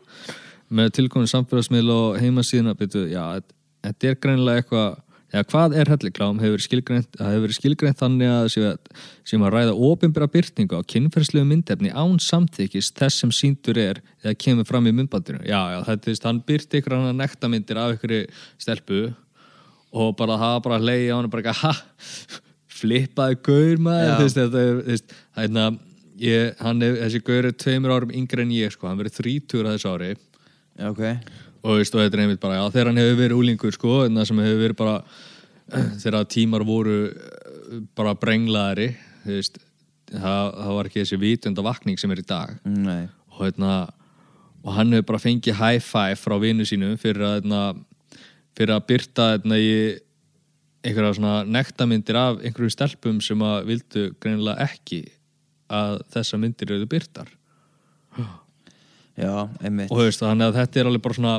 með 0.71 0.91
tilkominn 0.99 1.31
samfélagsmiðl 1.31 1.95
og 1.95 2.19
heimasíðuna 2.19 2.75
betur, 2.79 3.07
já, 3.11 3.39
þetta 3.83 4.11
er 4.11 4.19
greinilega 4.23 4.63
eitthvað 4.63 4.99
eða 5.31 5.47
hvað 5.47 5.75
er 5.79 5.89
helliklám? 5.91 6.39
Hefur 6.43 6.61
hefur 6.61 7.53
skilgreint 7.55 7.99
þannig 7.99 8.31
að 8.31 8.47
sem 9.27 9.43
að 9.45 9.53
ræða 9.55 9.75
ofinbæra 9.87 10.27
byrtingu 10.31 10.79
á 10.79 10.83
kynferðslegu 10.93 11.47
myndefni 11.47 11.91
án 11.91 12.19
samþykist 12.21 12.97
þess 12.99 13.23
sem 13.23 13.33
síndur 13.35 13.79
er 13.79 14.01
eða 14.23 14.35
kemur 14.43 14.67
fram 14.67 14.89
í 14.89 14.93
myndbandinu. 14.95 15.43
Já, 15.47 15.61
já, 15.75 15.79
þetta 15.87 16.11
er, 16.11 16.21
hann 16.27 16.41
byrti 16.47 16.81
ykkur 16.81 16.97
hann 16.97 17.11
að 17.13 17.21
nekta 17.21 17.51
myndir 17.51 17.81
af 17.81 17.95
ykkur 17.97 18.15
stelpu 18.61 19.03
og 19.91 20.15
bara 20.19 20.39
hafa 20.39 20.65
bara 20.67 20.81
leiði 20.81 21.11
á 21.11 21.15
hann 21.17 21.29
og 21.29 21.35
bara 21.35 21.55
ha, 21.61 21.75
flippaði 22.81 23.39
gaur 23.45 23.85
maður. 23.87 24.27
Þetta 24.35 24.65
er, 24.65 24.81
veist, 24.89 25.15
hérna 25.37 25.69
ég, 26.21 26.51
hann 26.59 26.83
er, 26.85 26.99
þessi 27.05 27.23
gaur 27.27 27.47
er 27.47 27.55
tveimur 27.55 27.95
árum 27.95 28.11
yngre 28.15 28.43
en 28.43 28.51
ég, 28.55 28.75
sko, 28.75 28.89
hann 28.89 28.99
verið 28.99 29.21
þrítur 29.21 29.67
að 29.69 29.79
þessu 29.79 29.95
ári. 29.95 30.11
Já, 30.79 30.91
ok 30.91 31.49
og 31.61 31.77
veist, 31.77 31.95
og 31.95 32.01
þetta 32.01 32.17
er 32.17 32.23
einmitt 32.25 32.41
bara, 32.41 32.59
já, 32.59 32.71
þegar 32.73 32.89
hann 32.89 33.01
hefur 33.01 33.19
verið 33.19 33.41
úlingur 33.41 33.75
sko, 33.75 33.97
en 34.05 34.17
það 34.17 34.29
sem 34.29 34.41
hefur 34.45 34.63
verið 34.65 34.79
bara 34.81 34.95
þegar 36.01 36.27
tímar 36.31 36.65
voru 36.67 36.97
eh, 37.07 37.81
bara 37.97 38.15
brenglaðari 38.19 38.91
veist, 39.25 39.59
það, 40.11 40.51
það 40.57 40.75
var 40.77 40.89
ekki 40.89 41.01
þessi 41.03 41.19
vitunda 41.21 41.65
vakning 41.65 41.99
sem 42.01 42.13
er 42.13 42.21
í 42.23 42.27
dag 42.27 42.53
Nei. 42.67 43.07
og, 43.31 43.41
hérna, 43.45 43.73
og 44.65 44.75
hann 44.77 44.93
hefur 44.95 45.13
bara 45.13 45.23
fengið 45.23 45.59
high 45.59 45.83
five 45.83 46.19
frá 46.19 46.37
vinnu 46.41 46.67
sínu 46.67 46.95
fyrir 47.01 47.27
að 47.27 47.35
hérna, 47.39 47.63
fyrir 48.57 48.75
að 48.75 48.87
byrta 48.91 49.29
hérna, 49.35 49.59
í 49.61 49.75
einhverja 50.81 51.17
svona 51.19 51.35
nektamindir 51.45 52.17
af 52.17 52.39
einhverju 52.41 52.73
stelpum 52.73 53.19
sem 53.23 53.41
að 53.45 53.67
vildu 53.69 54.07
greinilega 54.21 54.65
ekki 54.65 55.03
að 55.71 56.01
þessa 56.11 56.39
myndir 56.41 56.73
eru 56.73 56.89
byrtar 56.89 57.29
Já, 59.21 59.33
einmitt. 59.61 59.91
Og 59.91 60.01
veist 60.01 60.21
þannig 60.23 60.49
að 60.49 60.57
þetta 60.57 60.79
er 60.81 60.89
alveg 60.89 61.03
bara 61.05 61.17
svona 61.17 61.33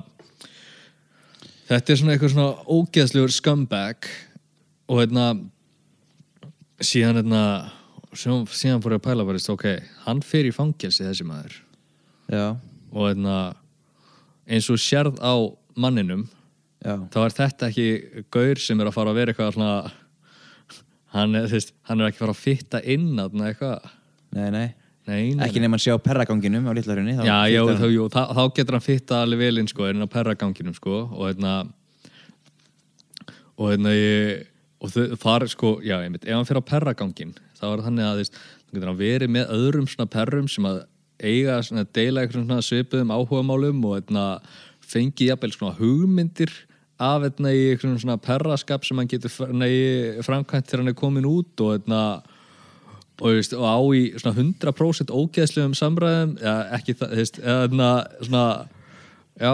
þetta 1.66 1.92
er 1.92 2.00
svona 2.00 2.14
eitthvað 2.14 2.34
svona 2.34 2.76
ógeðslegur 2.76 3.34
scumbag 3.34 4.10
og 4.92 5.00
hérna 5.00 5.26
síðan 6.82 7.22
hérna 7.22 7.42
síðan, 8.12 8.82
fór 8.84 8.94
ég 8.94 9.00
að 9.00 9.06
pæla 9.06 9.26
bara 9.26 9.40
ok, 9.54 9.66
hann 10.04 10.22
fer 10.26 10.46
í 10.46 10.52
fangelsi 10.54 11.06
þessi 11.06 11.26
maður. 11.26 11.56
Já, 12.30 12.46
og 12.92 13.09
hérna 13.09 13.38
eins 14.46 14.68
og 14.70 14.80
sérð 14.82 15.18
á 15.22 15.34
manninum 15.78 16.26
já, 16.82 16.98
þá 17.10 17.18
er 17.24 17.36
þetta 17.38 17.70
ekki 17.70 18.24
gaur 18.34 18.60
sem 18.60 18.80
er 18.82 18.90
að 18.90 18.96
fara 18.98 19.14
að 19.14 19.20
vera 19.22 19.32
eitthvað 19.32 19.56
svona 19.56 19.74
hann 21.16 21.34
er, 21.38 21.48
þú 21.48 21.59
veist, 21.59 21.74
hann 21.88 22.00
er 22.00 22.10
ekki 22.10 22.20
að 22.20 22.24
fara 22.26 22.36
að 22.36 22.44
fitta 22.44 22.82
inn 22.94 23.10
að 23.22 23.42
eitthvað. 23.48 23.90
Nei, 24.32 24.46
nei 24.54 24.68
Nei, 25.02 25.32
nei, 25.34 25.46
Ekki 25.48 25.58
nei. 25.58 25.66
nefn 25.66 25.78
að 25.80 25.82
sjá 25.82 25.94
perraganginum 25.98 26.68
á 26.70 26.72
litlarunni 26.78 27.16
Já, 27.18 27.38
já, 27.50 27.60
þá, 27.66 27.86
jú, 27.90 28.04
þá, 28.12 28.20
þá 28.38 28.42
getur 28.54 28.76
hann 28.76 28.84
fitta 28.84 29.22
alveg 29.24 29.40
vel 29.42 29.62
inn 29.62 29.70
sko, 29.70 29.88
inn 29.90 30.06
á 30.06 30.08
perraganginum 30.10 30.76
sko, 30.78 31.00
og 31.10 31.24
hérna 31.26 31.54
og 33.58 33.72
hérna 33.72 33.94
ég 33.96 34.48
og 34.82 35.18
fara 35.22 35.46
sko, 35.50 35.76
já, 35.82 35.96
einmitt, 36.02 36.24
ef 36.26 36.34
hann 36.34 36.46
fyrir 36.46 36.62
á 36.62 36.70
perragangin 36.70 37.34
þá 37.58 37.66
er 37.72 37.84
þannig 37.86 38.08
að 38.08 38.20
veist, 38.22 38.38
þá 38.38 38.76
getur 38.76 38.90
hann 38.90 39.00
verið 39.02 39.32
með 39.36 39.54
öðrum 39.56 39.88
svona 39.90 40.10
perrum 40.10 40.48
sem 40.50 40.66
að 40.66 40.82
eiga 41.22 41.60
svona 41.62 41.84
deila 41.94 42.24
eitthvað 42.24 42.42
svona 42.42 42.66
svipuðum 42.66 43.12
áhugamálum 43.14 43.82
og 43.86 43.96
hérna 44.00 44.24
fengi 44.82 45.28
jafnvel 45.30 45.52
svona 45.54 45.76
hugmyndir 45.78 46.50
af 47.02 47.22
hérna 47.26 47.52
í 47.54 47.62
eitthvað 47.72 48.00
svona 48.02 48.18
perraskap 48.22 48.86
sem 48.86 48.98
hann 48.98 49.10
getur 49.10 49.30
í 49.66 49.82
framkvæmt 50.26 50.70
þegar 50.70 50.82
hann 50.82 50.92
er 50.94 50.98
komin 50.98 51.28
út 51.30 51.62
og 51.62 51.76
hérna 51.76 52.02
og, 53.23 53.28
þú 53.28 53.35
veist, 53.39 53.55
og 53.55 53.66
á 53.70 53.78
í 53.94 54.03
svona 54.19 54.35
100% 54.43 55.12
ógeðslegum 55.15 55.77
samræðum 55.78 56.35
ja, 56.43 56.55
ekki 56.78 56.97
það, 56.99 57.12
þú 57.15 57.20
veist, 57.23 57.40
eða 57.43 57.93
svona 58.27 58.47
já, 59.39 59.53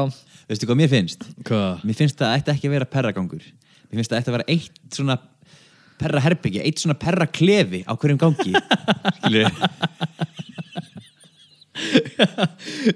Veistu 0.48 0.64
hvað 0.64 0.78
mér 0.80 0.88
finnst? 0.88 1.26
hvað? 1.44 1.82
Mér 1.84 1.98
finnst 1.98 2.20
það 2.20 2.38
ætti 2.38 2.54
ekki 2.54 2.70
að 2.70 2.74
vera 2.78 2.88
perragangur. 2.88 3.42
Mér 3.90 4.00
finnst 4.00 4.14
það 4.14 4.22
ætti 4.22 4.32
að 4.32 4.36
vera 4.38 4.48
eitt 4.54 4.96
svona 4.96 5.18
perraherbyggi, 5.98 6.62
eitt 6.64 6.80
svona 6.80 6.96
perraklefi 6.96 7.82
á 7.84 7.92
hverjum 7.92 8.20
gangi. 8.22 8.54
Skilur 9.18 9.52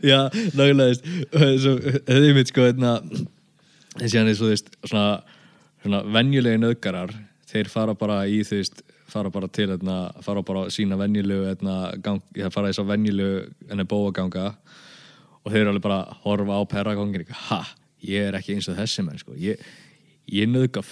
já, 0.02 0.18
nákvæmlega 0.56 0.94
þetta 1.32 2.16
er 2.16 2.34
mitt 2.36 2.50
sko 2.50 2.64
hérna, 2.66 2.94
þessi 4.00 4.18
hann 4.18 4.30
er 4.30 4.38
svo 4.38 4.48
þú 4.48 4.54
veist, 4.54 4.72
svona, 4.88 5.04
svona 5.84 6.02
venjulegi 6.16 6.62
nöðgarar 6.62 7.12
þeir 7.52 7.70
fara 7.72 7.94
bara 7.98 8.22
í 8.30 8.40
þú 8.46 8.60
veist 8.62 8.82
fara 9.12 9.32
bara 9.32 9.48
til 9.52 9.70
hérna, 9.72 9.98
fara 10.24 10.42
bara 10.46 10.66
á 10.66 10.72
sína 10.72 10.98
venjulegu 11.00 11.46
hérna, 11.50 11.76
fara 12.54 12.72
í 12.72 12.76
svo 12.76 12.86
venjulegu 12.88 13.46
henni 13.70 13.86
bóaganga 13.88 14.52
og 15.42 15.50
þeir 15.50 15.62
eru 15.62 15.72
alveg 15.72 15.86
bara 15.86 16.02
að 16.02 16.20
horfa 16.26 16.58
á 16.58 16.62
perragangin 16.70 17.24
ha, 17.48 17.62
ég 18.06 18.28
er 18.28 18.38
ekki 18.38 18.56
eins 18.56 18.70
og 18.70 18.78
þessi 18.78 19.04
menn 19.06 19.20
sko. 19.20 19.34
ég, 19.38 19.60
ég 20.30 20.48
nöðga 20.50 20.84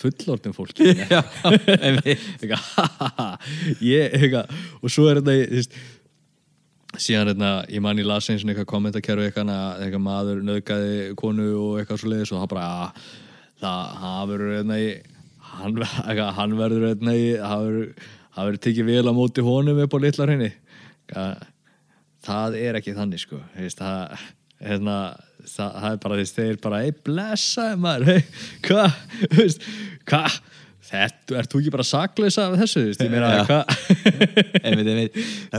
einmitt. 1.87 2.27
Eitthvað, 2.41 2.67
ha, 2.75 2.87
ha, 2.99 3.11
ha. 3.17 3.31
ég, 3.85 4.11
eitthvað, 4.19 4.53
og 4.81 4.93
svo 4.93 5.07
er 5.11 5.23
þetta 5.23 5.39
veist, 5.55 5.79
síðan 6.99 7.31
hérna, 7.31 7.53
ég 7.71 7.83
man 7.85 8.03
í 8.03 8.07
las 8.07 8.29
eins 8.33 8.43
og 8.43 8.51
eitthvað 8.51 8.71
kommentarkerfi 8.73 9.29
eitthvað, 9.29 9.55
að 9.55 9.87
eitthvað 9.87 10.05
maður 10.09 10.45
nöðgaði 10.49 10.95
konu 11.21 11.49
og 11.61 11.81
eitthvað 11.81 12.03
svo 12.03 12.11
leiðis 12.11 12.35
og 12.35 12.43
það 12.43 12.53
bara 12.57 12.69
að 12.75 13.09
það, 13.61 14.37
hérna 14.59 14.81
í 14.83 14.91
hann, 15.59 15.81
hann 16.39 16.59
verður 16.59 16.89
það 17.03 17.67
verður, 17.67 18.61
tekið 18.67 18.93
vel 18.93 19.07
á 19.11 19.13
móti 19.17 19.45
honum 19.45 19.81
upp 19.85 19.97
á 19.97 19.99
litlar 20.05 20.35
henni 20.35 20.53
það 22.25 22.57
er 22.61 22.79
ekki 22.81 22.95
þannig 22.97 23.23
sko. 23.23 23.41
Veist, 23.57 23.81
það, 23.81 24.25
hérna, 24.61 24.97
það, 25.45 25.75
það 25.77 25.91
er 25.91 26.01
bara 26.05 26.19
þess 26.21 26.37
þeir 26.37 26.61
bara, 26.65 26.83
ei 26.85 26.95
blessaði 27.09 27.81
maður. 27.85 28.11
Hey, 28.11 28.25
hvað, 28.67 28.99
hvað 30.11 30.41
þetta, 30.91 31.37
ert 31.41 31.53
þú 31.53 31.61
ekki 31.61 31.73
bara 31.75 31.87
saklaus 31.87 32.37
af 32.43 32.57
þessu, 32.61 32.81
þú 32.81 32.89
veist, 32.91 33.03
ég 33.05 33.11
meina, 33.13 33.29
Já. 33.31 33.43
hvað 33.49 33.65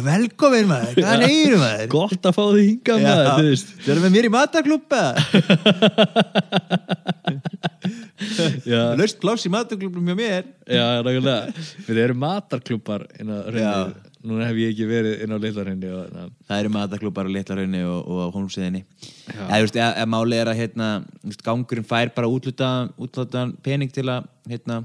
Velkomin 0.08 0.68
maður, 0.70 0.94
hvað 1.00 1.26
er 1.28 1.56
maður? 1.62 1.88
gott 1.96 2.24
að 2.30 2.38
fá 2.38 2.44
þig 2.52 2.66
hingað 2.68 2.98
maður, 3.06 3.32
þú 3.32 3.46
veist. 3.48 3.74
Þú 3.82 3.90
erum 3.96 4.04
með 4.08 4.16
mér 4.18 4.28
í 4.28 4.34
mataklúpa 4.36 5.04
Laust 9.02 9.18
pláss 9.22 9.48
í 9.48 9.52
mataklúpum 9.52 10.08
hjá 10.12 10.16
mér. 10.18 10.48
Já, 10.70 10.86
nákvæmlega. 11.02 11.66
Við 11.88 12.02
erum 12.06 12.22
hreinu 13.50 14.12
núna 14.28 14.46
hef 14.46 14.60
ég 14.62 14.74
ekki 14.74 14.88
verið 14.90 15.24
inn 15.26 15.34
á 15.34 15.38
na, 16.14 16.26
Það 16.48 16.60
eru 16.60 16.72
mataklúpar 16.76 17.30
á 17.30 17.32
litlarunni 17.34 17.82
og, 17.90 18.02
og 18.06 18.20
á 18.22 18.28
þú 19.58 19.64
veist, 19.66 19.80
ef, 19.82 19.96
ef 20.04 20.12
máli 20.14 20.38
er 20.38 20.52
að 20.52 20.60
hérna, 20.62 20.90
gangurinn 21.46 21.88
fær 21.90 22.14
bara 22.16 22.30
útluta, 22.30 22.70
útluta 23.02 23.48
pening 23.66 23.94
til 23.94 24.06
að 24.14 24.30
hérna, 24.52 24.82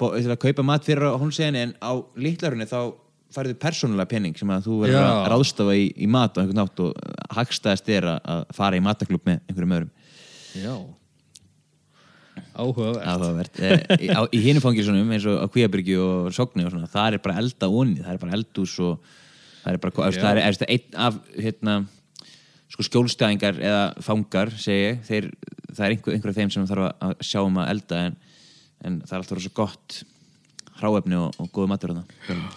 að 0.00 0.36
kaupa 0.42 0.64
mat 0.66 0.84
fyrir 0.86 1.06
á 1.10 1.18
hómsíðinni 1.20 1.62
en 1.68 1.74
á 1.78 1.92
litlarunni 2.18 2.66
þá 2.70 2.94
færðu 3.34 3.54
persónulega 3.58 4.08
pening 4.10 4.36
sem 4.38 4.50
að 4.54 4.66
þú 4.68 4.74
verður 4.84 5.00
að 5.02 5.28
ráðstafa 5.32 5.74
í, 5.74 5.86
í 5.98 6.06
mat 6.10 6.36
á 6.38 6.42
einhvern 6.42 6.60
nátt 6.62 6.82
og 6.84 6.92
hagstæðast 7.34 7.88
er 7.90 8.04
að- 8.14 8.44
fara 8.54 8.78
í 8.78 8.82
mataklúb 8.84 9.24
með 9.26 9.40
einhverjum 9.48 9.74
öðrum. 9.78 9.90
Já. 10.54 10.74
Áhugavert. 12.54 13.02
Áhugavert. 13.06 13.58
E, 13.58 13.70
í, 14.06 14.08
á- 14.10 14.30
í 14.30 14.38
hinu 14.42 14.62
fangilsunum 14.62 15.10
eins 15.14 15.26
og 15.30 15.38
á 15.42 15.46
Kvíabyrgi 15.50 15.96
og 15.98 16.30
Sogni 16.34 16.64
og 16.66 16.70
svona, 16.74 16.86
það 16.90 17.16
er 17.18 17.22
bara 17.24 17.38
elda 17.42 17.68
onni, 17.70 18.02
það 18.02 18.14
er 18.14 18.22
bara 18.22 18.36
eldús 18.38 18.74
og 18.82 19.00
það 19.64 19.72
er 19.72 19.80
bara, 19.82 19.94
það 20.14 20.30
er, 20.30 20.40
er, 20.42 20.58
einn 20.76 20.98
af 21.08 21.18
hérna, 21.34 21.74
sko 22.74 22.86
skjólstæðingar 22.86 23.58
eða 23.62 23.82
fangar, 24.02 24.50
segi 24.58 24.84
ég. 24.88 25.02
Þeir, 25.06 25.28
það 25.74 25.84
er 25.88 25.94
einhver, 25.96 26.14
einhver 26.16 26.32
af 26.34 26.38
þeim 26.38 26.54
sem 26.54 26.66
þarf 26.70 26.88
að 27.08 27.14
sjá 27.26 27.40
um 27.42 27.58
að 27.62 27.70
elda 27.74 28.00
en, 28.08 28.16
en 28.84 29.00
það 29.04 29.14
er 29.14 29.22
alltaf 29.22 29.38
rosa 29.38 29.54
gott 29.56 30.00
hráefni 30.80 31.18
og, 31.18 31.36
og 31.40 31.50
góðu 31.54 31.70
matur 31.70 31.94
þarna. 31.94 32.48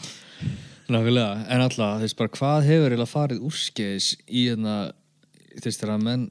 Nákvæmlega, 0.88 1.32
en 1.52 1.64
alltaf, 1.66 2.02
veist 2.02 2.18
bara 2.20 2.32
hvað 2.32 2.66
hefur 2.70 2.94
eiginlega 2.94 3.12
farið 3.12 3.46
úrskeiðis 3.48 4.14
í 4.28 4.48
hérna, 4.48 4.76
þú 5.58 5.66
veist, 5.66 5.82
þegar 5.82 6.04
menn 6.04 6.28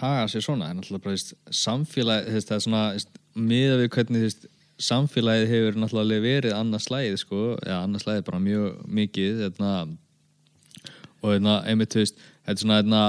haga 0.00 0.24
sér 0.30 0.44
svona, 0.46 0.70
en 0.70 0.80
alltaf 0.82 1.04
bara, 1.04 1.14
þú 1.14 2.32
veist, 2.34 2.48
það 2.48 2.56
er 2.56 2.64
svona, 2.64 2.82
miða 3.38 3.76
við 3.78 3.92
hvernig, 3.94 4.24
veist, 4.26 4.48
samfélagið 4.80 5.52
hefur 5.52 5.78
náttúrulega 5.78 6.24
verið 6.24 6.56
annað 6.56 6.86
slæðið, 6.86 7.18
sko, 7.22 7.42
já, 7.62 7.76
annað 7.82 8.04
slæðið 8.06 8.26
bara 8.30 8.42
mjög 8.42 8.68
mikið, 8.98 9.42
hérna, 9.44 9.72
og 11.20 11.34
hérna, 11.34 11.60
einmitt, 11.70 11.96
veist, 12.00 12.18
þetta 12.42 12.56
er 12.56 12.64
svona 12.64 12.80
hérna, 12.80 13.04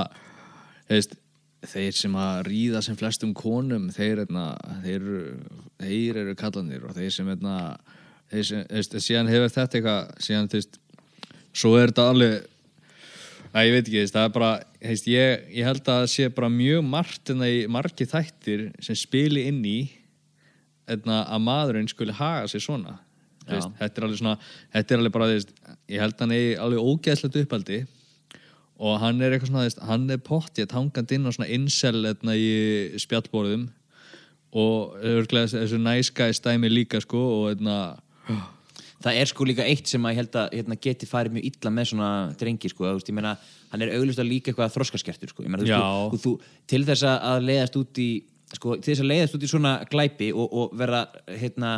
þú 0.86 0.98
veist, 1.00 1.18
þeir 1.62 1.94
sem 1.96 2.16
að 2.18 2.38
ríða 2.48 2.82
sem 2.86 2.98
flestum 2.98 3.34
konum 3.38 3.90
þeir, 3.94 4.24
hérna, 4.24 4.46
þeir, 4.82 5.10
þeir 5.82 6.22
eru 6.24 6.38
kallanir 6.40 6.88
og 6.88 6.96
þeir 6.98 7.14
sem, 7.14 7.28
hérna 7.30 7.58
þeir 8.32 8.48
sem, 8.48 8.64
veist, 8.72 8.98
síðan 9.06 9.30
hefur 9.30 9.54
þetta 9.54 9.78
eitthvað 9.80 10.24
síðan, 10.26 10.50
þú 10.50 10.62
veist, 10.62 10.80
svo 11.52 11.76
er 11.78 11.92
þetta 11.92 12.08
alveg 12.14 12.36
að 13.52 13.68
ég 13.68 13.76
veit 13.76 13.86
ekki, 13.86 14.04
það 14.16 14.26
er 14.26 14.36
bara 14.40 14.52
þú 14.80 14.92
veist, 14.94 15.12
ég, 15.12 15.46
ég 15.60 15.70
held 15.70 15.82
að 15.84 16.02
það 16.02 16.10
sé 16.16 16.28
bara 16.40 16.52
mjög 16.58 16.84
margt 16.88 17.34
en 17.34 17.46
það 17.46 17.54
í 17.54 17.64
margi 17.78 18.10
þættir 18.10 18.68
sem 18.82 18.98
spili 18.98 19.46
inn 19.52 19.62
í 19.68 19.80
hérna, 20.90 21.24
að 21.28 21.46
maðurinn 21.46 21.90
skuli 21.92 22.16
haga 22.16 22.50
sér 22.52 22.64
svona. 22.64 22.98
Þetta 23.46 23.90
er 24.00 24.06
alveg 24.06 24.20
svona 24.20 24.38
þetta 24.72 24.94
er 24.94 25.02
alveg 25.02 25.14
bara, 25.14 25.34
ég 25.92 26.02
held 26.02 26.16
að 26.16 26.24
hann 26.24 26.36
eigi 26.38 26.54
alveg 26.64 26.90
ógeðslegt 26.92 27.42
uppaldi 27.42 27.82
og 28.82 28.98
hann 29.02 29.22
er 29.22 29.36
eitthvað 29.36 29.52
svona, 29.52 29.66
veist, 29.68 29.84
hann 29.86 30.08
er 30.10 30.24
pottið 30.26 30.74
hangandi 30.74 31.20
inn 31.20 31.30
á 31.30 31.32
svona 31.36 31.52
incel 31.54 32.02
hérna, 32.02 32.34
í 32.34 32.98
spjallborðum. 33.02 33.68
Og 34.58 34.98
örglega 35.08 35.52
þessu 35.54 35.78
nice 35.80 36.12
guy 36.12 36.34
stæmi 36.36 36.72
líka 36.72 37.00
sko 37.04 37.22
og 37.38 37.46
hérna 37.54 37.78
Það 39.02 39.18
er 39.18 39.30
sko 39.32 39.46
líka 39.50 39.66
eitt 39.66 39.90
sem 39.90 40.04
að 40.06 40.14
ég 40.14 40.20
held 40.22 40.36
að 40.38 40.52
hérna, 40.60 40.78
geti 40.86 41.08
farið 41.10 41.38
mjög 41.38 41.46
illa 41.50 41.72
með 41.74 41.88
svona 41.90 42.10
drengi 42.38 42.70
sko, 42.70 42.86
þú 42.86 43.00
veist, 43.00 43.08
ég 43.10 43.18
meina, 43.18 43.32
hann 43.72 43.82
er 43.82 43.94
auglust 43.96 44.22
að 44.22 44.30
líka 44.30 44.52
eitthvað 44.52 44.76
þroskaskertur 44.76 45.32
sko, 45.32 45.46
ég 45.46 45.54
meina, 45.54 45.66
þú, 45.66 46.12
veist, 46.12 46.26
þú, 46.28 46.34
til 46.70 46.82
þess 46.86 47.08
að 47.08 47.48
leiðast 47.48 47.80
út 47.82 48.02
í 48.04 48.10
sko, 48.52 48.76
til 48.78 48.92
þess 48.92 49.02
að 49.02 49.10
leiðast 49.10 49.38
út 49.38 49.48
í 49.48 49.50
svona 49.50 49.74
glæpi 49.90 50.30
og, 50.36 50.54
og 50.54 50.76
vera, 50.78 51.02
hérna 51.32 51.72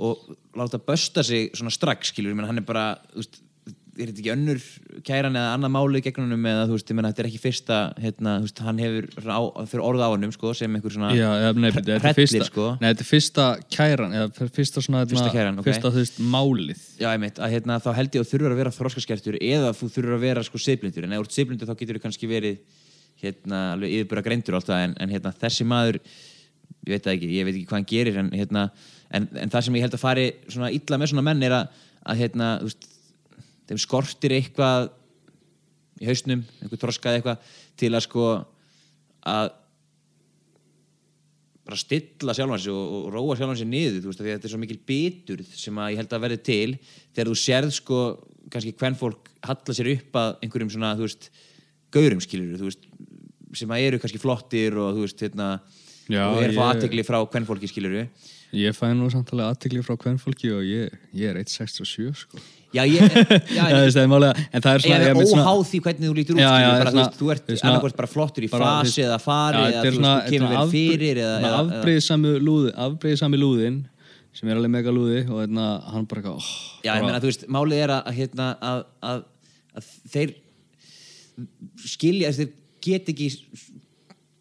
og 0.00 0.24
láta 0.58 0.80
bösta 0.82 1.22
sig 1.26 1.54
svona 1.54 1.74
strax, 1.74 2.10
skilur, 2.10 2.34
ég 2.34 2.40
meina, 2.40 2.50
hann 2.50 2.62
er 2.62 2.66
bara 2.66 2.88
þú 3.12 3.22
veist, 3.22 3.40
er 4.00 4.10
þetta 4.10 4.22
ekki 4.22 4.32
önnur 4.32 4.60
kæran 5.06 5.36
eða 5.38 5.52
annað 5.56 5.72
málið 5.76 6.04
gegn 6.06 6.24
honum 6.24 6.48
eða 6.50 6.64
þú 6.68 6.76
veist, 6.76 6.90
ég 6.90 6.98
meina, 6.98 7.10
þetta 7.12 7.22
er 7.22 7.28
ekki 7.30 7.40
fyrsta, 7.42 7.78
hérna, 8.00 8.34
þú 8.40 8.48
veist, 8.48 8.62
hann 8.66 8.82
hefur 8.82 9.08
fyrir 9.70 9.84
orða 9.86 10.08
á 10.08 10.10
honum, 10.14 10.34
sko, 10.34 10.54
sem 10.56 10.76
einhver 10.78 10.94
svona 10.96 11.12
er 11.14 12.16
fyrsta, 12.16 12.48
sko. 12.48 12.66
nei, 12.80 12.88
þetta 12.88 13.04
er 13.06 13.10
fyrsta 13.10 13.46
kæran 13.76 14.16
eða 14.18 14.50
fyrsta 14.56 14.84
svona 14.84 15.04
Fyrsta 15.04 15.28
hérna, 15.28 15.36
kæran, 15.36 15.60
ok. 15.62 15.68
fyrsta 15.70 15.94
þú 15.94 16.02
veist 16.04 16.20
málið 16.34 16.84
Já, 17.00 17.08
einmitt, 17.12 17.40
að 17.40 17.56
hérna, 17.56 17.78
þá 17.82 17.90
held 18.00 18.18
ég 18.18 18.24
að 18.24 18.28
þú 18.28 18.34
þurfur 18.34 18.56
að 18.56 18.62
vera 18.62 18.74
þróskaskertur 18.78 19.40
eða 19.40 19.72
þú 19.76 19.92
þurfur 19.94 20.16
að 20.18 20.26
vera 20.26 20.44
sko 20.46 20.60
seiflindur 20.60 21.06
en 21.06 21.16
þú 21.16 21.24
ert 21.24 21.38
seiflindur 21.38 21.70
þá 21.70 21.76
getur 21.80 22.00
þú 22.00 22.04
kannski 22.06 22.30
verið 22.30 22.60
hérna, 23.20 23.62
alveg 23.74 23.96
yfirbúra 23.98 24.24
greindur 24.24 24.56
og 24.56 24.60
allt 24.60 24.70
það 24.70 24.84
en, 24.86 24.94
en 25.04 25.14
hérna, 25.14 25.32
þessi 25.40 25.66
maður 25.68 26.00
ég 26.86 26.94
veit 26.94 27.10
ekki, 27.12 27.30
ég 27.34 27.46
veit 27.46 27.54
ekki 27.54 27.68
hvað 27.68 27.78
hann 27.78 27.90
gerir 27.90 28.20
en, 28.22 28.30
hérna, 28.36 28.64
en, 29.12 29.26
en 29.42 29.52
það 29.52 29.66
sem 29.66 29.76
ég 29.76 29.86
held 29.86 29.96
að 29.96 30.02
fari 30.04 30.26
svona 30.46 30.70
illa 30.74 31.00
með 31.00 31.12
svona 31.12 31.26
menn 31.26 31.44
er 31.44 31.56
að, 31.56 31.82
að 32.08 32.22
hérna, 32.22 32.50
þú 32.62 32.70
veist, 32.70 32.88
þeim 33.70 33.80
skortir 33.80 34.34
eitthvað 34.36 34.90
í 36.00 36.08
hausnum, 36.08 36.44
einhver 36.60 36.80
þroskaði 36.80 37.20
eitthvað 37.20 37.56
til 37.80 37.92
að 37.94 38.06
sko 38.06 38.28
að 39.30 39.50
bara 41.70 41.78
stilla 41.78 42.34
sjálfan 42.34 42.62
sig 42.64 42.74
og, 42.74 42.94
og 42.96 43.10
róa 43.14 43.36
sjálfan 43.38 43.60
sig 43.60 43.68
niður 43.70 44.00
þú 44.00 44.10
veist, 44.10 44.22
því 44.22 44.30
að 44.30 44.36
þetta 44.38 44.48
er 44.48 44.54
svo 44.54 44.60
mikil 44.62 44.78
biturð 44.90 45.52
sem 45.60 45.78
að 45.78 45.92
ég 45.92 46.00
held 46.00 46.16
að 46.16 46.24
verði 46.24 46.40
til. 46.48 46.70
Þegar 47.14 47.30
þú 47.30 47.36
sérð 47.38 47.74
sko 47.76 48.00
kannski 48.50 48.74
hvern 48.80 48.98
fólk 48.98 49.30
halla 49.46 49.76
sér 49.76 49.92
upp 49.92 50.18
að 50.18 50.32
einhverjum 50.40 50.72
svona, 50.74 50.96
þú 50.98 51.06
veist, 51.06 51.28
gaurum 51.94 52.24
skilur 52.24 52.58
þú 52.58 52.70
veist, 52.70 52.88
sem 53.60 53.74
að 53.74 53.84
eru 53.86 54.00
kannski 54.02 54.22
flottir 54.22 54.78
og 54.80 54.96
þú 54.96 55.04
veist, 55.04 55.22
hérna 55.26 55.50
Já, 56.10 56.24
og 56.28 56.42
er 56.42 56.50
að 56.50 56.56
fá 56.58 56.62
ég- 56.64 56.70
aðtegli 56.74 57.04
frá 57.06 57.18
hvern 57.24 57.46
fólki 57.48 57.70
skilur 57.70 57.94
Ég 58.50 58.74
fæ 58.74 58.88
nú 58.98 59.06
samtalið 59.12 59.46
aðtikli 59.46 59.82
frá 59.86 59.94
hvern 60.02 60.16
fólki 60.18 60.48
og 60.50 60.64
ég, 60.66 60.90
ég 61.14 61.28
er 61.30 61.36
1.67 61.38 62.16
sko. 62.24 62.40
Já, 62.74 62.82
ég, 62.86 62.98
já, 63.56 63.62
veist, 63.82 63.96
það 63.96 64.02
er 64.04 64.10
málega, 64.10 64.42
en 64.54 64.62
það 64.64 64.72
er 64.72 64.80
Ég 64.80 64.86
svona 64.86 64.98
er 64.98 65.08
einmitt 65.12 65.30
svona- 65.30 65.44
óháð 65.50 65.62
því 65.70 65.78
hvernig 65.86 66.10
þú 66.10 66.16
lítur 66.18 66.34
út 66.36 66.42
Já, 66.42 66.48
skilur, 66.50 66.62
já, 66.64 66.72
bara, 66.80 66.90
svona- 66.94 67.14
þú, 67.20 67.30
ert 67.34 67.48
annarkvort 67.70 67.96
bara 68.00 68.10
flottur 68.10 68.46
í 68.46 68.50
fasi 68.50 69.02
eða 69.06 69.18
fari 69.22 69.62
eða 69.62 69.80
er 69.80 69.96
þú, 69.96 70.12
kemur 70.30 70.50
er 70.50 70.58
vel 70.60 70.70
fyrir 70.74 71.20
afbrýðisami 72.86 73.40
lúðin 73.42 73.80
sem 74.34 74.48
er 74.52 74.60
alveg 74.60 74.70
mega 74.70 74.94
lúði 74.94 75.24
og 75.26 75.40
hérna, 75.42 75.66
hann 75.90 76.06
bara 76.10 76.22
Já, 76.86 76.92
ég 76.94 77.02
meina, 77.06 77.18
þú 77.22 77.30
veist, 77.32 77.46
málið 77.50 77.82
er 77.86 77.94
að, 77.96 78.12
hérna, 78.20 78.46
að, 78.70 78.84
að, 79.02 79.24
að 79.78 79.90
þeir 80.14 80.34
skilja, 81.90 82.30
þeir 82.38 82.52
get 82.86 83.10
ekki 83.12 83.30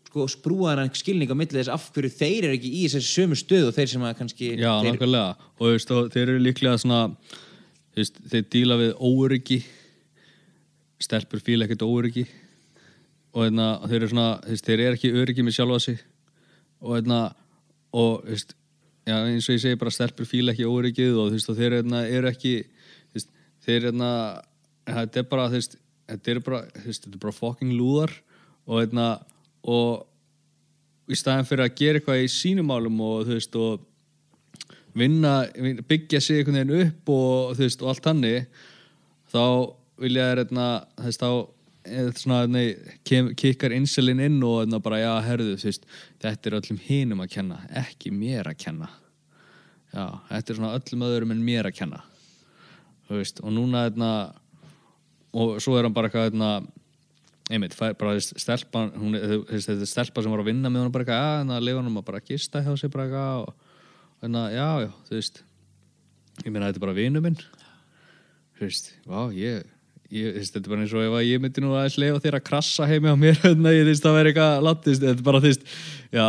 sko, 0.10 0.26
sprúaðan 0.34 0.90
skilning 0.98 1.30
á 1.30 1.38
milli 1.38 1.60
þess 1.60 1.72
af 1.72 1.90
hverju 1.94 2.12
þeir 2.18 2.48
eru 2.48 2.58
ekki 2.58 2.72
í 2.74 2.84
þessari 2.88 3.08
sömu 3.08 3.38
stöð 3.38 3.70
og 3.70 3.76
þeir 3.78 3.92
sem 3.92 4.06
að 4.08 4.16
kannski 4.18 4.50
Já, 4.56 4.72
þeir, 4.82 4.96
nákvæmlega. 4.96 5.50
Og 5.60 5.74
veist, 5.76 5.94
þeir 6.16 6.24
eru 6.26 6.42
líklega 6.42 6.82
svona 6.82 7.02
veist, 7.98 8.22
þeir 8.32 8.48
díla 8.56 8.80
við 8.80 8.94
óryggi 8.98 9.60
stelpur 11.00 11.44
fíla 11.44 11.68
ekkert 11.68 11.86
óryggi 11.86 12.26
og 13.36 13.46
hérna, 13.46 13.70
þeir 13.86 14.00
eru 14.02 14.12
svona 14.16 14.30
veist, 14.48 14.66
þeir 14.66 14.86
eru 14.88 14.98
ekki 14.98 15.14
öryggi 15.22 15.46
með 15.46 15.60
sjálfa 15.60 15.80
sig. 15.86 16.02
Og 16.82 16.98
hérna 16.98 17.22
og 17.94 18.26
veist, 18.26 18.58
já, 19.06 19.16
eins 19.22 19.48
og 19.48 19.56
ég 19.56 19.64
segi 19.64 19.80
bara 19.80 19.94
stelpur 19.94 20.28
fíla 20.30 20.56
ekki 20.56 20.68
óryggið 20.70 21.22
og 21.22 21.38
og 21.38 21.58
þeir 21.58 21.80
hérna, 21.80 22.04
eru 22.10 22.34
ekki 22.34 22.58
þeir 23.66 23.92
hérna 23.92 24.12
þetta 24.90 25.22
er 25.22 25.28
bara, 25.30 25.50
þetta 25.54 26.32
er 26.34 26.42
bara 26.46 26.64
bara 27.22 27.36
fucking 27.36 27.76
lúðar. 27.78 28.14
Og 28.70 28.82
hérna, 28.82 29.20
og 29.64 30.06
í 31.10 31.18
staðan 31.18 31.48
fyrir 31.50 31.66
að 31.66 31.78
gera 31.80 32.00
eitthvað 32.00 32.24
í 32.24 32.32
sínum 32.32 32.70
málum 32.70 33.00
og 33.04 33.28
þú 33.28 33.38
veist 33.38 33.56
og 33.60 33.86
vinna, 34.98 35.34
byggja 35.90 36.22
sig 36.22 36.42
einhvern 36.42 36.60
veginn 36.60 36.90
upp 36.90 37.14
og 37.14 37.56
þú 37.58 37.66
veist 37.66 37.84
og 37.84 37.94
allt 37.94 38.10
hannig 38.10 38.66
þá 39.30 39.46
vilja 40.00 40.28
þér 40.30 40.44
hérna, 40.44 40.68
þú 40.98 41.08
veist 41.10 41.24
þá 41.24 41.32
eða 41.90 42.14
svona, 42.20 42.64
kem, 43.08 43.32
kikkar 43.40 43.74
inselin 43.74 44.22
inn 44.22 44.38
og 44.46 44.62
hérna 44.62 44.82
bara, 44.84 45.02
já, 45.02 45.12
herðu, 45.26 45.58
veist 45.64 45.88
þetta 46.22 46.50
er 46.52 46.60
öllum 46.60 46.80
hinum 46.86 47.26
að 47.26 47.34
kenna, 47.38 47.64
ekki 47.82 48.14
mér 48.14 48.52
að 48.52 48.60
kenna. 48.66 48.90
Já, 49.90 50.06
þetta 50.30 50.54
er 50.54 50.66
öllum 50.70 51.06
öðrum 51.08 51.34
en 51.34 51.46
mér 51.46 51.72
að 51.72 51.80
kenna 51.80 52.04
veist, 53.10 53.42
og 53.42 53.54
núna 53.54 53.88
hérna 53.88 54.12
og 55.34 55.60
svo 55.62 55.78
er 55.78 55.88
hann 55.88 55.96
bara 55.96 56.10
eitthvað 56.10 56.30
hérna 56.30 56.52
einmitt, 57.50 57.76
bara 57.80 58.20
stelpan 58.22 58.92
hún, 58.94 59.18
er 59.18 59.86
stelpa 59.90 60.22
sem 60.22 60.34
var 60.34 60.44
að 60.44 60.52
vinna 60.52 60.70
með 60.70 60.86
hún 60.86 60.94
bara 60.94 61.06
eitthvað, 61.06 61.24
já, 61.24 61.40
þannig 61.40 61.56
að 61.58 61.66
leifa 61.66 61.84
hann 61.86 62.00
bara 62.12 62.22
að 62.22 62.30
gista 62.30 62.62
hjá 62.66 62.72
sig 62.78 62.94
bara 62.94 63.08
eitthvað 63.08 63.42
og 63.48 63.56
þannig 64.22 64.42
að, 64.44 64.54
já, 64.54 64.70
já, 64.84 64.92
þú 65.08 65.18
veist. 65.18 65.42
Ég 66.40 66.54
meina, 66.54 66.70
þetta 66.70 66.80
er 66.80 66.86
bara 66.86 66.96
vinu 66.96 67.24
minn. 67.24 67.42
Þú 68.60 68.68
veist, 68.68 68.94
vá, 69.10 69.20
ég 69.36 69.68
ég, 70.10 70.38
veist, 70.38 70.54
þetta 70.56 70.66
er 70.66 70.74
bara 70.74 70.86
eins 70.86 70.96
og 70.96 71.06
ef 71.06 71.18
að 71.20 71.28
ég 71.28 71.42
myndi 71.44 71.64
nú 71.64 71.74
aðeins 71.76 71.98
leifa 72.02 72.22
þér 72.24 72.40
að 72.40 72.46
krassa 72.50 72.88
heimi 72.90 73.12
á 73.14 73.16
mér 73.20 73.38
þannig 73.44 73.70
að 73.72 73.78
ég, 73.78 73.84
þú 73.84 73.92
veist, 73.92 74.06
það 74.06 74.18
væri 74.18 74.32
eitthvað 74.34 74.66
latist, 74.66 75.06
þetta 75.06 75.22
er 75.22 75.28
bara, 75.30 75.54
já. 76.18 76.28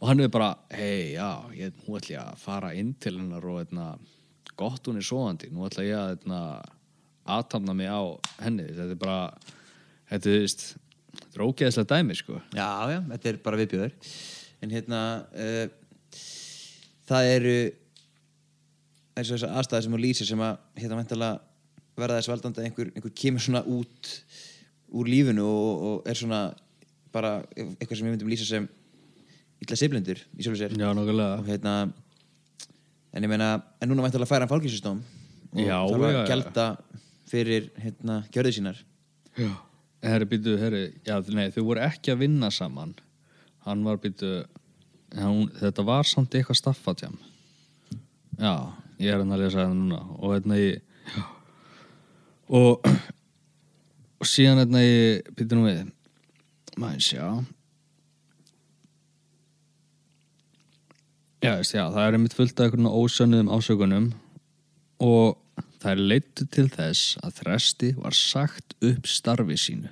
Og 0.00 0.08
hann 0.08 0.24
er 0.24 0.32
bara, 0.32 0.50
hei, 0.72 1.12
já, 1.12 1.30
ég, 1.56 1.72
nú 1.84 1.96
ætla 1.98 2.14
ég 2.14 2.20
að 2.24 2.40
fara 2.40 2.74
inn 2.80 2.94
til 2.96 3.18
hennar 3.18 3.44
og, 3.44 3.58
hérna, 3.60 3.88
gott 4.60 4.88
hún 4.88 5.00
er 5.00 5.04
svoandi, 5.04 5.50
nú 5.52 5.66
ætla 5.68 5.84
ég 5.84 5.98
að, 5.98 6.12
hérna, 6.14 6.42
aðtamna 7.30 7.76
mig 7.76 7.92
á 7.92 8.00
henni, 8.40 8.64
þetta 8.72 8.94
er 8.96 9.00
bara 9.00 9.18
þetta 10.10 10.36
er, 10.36 10.54
ógeðslega 11.40 11.90
dæmi, 11.94 12.16
sko. 12.18 12.40
Já, 12.56 12.68
já, 12.92 12.98
þetta 13.12 13.30
er 13.30 13.38
bara 13.44 13.60
viðbjöður 13.60 13.92
en 14.60 14.74
hérna 14.74 15.02
uh, 15.32 15.66
það 17.08 17.30
eru 17.36 17.54
eins 19.16 19.30
og 19.30 19.36
þessar 19.36 19.54
aðstæði 19.60 19.86
sem 19.86 19.94
þú 19.96 20.00
lýsir 20.04 20.28
sem 20.28 20.42
að 20.44 20.58
hérna 20.80 20.98
væntalega 21.00 21.40
verða 22.00 22.18
þess 22.20 22.30
valdandi 22.32 22.60
að 22.62 22.68
einhver, 22.68 22.90
einhver 22.96 23.14
kemur 23.22 23.44
svona 23.44 23.62
út 23.68 24.10
úr 25.00 25.10
lífinu 25.10 25.44
og, 25.46 25.86
og 25.88 26.10
er 26.10 26.18
svona 26.18 26.42
bara 27.14 27.40
eitthvað 27.56 27.98
sem 27.98 28.06
við 28.06 28.14
myndum 28.14 28.30
lýsa 28.30 28.46
sem 28.48 28.68
illa 29.60 29.76
siflindur 29.76 30.20
í 30.38 30.44
sjálfu 30.44 30.60
sér. 30.60 30.76
Já, 30.78 30.88
nokkulega 30.96 31.40
og 31.40 31.48
hérna 31.50 31.74
en 33.10 33.26
ég 33.26 33.30
meina, 33.30 33.50
en 33.82 33.90
núna 33.90 34.06
væntalega 34.06 34.30
færa 34.30 34.46
hann 34.46 34.52
fálkísustóm 34.52 35.02
og 35.50 35.58
Já, 35.58 35.76
þarf 35.82 36.06
að 36.06 36.14
já. 36.14 36.20
gælda 36.30 36.66
fyrir 37.30 37.66
hérna 37.82 38.20
gjörðið 38.30 38.56
sínar. 38.60 38.80
Já. 39.36 39.50
Herri, 40.00 40.26
býtu, 40.30 40.56
herri, 40.56 40.84
já, 41.04 41.18
nei, 41.36 41.50
þau 41.52 41.64
voru 41.66 41.82
ekki 41.84 42.14
að 42.14 42.22
vinna 42.22 42.48
saman. 42.54 42.94
Hann 43.66 43.82
var, 43.84 43.98
býtu, 44.00 44.38
þetta 45.12 45.84
var 45.84 46.08
samt 46.08 46.36
eitthvað 46.36 46.60
staffatjam. 46.62 47.18
Já, 48.40 48.54
ég 48.96 49.12
er 49.12 49.20
hann 49.20 49.36
að 49.36 49.44
lesa 49.44 49.66
það 49.66 49.74
núna. 49.76 50.00
Og 50.16 50.32
hérna 50.32 50.60
ég. 50.60 50.80
Og, 52.50 52.88
og 54.20 54.28
síðan 54.28 54.62
hérna 54.62 54.84
ég, 54.86 55.28
býtu 55.36 55.58
nú 55.58 55.68
við, 55.68 55.84
maður 56.80 57.04
sjá. 57.10 57.26
Já, 61.40 61.54
veist, 61.56 61.72
já, 61.72 61.86
það 61.88 62.02
er 62.06 62.16
einmitt 62.16 62.36
fullt 62.36 62.58
af 62.58 62.66
einhvern 62.66 62.88
ósönnuðum 62.88 63.52
ásökunum 63.56 64.08
og 65.00 65.39
það 65.80 65.90
er 65.94 66.02
leittu 66.12 66.46
til 66.52 66.66
þess 66.72 67.16
að 67.24 67.38
Þresti 67.40 67.90
var 67.96 68.16
sagt 68.16 68.74
upp 68.84 69.08
starfi 69.08 69.56
sínu. 69.60 69.90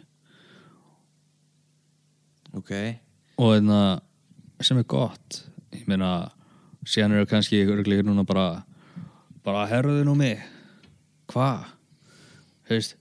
Ok, 2.57 2.73
og 3.39 3.53
þeirna 3.55 3.81
sem 4.65 4.79
er 4.81 4.87
gott 4.89 5.43
ég 5.77 5.85
meina, 5.91 6.31
síðan 6.89 7.19
eru 7.19 7.29
kannski 7.29 7.61
örglega 7.69 8.07
núna 8.07 8.25
bara 8.27 8.47
bara 9.45 9.67
herðu 9.71 10.01
nú 10.09 10.15
mig. 10.19 10.41
Hvað, 11.29 11.67
veist 12.69 12.97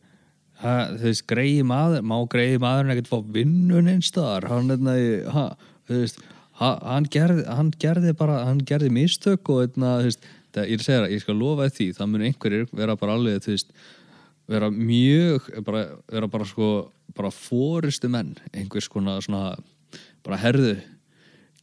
ha, 0.61 0.73
þú 0.97 1.03
veist, 1.07 1.23
greiði 1.29 1.63
maður 1.69 2.03
má 2.07 2.17
greiði 2.31 2.59
maðurinn 2.63 2.93
ekkert 2.95 3.11
fá 3.11 3.19
vinnun 3.35 3.89
einstaðar 3.91 4.47
hann, 4.51 4.71
hérna, 4.73 4.95
í- 4.99 5.23
ha, 5.31 5.45
þú 5.87 5.99
veist 6.01 6.19
ha, 6.59 6.71
hann, 6.81 7.07
gerði, 7.13 7.43
hann 7.47 7.71
gerði 7.79 8.13
bara 8.17 8.39
hann 8.47 8.63
gerði 8.67 8.89
mistök 8.95 9.51
og 9.53 9.61
hérna, 9.63 9.95
þú 10.01 10.09
veist, 10.09 10.27
það, 10.55 10.69
ég 10.71 10.83
segir 10.83 11.05
að 11.05 11.15
ég 11.15 11.23
skal 11.23 11.37
lofa 11.39 11.69
því 11.69 11.87
það 11.97 12.11
mun 12.11 12.27
einhverjir 12.27 12.67
vera 12.71 12.97
bara 12.99 13.17
alveg 13.17 13.43
þú 13.45 13.55
veist, 13.55 13.73
vera 14.47 14.69
mjög 14.71 15.49
bara, 15.67 15.83
vera 16.11 16.29
bara 16.31 16.47
sko 16.47 16.69
bara 17.17 17.31
fóristu 17.33 18.09
menn, 18.11 18.35
einhvers 18.53 18.89
konar 18.91 19.23
svona, 19.25 19.57
bara 20.25 20.39
herðu 20.41 20.77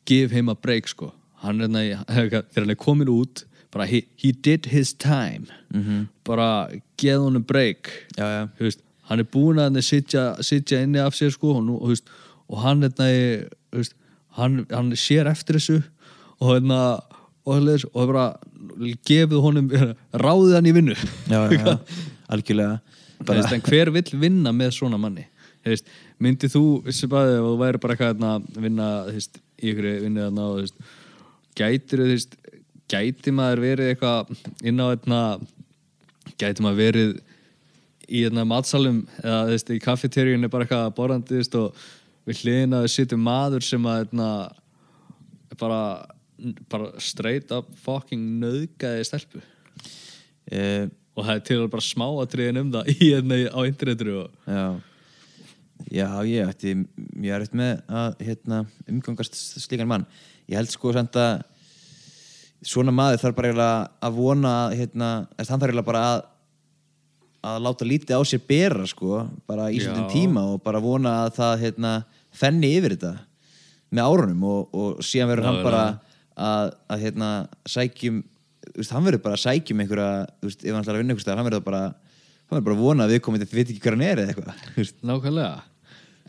give 0.08 0.34
him 0.34 0.50
a 0.52 0.54
break 0.54 0.88
sko 0.90 1.12
hann 1.44 1.60
er 1.64 2.04
þegar 2.16 2.46
hann 2.56 2.70
er 2.74 2.80
komin 2.80 3.12
út 3.12 3.44
bara 3.74 3.86
he, 3.90 4.04
he 4.16 4.32
did 4.32 4.66
his 4.66 4.92
time 4.92 5.46
-hmm. 5.72 6.06
bara 6.24 6.68
geð 6.96 7.18
honum 7.18 7.42
break 7.42 7.90
Já, 8.16 8.24
já. 8.24 8.48
Veist, 8.58 8.80
hann 9.02 9.18
er 9.18 9.24
búin 9.24 9.58
að 9.58 9.72
hann 9.72 9.82
sitja, 9.82 10.42
sitja 10.42 10.82
inni 10.82 10.98
af 10.98 11.14
sér 11.14 11.30
sko 11.30 11.56
og, 11.58 11.64
nú, 11.64 11.78
og, 11.80 11.88
veist, 11.88 12.08
og 12.48 12.60
hann 12.62 12.82
þú 12.82 13.50
veist, 13.72 13.94
hann, 14.28 14.66
hann 14.70 14.92
sér 14.92 15.26
eftir 15.30 15.58
þessu 15.58 15.82
og 16.40 16.54
hérna 16.54 17.00
og, 17.44 17.60
og, 17.60 17.86
og 17.92 18.10
bara 18.12 18.26
gefið 19.06 19.44
honum 19.44 19.70
ráðið 20.12 20.56
hann 20.58 20.70
í 20.70 20.74
vinnu. 20.76 20.96
Já, 21.30 21.40
já, 21.52 21.76
algjörlega. 22.32 22.80
Veist, 23.24 23.54
en 23.54 23.64
hver 23.64 23.92
vill 23.94 24.20
vinna 24.20 24.52
með 24.52 24.74
svona 24.78 25.00
manni? 25.00 25.26
Þú 25.64 25.72
veist, 25.72 25.92
myndi 26.20 26.50
þú 26.52 26.64
bara 27.12 27.38
ef 27.38 27.44
þú 27.46 27.54
væri 27.62 27.80
bara 27.80 27.96
eitthvað 27.96 28.26
að 28.28 28.48
vinna 28.66 28.88
þú 29.08 29.18
veist, 29.18 29.38
í 29.60 29.70
ykkur 29.72 29.90
vinnu 30.04 30.26
þarna 30.26 30.48
og 30.50 30.88
gætir 31.54 32.02
þú 32.04 32.42
gæti 32.90 33.32
maður 33.34 33.62
verið 33.64 33.92
eitthvað 33.92 34.32
inn 34.66 34.82
á 34.82 34.86
hérna, 34.90 35.20
gæti 36.40 36.64
maður 36.64 36.80
verið 36.80 37.14
í 38.04 38.24
hérna, 38.24 38.44
matsalum 38.48 39.04
eða 39.22 39.56
í 39.56 39.80
kaffeteríunni 39.82 40.50
bara 40.52 40.66
eitthvað 40.66 40.90
borðandi 40.98 41.40
og 41.60 41.86
við 42.28 42.42
hliðina 42.42 42.82
við 42.84 42.92
sittum 42.92 43.24
maður 43.24 43.64
sem 43.64 43.88
að 43.88 44.02
hérna, 44.02 44.28
bara, 45.60 45.80
bara 46.70 46.90
straight 47.02 47.52
up 47.54 47.70
fucking 47.84 48.40
nöðgæði 48.42 49.06
stelpu. 49.08 49.42
Uh, 50.50 50.90
og 51.14 51.24
það 51.24 51.36
er 51.36 51.44
til 51.46 51.60
að 51.62 51.70
bara 51.72 51.86
smáatriðin 51.86 52.60
um 52.64 52.74
það 52.74 52.90
í 52.94 52.98
hérna 53.02 53.40
á 53.54 53.60
internetinu 53.62 54.18
og 54.24 54.50
Já. 54.50 54.66
Já, 55.90 56.06
ég 56.22 56.48
ætti 56.48 56.72
mjög 56.94 57.34
erfitt 57.34 57.56
með 57.58 57.80
að 57.90 58.20
hérna, 58.24 58.60
umgangast 58.88 59.34
slíkan 59.34 59.90
mann. 59.90 60.06
Ég 60.48 60.56
held 60.56 60.70
sko 60.70 60.92
samt 60.94 61.16
að 61.18 61.42
svona 62.64 62.94
maður 62.94 63.20
þarf 63.24 63.36
bara 63.36 63.66
að 64.00 64.16
vona 64.16 64.52
hérna, 64.72 65.08
hann 65.34 65.48
þarf 65.50 65.66
eiginlega 65.66 65.88
bara 65.90 66.04
að 66.12 66.22
að 67.44 67.60
láta 67.66 67.84
lítið 67.84 68.16
á 68.16 68.22
sér 68.24 68.42
bera 68.48 68.86
sko, 68.88 69.24
bara 69.48 69.68
í 69.68 69.80
svona 69.82 70.06
tíma 70.08 70.46
og 70.54 70.62
bara 70.64 70.80
vona 70.80 71.18
að 71.24 71.34
það 71.38 71.64
hérna, 71.66 71.92
fenni 72.34 72.70
yfir 72.78 72.94
þetta 72.96 73.12
með 73.94 74.08
árunum 74.08 74.46
og, 74.48 74.74
og 74.74 75.02
síðan 75.04 75.30
verður 75.32 75.48
hann 75.50 75.60
bara 75.66 75.82
að, 76.34 76.72
að 76.90 77.04
hérna, 77.04 77.28
sækjum 77.70 78.22
veist, 78.74 78.94
hann 78.94 79.04
verður 79.06 79.22
bara 79.26 79.38
að 79.38 79.44
sækjum 79.44 79.84
einhverja 79.84 80.08
veist, 80.42 80.64
ef 80.64 80.72
hann 80.72 80.82
ætlar 80.82 80.96
að 80.96 81.04
vinna 81.04 81.14
einhvers 81.14 81.26
staðar, 81.26 81.42
hann 81.42 81.48
verður 81.50 81.68
bara 81.68 81.84
hann 81.84 82.56
verður 82.56 82.66
bara 82.66 82.76
að 82.76 82.82
vona 82.82 83.06
að 83.06 83.14
við 83.14 83.22
komum 83.26 83.42
þetta 83.42 83.58
veit 83.58 83.70
ekki 83.70 83.84
hver 83.84 83.96
hann 83.96 84.06
er 84.08 84.22
eða 84.24 84.34
eitthvað 84.34 84.90
nákvæmlega. 85.10 85.54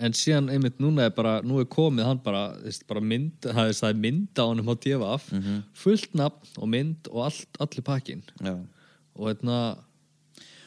En 0.05 0.11
síðan 0.11 0.49
einmitt 0.51 0.81
núna 0.83 1.05
er 1.07 1.13
bara 1.15 1.37
nú 1.47 1.61
er 1.61 1.67
komið 1.71 2.09
hann 2.09 2.19
bara, 2.23 2.45
veist, 2.65 2.83
bara 2.89 2.99
mynd 2.99 3.45
það 3.45 3.69
er, 3.69 3.75
það 3.79 3.89
er 3.93 3.99
mynd 4.03 4.41
á 4.41 4.43
honum 4.43 4.71
á 4.71 4.75
DFF 4.83 5.27
fullt 5.85 6.17
nafn 6.19 6.55
og 6.59 6.71
mynd 6.73 7.11
og 7.13 7.21
allt, 7.29 7.61
allir 7.63 7.85
pakkin 7.87 8.23
Já. 8.43 8.57
og 9.15 9.29
hérna 9.29 9.59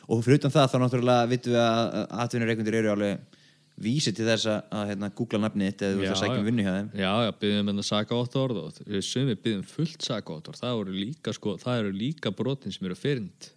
og 0.09 0.23
fyrir 0.24 0.40
utan 0.40 0.55
það 0.55 0.70
þá 0.73 0.78
náttúrulega 0.81 1.28
vitum 1.28 1.52
við 1.52 1.60
að 1.60 1.98
atvinnureikundir 2.24 2.78
eru 2.81 2.94
alveg 2.94 3.38
vísi 3.78 4.12
til 4.16 4.26
þess 4.26 4.48
að, 4.50 4.59
að 4.74 4.90
hérna, 4.92 5.10
googla 5.18 5.40
nafnið 5.44 5.70
þitt 5.70 5.84
eða 5.86 5.96
þú 5.96 6.02
ert 6.05 6.14
að 6.14 6.22
sækja 6.22 6.40
um 6.40 6.48
vinnu 6.48 6.66
hjá 6.66 6.72
þeim. 6.74 6.88
já, 6.98 7.10
já, 7.24 7.30
byggðum 7.42 7.70
hérna 7.72 7.86
saka 7.86 8.18
orð 8.18 8.60
og 8.62 8.80
við 8.84 9.05
sumir 9.06 9.40
byggðum 9.44 9.68
fullt 9.70 10.09
saka 10.09 10.34
orð 10.34 10.50
það 10.59 10.82
eru 10.82 10.96
líka, 10.96 11.34
sko, 11.36 11.55
eru 11.74 11.94
líka 11.94 12.34
brotin 12.34 12.74
sem 12.74 12.88
eru 12.88 12.98
fyrnd. 12.98 13.50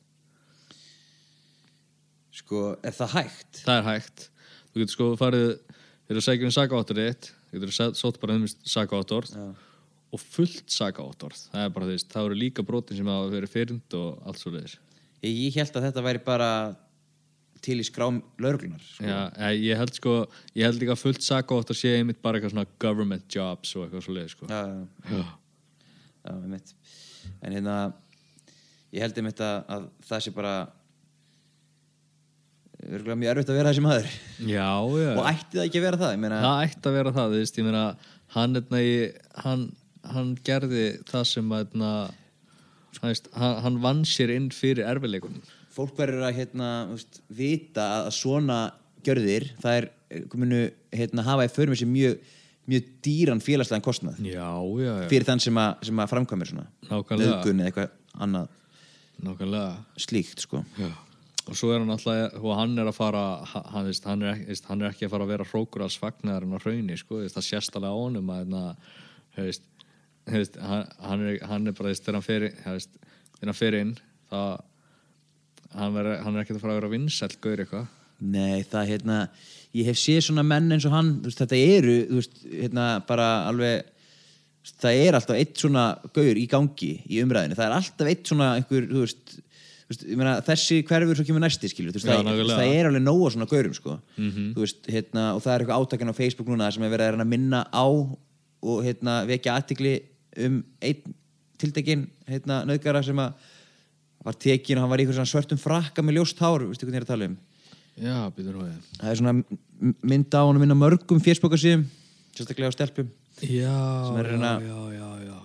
Sko, 2.41 2.65
er 2.85 2.95
það 2.95 3.15
hægt? 3.17 3.63
það 3.65 3.77
er 3.81 3.87
hægt. 3.89 4.27
Þú 4.71 4.83
getur 4.83 4.95
sko 4.95 5.07
farið 5.19 5.47
þegar 6.11 6.19
þú 6.19 6.23
sækjum 6.27 6.53
sakaváttur 6.55 6.99
þitt 6.99 7.27
þú 7.31 7.59
getur 7.59 7.95
sótt 7.95 8.17
bara 8.19 8.35
um 8.35 8.47
sakaváttur 8.47 9.27
Já. 9.31 9.43
og 10.11 10.19
fullt 10.19 10.71
sakaváttur 10.71 11.35
það 11.37 11.65
er 11.65 11.73
bara 11.75 11.87
því, 11.87 11.97
það 12.11 12.27
eru 12.27 12.39
líka 12.39 12.65
brotin 12.67 12.99
sem 12.99 13.11
hafa 13.11 13.29
verið 13.31 13.53
fyrnd 13.53 13.97
og 13.99 14.25
allt 14.27 14.41
svo 14.41 14.51
leiðis 14.51 14.77
ég 15.23 15.55
held 15.55 15.77
að 15.77 15.87
þetta 15.87 16.03
væri 16.03 16.23
bara 16.25 16.49
til 17.61 17.77
í 17.81 17.85
skrám 17.85 18.19
lauruglunar 18.41 18.81
sko. 18.81 19.05
Já, 19.05 19.51
ég 19.53 19.77
held 19.77 19.93
sko 19.97 20.13
ég 20.57 20.65
held 20.65 20.81
líka 20.81 20.95
að 20.95 21.03
fullt 21.03 21.25
sakaváttur 21.25 21.77
sé 21.77 21.95
einmitt 21.99 22.21
bara 22.23 22.39
eitthvað 22.39 22.55
svona 22.55 22.67
government 22.81 23.27
jobs 23.35 23.75
og 23.77 23.85
eitthvað 23.85 24.05
svo 24.07 24.15
leiðis 24.17 24.35
sko. 24.37 24.49
já, 24.49 24.61
já, 25.11 25.21
Já. 26.25 26.35
einmitt 26.35 26.73
en 27.41 27.53
hérna 27.57 27.75
ég 28.91 29.05
held 29.05 29.17
einmitt 29.21 29.43
að, 29.45 29.57
að 29.77 29.85
það 30.09 30.23
sé 30.25 30.33
bara 30.35 30.55
örgulega 32.81 33.19
mjög 33.21 33.31
erfitt 33.35 33.51
að 33.53 33.59
vera 33.59 33.71
þessi 33.71 33.83
maður 33.85 34.07
já, 34.49 34.69
já. 35.03 35.11
og 35.13 35.27
ætti 35.29 35.59
það 35.59 35.65
ekki 35.67 35.79
að 35.81 35.85
vera 35.85 35.99
það 36.01 36.15
ég 36.15 36.21
meina, 36.23 36.39
það 36.41 36.63
ætti 36.65 36.89
að 36.89 36.97
vera 36.97 37.13
það, 37.17 37.35
þú 37.35 37.41
veist, 37.43 37.59
ég 37.61 37.67
meina 37.67 37.83
hann, 38.35 38.57
eitna, 38.61 38.81
hann, 39.45 39.65
hann 40.15 40.31
gerði 40.49 40.85
það 41.11 41.25
sem 41.29 41.53
að 41.57 41.77
hann, 41.77 43.11
veist, 43.11 43.29
hann, 43.37 43.57
hann 43.67 43.77
vann 43.85 44.01
sér 44.09 44.33
inn 44.33 44.49
fyrir 44.55 44.89
erfileikunum 44.89 45.43
fólk 45.75 45.95
verður 45.99 46.27
að 46.27 46.37
hérna, 46.41 46.69
veist, 46.91 47.21
vita 47.31 47.87
að 48.01 48.11
svona 48.17 48.59
gjörðir 49.05 49.49
það 49.61 49.77
er 49.79 49.89
kominu 50.31 50.61
hérna, 50.93 51.25
hafa 51.25 51.47
í 51.47 51.51
förum 51.53 51.75
þessi 51.75 51.87
mjög, 51.89 52.17
mjög 52.71 52.89
dýran 53.05 53.43
félagslegan 53.43 53.85
kostnað 53.85 54.19
já, 54.25 54.43
já, 54.43 54.89
já, 55.03 55.07
fyrir 55.11 55.27
þann 55.29 55.43
sem 55.43 55.61
að, 55.61 55.85
sem 55.89 56.01
að 56.03 56.11
framkvæmir 56.11 56.51
nöðgun 56.89 57.63
eða 57.63 57.69
eitthvað 57.71 57.95
annað 58.25 58.51
nákvæmlega. 59.21 59.71
slíkt 60.01 60.43
sko. 60.45 60.63
Já. 60.79 60.89
og 61.47 61.57
svo 61.57 61.71
er 61.73 61.81
hann 61.81 61.93
alltaf 61.93 62.37
og 62.41 62.55
hann 62.57 62.77
er 62.81 62.89
að 62.89 62.97
fara 62.97 63.23
ha- 63.53 63.65
hann, 63.73 63.87
veist, 63.89 64.05
hann, 64.09 64.25
er, 64.27 64.41
veist, 64.47 64.67
hann 64.69 64.81
er 64.81 64.91
ekki 64.91 65.07
að 65.07 65.13
fara 65.15 65.27
að 65.27 65.33
vera 65.35 65.47
hrókur 65.51 65.85
alls 65.85 65.97
fagnar 66.01 66.43
en 66.45 66.53
á 66.53 66.59
hrauni, 66.61 66.97
sko, 66.99 67.21
það 67.25 67.47
sést 67.47 67.77
alveg 67.79 67.93
á 67.93 67.97
honum 67.97 68.29
að 68.33 68.43
eitna, 68.43 68.63
veist, 69.37 69.65
veist, 70.29 70.59
hann, 70.61 70.85
hann, 71.01 71.25
er, 71.31 71.39
hann 71.49 71.67
er 71.71 71.77
bara 71.77 71.95
þegar 71.95 72.19
hann 73.41 73.57
fer 73.57 73.79
inn 73.79 73.95
það 74.29 74.59
hann, 75.77 75.95
ver, 75.95 76.11
hann 76.23 76.35
er 76.35 76.43
ekki 76.43 76.55
að 76.55 76.63
fara 76.63 76.75
að 76.75 76.81
vera 76.81 76.93
vinsæll 76.93 77.33
gaur 77.43 77.63
eitthvað. 77.63 77.89
Nei, 78.21 78.61
það 78.69 78.91
hérna 78.91 79.17
ég 79.77 79.87
hef 79.87 79.99
séð 79.99 80.25
svona 80.27 80.43
menn 80.45 80.71
eins 80.75 80.85
og 80.87 80.93
hann 80.95 81.13
veist, 81.23 81.39
þetta 81.41 81.59
eru, 81.59 81.95
þú 82.09 82.19
veist, 82.19 82.41
hérna 82.49 82.87
bara 83.07 83.29
alveg 83.49 83.85
veist, 83.85 84.75
það 84.83 85.03
er 85.05 85.17
alltaf 85.17 85.39
eitt 85.39 85.61
svona 85.63 85.85
gaur 86.13 86.41
í 86.41 86.47
gangi 86.51 86.91
í 87.07 87.21
umræðinu, 87.23 87.57
það 87.57 87.67
er 87.69 87.77
alltaf 87.77 88.11
eitt 88.11 88.27
svona 88.29 88.49
einhver, 88.59 88.89
þú 88.91 89.05
veist, 89.05 89.37
meina, 90.15 90.35
þessi 90.45 90.81
hverfur 90.87 91.19
svo 91.19 91.25
kemur 91.27 91.43
næsti 91.43 91.71
skilur 91.71 91.95
Já, 91.97 92.19
það, 92.19 92.43
það 92.51 92.75
er 92.75 92.91
alveg 92.91 93.05
nóga 93.05 93.31
svona 93.33 93.49
gaurum 93.51 93.73
sko. 93.75 93.97
þú 94.19 94.65
veist, 94.65 94.83
hérna, 94.91 95.31
og 95.37 95.41
það 95.45 95.53
er 95.53 95.65
eitthvað 95.65 95.87
átakan 95.87 96.13
á 96.13 96.19
Facebook 96.19 96.51
núna 96.51 96.69
sem 96.71 96.85
er 96.85 96.93
verið 96.93 97.15
að 97.15 97.25
að 97.25 97.31
minna 97.31 97.63
á 97.71 97.87
og 98.61 98.83
hérna, 98.85 99.21
vekja 99.25 99.57
aðtikli 99.57 99.95
um 100.45 100.61
einn 100.83 101.17
tiltekin 101.61 102.05
hérna, 102.29 102.61
nöðgara 102.67 103.03
sem 103.05 103.19
að 103.21 103.49
var 104.25 104.37
tekin 104.37 104.77
og 104.77 104.85
hann 104.85 104.93
var 104.93 105.01
í 105.03 105.07
svörtum 105.09 105.59
frakka 105.61 106.03
með 106.05 106.19
ljóst 106.19 106.41
hár, 106.43 106.67
veistu 106.67 106.85
hvernig 106.85 106.99
ég 106.99 107.03
er 107.03 107.07
að 107.07 107.13
tala 107.13 107.29
um? 107.31 107.39
Já, 108.01 108.17
býtur 108.35 108.55
nú 108.55 108.65
við 108.65 108.91
það 108.99 109.09
er 109.11 109.19
svona 109.19 109.33
mynd 109.81 110.37
á 110.37 110.41
honum 110.41 110.63
inn 110.65 110.73
á 110.73 110.83
mörgum 110.83 111.21
fésbókarsíðum 111.23 111.83
sérstaklega 112.35 112.71
á 112.71 112.75
stelpum. 112.75 113.11
Já, 113.41 113.75
er 114.21 114.31
að 114.37 114.65
já, 114.65 114.79
já, 114.95 115.07
já. 115.25 115.37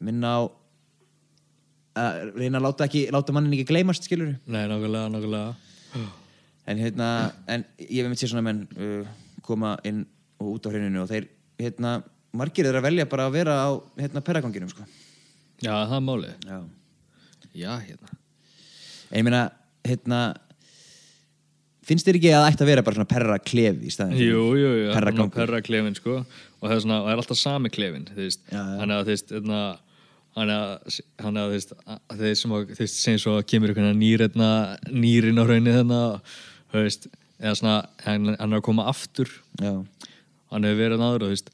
Minna 0.00 0.32
á 0.36 0.40
að 2.00 2.20
reyna 2.36 2.60
að 2.60 2.66
láta, 2.68 2.86
ekki, 2.86 3.02
láta 3.12 3.34
mannin 3.34 3.56
ekki 3.56 3.72
gleymast 3.72 4.06
skilur 4.06 4.32
nei, 4.46 4.62
nákvæmlega, 4.70 5.10
nákvæmlega. 5.10 6.06
En, 6.70 6.78
hérna, 6.78 7.08
en 7.50 7.64
ég 7.82 8.04
hef 8.04 8.10
með 8.12 8.20
sér 8.20 8.32
svona 8.32 8.46
menn 8.46 8.62
uh, 8.78 9.08
koma 9.44 9.74
inn 9.88 10.04
og 10.40 10.54
út 10.54 10.68
á 10.68 10.72
hreininu 10.72 11.02
og 11.02 11.10
þeir 11.10 11.26
hérna, 11.60 11.98
margir 12.36 12.68
þeir 12.68 12.78
að 12.78 12.86
velja 12.86 13.08
bara 13.10 13.26
að 13.26 13.40
vera 13.40 13.56
á 13.66 13.68
hérna, 13.98 14.22
perraganginum 14.24 14.70
sko. 14.70 14.86
já, 15.58 15.72
það 15.72 15.96
er 15.98 16.06
málið 16.06 16.52
Já. 17.54 17.72
hérna 17.82 18.14
en 19.10 19.18
ég 19.18 19.26
meina 19.26 19.42
hérna, 19.86 20.20
finnst 21.86 22.06
þér 22.06 22.18
ekki 22.20 22.30
að 22.30 22.42
það 22.44 22.50
ætti 22.52 22.64
að 22.64 22.70
vera 22.70 22.84
bara 22.86 22.98
svona 22.98 23.10
perra 23.10 23.38
klefi 23.42 23.88
í 23.88 23.92
staðin 23.94 24.20
Jú, 24.20 24.42
jú, 24.58 24.72
jú, 24.84 24.88
Perragangur. 24.94 25.34
perra 25.34 25.60
klefin 25.64 25.96
sko 25.98 26.16
og 26.20 26.66
það 26.66 26.74
er, 26.76 26.82
svona, 26.84 26.98
það 27.06 27.12
er 27.14 27.22
alltaf 27.22 27.40
sami 27.40 27.72
klefin 27.72 28.08
er 28.92 28.98
að 28.98 29.08
þú 29.08 29.14
veist 29.14 29.32
hérna, 29.34 29.60
hann 30.36 30.52
er 30.52 30.60
að 30.60 30.98
að 31.40 31.54
að 32.14 32.20
þeir 32.22 32.36
sem 32.38 32.54
að 32.54 32.66
þú 32.74 32.82
veist, 32.84 33.00
sem 33.00 33.18
svo 33.22 33.38
kemur 33.42 33.74
nýr 33.98 34.26
hérna, 34.26 34.50
nýrin 34.92 35.40
á 35.40 35.44
raunni 35.48 35.74
þarna 35.74 36.02
þú 36.70 36.84
veist, 36.84 37.08
eða 37.40 37.56
svona, 37.58 37.78
hann, 38.04 38.34
er 38.36 38.60
að 38.60 38.66
koma 38.68 38.86
aftur 38.92 39.32
Já. 39.58 39.72
hann 40.52 40.68
hefur 40.68 40.82
verið 40.84 41.02
náður 41.02 41.24
og 41.24 41.30
þú 41.30 41.34
veist 41.34 41.50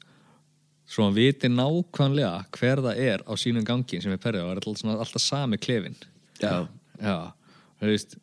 svo 0.87 1.07
hann 1.07 1.15
viti 1.17 1.49
nákvæmlega 1.51 2.31
hver 2.57 2.83
það 2.85 3.01
er 3.03 3.23
á 3.27 3.33
sínum 3.39 3.65
gangi 3.67 4.01
sem 4.03 4.13
er 4.13 4.21
perrið. 4.23 4.45
Og 4.45 4.53
er 4.53 4.61
alltaf, 4.61 4.81
svona, 4.81 4.97
alltaf 5.03 5.23
sami 5.23 5.59
klefin 5.61 5.97
Já. 6.41 6.67
já, 7.01 7.17
þú 7.81 7.91
veist 7.91 8.17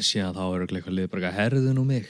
síðan 0.00 0.36
þá 0.36 0.44
er 0.46 0.64
eitthvað 0.66 0.96
lið 0.96 1.10
bara 1.12 1.32
herðu 1.34 1.74
nú 1.76 1.84
mig. 1.88 2.06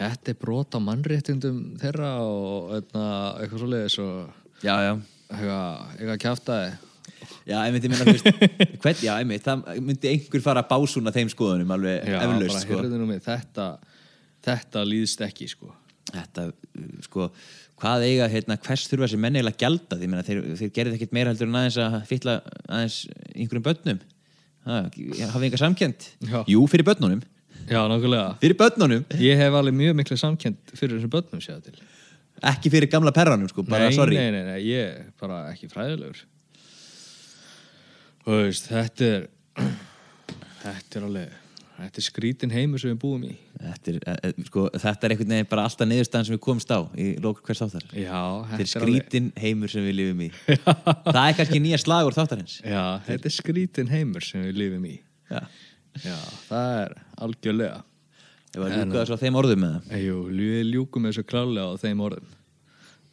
Þetta 0.00 0.32
er 0.32 0.38
brot 0.40 0.76
á 0.76 0.80
mannréttindum 0.80 1.58
þeirra 1.80 2.12
og 2.24 2.76
eitna, 2.78 3.06
eitthvað 3.40 3.64
svo 3.64 3.72
leiðis 3.72 3.98
og 4.00 4.62
já, 4.64 4.76
já. 4.86 4.92
Eitthvað, 5.30 5.82
eitthvað 5.96 6.22
kjaftaði 6.24 6.70
Já, 7.48 7.64
ég 7.66 7.76
þú 7.82 8.06
veist, 8.06 8.28
hvern, 8.82 9.00
já, 9.02 9.12
einmitt, 9.18 9.44
það 9.44 9.80
myndi 9.84 10.10
einhver 10.12 10.42
fara 10.44 10.62
að 10.62 10.70
básúna 10.70 11.12
þeim 11.14 11.30
skoðunum 11.32 11.72
alveg 11.74 12.08
eflaust, 12.16 12.64
sko. 12.64 12.80
þetta, 13.26 13.66
þetta 14.46 14.84
líðst 14.86 15.24
ekki 15.26 15.48
sko. 15.50 15.72
Þetta, 16.10 16.46
uh, 16.50 16.92
sko, 17.06 17.28
hvað 17.80 18.06
eiga, 18.06 18.28
hérna, 18.30 18.56
hvers 18.60 18.86
þurfa 18.90 19.06
þessi 19.06 19.20
menn 19.20 19.38
eiginlega 19.38 19.56
að 19.56 19.62
gjalda 19.64 19.98
því, 19.98 20.08
meina, 20.12 20.24
þeir, 20.26 20.40
þeir 20.60 20.72
gerði 20.76 20.98
ekkert 20.98 21.14
meira 21.16 21.32
heldur 21.32 21.48
en 21.48 21.58
aðeins 21.60 21.78
að 21.80 21.96
fylla 22.10 22.36
aðeins 22.68 22.98
einhverjum 23.34 23.66
börnum. 23.66 24.00
Hafið 25.34 25.56
samkend? 25.60 26.08
Já. 26.28 26.42
Jú, 26.50 26.64
fyrir 26.70 26.86
börnunum. 26.90 27.22
Já, 27.70 27.80
nákvæmlega 27.88 28.36
Fyrir 28.42 28.56
börnunum. 28.58 29.04
Ég 29.20 29.40
hef 29.40 29.56
alveg 29.56 29.76
mjög 29.76 29.96
mikla 30.00 30.16
samkend 30.20 30.72
fyrir 30.74 30.96
þessum 30.96 31.12
börnum 31.12 31.42
séða 31.44 31.60
til 31.68 31.76
Ekki 32.50 32.70
fyrir 32.72 32.88
gamla 32.88 33.12
perranum, 33.12 33.50
sko, 33.52 33.62
bara 33.68 33.90
nei, 33.90 33.94
sorry. 33.94 34.16
Nei, 34.16 34.30
nei, 34.32 34.44
nei, 34.46 34.60
ég 34.64 34.94
er 34.94 35.10
bara 35.20 35.42
ekki 35.50 35.68
fræðilegur 35.68 36.22
Þú 38.24 38.38
veist, 38.46 38.70
þetta 38.70 39.10
er 39.10 39.26
þetta 40.64 41.00
er 41.00 41.06
alveg 41.08 41.39
þetta 41.80 42.00
er 42.02 42.06
skrítin 42.06 42.52
heimur 42.54 42.82
sem 42.82 42.92
við 42.92 43.00
búum 43.02 43.24
í 43.28 43.32
Þetta 43.60 43.92
er, 43.92 43.98
e, 44.00 44.14
e, 44.28 44.44
sko, 44.48 44.66
þetta 44.72 45.06
er 45.06 45.14
einhvern 45.14 45.34
veginn 45.34 45.50
bara 45.50 45.64
alltaf 45.68 45.88
niðurstaðan 45.90 46.28
sem 46.28 46.36
við 46.36 46.42
komumst 46.46 46.72
á 46.72 46.80
í 46.96 47.06
lókur 47.20 47.44
hvers 47.44 47.60
þáttar. 47.64 47.86
Já, 47.92 48.20
Þetta 48.50 48.56
er 48.56 48.62
alveg 48.62 48.70
skrítin 48.72 49.28
heimur 49.40 49.72
sem 49.72 49.84
við 49.84 49.96
lifum 49.98 50.24
í. 50.24 50.30
það 51.14 51.20
er 51.26 51.36
kannski 51.40 51.60
nýja 51.64 51.80
slagur 51.82 52.16
þáttarins. 52.16 52.56
Já, 52.64 52.82
þetta 53.08 53.30
er 53.30 53.36
skrítin 53.36 53.92
heimur 53.92 54.26
sem 54.26 54.46
við 54.48 54.60
lifum 54.62 54.88
í 54.88 54.96
Já. 55.30 55.44
Já, 56.00 56.16
það 56.48 56.74
er 56.80 56.98
algjörlega 57.26 57.78
Ég 58.50 58.58
var 58.58 58.72
að 58.72 58.80
ljúka 58.80 58.98
þessu 58.98 59.14
á 59.14 59.22
þeim 59.22 59.36
orðum 59.38 59.60
með 59.62 59.74
það. 59.76 60.00
Jú, 60.02 60.16
við 60.40 60.64
ljúkum 60.72 61.06
þessu 61.06 61.22
klálega 61.30 61.70
á 61.70 61.74
þeim 61.78 62.02
orðum 62.02 62.32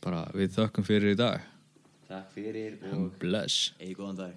bara 0.01 0.23
við 0.33 0.55
þökkum 0.55 0.87
fyrir 0.87 1.13
í 1.13 1.19
dag 1.19 1.45
Takk 2.07 2.31
fyrir 2.33 2.77
Bless 3.21 3.73
Eigi 3.77 3.97
góðan 3.97 4.21
dag. 4.23 4.35